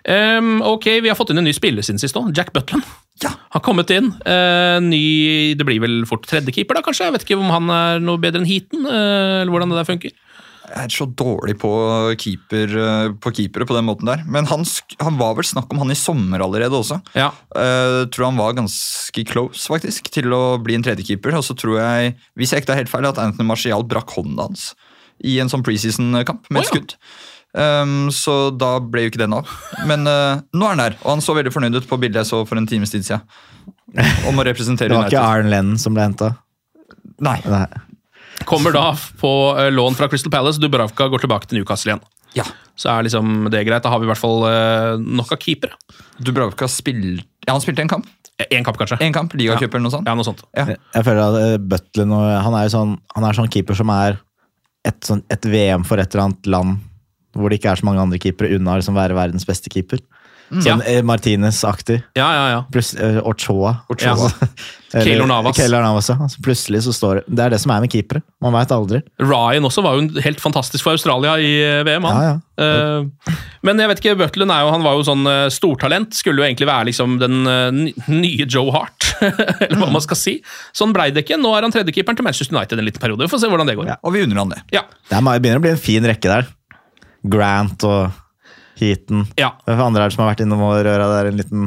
Um, 0.06 0.62
ok, 0.66 0.86
vi 1.02 1.10
har 1.10 1.18
fått 1.18 1.32
inn 1.32 1.42
en 1.42 1.46
ny 1.46 1.54
spiller 1.54 1.84
siden 1.86 2.00
sist 2.02 2.16
òg. 2.18 2.30
Jack 2.36 2.52
Butland. 2.54 2.86
Ja. 3.20 3.34
Har 3.52 3.62
kommet 3.64 3.90
inn. 3.94 4.12
Uh, 4.24 4.78
ny, 4.82 5.54
det 5.58 5.66
blir 5.66 5.82
vel 5.82 6.00
fort 6.08 6.24
tredjekeeper, 6.30 6.78
da, 6.78 6.84
kanskje? 6.86 7.08
Jeg 7.08 7.16
vet 7.18 7.26
ikke 7.26 7.40
om 7.40 7.52
han 7.52 7.70
er 7.74 8.02
noe 8.02 8.22
bedre 8.22 8.42
enn 8.42 8.48
Heaton, 8.48 8.86
uh, 8.86 9.42
eller 9.42 9.52
hvordan 9.52 9.74
det 9.74 9.80
der 9.82 9.90
funker. 9.90 10.14
Jeg 10.70 10.86
er 10.86 10.92
så 10.94 11.06
dårlig 11.18 11.56
på, 11.58 11.70
keeper, 12.20 12.74
uh, 12.78 13.12
på 13.18 13.32
keepere 13.34 13.66
på 13.66 13.74
den 13.76 13.88
måten 13.88 14.10
der. 14.10 14.22
Men 14.30 14.46
han, 14.50 14.62
han 15.02 15.18
var 15.20 15.34
vel 15.38 15.46
snakk 15.46 15.72
om 15.74 15.82
han 15.82 15.90
i 15.90 15.98
sommer 15.98 16.44
allerede 16.44 16.78
også. 16.78 17.00
Ja. 17.18 17.32
Uh, 17.54 18.06
tror 18.12 18.30
han 18.30 18.38
var 18.40 18.54
ganske 18.58 19.24
close 19.26 19.66
faktisk 19.70 20.12
til 20.14 20.30
å 20.36 20.60
bli 20.62 20.78
en 20.78 20.86
tredjekeeper. 20.86 21.34
Og 21.40 21.46
så 21.46 21.58
tror 21.58 21.80
jeg, 21.80 22.14
hvis 22.38 22.54
jeg 22.54 22.62
ikke 22.62 22.72
tar 22.72 22.80
helt 22.82 22.92
feil, 22.92 23.10
at 23.10 23.20
Anthony 23.22 23.48
Martial 23.50 23.86
brakk 23.86 24.14
hånden 24.14 24.38
hans 24.40 24.70
i 25.26 25.36
en 25.42 25.50
sånn 25.52 25.64
preseason-kamp 25.66 26.48
med 26.48 26.62
et 26.62 26.64
oh, 26.64 26.64
ja. 26.64 26.70
skudd. 26.70 26.96
Um, 27.50 28.10
så 28.14 28.34
da 28.54 28.76
ble 28.78 29.04
jo 29.04 29.12
ikke 29.12 29.24
den 29.24 29.34
av. 29.36 29.50
Men 29.90 30.06
uh, 30.06 30.40
nå 30.54 30.66
er 30.66 30.76
han 30.76 30.84
der, 30.84 30.98
og 31.02 31.16
han 31.16 31.24
så 31.24 31.34
veldig 31.36 31.52
fornøyd 31.54 31.80
ut 31.80 31.90
på 31.90 31.98
bildet 32.00 32.22
jeg 32.22 32.30
så 32.30 32.44
for 32.46 32.60
en 32.60 32.68
times 32.70 32.94
tid 32.94 33.06
siden. 33.06 33.26
Om 34.30 34.38
å 34.38 34.46
representere 34.46 34.92
Det 34.92 34.96
var 34.96 35.10
ikke 35.10 35.18
United. 35.18 35.26
Aaron 35.26 35.50
Lennon 35.50 35.80
som 35.82 35.96
ble 35.96 36.06
henta. 36.06 36.34
Nei. 37.26 37.40
Kommer 38.48 38.74
da 38.74 38.86
på 39.20 39.32
eh, 39.58 39.70
lån 39.72 39.98
fra 39.98 40.08
Crystal 40.10 40.32
Palace. 40.32 40.60
Dubravka 40.62 41.08
går 41.10 41.24
tilbake 41.24 41.50
til 41.50 41.60
Newcastle 41.60 41.92
igjen. 41.92 42.04
Ja. 42.38 42.46
Så 42.78 42.90
er 42.92 43.04
liksom 43.06 43.50
det 43.52 43.64
greit. 43.66 43.82
Da 43.84 43.92
har 43.92 44.00
vi 44.00 44.08
i 44.08 44.10
hvert 44.10 44.20
fall 44.20 44.46
eh, 44.48 44.94
nok 45.00 45.34
av 45.34 45.42
keepere. 45.42 45.76
Dubravka 46.18 46.68
spilte 46.70 47.26
ja, 47.46 47.54
Han 47.54 47.62
spilte 47.64 47.84
en 47.84 47.90
kamp. 47.90 48.08
Én 48.48 48.64
kamp, 48.64 48.78
kanskje. 48.80 48.96
En 49.04 49.12
kamp, 49.12 49.34
Ligacup 49.36 49.74
eller 49.74 49.84
noe 49.84 49.92
sånt. 49.92 50.08
Ja, 50.08 50.16
noe 50.16 50.24
sånt. 50.24 50.40
Ja. 50.56 50.64
Jeg 50.72 51.06
føler 51.06 51.20
at 51.26 52.00
eh, 52.00 52.38
han 52.46 52.56
er 52.56 52.72
sånn, 52.72 52.94
han 53.16 53.26
er 53.26 53.36
sånn 53.36 53.50
keeper 53.52 53.76
som 53.76 53.92
er 53.92 54.16
et, 54.88 54.96
sånn, 55.04 55.20
et 55.28 55.44
VM 55.44 55.84
for 55.84 56.00
et 56.00 56.14
eller 56.14 56.30
annet 56.30 56.48
land 56.48 56.78
hvor 57.36 57.52
det 57.52 57.60
ikke 57.60 57.74
er 57.74 57.78
så 57.78 57.86
mange 57.86 58.02
andre 58.02 58.18
keepere 58.18 58.56
unna 58.56 58.74
å 58.74 58.80
liksom 58.80 58.96
være 58.96 59.14
verdens 59.14 59.46
beste 59.46 59.70
keeper. 59.70 60.00
Sånn 60.50 60.82
ja. 60.82 61.02
Martinez-aktig. 61.06 62.00
Ja, 62.18 62.26
ja, 62.34 62.44
ja. 62.50 62.60
Pluss- 62.74 62.96
eh, 62.98 63.20
Ochoa. 63.22 63.76
Ja. 64.02 64.16
Keylor 64.90 65.26
Navas. 65.26 65.56
Keylor 65.56 65.84
Navas, 65.84 66.08
ja. 66.10 66.16
Altså, 66.18 66.40
plutselig 66.42 66.82
så 66.82 66.92
står 66.94 67.20
det 67.20 67.36
Det 67.36 67.44
er 67.44 67.52
det 67.54 67.60
som 67.62 67.70
er 67.70 67.84
med 67.84 67.92
keepere. 67.92 68.22
Man 68.42 68.54
veit 68.56 68.72
aldri. 68.74 69.00
Ryan 69.22 69.68
også 69.68 69.84
var 69.86 69.98
jo 69.98 70.22
helt 70.24 70.40
fantastisk 70.42 70.82
for 70.82 70.98
Australia 70.98 71.36
i 71.38 71.52
eh, 71.62 71.82
VM. 71.86 72.08
Han. 72.08 72.16
Ja, 72.18 72.32
ja. 72.32 72.38
Uh, 72.60 73.36
men 73.64 73.78
jeg 73.80 73.88
vet 73.88 74.02
ikke, 74.02 74.16
Butland 74.20 74.52
er 74.52 74.66
jo, 74.66 74.72
han 74.74 74.82
var 74.84 74.98
jo 74.98 75.04
sånn 75.06 75.22
uh, 75.28 75.46
stortalent. 75.52 76.16
Skulle 76.18 76.42
jo 76.42 76.48
egentlig 76.48 76.68
være 76.68 76.90
liksom 76.90 77.18
den 77.22 77.38
eh, 77.48 77.94
nye 78.10 78.48
Joe 78.50 78.74
Hart, 78.74 79.12
eller 79.68 79.78
hva 79.78 79.92
man 79.94 80.04
skal 80.04 80.18
si. 80.18 80.36
Sånn 80.76 80.94
blei 80.96 81.10
det 81.14 81.24
ikke. 81.24 81.38
Nå 81.40 81.54
er 81.54 81.68
han 81.68 81.74
tredjekeeperen 81.74 82.18
til 82.18 82.26
Manchester 82.26 82.56
United 82.56 82.82
en 82.82 82.88
liten 82.90 83.02
periode. 83.02 83.24
Vi 83.24 83.32
får 83.32 83.44
se 83.44 83.52
hvordan 83.52 83.70
det 83.70 83.78
går. 83.78 83.92
Ja. 83.94 84.00
Og 84.02 84.16
vi 84.16 84.24
unner 84.26 84.42
han 84.42 84.56
det. 84.56 84.64
Ja. 84.74 84.84
Det 85.12 85.22
begynner 85.22 85.62
å 85.62 85.66
bli 85.68 85.76
en 85.76 85.84
fin 85.86 86.10
rekke 86.10 86.34
der. 86.34 86.50
Grant 87.30 87.86
og 87.86 88.19
Heaton. 88.80 89.26
ja. 89.40 89.54
Hvem 89.68 89.86
andre 89.88 90.04
er 90.04 90.10
det 90.10 90.16
som 90.16 90.24
har 90.24 90.32
vært 90.34 90.44
innom 90.44 90.62
og 90.66 90.78
røra 90.86 91.08
der 91.16 91.30
en 91.30 91.40
liten 91.40 91.66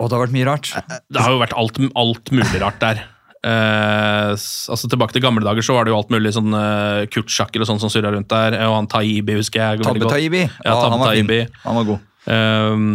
Og 0.00 0.08
det 0.08 0.16
har 0.16 0.22
vært 0.24 0.36
mye 0.36 0.48
rart. 0.48 0.74
Det 1.10 1.24
har 1.24 1.34
jo 1.34 1.40
vært 1.42 1.56
alt, 1.60 1.80
alt 1.98 2.30
mulig 2.34 2.62
rart 2.62 2.80
der. 2.82 3.02
Eh, 3.40 4.30
altså 4.36 4.88
Tilbake 4.90 5.16
til 5.16 5.24
gamle 5.24 5.44
dager 5.44 5.64
så 5.64 5.72
var 5.72 5.86
det 5.86 5.94
jo 5.94 5.96
alt 5.96 6.10
mulig 6.12 6.34
sånn 6.36 6.52
uh, 6.52 7.08
Kurtsjakker 7.08 7.62
og 7.64 7.70
sånn 7.70 7.80
som 7.80 7.92
surra 7.92 8.12
rundt 8.12 8.28
der. 8.32 8.58
Og 8.68 8.76
han 8.76 8.90
Taibi 8.90 9.38
husker 9.38 9.62
jeg. 9.62 9.84
Tabbe. 9.86 10.10
Taibi. 10.12 10.44
Ja, 10.44 10.76
Tabbe 10.76 10.92
han 10.92 11.02
var 11.02 11.16
fin. 11.16 11.28
Taibi. 11.28 11.62
Han 11.64 11.80
var 11.80 11.90
god. 11.94 12.06
Ehm, 12.30 12.92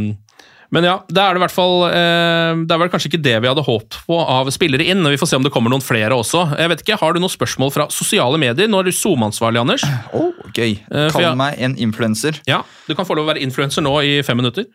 men 0.72 0.84
ja, 0.88 0.96
det 1.08 1.22
er 1.22 1.34
det 1.36 1.42
i 1.42 1.44
hvert 1.46 1.54
fall 1.54 1.76
eh, 1.90 2.54
Det 2.66 2.72
er 2.76 2.80
vel 2.82 2.90
kanskje 2.90 3.10
ikke 3.12 3.22
det 3.24 3.36
vi 3.44 3.48
hadde 3.52 3.64
håpet 3.68 3.98
på 4.08 4.18
av 4.22 4.50
spillere 4.56 4.86
inn. 4.90 5.04
Vi 5.04 5.18
får 5.22 5.28
se 5.30 5.36
om 5.40 5.44
det 5.46 5.52
kommer 5.54 5.70
noen 5.74 5.84
flere 5.86 6.16
også. 6.18 6.58
Jeg 6.58 6.70
vet 6.74 6.82
ikke, 6.86 6.98
Har 7.00 7.14
du 7.14 7.20
noen 7.22 7.32
spørsmål 7.34 7.72
fra 7.76 7.88
sosiale 7.94 8.38
medier? 8.42 8.68
Nå 8.68 8.80
er 8.82 8.90
du 8.90 8.92
SoMe-ansvarlig, 8.96 9.62
Anders. 9.62 9.84
Oh, 10.14 10.32
gøy. 10.56 10.80
Eh, 10.90 11.10
for 11.12 11.20
Kall 11.20 11.30
jeg- 11.30 11.38
meg 11.38 11.60
en 11.60 11.76
influenser. 11.78 12.42
Ja, 12.48 12.64
Du 12.88 12.96
kan 12.96 13.06
få 13.06 13.16
lov 13.16 13.26
å 13.28 13.34
være 13.34 13.42
influenser 13.46 13.82
nå 13.86 13.94
i 14.04 14.22
fem 14.26 14.38
minutter. 14.38 14.66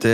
Det 0.00 0.10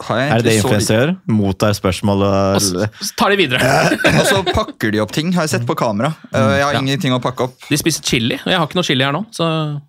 har 0.00 0.16
jeg 0.18 0.30
Er 0.32 0.36
det 0.40 0.44
det 0.44 0.52
egentlig 0.54 0.62
så 0.62 0.68
influensere 0.70 1.00
gjør? 1.02 1.10
Mottar 1.28 1.74
spørsmål 1.76 2.22
og 2.24 2.60
så 2.64 2.86
så 3.04 3.10
tar 3.20 3.30
de 3.30 3.36
videre. 3.36 3.60
Og 4.20 4.24
så 4.26 4.38
pakker 4.48 4.90
de 4.94 4.98
opp 5.04 5.12
ting, 5.12 5.30
har 5.36 5.44
jeg 5.44 5.50
sett 5.60 5.66
på 5.68 5.76
kamera. 5.76 6.14
Eh, 6.32 6.40
Jeg 6.56 6.64
har 6.64 6.72
Ja. 6.72 6.80
ingenting 6.80 7.12
å 7.12 7.20
pakke 7.20 7.44
opp. 7.44 7.54
De 7.68 7.76
spiser 7.76 8.02
chili, 8.02 8.34
og 8.40 8.48
jeg 8.48 8.56
har 8.58 8.66
ikke 8.66 8.74
noe 8.80 8.82
chili 8.88 9.04
her 9.04 9.12
nå. 9.12 9.26
så... 9.30 9.80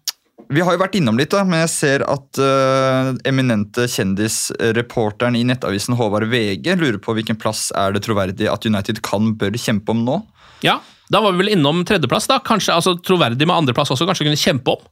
Vi 0.52 0.60
har 0.60 0.76
jo 0.76 0.82
vært 0.82 0.98
innom 1.00 1.16
litt, 1.20 1.32
da, 1.32 1.46
men 1.48 1.62
jeg 1.64 1.72
ser 1.72 2.04
at 2.12 2.40
uh, 2.44 3.14
eminente 3.28 3.86
kjendisreporteren 3.88 5.38
i 5.40 5.46
nettavisen 5.48 5.96
Håvard 5.96 6.28
VG 6.32 6.74
lurer 6.76 7.00
på 7.00 7.16
hvilken 7.16 7.40
plass 7.40 7.70
er 7.78 7.96
det 7.96 8.04
troverdig 8.04 8.50
at 8.52 8.68
United 8.68 9.00
kan 9.06 9.32
bør 9.40 9.56
kjempe 9.56 9.96
om 9.96 10.04
nå. 10.08 10.20
Ja, 10.66 10.82
Da 11.12 11.20
var 11.24 11.34
vi 11.36 11.44
vel 11.44 11.54
innom 11.56 11.86
tredjeplass. 11.88 12.28
da. 12.28 12.40
Kanskje 12.44 12.76
altså, 12.76 12.98
Troverdig 13.00 13.48
med 13.48 13.56
andreplass 13.56 13.92
også. 13.92 14.06
Kanskje 14.08 14.28
kunne 14.28 14.40
kjempe 14.40 14.76
om. 14.76 14.86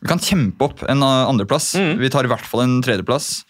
Vi 0.00 0.08
kan 0.10 0.20
kjempe 0.20 0.66
opp 0.66 0.82
en 0.88 1.04
uh, 1.04 1.28
andreplass. 1.28 1.74
Mm. 1.80 1.94
Vi 2.00 2.10
tar 2.12 2.26
i 2.26 2.32
hvert 2.32 2.44
fall 2.48 2.64
en 2.64 2.80
tredjeplass. 2.84 3.44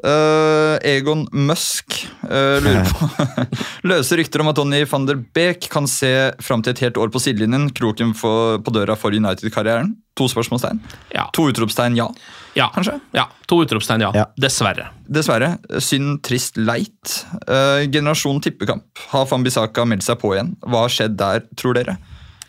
Eh, 0.00 0.76
Egon 0.96 1.26
Musk 1.32 1.96
uh, 2.24 2.56
lurer 2.62 2.86
på 2.88 3.08
Løse 3.90 4.16
rykter 4.16 4.40
om 4.40 4.48
at 4.48 4.56
Donny 4.56 4.80
van 4.88 5.04
der 5.08 5.18
Beek 5.20 5.66
kan 5.72 5.88
se 5.90 6.30
fram 6.40 6.64
til 6.64 6.72
et 6.72 6.82
helt 6.86 7.00
år 7.00 7.12
på 7.12 7.20
sidelinjen. 7.20 7.68
Kroken 7.76 8.14
for, 8.16 8.58
på 8.64 8.72
døra 8.74 8.96
for 8.96 9.12
United-karrieren. 9.12 9.92
To 10.16 10.28
spørsmålstegn. 10.28 10.80
Ja. 11.14 11.26
To 11.36 11.46
utropstegn 11.52 11.98
ja. 11.98 12.08
Ja, 12.56 12.70
Kanskje? 12.74 12.96
Ja, 13.16 13.28
To 13.48 13.60
utropstegn, 13.64 14.04
ja. 14.04 14.10
Ja. 14.16 14.26
Dessverre. 14.40 14.88
Dessverre. 15.08 15.54
Synd, 15.84 16.20
trist, 16.26 16.58
leit. 16.60 17.20
Uh, 17.46 17.86
generasjon 17.92 18.40
tippekamp. 18.44 18.88
Har 19.12 19.28
Fambisaka 19.30 19.84
meldt 19.88 20.06
seg 20.06 20.20
på 20.22 20.34
igjen? 20.36 20.54
Hva 20.66 20.86
har 20.86 20.94
skjedd 20.96 21.16
der, 21.20 21.44
tror 21.60 21.76
dere? 21.78 21.96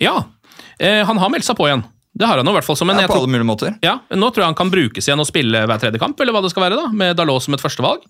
Ja, 0.02 0.24
eh, 0.80 1.04
han 1.06 1.20
har 1.22 1.30
meldt 1.30 1.46
seg 1.46 1.60
på 1.60 1.68
igjen. 1.70 1.84
Det 2.14 2.28
har 2.28 2.38
han 2.42 2.46
jo 2.46 2.52
i 2.52 2.58
hvert 2.60 2.68
fall 2.68 2.76
som 2.76 2.90
en 2.92 3.00
Ja, 3.00 3.08
på 3.08 3.14
tror- 3.14 3.24
alle 3.24 3.32
mulige 3.32 3.48
måter. 3.48 3.78
Ja, 3.82 4.00
Nå 4.12 4.30
tror 4.34 4.44
jeg 4.44 4.50
han 4.52 4.56
kan 4.60 4.70
brukes 4.70 5.08
igjen 5.08 5.20
og 5.24 5.28
spille 5.30 5.66
hver 5.66 5.80
tredje 5.80 5.98
kamp, 6.00 6.20
eller 6.20 6.34
hva 6.36 6.42
det 6.44 6.52
skal 6.52 6.64
være 6.70 6.76
da, 6.82 6.88
med 6.92 7.16
Dalot 7.16 7.42
som 7.42 7.54
et 7.56 7.62
førstevalg. 7.64 8.02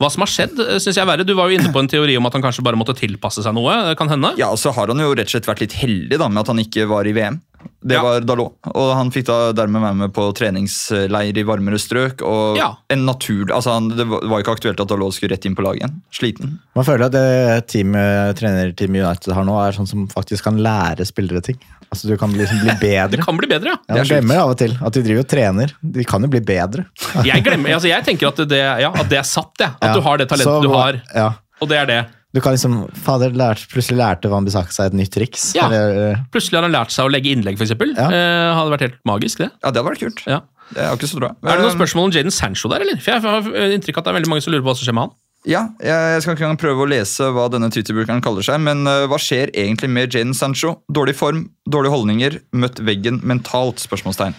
Hva 0.00 0.08
som 0.10 0.22
har 0.24 0.30
skjedd, 0.32 0.56
syns 0.80 0.96
jeg 0.96 1.02
er 1.04 1.06
verre. 1.06 1.24
Du 1.28 1.34
var 1.36 1.50
jo 1.50 1.58
inne 1.58 1.70
på 1.70 1.78
en 1.78 1.86
teori 1.86 2.16
om 2.16 2.24
at 2.26 2.32
han 2.32 2.42
kanskje 2.42 2.64
bare 2.64 2.78
måtte 2.80 2.96
tilpasse 2.96 3.42
seg 3.44 3.52
noe. 3.54 3.74
Det 3.90 3.98
kan 3.98 4.08
hende. 4.08 4.32
Ja, 4.40 4.48
og 4.50 4.56
så 4.58 4.72
har 4.72 4.88
han 4.88 4.98
jo 4.98 5.12
rett 5.14 5.28
og 5.28 5.34
slett 5.36 5.46
vært 5.46 5.60
litt 5.60 5.76
heldig 5.76 6.16
da, 6.18 6.28
med 6.32 6.40
at 6.40 6.48
han 6.48 6.58
ikke 6.64 6.88
var 6.88 7.04
i 7.06 7.12
VM. 7.12 7.40
Det 7.84 7.94
Ja. 7.96 8.02
var 8.02 8.20
Dalot. 8.20 8.54
Og 8.74 8.94
han 8.94 9.10
fikk 9.10 9.26
da 9.26 9.52
dermed 9.52 9.82
være 9.82 9.94
med 9.96 10.12
på 10.12 10.32
treningsleir 10.38 11.36
i 11.36 11.42
varmere 11.42 11.78
strøk. 11.78 12.22
Og 12.22 12.56
Ja. 12.56 12.76
en 12.90 13.04
natur, 13.06 13.46
altså 13.50 13.72
han, 13.74 13.88
Det 13.88 14.06
var 14.06 14.40
ikke 14.42 14.54
aktuelt 14.56 14.80
at 14.80 14.88
Dalot 14.88 15.12
skulle 15.14 15.32
rett 15.34 15.44
inn 15.46 15.54
på 15.56 15.62
laget 15.62 15.82
igjen. 15.82 16.00
Sliten. 16.12 16.58
Man 16.76 16.84
føler 16.84 17.06
at 17.06 17.12
det 17.12 17.66
teamet, 17.68 18.36
trenerteamet 18.38 19.04
United 19.04 19.32
har 19.34 19.44
nå, 19.44 19.56
er 19.68 19.72
sånn 19.72 19.88
som 19.88 20.06
faktisk 20.08 20.44
kan 20.44 20.56
lære 20.58 21.04
spillere 21.06 21.42
ting. 21.42 21.58
Altså 21.92 22.08
Du 22.08 22.16
kan 22.16 22.30
liksom 22.32 22.60
bli 22.62 22.70
bedre. 22.80 23.10
Det 23.18 23.24
kan 23.24 23.36
bli 23.36 23.46
bedre, 23.48 23.66
ja. 23.74 23.76
Ja, 23.88 23.94
Man 23.96 24.04
glemmer 24.06 24.36
av 24.40 24.50
og 24.50 24.58
til 24.58 24.78
at 24.80 24.92
de 24.92 25.02
driver 25.02 25.20
og 25.20 25.28
trener. 25.28 25.72
De 25.82 26.04
kan 26.04 26.22
jo 26.22 26.28
bli 26.28 26.40
bedre. 26.40 26.86
Jeg, 27.24 27.44
glemmer, 27.44 27.74
altså 27.74 27.88
jeg 27.90 28.04
tenker 28.04 28.28
at 28.28 28.36
det, 28.48 28.62
ja, 28.80 28.90
at 28.94 29.08
det 29.10 29.18
er 29.18 29.22
satt, 29.28 29.52
jeg. 29.58 29.68
At 29.80 29.90
Ja. 29.90 29.94
du 29.94 30.00
har 30.00 30.16
det 30.18 30.28
talentet 30.28 30.44
Så 30.46 30.62
du 30.62 30.68
har, 30.72 31.02
Ja. 31.14 31.32
og 31.60 31.68
det 31.68 31.78
er 31.78 31.86
det. 31.86 32.06
Du 32.32 32.40
kan 32.40 32.54
liksom, 32.54 32.78
fader, 32.96 33.34
lært, 33.36 33.66
Plutselig 33.72 33.98
lærte 34.00 34.30
Van 34.32 34.46
Bissaka 34.46 34.72
seg 34.72 34.90
et 34.92 34.96
nytt 34.96 35.12
triks. 35.12 35.50
Ja. 35.56 35.66
Eller, 35.68 36.22
Plutselig 36.32 36.58
har 36.60 36.64
han 36.68 36.72
lært 36.74 36.94
seg 36.94 37.08
å 37.08 37.12
legge 37.12 37.34
innlegg, 37.34 37.58
f.eks. 37.60 37.74
Ja. 37.92 38.06
Eh, 38.08 38.52
hadde 38.56 38.72
vært 38.72 38.86
helt 38.86 39.00
magisk, 39.08 39.42
det. 39.44 39.50
Ja, 39.60 39.68
det 39.68 39.82
hadde 39.82 39.88
vært 39.90 40.04
kult. 40.06 40.22
Ja. 40.28 40.40
Det 40.72 40.80
er 40.80 40.94
ikke 40.96 41.10
så 41.10 41.20
bra. 41.20 41.34
Er 41.44 41.58
det 41.60 41.66
noen 41.66 41.76
spørsmål 41.76 42.08
om 42.08 42.14
Jaden 42.14 42.32
Sancho 42.32 42.70
der, 42.72 42.84
eller? 42.86 42.96
For 43.02 43.12
Jeg 43.12 43.24
har 43.26 43.74
inntrykk 43.76 43.98
av 43.98 44.00
at 44.00 44.06
det 44.08 44.12
er 44.14 44.18
veldig 44.20 44.32
mange 44.32 44.44
som 44.46 44.54
lurer 44.54 44.64
på 44.64 44.70
hva 44.70 44.78
som 44.78 44.88
skjer 44.88 44.96
med 44.96 45.08
han. 45.08 45.14
Ja, 45.42 45.62
jeg 45.82 46.22
skal 46.22 46.36
ikke 46.36 46.44
engang 46.46 46.60
prøve 46.60 46.84
å 46.84 46.86
lese 46.86 47.26
hva 47.34 47.48
denne 47.50 47.66
Twitter-brukeren 47.74 48.22
kaller 48.22 48.46
seg, 48.46 48.60
men 48.62 48.86
uh, 48.86 49.08
hva 49.10 49.18
skjer 49.18 49.50
egentlig 49.58 49.90
med 49.90 50.14
Jaden 50.14 50.36
Sancho? 50.38 50.76
Dårlig 50.86 51.16
form, 51.18 51.48
dårlige 51.66 51.94
holdninger, 51.96 52.36
møtt 52.62 52.78
veggen 52.86 53.18
mentalt? 53.26 53.82
spørsmålstegn. 53.82 54.38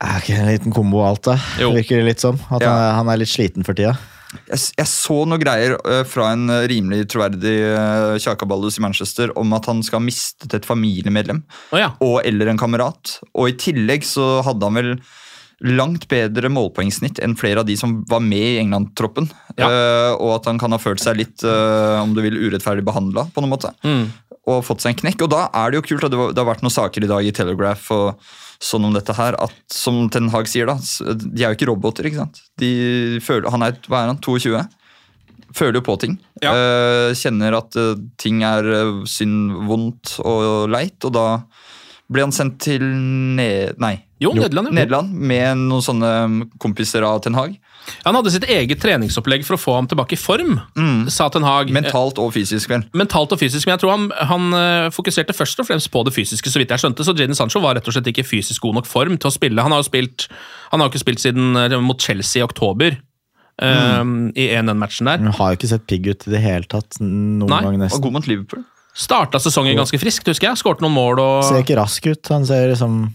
er 0.00 0.24
ikke 0.24 0.38
en 0.40 0.48
liten 0.48 0.72
kombo 0.74 1.02
av 1.04 1.10
alt, 1.12 1.28
da? 1.28 1.36
Jo. 1.60 1.74
Virker 1.76 2.00
det 2.00 2.08
litt 2.08 2.24
som. 2.24 2.40
At 2.48 2.64
Ja. 2.64 2.72
han, 2.72 2.80
er, 2.80 2.92
han 3.02 3.12
er 3.12 3.20
litt 3.20 3.32
sliten 3.34 3.68
for 3.68 3.76
tida. 3.76 3.98
Jeg, 4.48 4.60
jeg 4.78 4.90
så 4.90 5.18
noe 5.28 5.40
greier 5.42 5.76
uh, 5.80 6.02
fra 6.08 6.30
en 6.34 6.48
uh, 6.52 6.62
rimelig 6.70 7.08
troverdig 7.12 7.56
uh, 7.74 8.14
Kjakaballus 8.20 8.78
i 8.80 8.84
Manchester 8.84 9.32
om 9.40 9.52
at 9.56 9.68
han 9.70 9.82
skal 9.86 10.00
ha 10.00 10.06
mistet 10.06 10.56
et 10.56 10.68
familiemedlem 10.68 11.42
oh, 11.72 11.78
ja. 11.80 11.92
og 12.04 12.20
eller 12.26 12.52
en 12.52 12.60
kamerat. 12.60 13.18
Og 13.32 13.52
i 13.52 13.58
tillegg 13.60 14.06
så 14.08 14.40
hadde 14.46 14.70
han 14.70 14.80
vel 14.80 14.96
langt 15.64 16.08
bedre 16.10 16.50
målpoengsnitt 16.52 17.20
enn 17.22 17.36
flere 17.38 17.62
av 17.62 17.68
de 17.68 17.76
som 17.78 18.00
var 18.10 18.22
med 18.24 18.42
i 18.42 18.58
England-troppen. 18.62 19.28
Ja. 19.56 19.68
Uh, 19.68 20.12
og 20.18 20.30
at 20.38 20.48
han 20.50 20.60
kan 20.60 20.74
ha 20.74 20.80
følt 20.82 21.02
seg 21.02 21.18
litt 21.20 21.44
uh, 21.46 22.02
om 22.02 22.14
du 22.16 22.20
vil, 22.24 22.40
urettferdig 22.48 22.84
behandla 22.86 23.28
på 23.32 23.44
noen 23.44 23.54
måte. 23.54 23.70
Mm. 23.86 24.08
Og 24.50 24.64
fått 24.66 24.84
seg 24.84 24.94
en 24.94 25.04
knekk. 25.04 25.24
Og 25.24 25.32
da 25.32 25.46
er 25.54 25.72
det 25.72 25.80
jo 25.80 25.86
kult 25.92 26.08
at 26.08 26.12
det, 26.12 26.20
var, 26.20 26.34
det 26.34 26.42
har 26.42 26.50
vært 26.50 26.64
noen 26.66 26.74
saker 26.74 27.06
i 27.06 27.10
dag 27.10 27.28
i 27.28 27.34
Telegraph 27.36 27.92
og 27.94 28.34
sånn 28.62 28.86
om 28.88 28.94
dette 28.94 29.14
her, 29.16 29.36
at 29.42 29.54
som 29.72 30.04
Ten 30.12 30.30
Hag 30.32 30.48
sier, 30.50 30.70
da, 30.70 30.78
de 31.14 31.42
er 31.42 31.52
jo 31.52 31.58
ikke 31.58 31.70
roboter. 31.72 32.08
ikke 32.08 32.22
sant? 32.22 32.40
De 32.60 33.20
føler, 33.24 33.50
han 33.52 33.66
er, 33.66 33.78
hva 33.88 34.04
er 34.04 34.12
han, 34.14 34.22
22? 34.24 34.62
føler 35.54 35.78
jo 35.78 35.84
på 35.86 35.96
ting. 36.02 36.16
Ja. 36.42 36.52
Eh, 36.54 37.12
kjenner 37.18 37.58
at 37.60 37.76
eh, 37.78 37.94
ting 38.20 38.42
er 38.46 38.66
eh, 38.66 38.96
synd, 39.10 39.54
vondt 39.68 40.16
og 40.24 40.66
leit, 40.72 40.98
og 41.06 41.14
da 41.14 41.26
ble 42.12 42.26
han 42.26 42.34
sendt 42.34 42.60
til 42.66 42.82
ne 42.84 43.72
Nei. 43.80 43.96
Jo, 44.22 44.32
Nederland, 44.36 44.70
jo. 44.70 44.76
Nederland 44.76 45.14
med 45.14 45.64
noen 45.66 45.84
sånne 45.84 46.10
kompiser 46.62 47.04
av 47.06 47.20
Ten 47.24 47.36
Hag. 47.36 47.56
Han 48.04 48.16
hadde 48.18 48.30
sitt 48.32 48.44
eget 48.48 48.80
treningsopplegg 48.80 49.44
for 49.44 49.56
å 49.56 49.60
få 49.60 49.74
ham 49.76 49.86
tilbake 49.90 50.16
i 50.16 50.20
form, 50.20 50.58
sa 51.12 51.28
Ten 51.32 51.44
Hag. 51.44 51.70
Mentalt 51.74 52.18
og 52.22 52.32
fysisk, 52.36 52.68
vel. 52.72 52.84
mentalt 52.96 53.32
og 53.32 53.40
fysisk, 53.40 53.66
men 53.66 53.74
jeg 53.76 53.82
tror 53.84 53.94
han, 53.94 54.06
han 54.30 54.58
eh, 54.58 54.88
fokuserte 54.94 55.36
først 55.36 55.60
og 55.60 55.68
fremst 55.68 55.90
på 55.92 56.04
det 56.08 56.14
fysiske. 56.16 56.50
så 56.52 56.60
vidt 56.62 56.70
jeg 56.72 56.80
skjønte, 56.84 57.04
Så 57.04 57.14
Jadon 57.16 57.34
Sancho 57.38 57.60
var 57.64 57.76
rett 57.76 57.88
og 57.88 57.96
slett 57.96 58.08
ikke 58.12 58.24
fysisk 58.26 58.62
god 58.62 58.80
nok 58.80 58.86
form 58.90 59.16
til 59.18 59.28
å 59.28 59.34
spille. 59.34 59.62
Han 59.64 59.72
har 59.72 59.82
jo 59.82 59.88
spilt, 59.88 60.28
han 60.72 60.80
har 60.80 60.92
ikke 60.92 61.02
spilt 61.04 61.20
siden 61.24 61.56
eh, 61.56 61.78
mot 61.80 62.00
Chelsea 62.00 62.40
i 62.40 62.44
oktober, 62.46 62.96
eh, 63.62 64.04
i 64.36 64.46
1-1-matchen 64.54 65.10
der. 65.10 65.18
Han 65.24 65.36
har 65.40 65.52
jo 65.52 65.60
ikke 65.60 65.72
sett 65.74 65.86
pigg 65.90 66.06
ut 66.08 66.24
i 66.28 66.32
det 66.36 66.40
hele 66.44 66.64
tatt 66.68 67.00
noen 67.00 67.48
Nei, 67.50 67.60
gang 67.64 67.74
Og 67.76 67.84
nesten. 67.86 68.04
god 68.04 68.16
mot 68.20 68.26
Liverpool. 68.30 68.64
Starta 68.94 69.40
sesongen 69.42 69.74
ganske 69.74 69.98
friskt, 69.98 70.26
husker 70.30 70.52
jeg. 70.52 70.60
Skårte 70.60 70.84
noen 70.84 70.94
mål 70.94 71.18
og 71.18 71.44
Ser 71.48 71.64
ikke 71.64 71.76
rask 71.80 72.04
ut. 72.06 72.28
Han 72.30 72.44
ser 72.46 72.68
liksom 72.70 73.08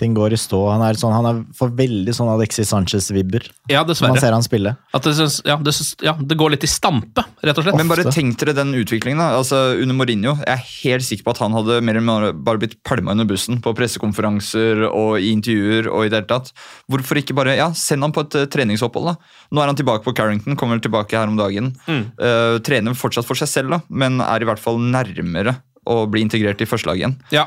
Ting 0.00 0.14
går 0.16 0.32
i 0.32 0.38
stå. 0.40 0.58
Han 0.72 0.80
er 0.86 0.96
sånn, 0.96 1.12
han 1.12 1.26
er 1.28 1.40
for 1.56 1.72
veldig 1.76 2.12
sånn 2.16 2.30
Alexis 2.32 2.70
Sanchez-vibber. 2.72 3.44
Ja, 3.68 3.82
dessverre. 3.84 4.14
Man 4.14 4.22
ser 4.22 4.32
han 4.32 4.44
spille. 4.46 4.72
At 4.96 5.04
det, 5.04 5.12
ja, 5.44 5.58
det, 5.60 5.74
ja, 6.06 6.14
det 6.16 6.38
går 6.40 6.54
litt 6.54 6.64
i 6.64 6.70
stampe, 6.70 7.26
rett 7.44 7.60
og 7.60 7.66
slett. 7.66 7.76
Men 7.76 7.90
bare 7.90 8.06
tenk 8.08 8.38
dere 8.40 8.54
den 8.56 8.72
utviklingen. 8.78 9.20
da. 9.20 9.34
Altså, 9.36 9.60
under 9.76 9.98
Mourinho, 9.98 10.38
Jeg 10.40 10.54
er 10.54 10.64
helt 10.70 11.04
sikker 11.04 11.26
på 11.26 11.34
at 11.34 11.42
han 11.44 11.52
hadde 11.58 11.80
mer 11.84 11.98
eller 11.98 12.06
mindre 12.06 12.32
bare 12.32 12.62
blitt 12.62 12.78
pælma 12.86 13.12
under 13.12 13.28
bussen 13.28 13.60
på 13.60 13.74
pressekonferanser 13.76 14.86
og 14.88 15.20
i 15.20 15.34
intervjuer. 15.34 15.90
og 15.92 16.06
i 16.06 16.08
det 16.08 16.22
hele 16.22 16.30
tatt. 16.32 16.52
Hvorfor 16.90 17.20
ikke 17.20 17.36
bare 17.36 17.58
ja, 17.58 17.68
send 17.76 18.02
han 18.06 18.12
på 18.16 18.24
et 18.24 18.38
eh, 18.40 18.48
treningsopphold? 18.50 19.12
da. 19.12 19.16
Nå 19.52 19.60
er 19.60 19.70
han 19.72 19.76
tilbake 19.76 20.06
på 20.06 20.16
Carrington, 20.16 20.56
kommer 20.56 20.78
vel 20.78 20.84
tilbake 20.88 21.18
her 21.18 21.28
om 21.28 21.36
dagen. 21.36 21.74
Eh, 21.90 22.56
trener 22.64 22.96
fortsatt 22.96 23.28
for 23.28 23.36
seg 23.38 23.48
selv, 23.52 23.76
da, 23.76 23.80
men 23.90 24.20
er 24.24 24.40
i 24.40 24.48
hvert 24.48 24.62
fall 24.62 24.80
nærmere 24.80 25.58
å 25.84 26.06
bli 26.10 26.24
integrert 26.24 26.60
i 26.64 26.68
førstelaget 26.68 27.04
igjen. 27.04 27.18
Ja. 27.34 27.46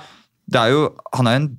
Det 0.49 0.60
er 0.60 0.74
jo, 0.74 0.88
Han 1.16 1.28
er 1.28 1.36
en 1.39 1.49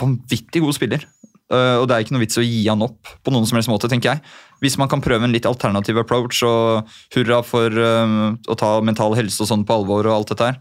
vanvittig 0.00 0.62
god 0.64 0.76
spiller. 0.76 1.06
eh, 1.50 1.76
og 1.80 1.88
det 1.88 1.96
er 1.96 2.04
ikke 2.04 2.16
noe 2.16 2.24
vits 2.24 2.40
å 2.40 2.46
gi 2.46 2.62
han 2.68 2.82
opp 2.86 3.14
på 3.24 3.34
noen 3.34 3.46
som 3.48 3.58
helst 3.58 3.70
måte, 3.72 3.90
tenker 3.90 4.14
jeg. 4.14 4.22
Hvis 4.62 4.78
man 4.80 4.90
kan 4.92 5.02
prøve 5.02 5.26
en 5.26 5.34
litt 5.34 5.48
alternativ 5.48 5.98
approach 6.02 6.42
og 6.46 6.90
hurra 7.16 7.40
for 7.46 7.70
eh, 7.70 8.18
å 8.48 8.58
ta 8.58 8.76
mental 8.84 9.16
helse 9.18 9.42
og 9.42 9.50
sånn 9.50 9.66
på 9.66 9.80
alvor 9.80 10.08
og 10.08 10.20
alt 10.20 10.34
dette 10.34 10.52
her. 10.52 10.60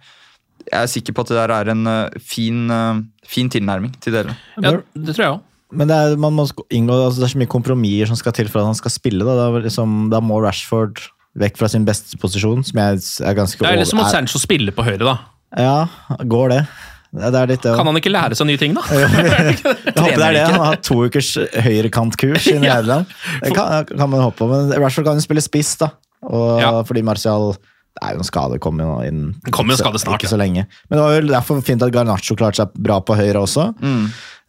Jeg 0.70 0.80
er 0.84 0.90
sikker 0.92 1.16
på 1.16 1.24
at 1.24 1.30
det 1.32 1.38
der 1.40 1.54
er 1.56 1.70
en 1.72 1.88
uh, 1.88 2.18
fin, 2.22 2.66
uh, 2.70 3.00
fin 3.26 3.48
tilnærming 3.50 3.94
til 4.04 4.14
dere. 4.14 4.36
ja, 4.60 4.74
det 4.94 5.16
tror 5.16 5.24
jeg 5.24 5.32
òg. 5.32 5.46
Men 5.72 5.90
det 5.90 5.96
er, 5.96 6.16
man 6.18 6.34
må 6.34 6.48
inngå, 6.74 6.96
altså 7.06 7.22
det 7.22 7.28
er 7.28 7.34
så 7.36 7.40
mye 7.42 7.52
kompromisser 7.52 8.10
som 8.10 8.18
skal 8.18 8.34
til 8.36 8.50
for 8.50 8.62
at 8.62 8.70
han 8.72 8.78
skal 8.78 8.94
spille. 8.94 9.26
Da, 9.26 9.36
da, 9.38 9.62
liksom, 9.62 10.10
da 10.14 10.22
må 10.22 10.40
Rashford 10.42 11.02
vekk 11.40 11.60
fra 11.62 11.70
sin 11.70 11.86
beste 11.88 12.18
posisjon, 12.22 12.64
som 12.66 12.82
jeg 12.82 13.02
er 13.30 13.38
ganske 13.38 13.62
Det 13.62 13.70
er 13.70 13.82
litt 13.82 13.92
som 13.92 14.02
at 14.02 14.12
Sancho 14.14 14.42
spiller 14.42 14.74
på 14.76 14.86
høyre, 14.88 15.06
da. 15.06 15.16
Ja, 15.58 16.18
går 16.30 16.56
det? 16.56 16.64
Det 17.10 17.30
er 17.40 17.50
litt. 17.50 17.64
Kan 17.66 17.88
han 17.90 17.98
ikke 17.98 18.12
lære 18.14 18.38
seg 18.38 18.46
nye 18.50 18.60
ting, 18.62 18.76
da? 18.78 18.84
Jeg 18.94 19.56
håper 19.96 20.20
det 20.22 20.28
er 20.28 20.36
det. 20.36 20.44
Han 20.46 20.60
har 20.62 20.76
hatt 20.76 20.84
to 20.86 21.00
ukers 21.08 21.32
høyrekantkurs 21.66 22.46
i 22.52 22.60
Nederland. 22.64 23.10
Det 23.42 23.56
kan, 23.58 23.88
kan 23.90 24.12
man 24.12 24.22
håpe 24.28 24.38
på, 24.44 24.50
men 24.52 24.70
Rashford 24.78 25.08
kan 25.10 25.18
jo 25.18 25.26
spille 25.26 25.42
spiss, 25.44 25.74
da. 25.82 25.90
Og, 26.30 26.60
Ja. 26.62 26.72
Fordi 26.84 27.02
Martial 27.08 27.54
Det 27.56 28.02
er 28.06 28.14
jo 28.18 28.22
en 28.22 28.28
skade, 28.28 28.58
jo 28.60 28.92
inn 29.08 29.22
kommer 29.56 29.74
jo 29.74 29.80
skade 29.82 30.00
snart, 30.00 30.22
Ikke 30.22 30.30
så 30.32 30.38
lenge. 30.40 30.66
Men 30.90 31.00
det 31.00 31.04
var 31.06 31.16
jo 31.18 31.32
derfor 31.32 31.62
fint 31.66 31.82
at 31.84 31.92
Garnaccio 31.96 32.36
klarte 32.38 32.62
seg 32.62 32.76
bra 32.78 33.00
på 33.02 33.16
høyre 33.18 33.42
også. 33.42 33.70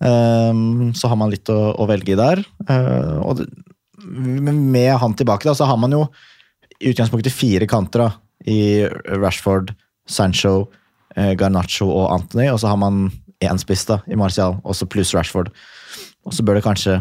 Um, 0.01 0.93
så 0.97 1.09
har 1.11 1.17
man 1.21 1.33
litt 1.33 1.49
å, 1.53 1.59
å 1.81 1.87
velge 1.89 2.15
i 2.15 2.19
der. 2.19 2.43
Uh, 2.69 3.21
og 3.25 3.41
det, 3.41 3.49
med 4.05 4.93
han 5.01 5.17
tilbake, 5.17 5.49
da, 5.49 5.55
så 5.57 5.67
har 5.69 5.81
man 5.81 5.93
jo 5.97 6.05
i 6.81 6.93
utgangspunktet 6.93 7.33
fire 7.35 7.67
kanter. 7.69 8.07
da, 8.07 8.11
I 8.49 8.87
Rashford, 9.21 9.75
Sancho, 10.09 10.69
Garnaccio 11.17 11.89
og 11.91 12.11
Anthony. 12.15 12.49
Og 12.53 12.61
så 12.63 12.69
har 12.71 12.77
man 12.81 13.09
én 13.43 13.59
spiss 13.61 13.87
da, 13.89 14.01
i 14.11 14.17
Martial, 14.21 14.59
også 14.65 14.87
pluss 14.91 15.15
Rashford. 15.17 15.51
Og 16.29 16.35
så 16.37 16.45
bør 16.45 16.59
det 16.61 16.65
kanskje 16.67 16.99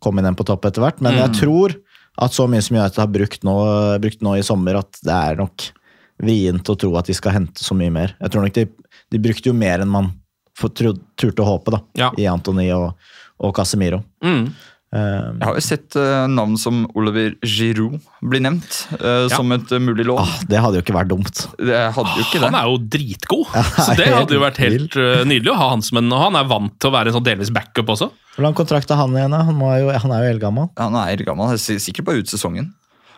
komme 0.00 0.22
inn 0.22 0.30
en 0.30 0.38
på 0.38 0.46
topp 0.48 0.64
etter 0.70 0.80
hvert. 0.84 1.00
Men 1.04 1.18
jeg 1.18 1.34
tror 1.42 1.74
at 2.20 2.32
så 2.36 2.46
mye 2.50 2.62
som 2.64 2.76
United 2.78 2.98
har 3.00 3.10
brukt 3.12 3.44
nå, 3.46 3.54
brukt 4.02 4.22
nå 4.24 4.34
i 4.38 4.44
sommer, 4.44 4.80
at 4.80 4.98
det 5.04 5.12
er 5.14 5.38
nok 5.40 5.66
vrient 6.20 6.68
å 6.68 6.76
tro 6.76 6.90
at 7.00 7.08
de 7.08 7.14
skal 7.16 7.32
hente 7.36 7.62
så 7.64 7.76
mye 7.76 7.92
mer. 7.92 8.16
Jeg 8.20 8.32
tror 8.34 8.44
nok 8.44 8.56
de, 8.56 8.66
de 9.12 9.20
brukte 9.22 9.48
jo 9.48 9.54
mer 9.56 9.80
enn 9.84 9.88
man 9.92 10.10
for- 10.58 10.72
turte 10.72 11.40
å 11.40 11.46
håpe 11.48 11.72
da, 11.72 11.80
Ja. 11.96 12.10
i 12.20 12.26
Anthony 12.28 12.66
og, 12.76 12.90
og 13.40 13.54
Casemiro. 13.56 14.02
Mm. 14.24 14.50
Um, 14.90 15.36
Jeg 15.38 15.46
har 15.46 15.54
jo 15.54 15.60
sett 15.62 15.94
eh, 15.94 16.24
navn 16.26 16.56
som 16.58 16.80
Oliver 16.98 17.36
Giroud 17.46 18.00
bli 18.26 18.40
nevnt 18.42 18.78
eh, 18.96 19.28
Ja. 19.28 19.36
som 19.36 19.52
et 19.54 19.70
eh, 19.70 19.78
mulig 19.78 20.02
lån. 20.08 20.18
ah, 20.18 20.32
det 20.50 20.58
hadde 20.58 20.80
jo 20.80 20.82
ikke 20.82 20.96
vært 20.96 21.12
dumt. 21.12 21.42
Det 21.62 21.78
hadde 21.94 22.14
jo 22.18 22.24
ikke 22.24 22.40
det. 22.40 22.48
Han 22.48 22.56
er 22.58 22.66
jo 22.66 22.80
dritgod, 22.96 23.52
så 23.86 23.94
det 23.94 24.08
hadde 24.10 24.34
jo 24.34 24.40
vært 24.42 24.58
helt 24.58 24.80
vilt. 24.80 24.96
uh, 24.98 25.22
nydelig 25.30 25.52
å 25.52 25.58
ha 25.60 25.68
han 25.76 25.84
som 25.86 26.00
en 26.02 26.10
Og 26.10 26.24
han 26.24 26.38
er 26.40 26.48
vant 26.50 26.74
til 26.82 26.90
å 26.90 26.94
være 26.96 27.12
en 27.12 27.16
sånn 27.20 27.28
delvis 27.28 27.52
backup 27.54 27.92
også. 27.94 28.08
Hvor 28.34 28.42
lang 28.48 28.56
kontrakt 28.58 28.90
har 28.90 28.98
han 29.04 29.14
igjen? 29.14 29.36
Han, 29.38 29.54
må 29.60 29.70
jo, 29.78 29.92
han 29.94 30.10
er 30.16 30.24
jo 30.26 30.32
eldgammel. 30.34 30.72
Han 30.82 30.98
er 30.98 31.12
eldgammel, 31.14 31.54
er 31.54 31.78
sikkert 31.86 32.08
bare 32.10 32.24
ut 32.24 32.32
sesongen. 32.32 32.72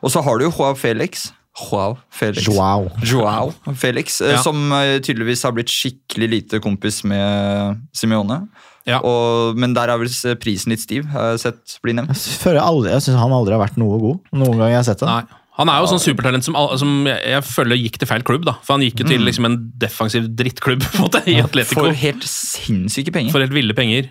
Og 0.04 0.12
så 0.12 0.20
har 0.26 0.36
du 0.42 0.44
jo 0.44 0.52
Joao 0.52 0.76
Felix. 0.76 1.30
Joao 1.56 1.96
Felix. 2.12 2.44
Joao. 2.48 2.90
Joao 3.00 3.52
Felix, 3.80 4.20
Ja. 4.20 4.42
som 4.44 4.60
tydeligvis 5.04 5.42
har 5.48 5.52
blitt 5.56 5.72
skikkelig 5.72 6.28
lite 6.36 6.60
kompis 6.64 7.00
med 7.04 7.80
Simione. 7.96 8.42
Ja. 8.88 8.98
Og, 9.06 9.58
men 9.58 9.76
der 9.76 9.92
er 9.92 10.00
vel 10.00 10.10
prisen 10.42 10.74
litt 10.74 10.82
stiv, 10.82 11.06
har 11.12 11.34
jeg 11.34 11.44
sett 11.46 11.78
bli 11.84 11.94
nevnt. 11.96 12.16
Jeg 12.16 12.40
føler 12.42 12.62
aldri, 12.64 12.90
jeg 12.94 13.06
syns 13.06 13.20
han 13.20 13.34
aldri 13.34 13.54
har 13.56 13.62
vært 13.62 13.78
noe 13.80 14.00
god. 14.02 14.34
Noen 14.34 14.58
gang 14.58 14.74
jeg 14.74 14.80
har 14.80 14.90
sett 14.90 15.04
det. 15.04 15.10
Nei. 15.12 15.38
Han 15.58 15.68
er 15.68 15.82
jo 15.82 15.88
sånn 15.90 16.00
supertalent 16.00 16.46
som, 16.46 16.56
som 16.80 16.92
jeg, 17.04 17.18
jeg 17.28 17.44
føler 17.44 17.76
gikk 17.76 17.98
til 18.00 18.08
feil 18.08 18.22
klubb. 18.24 18.46
da 18.48 18.54
For 18.64 18.78
Han 18.78 18.84
gikk 18.86 19.02
jo 19.02 19.08
til 19.10 19.20
liksom 19.26 19.44
en 19.50 19.58
defensiv 19.82 20.30
drittklubb 20.38 20.80
på 20.86 20.94
en 20.96 21.04
måte, 21.04 21.20
i 21.28 21.36
Atletico. 21.44 21.84
For 21.84 21.98
helt 22.02 22.24
sinnssyke 22.24 23.12
penger. 23.12 23.34
For 23.34 23.44
helt 23.44 23.52
ville 23.52 23.76
penger. 23.76 24.08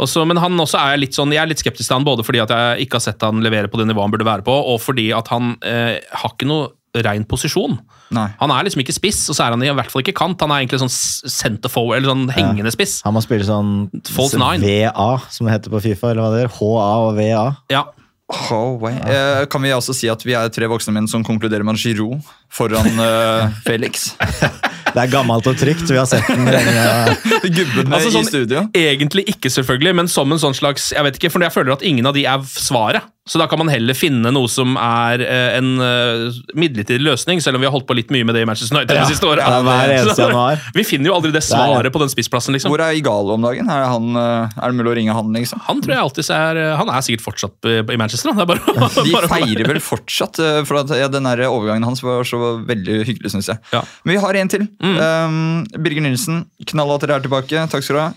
Også, 0.00 0.24
men 0.24 0.40
han 0.40 0.56
også 0.64 0.80
er 0.80 1.02
litt 1.02 1.16
sånn, 1.16 1.34
jeg 1.36 1.42
er 1.42 1.50
litt 1.50 1.60
skeptisk 1.60 1.84
til 1.84 1.98
han, 1.98 2.08
både 2.08 2.24
fordi 2.24 2.40
at 2.40 2.54
jeg 2.56 2.86
ikke 2.86 2.96
har 2.96 3.04
sett 3.10 3.28
han 3.28 3.44
levere 3.44 3.68
på 3.68 3.76
det 3.76 3.90
nivået 3.90 4.08
han 4.08 4.14
burde 4.14 4.30
være 4.30 4.46
på, 4.46 4.56
og 4.72 4.80
fordi 4.80 5.10
at 5.12 5.28
han 5.28 5.52
eh, 5.68 5.98
har 6.00 6.32
ikke 6.32 6.48
noe 6.48 6.70
rein 6.94 7.22
posisjon. 7.28 7.78
Nei. 8.10 8.26
Han 8.40 8.50
er 8.50 8.66
liksom 8.66 8.82
ikke 8.82 8.94
spiss, 8.96 9.22
og 9.30 9.36
så 9.38 9.44
er 9.46 9.54
han 9.54 9.62
i 9.62 9.70
hvert 9.70 9.92
fall 9.92 10.02
ikke 10.02 10.16
kant. 10.18 10.40
Han 10.42 10.50
er 10.50 10.64
egentlig 10.64 10.80
sånn 10.82 10.90
center 11.30 11.70
forward, 11.70 12.00
eller 12.00 12.10
sånn 12.14 12.32
hengende 12.34 12.72
spiss. 12.74 12.98
Han 13.06 13.14
må 13.14 13.22
spille 13.22 13.46
sånn 13.46 13.88
False 14.10 14.38
nine. 14.40 14.64
VA, 14.90 15.10
som 15.30 15.46
det 15.46 15.54
heter 15.58 15.70
på 15.76 15.82
Fifa. 15.86 16.10
eller 16.10 16.26
hva 16.26 16.32
det 16.34 16.44
er. 16.48 16.52
HA 16.58 16.90
og 17.06 17.16
VA. 17.20 17.46
Ja, 17.70 17.86
Oh, 18.30 18.78
eh, 18.86 19.44
kan 19.50 19.58
vi 19.62 19.72
også 19.74 19.90
si 19.90 20.06
at 20.06 20.22
vi 20.22 20.36
er 20.38 20.46
tre 20.54 20.68
voksne 20.70 20.92
menn 20.94 21.08
som 21.10 21.24
konkluderer 21.26 21.64
med 21.66 21.74
Giroud 21.82 22.20
foran 22.54 22.86
eh, 23.02 23.48
Felix? 23.66 24.12
Det 24.94 25.02
er 25.04 25.12
gammelt 25.12 25.46
og 25.50 25.56
trygt. 25.60 25.86
Vi 25.90 25.98
har 25.98 26.08
sett 26.10 26.26
den 26.30 26.46
lenge. 26.50 27.16
Gubbene 27.60 27.96
Altså, 27.96 28.10
sånn- 28.14 28.26
i 28.26 28.32
studio. 28.32 28.64
Egentlig 28.76 29.26
ikke, 29.34 29.50
selvfølgelig, 29.52 29.94
men 30.02 30.08
som 30.10 30.30
en 30.32 30.38
sånn 30.42 30.56
slags 30.56 30.90
Jeg 30.94 31.06
vet 31.06 31.16
ikke, 31.20 31.30
for 31.34 31.42
jeg 31.44 31.54
føler 31.54 31.72
at 31.76 31.82
ingen 31.86 32.06
av 32.10 32.14
de 32.16 32.26
er 32.28 32.44
svaret. 32.50 33.06
Så 33.30 33.38
da 33.38 33.44
kan 33.46 33.60
man 33.60 33.68
heller 33.70 33.94
finne 33.94 34.30
noe 34.32 34.48
som 34.50 34.72
er 34.80 35.20
eh, 35.22 35.52
en 35.60 35.66
eh, 35.84 36.38
midlertidig 36.58 37.04
løsning, 37.04 37.38
selv 37.44 37.58
om 37.58 37.62
vi 37.62 37.68
har 37.68 37.74
holdt 37.74 37.86
på 37.86 37.94
litt 37.94 38.08
mye 38.10 38.24
med 38.26 38.34
det 38.34 38.40
i 38.42 38.46
Manchester 38.48 38.74
United 38.80 38.96
Ja, 38.96 39.04
de 39.04 39.12
siste 39.12 39.28
åra. 39.28 39.44
ja, 39.44 40.14
Så. 40.16 40.26
Vi 40.78 40.82
finner 40.88 41.12
jo 41.12 41.14
aldri 41.18 41.30
det 41.30 41.38
det. 41.38 41.44
svaret 41.46 41.92
på 41.94 42.00
den 42.02 42.10
spissplassen, 42.10 42.56
liksom. 42.56 42.72
Hvor 42.72 42.82
er 42.82 42.96
Igalo 42.98 43.36
om 43.36 43.44
dagen? 43.44 43.68
Er, 43.70 43.84
han, 43.92 44.08
eh, 44.18 44.56
er 44.56 44.72
det 44.72 44.78
mulig 44.80 44.90
å 44.90 44.96
ringe 44.98 45.14
han, 45.14 45.30
liksom? 45.36 45.62
Han 45.68 45.82
tror 45.84 45.94
jeg 45.94 46.02
alltid 46.02 46.30
er 46.34 46.60
Han 46.80 46.90
er 46.90 47.04
sikkert 47.06 47.22
fortsatt 47.28 47.70
i 47.70 47.98
Manchester. 48.00 48.32
han. 48.32 48.40
Det 48.40 48.48
er 48.48 48.50
bare, 48.50 48.96
De 49.04 49.14
bare- 49.18 49.30
feirer 49.30 49.70
vel 49.74 49.82
fortsatt, 49.84 50.42
for 50.66 50.80
at, 50.82 50.96
ja, 50.98 51.06
den 51.12 51.28
der 51.28 51.44
overgangen 51.46 51.86
hans 51.86 52.02
var 52.02 52.24
så 52.26 52.40
veldig 52.66 53.02
hyggelig, 53.06 53.30
syns 53.36 53.52
jeg. 53.52 53.62
Ja. 53.76 53.84
Men 54.08 54.16
vi 54.16 54.20
har 54.24 54.40
en 54.42 54.52
til. 54.56 54.66
Um, 54.80 55.66
Birger 55.76 56.04
Nilsen, 56.04 56.44
knall 56.70 56.94
at 56.94 57.02
dere 57.04 57.18
er 57.18 57.24
tilbake. 57.24 57.64
Takk 57.68 57.84
skal 57.84 57.98
du 57.98 58.00
ha. 58.00 58.08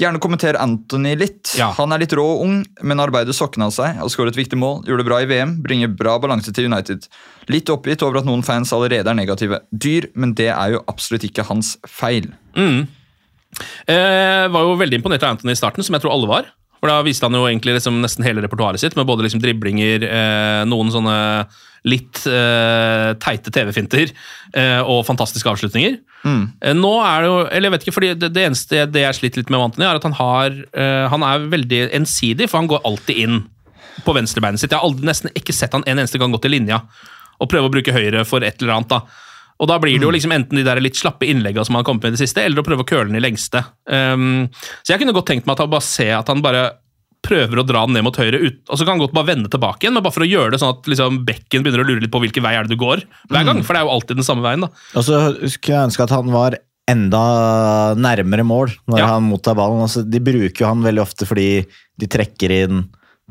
Gjerne 0.00 0.20
kommenter 0.22 0.58
Anthony 0.60 1.14
litt. 1.18 1.54
Ja. 1.58 1.70
Han 1.78 1.92
er 1.92 2.02
litt 2.02 2.14
rå 2.16 2.24
og 2.34 2.44
ung, 2.44 2.60
men 2.86 3.02
arbeider 3.02 3.34
sokkene 3.36 3.66
av 3.66 3.74
seg 3.74 3.96
Har 3.98 4.12
skåret 4.12 4.36
et 4.36 4.42
viktig 4.42 4.58
mål. 4.60 4.84
Gjorde 4.86 5.02
det 5.02 5.08
bra 5.08 5.18
i 5.24 5.28
VM, 5.30 5.56
bringer 5.64 5.90
bra 5.92 6.18
balanse 6.22 6.52
til 6.56 6.68
United. 6.70 7.08
Litt 7.50 7.72
oppgitt 7.72 8.04
over 8.06 8.20
at 8.20 8.28
noen 8.28 8.44
fans 8.46 8.72
allerede 8.76 9.10
er 9.10 9.18
negative. 9.18 9.62
Dyr, 9.72 10.10
men 10.14 10.36
det 10.38 10.52
er 10.52 10.76
jo 10.76 10.84
absolutt 10.92 11.26
ikke 11.26 11.48
hans 11.48 11.74
feil. 11.88 12.30
Eh, 13.90 14.46
var 14.52 14.66
jo 14.66 14.78
veldig 14.78 15.00
imponert 15.00 15.24
av 15.26 15.34
Anthony 15.34 15.56
i 15.56 15.58
starten, 15.58 15.84
som 15.84 15.96
jeg 15.96 16.04
tror 16.04 16.14
alle 16.14 16.30
var. 16.30 16.52
For 16.80 16.88
Da 16.88 17.00
viste 17.04 17.28
han 17.28 17.36
jo 17.36 17.46
egentlig 17.46 17.76
liksom 17.76 18.00
nesten 18.00 18.24
hele 18.24 18.42
repertoaret 18.44 18.80
sitt, 18.80 18.96
med 18.96 19.08
både 19.08 19.26
liksom 19.26 19.42
driblinger, 19.42 20.06
eh, 20.06 20.62
noen 20.68 20.92
sånne 20.92 21.16
litt 21.88 22.22
eh, 22.28 23.10
teite 23.20 23.52
TV-finter 23.52 24.10
eh, 24.52 24.80
og 24.80 25.04
fantastiske 25.08 25.48
avslutninger. 25.48 25.98
Mm. 26.20 26.42
nå 26.76 26.90
er 27.00 27.22
det 27.22 27.28
jo 27.30 27.36
Eller 27.48 27.66
jeg 27.66 27.72
vet 27.72 27.84
ikke, 27.86 27.94
fordi 27.96 28.08
det, 28.20 28.28
det 28.36 28.42
eneste 28.44 28.82
det 28.92 29.06
jeg 29.06 29.16
sliter 29.16 29.40
litt 29.40 29.48
med 29.48 29.56
med 29.56 29.70
Anthony, 29.70 29.86
er 29.88 29.96
at 29.96 30.04
han 30.04 30.16
har 30.18 30.58
eh, 30.76 31.06
Han 31.08 31.24
er 31.24 31.46
veldig 31.54 31.78
ensidig, 31.96 32.50
for 32.50 32.60
han 32.60 32.68
går 32.68 32.84
alltid 32.84 33.22
inn 33.22 33.38
på 34.04 34.12
venstrebeinet 34.16 34.60
sitt. 34.60 34.72
Jeg 34.72 34.80
har 34.80 34.86
aldri, 34.86 35.08
nesten 35.08 35.32
ikke 35.36 35.56
sett 35.56 35.72
han 35.76 35.84
en 35.86 35.98
eneste 35.98 36.20
gang 36.20 36.32
gå 36.32 36.40
til 36.44 36.54
linja 36.54 36.82
og 37.40 37.48
prøve 37.48 37.68
å 37.68 37.72
bruke 37.72 37.92
høyre 37.92 38.24
for 38.28 38.44
et 38.44 38.60
eller 38.60 38.76
annet. 38.76 38.92
da. 38.92 39.00
Og 39.60 39.68
da 39.68 39.76
blir 39.82 39.98
det 40.00 40.06
jo 40.06 40.10
liksom 40.14 40.32
enten 40.32 40.56
de 40.56 40.64
der 40.64 40.80
litt 40.80 40.96
slappe 40.96 41.26
innleggene 41.28 41.66
som 41.68 41.74
han 41.76 41.82
har 41.84 41.88
kommet 41.90 42.06
med 42.06 42.14
i 42.14 42.16
det 42.16 42.22
siste, 42.24 42.40
eller 42.42 42.62
å 42.62 42.66
prøve 42.66 42.84
å 42.86 42.88
køle 42.88 43.10
den 43.10 43.18
i 43.20 43.24
lengste. 43.24 43.60
Um, 43.92 44.46
så 44.80 44.94
jeg 44.94 45.02
kunne 45.02 45.12
godt 45.16 45.28
tenkt 45.28 45.44
meg 45.46 45.58
at 45.58 45.64
han 45.66 45.74
bare 45.74 45.84
ser 45.84 46.14
at 46.16 46.32
han 46.32 46.40
bare 46.44 46.62
prøver 47.20 47.60
å 47.60 47.66
dra 47.68 47.82
den 47.84 47.92
ned 47.98 48.06
mot 48.06 48.16
høyre, 48.16 48.38
ut, 48.40 48.62
og 48.72 48.78
så 48.80 48.86
kan 48.86 48.94
han 48.96 49.02
godt 49.02 49.12
bare 49.12 49.28
vende 49.34 49.50
tilbake 49.52 49.84
igjen, 49.84 49.92
men 49.92 50.02
bare 50.06 50.14
for 50.16 50.24
å 50.24 50.30
gjøre 50.30 50.54
det 50.54 50.60
sånn 50.62 50.72
at 50.72 50.88
liksom, 50.88 51.18
bekken 51.28 51.60
begynner 51.66 51.82
å 51.84 51.88
lure 51.90 52.00
litt 52.00 52.12
på 52.14 52.22
hvilken 52.22 52.46
vei 52.46 52.54
er 52.56 52.64
det 52.64 52.72
du 52.72 52.80
går 52.80 53.02
hver 53.28 53.44
gang, 53.44 53.60
for 53.60 53.76
det 53.76 53.82
er 53.82 53.84
jo 53.84 53.92
alltid 53.98 54.16
den 54.22 54.24
samme 54.24 54.46
veien. 54.46 54.64
da. 54.64 54.70
Og 54.96 55.04
så 55.04 55.18
skulle 55.52 55.74
jeg 55.76 55.90
ønske 55.90 56.06
at 56.06 56.14
han 56.16 56.32
var 56.32 56.56
enda 56.90 57.20
nærmere 58.00 58.42
mål 58.48 58.72
når 58.88 58.98
Ja. 58.98 59.06
han 59.12 59.28
mottar 59.28 59.54
ballen. 59.54 59.84
Altså, 59.84 60.02
de 60.08 60.18
bruker 60.24 60.64
jo 60.64 60.70
han 60.72 60.82
veldig 60.82 61.02
ofte 61.04 61.28
fordi 61.28 61.66
de 62.00 62.08
trekker 62.10 62.50
inn, 62.64 62.80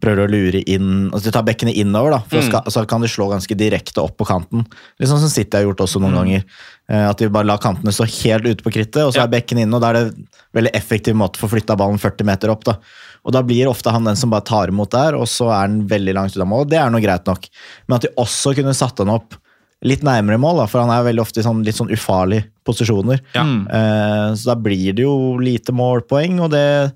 prøver 0.01 0.25
å 0.25 0.31
lure 0.31 0.61
inn 0.67 1.09
altså 1.11 1.25
De 1.29 1.31
tar 1.35 1.43
bekkene 1.47 1.73
innover, 1.75 2.11
da, 2.11 2.19
for 2.19 2.39
Mm. 2.39 2.47
ska, 2.49 2.61
så 2.71 2.85
kan 2.87 3.01
de 3.01 3.07
slå 3.07 3.29
ganske 3.29 3.55
direkte 3.57 4.01
opp 4.01 4.17
på 4.17 4.25
kanten. 4.25 4.65
Litt 4.99 5.09
sånn 5.09 5.19
som 5.19 5.29
City 5.29 5.57
har 5.57 5.63
gjort 5.65 5.83
også 5.85 5.99
noen 6.01 6.15
ganger. 6.15 6.43
Eh, 6.89 7.09
At 7.09 7.17
de 7.17 7.29
bare 7.29 7.45
lar 7.45 7.57
kantene 7.59 7.91
stå 7.93 8.05
helt 8.23 8.45
ute 8.45 8.63
på 8.63 8.71
krittet, 8.71 9.05
og 9.05 9.13
så 9.13 9.17
Ja. 9.17 9.23
er 9.23 9.27
bekken 9.41 9.59
inne. 9.59 9.73
og 9.75 9.81
Da 9.81 9.89
er 9.89 9.93
det 9.93 10.13
en 10.15 10.27
veldig 10.55 10.71
effektiv 10.73 11.13
måte 11.15 11.37
å 11.37 11.47
få 11.47 11.49
flytta 11.59 11.77
ballen 11.77 11.99
40 11.99 12.23
meter 12.25 12.49
opp. 12.49 12.63
da. 12.63 12.77
Og 13.25 13.31
Da 13.33 13.41
blir 13.43 13.67
ofte 13.67 13.91
han 13.91 14.03
den 14.05 14.15
som 14.15 14.29
bare 14.29 14.41
tar 14.41 14.67
imot 14.69 14.89
der, 14.91 15.15
og 15.15 15.25
så 15.27 15.47
er 15.51 15.67
han 15.67 15.87
veldig 15.87 16.13
langt 16.15 16.37
av 16.39 16.47
mål. 16.47 16.69
Det 16.69 16.79
er 16.79 16.89
noe 16.89 17.01
greit 17.01 17.25
nok. 17.25 17.47
Men 17.87 17.95
at 17.95 18.01
de 18.01 18.09
også 18.17 18.55
kunne 18.55 18.73
satt 18.73 18.97
han 18.97 19.09
opp 19.09 19.35
litt 19.81 20.01
nærmere 20.01 20.39
mål, 20.39 20.57
da, 20.57 20.65
for 20.65 20.81
han 20.81 20.89
er 20.89 21.13
veldig 21.13 21.21
ofte 21.21 21.37
i 21.39 21.43
sånn, 21.43 21.63
litt 21.63 21.75
sånn 21.75 21.91
ufarlige 21.91 22.45
posisjoner. 22.65 23.19
Ja. 23.33 23.43
Eh, 23.43 24.33
så 24.35 24.45
da 24.45 24.55
blir 24.55 24.93
det 24.93 25.03
jo 25.03 25.37
lite 25.37 25.71
målpoeng, 25.71 26.39
og 26.41 26.51
det 26.51 26.93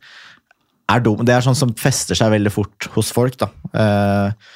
er 0.91 1.03
dum. 1.03 1.23
Det 1.25 1.35
er 1.35 1.45
sånn 1.45 1.57
som 1.57 1.71
fester 1.79 2.17
seg 2.17 2.33
veldig 2.33 2.51
fort 2.53 2.89
hos 2.95 3.11
folk. 3.15 3.37
da. 3.39 3.49
Eh, 3.73 4.51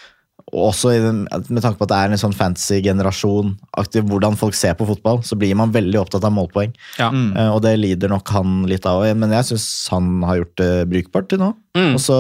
og 0.55 0.69
også 0.69 0.93
i 0.95 0.99
den, 1.03 1.25
med 1.27 1.59
tanke 1.63 1.75
på 1.75 1.83
at 1.83 1.91
det 1.91 1.97
er 1.97 2.13
en 2.13 2.21
sånn 2.21 2.35
fantasy-generasjon, 2.35 3.49
aktiv 3.81 4.05
hvordan 4.07 4.37
folk 4.39 4.55
ser 4.55 4.77
på 4.79 4.87
fotball, 4.87 5.19
så 5.27 5.35
blir 5.39 5.57
man 5.59 5.73
veldig 5.75 5.99
opptatt 5.99 6.23
av 6.23 6.31
målpoeng. 6.35 6.71
Ja. 6.95 7.09
Eh, 7.11 7.49
og 7.51 7.59
det 7.65 7.75
lider 7.81 8.13
nok 8.13 8.31
han 8.31 8.61
litt 8.69 8.87
av. 8.87 9.03
Men 9.19 9.33
jeg 9.35 9.49
syns 9.49 9.67
han 9.91 10.21
har 10.27 10.39
gjort 10.41 10.55
det 10.61 10.71
brukbart 10.93 11.27
til 11.33 11.43
nå. 11.43 11.51
Mm. 11.75 11.91
Og 11.97 11.99
så, 12.03 12.19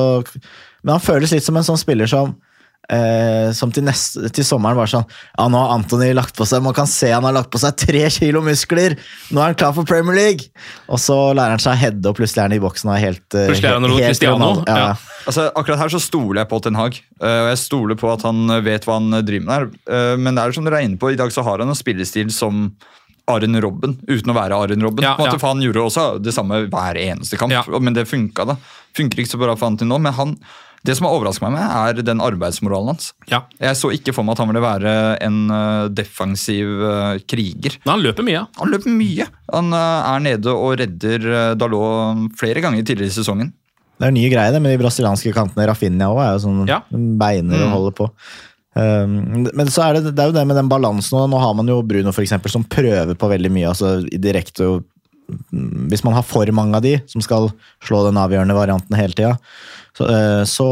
men 0.83 0.97
han 0.97 1.03
føles 1.03 1.31
litt 1.35 1.47
som 1.47 1.59
en 1.59 1.67
sånn 1.67 1.79
spiller 1.79 2.11
som 2.11 2.35
Eh, 2.87 3.49
som 3.51 3.67
til, 3.75 3.83
neste, 3.83 4.29
til 4.31 4.45
sommeren 4.47 4.77
var 4.79 4.87
sånn 4.87 5.03
Ja, 5.35 5.49
nå 5.51 5.59
har 5.59 5.73
Anthony 5.73 6.13
lagt 6.15 6.37
på 6.39 6.45
seg 6.47 6.61
Man 6.63 6.71
kan 6.77 6.87
se 6.87 7.09
han 7.11 7.25
har 7.27 7.33
lagt 7.35 7.49
på 7.51 7.59
seg 7.59 7.75
tre 7.75 8.05
kilo 8.15 8.39
muskler! 8.45 8.93
Nå 9.27 9.41
er 9.41 9.49
han 9.49 9.57
klar 9.59 9.73
for 9.75 9.83
Premier 9.83 10.15
League! 10.15 10.47
Og 10.87 10.95
så 11.03 11.17
lærer 11.35 11.57
han 11.57 11.59
seg 11.59 11.73
å 11.73 11.81
heade, 11.81 12.05
og 12.07 12.15
plutselig 12.15 12.39
er 12.39 12.47
han 12.47 12.55
i 12.55 12.61
boksen 12.63 12.87
og 12.87 12.95
er 12.95 13.03
helt 13.03 13.35
eh, 13.35 13.49
Plutselig 13.49 13.67
er 13.67 13.75
han 13.75 13.89
helt- 13.91 14.05
helt 14.07 14.23
Ronaldo. 14.29 14.63
Ja. 14.71 14.77
ja. 14.85 15.25
Altså, 15.27 15.49
akkurat 15.59 15.81
her 15.83 15.91
så 15.97 15.99
stoler 15.99 16.39
jeg 16.45 16.49
på 16.53 16.61
Ten 16.63 16.79
Hag, 16.79 17.01
eh, 17.19 17.39
og 17.43 17.49
jeg 17.51 17.59
stoler 17.65 17.99
på 17.99 18.11
at 18.13 18.23
han 18.23 18.53
vet 18.63 18.87
hva 18.87 18.95
han 19.01 19.17
driver 19.27 19.49
med 19.49 19.55
her. 19.57 19.67
Eh, 19.91 20.13
Men 20.23 20.39
det 20.39 20.45
er 20.47 20.55
som 20.55 20.63
dere 20.69 20.79
er 20.79 20.87
inne 20.87 21.01
på, 21.01 21.11
i 21.11 21.19
dag 21.19 21.33
så 21.35 21.43
har 21.43 21.59
han 21.59 21.73
en 21.73 21.75
spillestil 21.75 22.31
som 22.31 22.69
Arjen 23.27 23.59
Robben, 23.59 23.97
uten 24.07 24.31
å 24.31 24.37
være 24.37 24.55
Arjen 24.63 24.79
Robben. 24.87 25.03
Ja, 25.03 25.17
måte, 25.19 25.35
Han 25.43 25.59
gjorde 25.65 25.83
også 25.89 26.05
det 26.23 26.31
samme 26.37 26.61
hver 26.71 26.95
eneste 27.03 27.35
kamp, 27.35 27.51
Ja. 27.51 27.65
men 27.83 27.91
det 27.99 28.07
funka. 28.07 28.47
da. 28.47 28.55
Funker 28.95 29.19
ikke 29.25 29.33
så 29.35 29.41
bra 29.43 29.57
for 29.59 29.67
han 29.67 29.75
til 29.75 29.91
nå, 29.91 29.99
men 29.99 30.13
han, 30.15 30.37
det 30.87 30.95
som 30.97 31.05
har 31.09 31.17
overrasket 31.17 31.43
meg 31.43 31.57
med, 31.57 31.75
er 31.99 32.01
den 32.07 32.21
arbeidsmoralen 32.23 32.93
hans. 32.93 33.09
Ja. 33.29 33.41
Jeg 33.59 33.75
så 33.75 33.91
ikke 33.93 34.13
for 34.15 34.23
meg 34.23 34.37
at 34.37 34.41
han 34.45 34.49
ville 34.53 34.63
være 34.63 34.95
en 35.27 35.37
eh, 35.51 35.89
defensiv 35.91 36.71
eh, 36.87 37.19
kriger. 37.27 37.75
Men 37.83 37.97
han 37.97 38.05
løper 38.07 38.25
mye. 38.27 38.45
Han 38.61 38.71
løper 38.73 38.95
mye. 38.95 39.27
Han 39.53 39.71
eh, 39.75 40.09
er 40.15 40.25
nede 40.31 40.55
og 40.55 40.77
redder 40.79 41.29
Dalot 41.59 42.31
flere 42.39 42.63
ganger 42.63 42.87
tidligere 42.87 43.11
i 43.11 43.17
sesongen. 43.19 43.51
Det 43.97 44.05
er 44.07 44.13
nye 44.13 44.29
greier 44.29 44.53
det 44.53 44.59
med 44.61 44.75
de 44.75 44.81
brasilianske 44.83 45.31
kantene. 45.33 45.65
Rafinha 45.67 46.07
òg 46.13 46.19
er 46.23 46.35
jo 46.37 46.43
sånn 46.47 46.67
Ja. 46.69 46.81
beiner 46.93 47.57
og 47.63 47.67
Mm. 47.67 47.73
holder 47.73 47.95
på. 47.97 48.09
Um, 48.77 49.47
men 49.57 49.71
så 49.73 49.87
er 49.87 49.95
det, 49.97 50.11
det 50.13 50.21
er 50.21 50.29
jo 50.29 50.35
det 50.35 50.43
med 50.45 50.55
den 50.59 50.69
balansen. 50.69 51.17
og 51.17 51.31
Nå 51.31 51.39
har 51.41 51.55
man 51.57 51.65
jo 51.71 51.79
Bruno 51.81 52.11
for 52.13 52.21
eksempel, 52.21 52.51
som 52.53 52.63
prøver 52.63 53.15
på 53.17 53.29
veldig 53.31 53.49
mye. 53.49 53.71
altså 53.71 53.95
direkte 54.21 54.67
mm, 55.49 55.87
Hvis 55.89 56.03
man 56.05 56.13
har 56.13 56.21
for 56.21 56.45
mange 56.53 56.77
av 56.77 56.83
de 56.85 56.99
som 57.09 57.23
skal 57.25 57.49
slå 57.81 58.03
den 58.05 58.19
avgjørende 58.21 58.53
varianten 58.53 58.95
hele 58.95 59.17
tida, 59.17 59.33
så, 59.97 60.05
eh, 60.05 60.43
så 60.43 60.67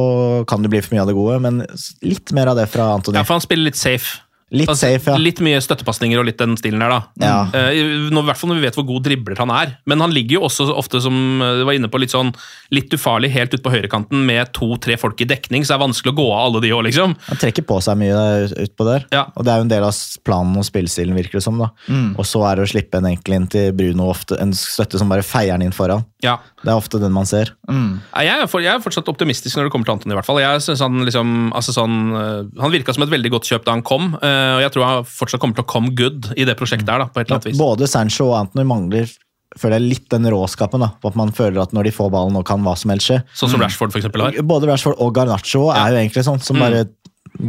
kan 0.48 0.62
det 0.62 0.70
bli 0.70 0.82
for 0.82 0.96
mye 0.96 1.02
av 1.02 1.10
det 1.10 1.18
gode. 1.18 1.40
Men 1.42 1.64
litt 2.06 2.32
mer 2.36 2.52
av 2.52 2.60
det 2.60 2.68
fra 2.70 2.92
Antony. 2.94 3.18
ja. 3.18 3.26
For 3.26 3.40
han 3.40 3.46
spiller 3.46 3.72
litt 3.72 3.80
safe. 3.80 4.22
Litt 4.54 4.70
Altså, 4.70 4.92
safe, 4.92 5.10
ja. 5.10 5.18
Litt 5.18 5.40
mye 5.42 5.58
støttepasninger 5.64 6.20
og 6.22 6.28
litt 6.28 6.38
den 6.38 6.54
stilen 6.60 6.84
der, 6.84 6.92
da. 6.94 7.00
Ja. 7.18 7.38
Uh, 7.50 7.72
I 7.74 8.26
hvert 8.28 8.38
fall 8.38 8.52
når 8.52 8.60
vi 8.60 8.66
vet 8.68 8.78
hvor 8.78 8.86
god 8.86 9.08
dribler 9.08 9.40
han 9.42 9.50
er. 9.50 9.72
Men 9.90 10.04
han 10.06 10.14
ligger 10.14 10.38
jo 10.38 10.44
også 10.46 10.68
ofte, 10.70 11.02
som 11.02 11.42
eh, 11.42 11.62
du 11.62 11.64
var 11.66 11.78
inne 11.78 11.90
på, 11.90 11.98
litt 12.02 12.14
sånn 12.14 12.30
litt 12.74 12.94
ufarlig 12.94 13.32
helt 13.34 13.56
ut 13.56 13.64
på 13.66 13.74
høyrekanten 13.74 14.22
med 14.28 14.52
to-tre 14.54 15.00
folk 15.02 15.20
i 15.22 15.28
dekning, 15.30 15.66
så 15.66 15.74
det 15.74 15.78
er 15.80 15.84
vanskelig 15.86 16.14
å 16.14 16.18
gå 16.18 16.26
av 16.30 16.44
alle 16.44 16.62
de 16.62 16.72
òg, 16.76 16.84
liksom. 16.88 17.16
Han 17.28 17.42
trekker 17.42 17.66
på 17.66 17.80
seg 17.86 17.98
mye 18.02 18.22
utpå 18.68 18.88
der. 18.88 19.08
Ja. 19.16 19.26
Og 19.34 19.48
det 19.48 19.54
er 19.54 19.62
jo 19.62 19.66
en 19.66 19.74
del 19.74 19.88
av 19.88 20.00
planen 20.28 20.62
og 20.62 20.68
spillestilen, 20.68 21.18
virker 21.18 21.40
det 21.40 21.46
som. 21.46 21.58
da. 21.62 21.72
Mm. 21.90 22.12
Og 22.14 22.30
så 22.30 22.44
er 22.46 22.60
det 22.60 22.68
å 22.68 22.72
slippe 22.76 23.02
en 23.02 23.10
enkel 23.10 23.40
inn 23.40 23.50
til 23.50 23.74
Bruno, 23.78 24.12
ofte, 24.14 24.38
en 24.42 24.54
støtte 24.58 25.02
som 25.02 25.10
bare 25.10 25.26
feier 25.26 25.58
den 25.58 25.70
inn 25.70 25.76
foran. 25.76 26.06
Ja. 26.26 26.38
Det 26.62 26.72
er 26.74 26.80
ofte 26.80 27.02
den 27.02 27.14
man 27.14 27.28
ser. 27.30 27.52
Mm. 27.70 28.02
Jeg 28.14 28.32
er, 28.34 28.48
for, 28.50 28.64
jeg 28.64 28.74
er 28.74 28.82
fortsatt 28.82 29.10
optimistisk 29.12 29.58
når 29.58 29.68
det 29.68 29.74
kommer 29.76 29.90
til 29.90 29.98
Anton, 29.98 30.14
i 30.14 30.18
hvert 30.18 30.28
fall. 30.28 30.42
Jeg 30.42 30.64
synes 30.66 30.82
Han 30.86 31.06
liksom, 31.06 31.34
altså 31.56 31.76
sånn, 31.76 32.00
eh, 32.18 32.62
han 32.62 32.74
virka 32.74 32.96
som 32.96 33.06
et 33.06 33.14
veldig 33.14 33.32
godt 33.36 33.50
kjøp 33.50 33.68
da 33.68 33.76
han 33.76 33.86
kom, 33.86 34.14
eh, 34.18 34.35
og 34.58 34.62
jeg 34.66 34.72
tror 34.76 34.86
han 34.90 35.06
fortsatt 35.10 35.42
kommer 35.44 35.56
til 35.60 35.66
å 35.66 35.70
come 35.72 35.94
good 35.98 36.32
i 36.38 36.46
det 36.48 36.56
prosjektet 36.60 36.90
her. 36.92 37.00
da, 37.04 37.08
på 37.12 37.22
et 37.22 37.28
eller 37.30 37.40
annet 37.40 37.50
vis. 37.52 37.60
Både 37.60 37.88
Sancho 37.92 38.28
og 38.32 38.38
Anthony 38.40 38.66
mangler 38.70 39.10
føler 39.56 39.80
jeg, 39.80 39.90
litt 39.94 40.10
den 40.12 40.28
råskapen. 40.34 40.82
da, 40.84 40.90
på 41.00 41.08
At 41.14 41.16
man 41.20 41.32
føler 41.32 41.62
at 41.64 41.72
når 41.76 41.88
de 41.88 41.92
får 41.96 42.10
ballen, 42.12 42.34
nå 42.36 42.42
kan 42.48 42.64
hva 42.66 42.74
som 42.78 42.92
helst 42.92 43.08
skje. 43.08 43.22
Sånn 43.40 43.54
som 43.54 43.62
Rashford 43.64 43.94
for 43.94 44.02
eksempel 44.02 44.26
har. 44.26 44.40
Både 44.44 44.68
Rashford 44.68 44.98
og 45.00 45.14
Garnaccio 45.16 45.70
er 45.72 45.94
jo 45.94 46.02
egentlig 46.02 46.26
sånn, 46.28 46.42
som 46.44 46.58
Mm. 46.58 46.66
bare 46.66 46.86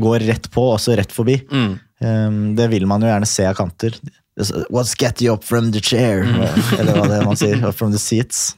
går 0.07 0.27
rett 0.27 0.47
på 0.51 0.63
og 0.73 0.79
så 0.83 0.97
rett 0.99 1.11
forbi. 1.15 1.41
Mm. 1.51 1.79
Um, 2.03 2.55
det 2.59 2.71
vil 2.71 2.87
man 2.87 3.01
jo 3.01 3.09
gjerne 3.09 3.27
se 3.27 3.45
av 3.47 3.55
kanter. 3.59 3.95
What's 4.69 4.95
get 4.95 5.23
you 5.23 5.33
up 5.33 5.45
from 5.45 5.71
the 5.73 5.81
chair? 5.81 6.25
Mm. 6.25 6.43
Eller 6.81 6.99
hva 6.99 7.07
det 7.09 7.17
er 7.17 7.25
man 7.25 7.39
sier. 7.41 7.63
Up 7.65 7.77
from 7.79 7.95
the 7.95 8.01
seats. 8.01 8.51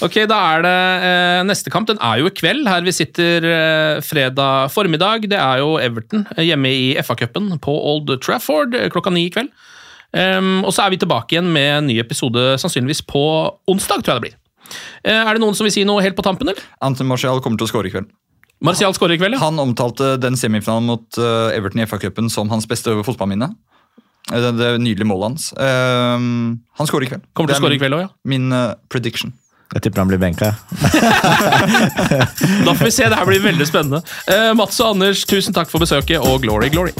Ok, 0.00 0.22
da 0.30 0.38
er 0.54 0.64
det 0.64 0.78
eh, 1.04 1.40
neste 1.44 1.72
kamp. 1.72 1.90
Den 1.90 2.00
er 2.00 2.22
jo 2.22 2.30
i 2.30 2.32
kveld, 2.32 2.64
her 2.70 2.86
vi 2.86 2.94
sitter 2.96 3.44
eh, 3.44 3.98
fredag 4.00 4.72
formiddag. 4.72 5.28
Det 5.28 5.36
er 5.36 5.60
jo 5.60 5.74
Everton 5.82 6.24
eh, 6.36 6.46
hjemme 6.48 6.72
i 6.72 6.86
FA-cupen 7.04 7.52
på 7.62 7.74
Old 7.92 8.14
Trafford 8.24 8.72
eh, 8.78 8.88
klokka 8.92 9.12
ni 9.12 9.26
i 9.28 9.34
kveld. 9.34 9.52
Um, 10.12 10.60
og 10.68 10.74
så 10.76 10.84
er 10.84 10.92
vi 10.92 11.00
tilbake 11.00 11.32
igjen 11.32 11.46
med 11.54 11.70
en 11.78 11.86
ny 11.88 11.94
episode 12.00 12.40
sannsynligvis 12.60 13.00
på 13.08 13.22
onsdag, 13.72 14.02
tror 14.04 14.14
jeg 14.14 14.18
det 14.18 14.24
blir. 14.26 14.34
Eh, 15.04 15.20
er 15.20 15.36
det 15.36 15.40
noen 15.44 15.56
som 15.56 15.68
vil 15.68 15.72
si 15.74 15.84
noe 15.88 16.02
helt 16.04 16.16
på 16.16 16.24
tampen, 16.24 16.48
eller? 16.48 16.64
Anton 16.84 17.08
Martial 17.08 17.40
kommer 17.44 17.60
til 17.60 17.68
å 17.68 17.72
skåre 17.72 17.88
i 17.88 17.94
kveld. 17.94 18.08
Martial 18.62 18.94
skårer 18.94 19.16
i 19.16 19.20
kveld, 19.20 19.36
ja. 19.36 19.42
Han 19.42 19.60
omtalte 19.60 20.14
den 20.22 20.36
semifinalen 20.38 20.88
mot 20.88 21.20
eh, 21.20 21.56
Everton 21.56 21.82
i 21.82 21.86
FA-cupen 21.88 22.28
som 22.32 22.52
hans 22.52 22.68
beste 22.70 22.94
fotballminne. 23.04 23.50
Eh, 24.30 24.38
Det, 24.38 24.52
det 24.58 24.72
nydelige 24.78 25.08
målet 25.08 25.32
hans. 25.32 25.48
Uh, 25.58 26.54
han 26.78 26.86
skårer 26.86 27.08
i 27.08 27.12
kveld. 27.12 27.24
Kommer 27.34 27.52
til 27.52 27.58
å 27.58 27.62
skåre 27.64 27.78
i 27.78 27.82
kveld 27.82 27.98
òg, 27.98 28.04
ja. 28.06 28.12
Min 28.28 28.52
uh, 28.54 28.74
prediction. 28.92 29.32
Jeg 29.72 29.86
tipper 29.86 30.02
han 30.04 30.10
blir 30.12 30.20
benka. 30.20 30.52
Da 32.66 32.74
får 32.76 32.84
vi 32.84 32.90
se, 32.92 33.06
det 33.08 33.16
her 33.16 33.26
blir 33.28 33.40
veldig 33.42 33.66
spennende. 33.66 34.02
Uh, 34.28 34.52
Mats 34.58 34.78
og 34.84 34.92
Anders, 34.94 35.24
tusen 35.28 35.56
takk 35.56 35.72
for 35.72 35.82
besøket, 35.82 36.20
og 36.20 36.42
glory, 36.44 36.68
glory. 36.72 36.92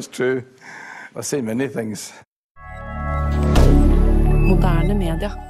Oh, 0.00 0.08
true. 0.10 0.42
I've 1.14 1.26
seen 1.26 1.44
many 1.44 1.68
things. 1.68 2.14
Moderne 4.48 4.98
media. 4.98 5.49